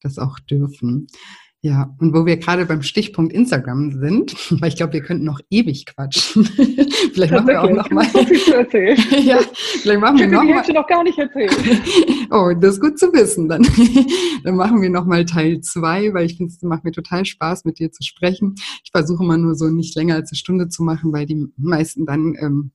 das 0.00 0.18
auch 0.18 0.38
dürfen. 0.38 1.08
Ja, 1.60 1.92
und 1.98 2.14
wo 2.14 2.24
wir 2.24 2.36
gerade 2.36 2.66
beim 2.66 2.82
Stichpunkt 2.82 3.32
Instagram 3.32 4.00
sind, 4.00 4.32
weil 4.60 4.68
ich 4.68 4.76
glaube, 4.76 4.92
wir 4.92 5.02
könnten 5.02 5.24
noch 5.24 5.40
ewig 5.50 5.86
quatschen. 5.86 6.44
vielleicht 7.12 7.32
machen 7.32 7.48
wir 7.48 7.62
auch 7.62 7.70
noch 7.70 7.90
mal. 7.90 8.08
So 8.10 8.24
viel 8.24 8.38
zu 8.38 8.54
erzählen. 8.54 8.96
ja, 9.24 9.40
vielleicht 9.82 10.00
machen 10.00 10.18
wir 10.18 10.28
noch 10.28 10.44
mal. 10.44 10.72
noch 10.72 10.86
gar 10.86 11.02
nicht 11.02 11.18
erzählt. 11.18 11.56
oh, 12.30 12.52
das 12.60 12.74
ist 12.74 12.80
gut 12.80 12.96
zu 12.98 13.12
wissen. 13.12 13.48
Dann, 13.48 13.66
dann 14.44 14.54
machen 14.54 14.80
wir 14.80 14.90
noch 14.90 15.04
mal 15.04 15.24
Teil 15.24 15.60
zwei, 15.60 16.14
weil 16.14 16.26
ich 16.26 16.36
finde, 16.36 16.52
es 16.54 16.62
macht 16.62 16.84
mir 16.84 16.92
total 16.92 17.24
Spaß, 17.24 17.64
mit 17.64 17.80
dir 17.80 17.90
zu 17.90 18.04
sprechen. 18.04 18.54
Ich 18.84 18.92
versuche 18.92 19.24
mal 19.24 19.38
nur 19.38 19.56
so 19.56 19.68
nicht 19.68 19.96
länger 19.96 20.14
als 20.14 20.30
eine 20.30 20.38
Stunde 20.38 20.68
zu 20.68 20.84
machen, 20.84 21.12
weil 21.12 21.26
die 21.26 21.48
meisten 21.56 22.06
dann 22.06 22.36
ähm, 22.38 22.70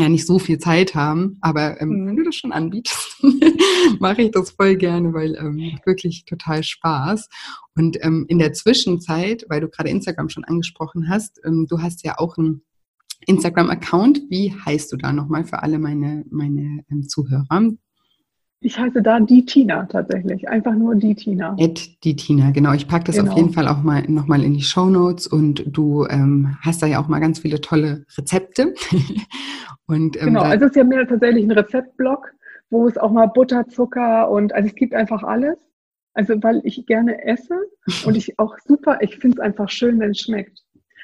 ja 0.00 0.08
nicht 0.08 0.26
so 0.26 0.38
viel 0.38 0.58
Zeit 0.58 0.94
haben. 0.94 1.38
Aber 1.40 1.80
ähm, 1.80 1.88
mhm. 1.88 2.06
wenn 2.06 2.16
du 2.16 2.24
das 2.24 2.34
schon 2.34 2.52
anbietest, 2.52 3.22
mache 4.00 4.22
ich 4.22 4.30
das 4.30 4.50
voll 4.50 4.76
gerne, 4.76 5.12
weil 5.12 5.34
ähm, 5.36 5.78
wirklich 5.84 6.24
total 6.24 6.62
Spaß. 6.62 7.28
Und 7.76 8.02
ähm, 8.04 8.26
in 8.28 8.38
der 8.38 8.52
Zwischenzeit, 8.52 9.44
weil 9.48 9.60
du 9.60 9.68
gerade 9.68 9.90
Instagram 9.90 10.28
schon 10.28 10.44
angesprochen 10.44 11.08
hast, 11.08 11.40
ähm, 11.44 11.66
du 11.68 11.80
hast 11.80 12.04
ja 12.04 12.18
auch 12.18 12.36
ein 12.36 12.62
Instagram-Account. 13.26 14.22
Wie 14.28 14.52
heißt 14.52 14.92
du 14.92 14.96
da 14.96 15.12
nochmal 15.12 15.44
für 15.44 15.62
alle 15.62 15.78
meine, 15.78 16.24
meine 16.30 16.84
ähm, 16.90 17.08
Zuhörer? 17.08 17.70
Ich 18.62 18.78
heiße 18.78 19.00
da 19.00 19.18
die 19.20 19.46
Tina 19.46 19.86
tatsächlich, 19.86 20.46
einfach 20.46 20.74
nur 20.74 20.94
die 20.94 21.14
Tina. 21.14 21.56
Ed 21.58 22.04
die 22.04 22.14
Tina, 22.14 22.50
genau. 22.50 22.74
Ich 22.74 22.88
packe 22.88 23.04
das 23.04 23.16
genau. 23.16 23.30
auf 23.32 23.38
jeden 23.38 23.54
Fall 23.54 23.66
auch 23.66 23.82
mal 23.82 24.02
nochmal 24.02 24.44
in 24.44 24.52
die 24.52 24.62
Show 24.62 24.90
Notes 24.90 25.26
und 25.26 25.64
du 25.66 26.06
ähm, 26.10 26.58
hast 26.60 26.82
da 26.82 26.86
ja 26.86 27.02
auch 27.02 27.08
mal 27.08 27.20
ganz 27.20 27.38
viele 27.38 27.62
tolle 27.62 28.04
Rezepte. 28.18 28.74
und, 29.90 30.16
ähm, 30.16 30.26
genau, 30.26 30.42
also 30.42 30.66
es 30.66 30.70
ist 30.70 30.76
ja 30.76 30.84
mehr 30.84 31.06
tatsächlich 31.06 31.44
ein 31.44 31.50
Rezeptblog, 31.50 32.32
wo 32.70 32.86
es 32.86 32.96
auch 32.96 33.10
mal 33.10 33.26
Butter, 33.26 33.66
Zucker 33.66 34.30
und 34.30 34.54
also 34.54 34.68
es 34.68 34.74
gibt 34.74 34.94
einfach 34.94 35.22
alles. 35.22 35.58
Also 36.14 36.40
weil 36.42 36.60
ich 36.64 36.86
gerne 36.86 37.24
esse 37.24 37.56
und 38.04 38.16
ich 38.16 38.38
auch 38.38 38.56
super, 38.58 38.98
ich 39.00 39.16
finde 39.18 39.36
es 39.38 39.40
einfach 39.40 39.68
schön, 39.68 39.98
wenn 40.00 40.10
es 40.10 40.20
schmeckt. 40.20 40.60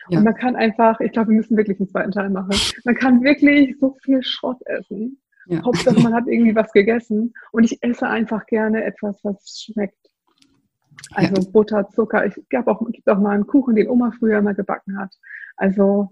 Ja. 0.09 0.19
Und 0.19 0.25
man 0.25 0.35
kann 0.35 0.55
einfach, 0.55 1.01
ich 1.01 1.13
glaube, 1.13 1.31
wir 1.31 1.37
müssen 1.37 1.57
wirklich 1.57 1.81
einen 1.81 1.89
zweiten 1.89 2.13
Teil 2.13 2.31
machen. 2.31 2.57
Man 2.85 2.95
kann 2.95 3.23
wirklich 3.23 3.77
so 3.81 3.97
viel 4.03 4.23
Schrott 4.23 4.61
essen. 4.67 5.21
Ja. 5.47 5.65
Hauptsache, 5.65 6.01
man 6.01 6.15
hat 6.15 6.27
irgendwie 6.27 6.55
was 6.55 6.73
gegessen. 6.73 7.35
Und 7.53 7.65
ich 7.65 7.83
esse 7.83 8.07
einfach 8.07 8.47
gerne 8.47 8.85
etwas, 8.85 9.19
was 9.25 9.65
schmeckt. 9.65 10.11
Also 11.13 11.43
ja. 11.43 11.51
Butter, 11.51 11.89
Zucker. 11.89 12.27
Ich 12.27 12.35
gab 12.51 12.69
auch, 12.69 12.85
gibt 12.91 13.09
auch 13.09 13.19
mal 13.19 13.31
einen 13.31 13.47
Kuchen, 13.47 13.75
den 13.75 13.89
Oma 13.89 14.13
früher 14.19 14.43
mal 14.43 14.55
gebacken 14.55 14.99
hat. 14.99 15.15
Also 15.57 16.11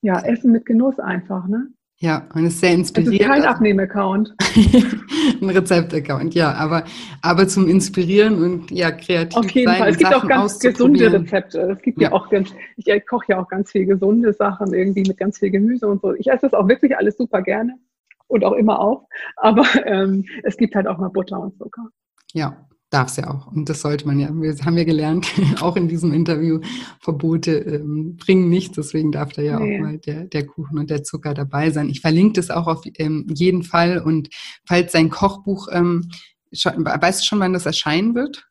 ja, 0.00 0.20
Essen 0.20 0.52
mit 0.52 0.66
Genuss 0.66 1.00
einfach, 1.00 1.46
ne? 1.48 1.68
Ja, 1.98 2.28
und 2.34 2.44
es 2.44 2.54
ist 2.54 2.60
sehr 2.60 2.72
inspirierend. 2.72 3.20
Es 3.20 3.26
ist 3.26 3.28
kein 3.28 3.44
Abnehmaccount. 3.44 4.34
ein 5.40 5.50
Rezeptaccount, 5.50 6.34
ja, 6.34 6.52
aber, 6.52 6.84
aber 7.22 7.46
zum 7.46 7.68
Inspirieren 7.68 8.42
und 8.42 8.70
ja, 8.70 8.90
kreativ 8.90 9.38
Auf 9.38 9.50
jeden 9.50 9.68
sein 9.68 9.78
Fall. 9.78 9.90
Es 9.90 9.98
gibt 9.98 10.14
auch 10.14 10.26
ganz 10.26 10.58
gesunde 10.58 11.12
Rezepte. 11.12 11.60
Es 11.60 11.82
gibt 11.82 12.00
ja. 12.00 12.08
ja 12.08 12.14
auch 12.14 12.28
ganz, 12.30 12.52
ich 12.76 13.06
koche 13.06 13.26
ja 13.28 13.40
auch 13.40 13.48
ganz 13.48 13.70
viel 13.70 13.86
gesunde 13.86 14.32
Sachen, 14.32 14.74
irgendwie 14.74 15.02
mit 15.02 15.16
ganz 15.16 15.38
viel 15.38 15.50
Gemüse 15.50 15.86
und 15.86 16.02
so. 16.02 16.12
Ich 16.14 16.26
esse 16.26 16.42
das 16.42 16.54
auch 16.54 16.68
wirklich 16.68 16.96
alles 16.96 17.16
super 17.16 17.42
gerne 17.42 17.78
und 18.26 18.44
auch 18.44 18.54
immer 18.54 18.80
auf. 18.80 19.02
Aber 19.36 19.64
ähm, 19.86 20.24
es 20.42 20.56
gibt 20.56 20.74
halt 20.74 20.88
auch 20.88 20.98
mal 20.98 21.08
Butter 21.08 21.40
und 21.40 21.56
Zucker. 21.56 21.88
Ja, 22.32 22.66
darf 22.94 23.08
es 23.08 23.16
ja 23.16 23.28
auch. 23.28 23.48
Und 23.48 23.68
das 23.68 23.80
sollte 23.80 24.06
man 24.06 24.20
ja. 24.20 24.28
Wir 24.32 24.54
haben 24.64 24.78
ja 24.78 24.84
gelernt, 24.84 25.26
auch 25.60 25.76
in 25.76 25.88
diesem 25.88 26.12
Interview, 26.12 26.60
Verbote 27.00 27.58
ähm, 27.58 28.16
bringen 28.16 28.48
nichts. 28.48 28.76
Deswegen 28.76 29.10
darf 29.10 29.32
da 29.32 29.42
ja 29.42 29.58
nee. 29.58 29.76
auch 29.76 29.82
mal 29.82 29.98
der, 29.98 30.24
der 30.24 30.46
Kuchen 30.46 30.78
und 30.78 30.90
der 30.90 31.02
Zucker 31.02 31.34
dabei 31.34 31.70
sein. 31.70 31.88
Ich 31.88 32.00
verlinke 32.00 32.34
das 32.34 32.50
auch 32.50 32.68
auf 32.68 32.82
ähm, 32.98 33.26
jeden 33.34 33.64
Fall. 33.64 33.98
Und 33.98 34.28
falls 34.66 34.92
sein 34.92 35.10
Kochbuch, 35.10 35.68
ähm, 35.72 36.08
schon, 36.52 36.84
weißt 36.84 37.20
du 37.20 37.26
schon, 37.26 37.40
wann 37.40 37.52
das 37.52 37.66
erscheinen 37.66 38.14
wird? 38.14 38.46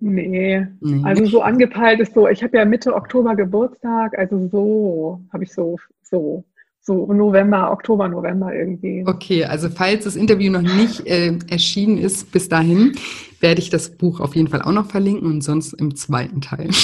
Nee. 0.00 0.64
nee. 0.80 1.04
also 1.04 1.24
so 1.26 1.42
angepeilt 1.42 2.00
ist 2.00 2.14
so, 2.14 2.28
ich 2.28 2.42
habe 2.42 2.56
ja 2.56 2.64
Mitte 2.64 2.94
Oktober 2.94 3.34
Geburtstag, 3.34 4.16
also 4.16 4.48
so 4.48 5.20
habe 5.32 5.42
ich 5.42 5.52
so, 5.52 5.76
so 6.02 6.44
so 6.80 7.12
November, 7.12 7.70
Oktober, 7.70 8.08
November 8.08 8.54
irgendwie. 8.54 9.04
Okay, 9.06 9.44
also 9.44 9.68
falls 9.68 10.04
das 10.04 10.16
Interview 10.16 10.50
noch 10.50 10.62
nicht 10.62 11.06
äh, 11.06 11.36
erschienen 11.48 11.98
ist 11.98 12.32
bis 12.32 12.48
dahin, 12.48 12.92
werde 13.40 13.60
ich 13.60 13.70
das 13.70 13.96
Buch 13.96 14.20
auf 14.20 14.34
jeden 14.34 14.48
Fall 14.48 14.62
auch 14.62 14.72
noch 14.72 14.90
verlinken 14.90 15.30
und 15.30 15.42
sonst 15.42 15.74
im 15.74 15.94
zweiten 15.94 16.40
Teil. 16.40 16.70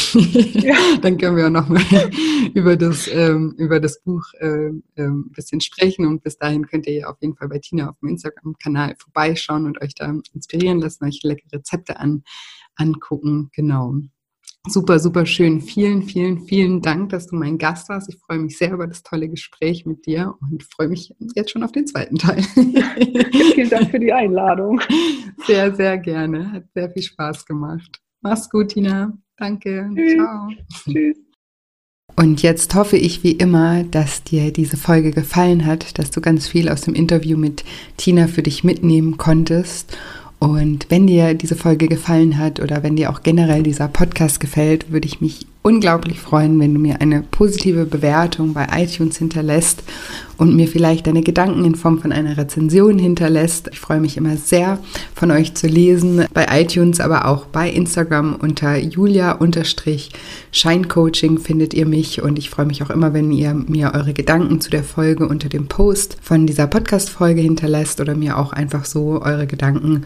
Ja. 0.55 0.75
Dann 1.03 1.19
können 1.19 1.37
wir 1.37 1.47
auch 1.47 1.51
noch 1.51 1.69
mal 1.69 1.83
über 2.55 2.77
das, 2.77 3.09
ähm, 3.13 3.55
über 3.59 3.81
das 3.81 4.01
Buch 4.03 4.25
äh, 4.39 4.71
ein 4.97 5.31
bisschen 5.33 5.61
sprechen 5.61 6.07
und 6.07 6.23
bis 6.23 6.39
dahin 6.39 6.67
könnt 6.67 6.87
ihr 6.87 6.95
ja 6.95 7.09
auf 7.09 7.17
jeden 7.21 7.35
Fall 7.35 7.49
bei 7.49 7.59
Tina 7.59 7.91
auf 7.91 7.99
dem 8.01 8.11
Instagram-Kanal 8.11 8.95
vorbeischauen 8.97 9.67
und 9.67 9.83
euch 9.83 9.95
da 9.95 10.13
inspirieren 10.33 10.81
lassen, 10.81 11.05
euch 11.05 11.21
leckere 11.23 11.59
Rezepte 11.59 11.99
an, 11.99 12.23
angucken. 12.77 13.51
Genau. 13.53 13.95
Super, 14.67 14.99
super 14.99 15.27
schön. 15.27 15.61
Vielen, 15.61 16.03
vielen, 16.03 16.47
vielen 16.47 16.81
Dank, 16.81 17.11
dass 17.11 17.27
du 17.27 17.37
mein 17.37 17.59
Gast 17.59 17.91
warst. 17.91 18.09
Ich 18.09 18.19
freue 18.19 18.39
mich 18.39 18.57
sehr 18.57 18.73
über 18.73 18.87
das 18.87 19.03
tolle 19.03 19.29
Gespräch 19.29 19.85
mit 19.85 20.07
dir 20.07 20.35
und 20.41 20.63
freue 20.63 20.89
mich 20.89 21.15
jetzt 21.35 21.51
schon 21.51 21.63
auf 21.63 21.73
den 21.73 21.87
zweiten 21.87 22.17
Teil. 22.17 22.43
Vielen 23.55 23.69
Dank 23.69 23.91
für 23.91 23.99
die 23.99 24.13
Einladung. 24.13 24.81
Sehr, 25.47 25.75
sehr 25.75 25.99
gerne. 25.99 26.51
Hat 26.51 26.65
sehr 26.75 26.91
viel 26.91 27.03
Spaß 27.03 27.45
gemacht. 27.45 28.01
Mach's 28.23 28.49
gut, 28.49 28.69
Tina. 28.69 29.13
Danke. 29.37 29.91
Tschüss. 29.95 30.15
Ciao. 30.15 30.49
Tschüss. 30.73 31.19
Und 32.17 32.43
jetzt 32.43 32.75
hoffe 32.75 32.97
ich 32.97 33.23
wie 33.23 33.33
immer, 33.33 33.83
dass 33.85 34.25
dir 34.25 34.51
diese 34.51 34.79
Folge 34.79 35.11
gefallen 35.11 35.67
hat, 35.67 35.99
dass 35.99 36.11
du 36.11 36.23
ganz 36.23 36.49
viel 36.49 36.71
aus 36.71 36.83
dem 36.83 36.95
Interview 36.95 37.37
mit 37.37 37.65
Tina 37.99 38.29
für 38.29 38.43
dich 38.43 38.65
mitnehmen 38.65 39.19
konntest 39.19 39.99
und 40.39 40.87
wenn 40.91 41.07
dir 41.07 41.35
diese 41.35 41.57
Folge 41.57 41.89
gefallen 41.89 42.39
hat 42.39 42.61
oder 42.61 42.83
wenn 42.83 42.97
dir 42.97 43.11
auch 43.11 43.23
generell 43.23 43.63
dieser 43.63 43.89
Podcast 43.89 44.41
gefällt, 44.41 44.93
würde 44.93 45.07
ich 45.07 45.21
mich 45.21 45.47
unglaublich 45.67 46.21
freuen, 46.21 46.61
wenn 46.61 46.75
du 46.75 46.81
mir 46.81 47.01
eine 47.01 47.23
positive 47.23 47.87
Bewertung 47.87 48.53
bei 48.53 48.67
iTunes 48.77 49.17
hinterlässt 49.17 49.83
und 50.37 50.55
mir 50.55 50.69
vielleicht 50.69 51.07
deine 51.07 51.23
Gedanken 51.23 51.65
in 51.65 51.75
Form 51.75 52.01
von 52.01 52.13
einer 52.13 52.37
Rezension 52.37 52.99
hinterlässt. 52.99 53.71
Ich 53.73 53.81
freue 53.81 54.01
mich 54.01 54.19
immer 54.19 54.37
sehr, 54.37 54.79
von 55.15 55.31
euch 55.31 55.55
zu 55.55 55.67
lesen. 55.67 56.27
Bei 56.35 56.61
iTunes, 56.61 57.01
aber 57.01 57.27
auch 57.27 57.47
bei 57.47 57.71
Instagram 57.71 58.35
unter 58.35 58.77
julia-scheincoaching 58.77 61.39
findet 61.39 61.73
ihr 61.73 61.87
mich 61.87 62.21
und 62.21 62.39
ich 62.39 62.51
freue 62.51 62.67
mich 62.67 62.83
auch 62.83 62.91
immer, 62.91 63.15
wenn 63.15 63.33
ihr 63.33 63.55
mir 63.55 63.93
eure 63.95 64.13
Gedanken 64.13 64.61
zu 64.61 64.69
der 64.69 64.85
Folge 64.85 65.27
unter 65.27 65.49
dem 65.49 65.69
Post 65.69 66.19
von 66.21 66.47
dieser 66.47 66.67
Podcast-Folge 66.67 67.41
hinterlässt 67.41 68.03
oder 68.03 68.15
mir 68.15 68.37
auch 68.37 68.53
einfach 68.53 68.85
so 68.85 69.23
eure 69.23 69.47
Gedanken 69.47 70.05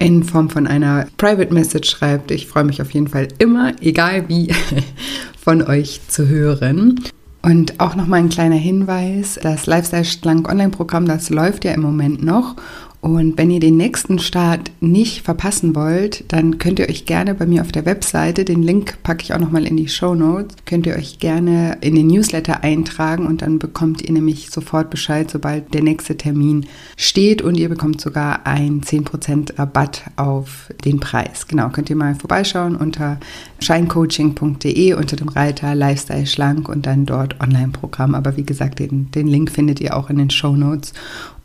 in 0.00 0.24
Form 0.24 0.50
von 0.50 0.66
einer 0.66 1.06
Private 1.18 1.54
Message 1.54 1.88
schreibt. 1.88 2.30
Ich 2.30 2.46
freue 2.46 2.64
mich 2.64 2.82
auf 2.82 2.90
jeden 2.90 3.06
Fall 3.06 3.28
immer, 3.38 3.72
egal 3.80 4.28
wie, 4.28 4.52
von 5.38 5.62
euch 5.62 6.00
zu 6.08 6.26
hören. 6.26 6.98
Und 7.42 7.80
auch 7.80 7.94
nochmal 7.94 8.20
ein 8.20 8.28
kleiner 8.28 8.56
Hinweis, 8.56 9.38
das 9.42 9.66
Lifestyle 9.66 10.04
Schlank 10.04 10.48
Online-Programm, 10.48 11.06
das 11.06 11.30
läuft 11.30 11.64
ja 11.64 11.72
im 11.72 11.82
Moment 11.82 12.22
noch 12.22 12.56
und 13.00 13.38
wenn 13.38 13.50
ihr 13.50 13.60
den 13.60 13.78
nächsten 13.78 14.18
Start 14.18 14.70
nicht 14.80 15.22
verpassen 15.22 15.74
wollt, 15.74 16.24
dann 16.28 16.58
könnt 16.58 16.78
ihr 16.78 16.88
euch 16.88 17.06
gerne 17.06 17.34
bei 17.34 17.46
mir 17.46 17.62
auf 17.62 17.72
der 17.72 17.86
Webseite, 17.86 18.44
den 18.44 18.62
Link 18.62 19.02
packe 19.02 19.22
ich 19.22 19.32
auch 19.32 19.38
nochmal 19.38 19.66
in 19.66 19.78
die 19.78 19.88
Show 19.88 20.14
Notes, 20.14 20.56
könnt 20.66 20.86
ihr 20.86 20.96
euch 20.96 21.18
gerne 21.18 21.78
in 21.80 21.94
den 21.94 22.08
Newsletter 22.08 22.62
eintragen 22.62 23.26
und 23.26 23.40
dann 23.40 23.58
bekommt 23.58 24.02
ihr 24.02 24.12
nämlich 24.12 24.50
sofort 24.50 24.90
Bescheid, 24.90 25.30
sobald 25.30 25.72
der 25.72 25.82
nächste 25.82 26.18
Termin 26.18 26.66
steht 26.98 27.40
und 27.40 27.56
ihr 27.56 27.70
bekommt 27.70 28.02
sogar 28.02 28.46
einen 28.46 28.82
10% 28.82 29.58
Rabatt 29.58 30.02
auf 30.16 30.68
den 30.84 31.00
Preis. 31.00 31.46
Genau, 31.48 31.70
könnt 31.70 31.88
ihr 31.88 31.96
mal 31.96 32.14
vorbeischauen 32.14 32.76
unter 32.76 33.18
scheincoaching.de 33.60 34.92
unter 34.94 35.16
dem 35.16 35.28
Reiter 35.28 35.74
Lifestyle 35.74 36.26
Schlank 36.26 36.68
und 36.68 36.84
dann 36.84 37.06
dort 37.06 37.40
Online-Programm. 37.40 38.14
Aber 38.14 38.36
wie 38.36 38.44
gesagt, 38.44 38.78
den, 38.78 39.10
den 39.10 39.26
Link 39.26 39.50
findet 39.50 39.80
ihr 39.80 39.96
auch 39.96 40.10
in 40.10 40.18
den 40.18 40.30
Show 40.30 40.54
Notes. 40.54 40.92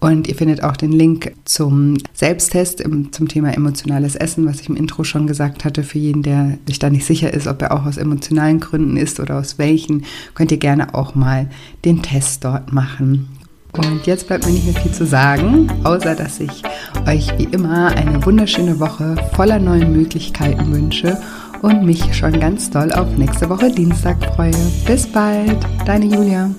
Und 0.06 0.28
ihr 0.28 0.36
findet 0.36 0.62
auch 0.62 0.78
den 0.78 0.92
Link 0.92 1.34
zum 1.46 1.98
Selbsttest 2.14 2.84
zum 3.10 3.28
Thema 3.28 3.56
emotionales 3.56 4.16
Essen, 4.16 4.46
was 4.46 4.62
ich 4.62 4.70
im 4.70 4.76
Intro 4.76 5.04
schon 5.04 5.26
gesagt 5.26 5.66
hatte. 5.66 5.82
Für 5.82 5.98
jeden, 5.98 6.22
der 6.22 6.60
sich 6.68 6.78
da 6.78 6.92
nicht 6.92 7.08
sicher 7.08 7.34
ist, 7.34 7.48
ob 7.48 7.60
er 7.64 7.72
auch 7.72 7.88
aus 7.88 7.98
emotionalen 7.98 8.60
Gründen 8.60 8.98
ist 8.98 9.20
oder 9.20 9.40
aus 9.40 9.58
welchen, 9.58 10.06
könnt 10.36 10.52
ihr 10.52 10.60
gerne 10.60 10.94
auch 10.94 11.16
mal 11.16 11.50
den 11.86 12.04
Test 12.04 12.46
dort 12.46 12.72
machen. 12.72 13.30
Und 13.72 14.06
jetzt 14.06 14.28
bleibt 14.28 14.46
mir 14.46 14.52
nicht 14.52 14.72
mehr 14.72 14.80
viel 14.80 14.92
zu 14.92 15.08
sagen, 15.08 15.72
außer 15.84 16.14
dass 16.14 16.40
ich 16.40 16.62
euch 17.08 17.36
wie 17.40 17.46
immer 17.46 17.88
eine 17.88 18.24
wunderschöne 18.24 18.80
Woche 18.80 19.16
voller 19.34 19.58
neuen 19.58 19.92
Möglichkeiten 19.92 20.72
wünsche 20.72 21.18
und 21.64 21.84
mich 21.84 22.16
schon 22.16 22.40
ganz 22.40 22.70
doll 22.70 22.92
auf 22.92 23.08
nächste 23.18 23.50
Woche 23.50 23.72
Dienstag 23.72 24.24
freue. 24.36 24.54
Bis 24.86 25.08
bald, 25.08 25.66
deine 25.88 26.06
Julia. 26.06 26.52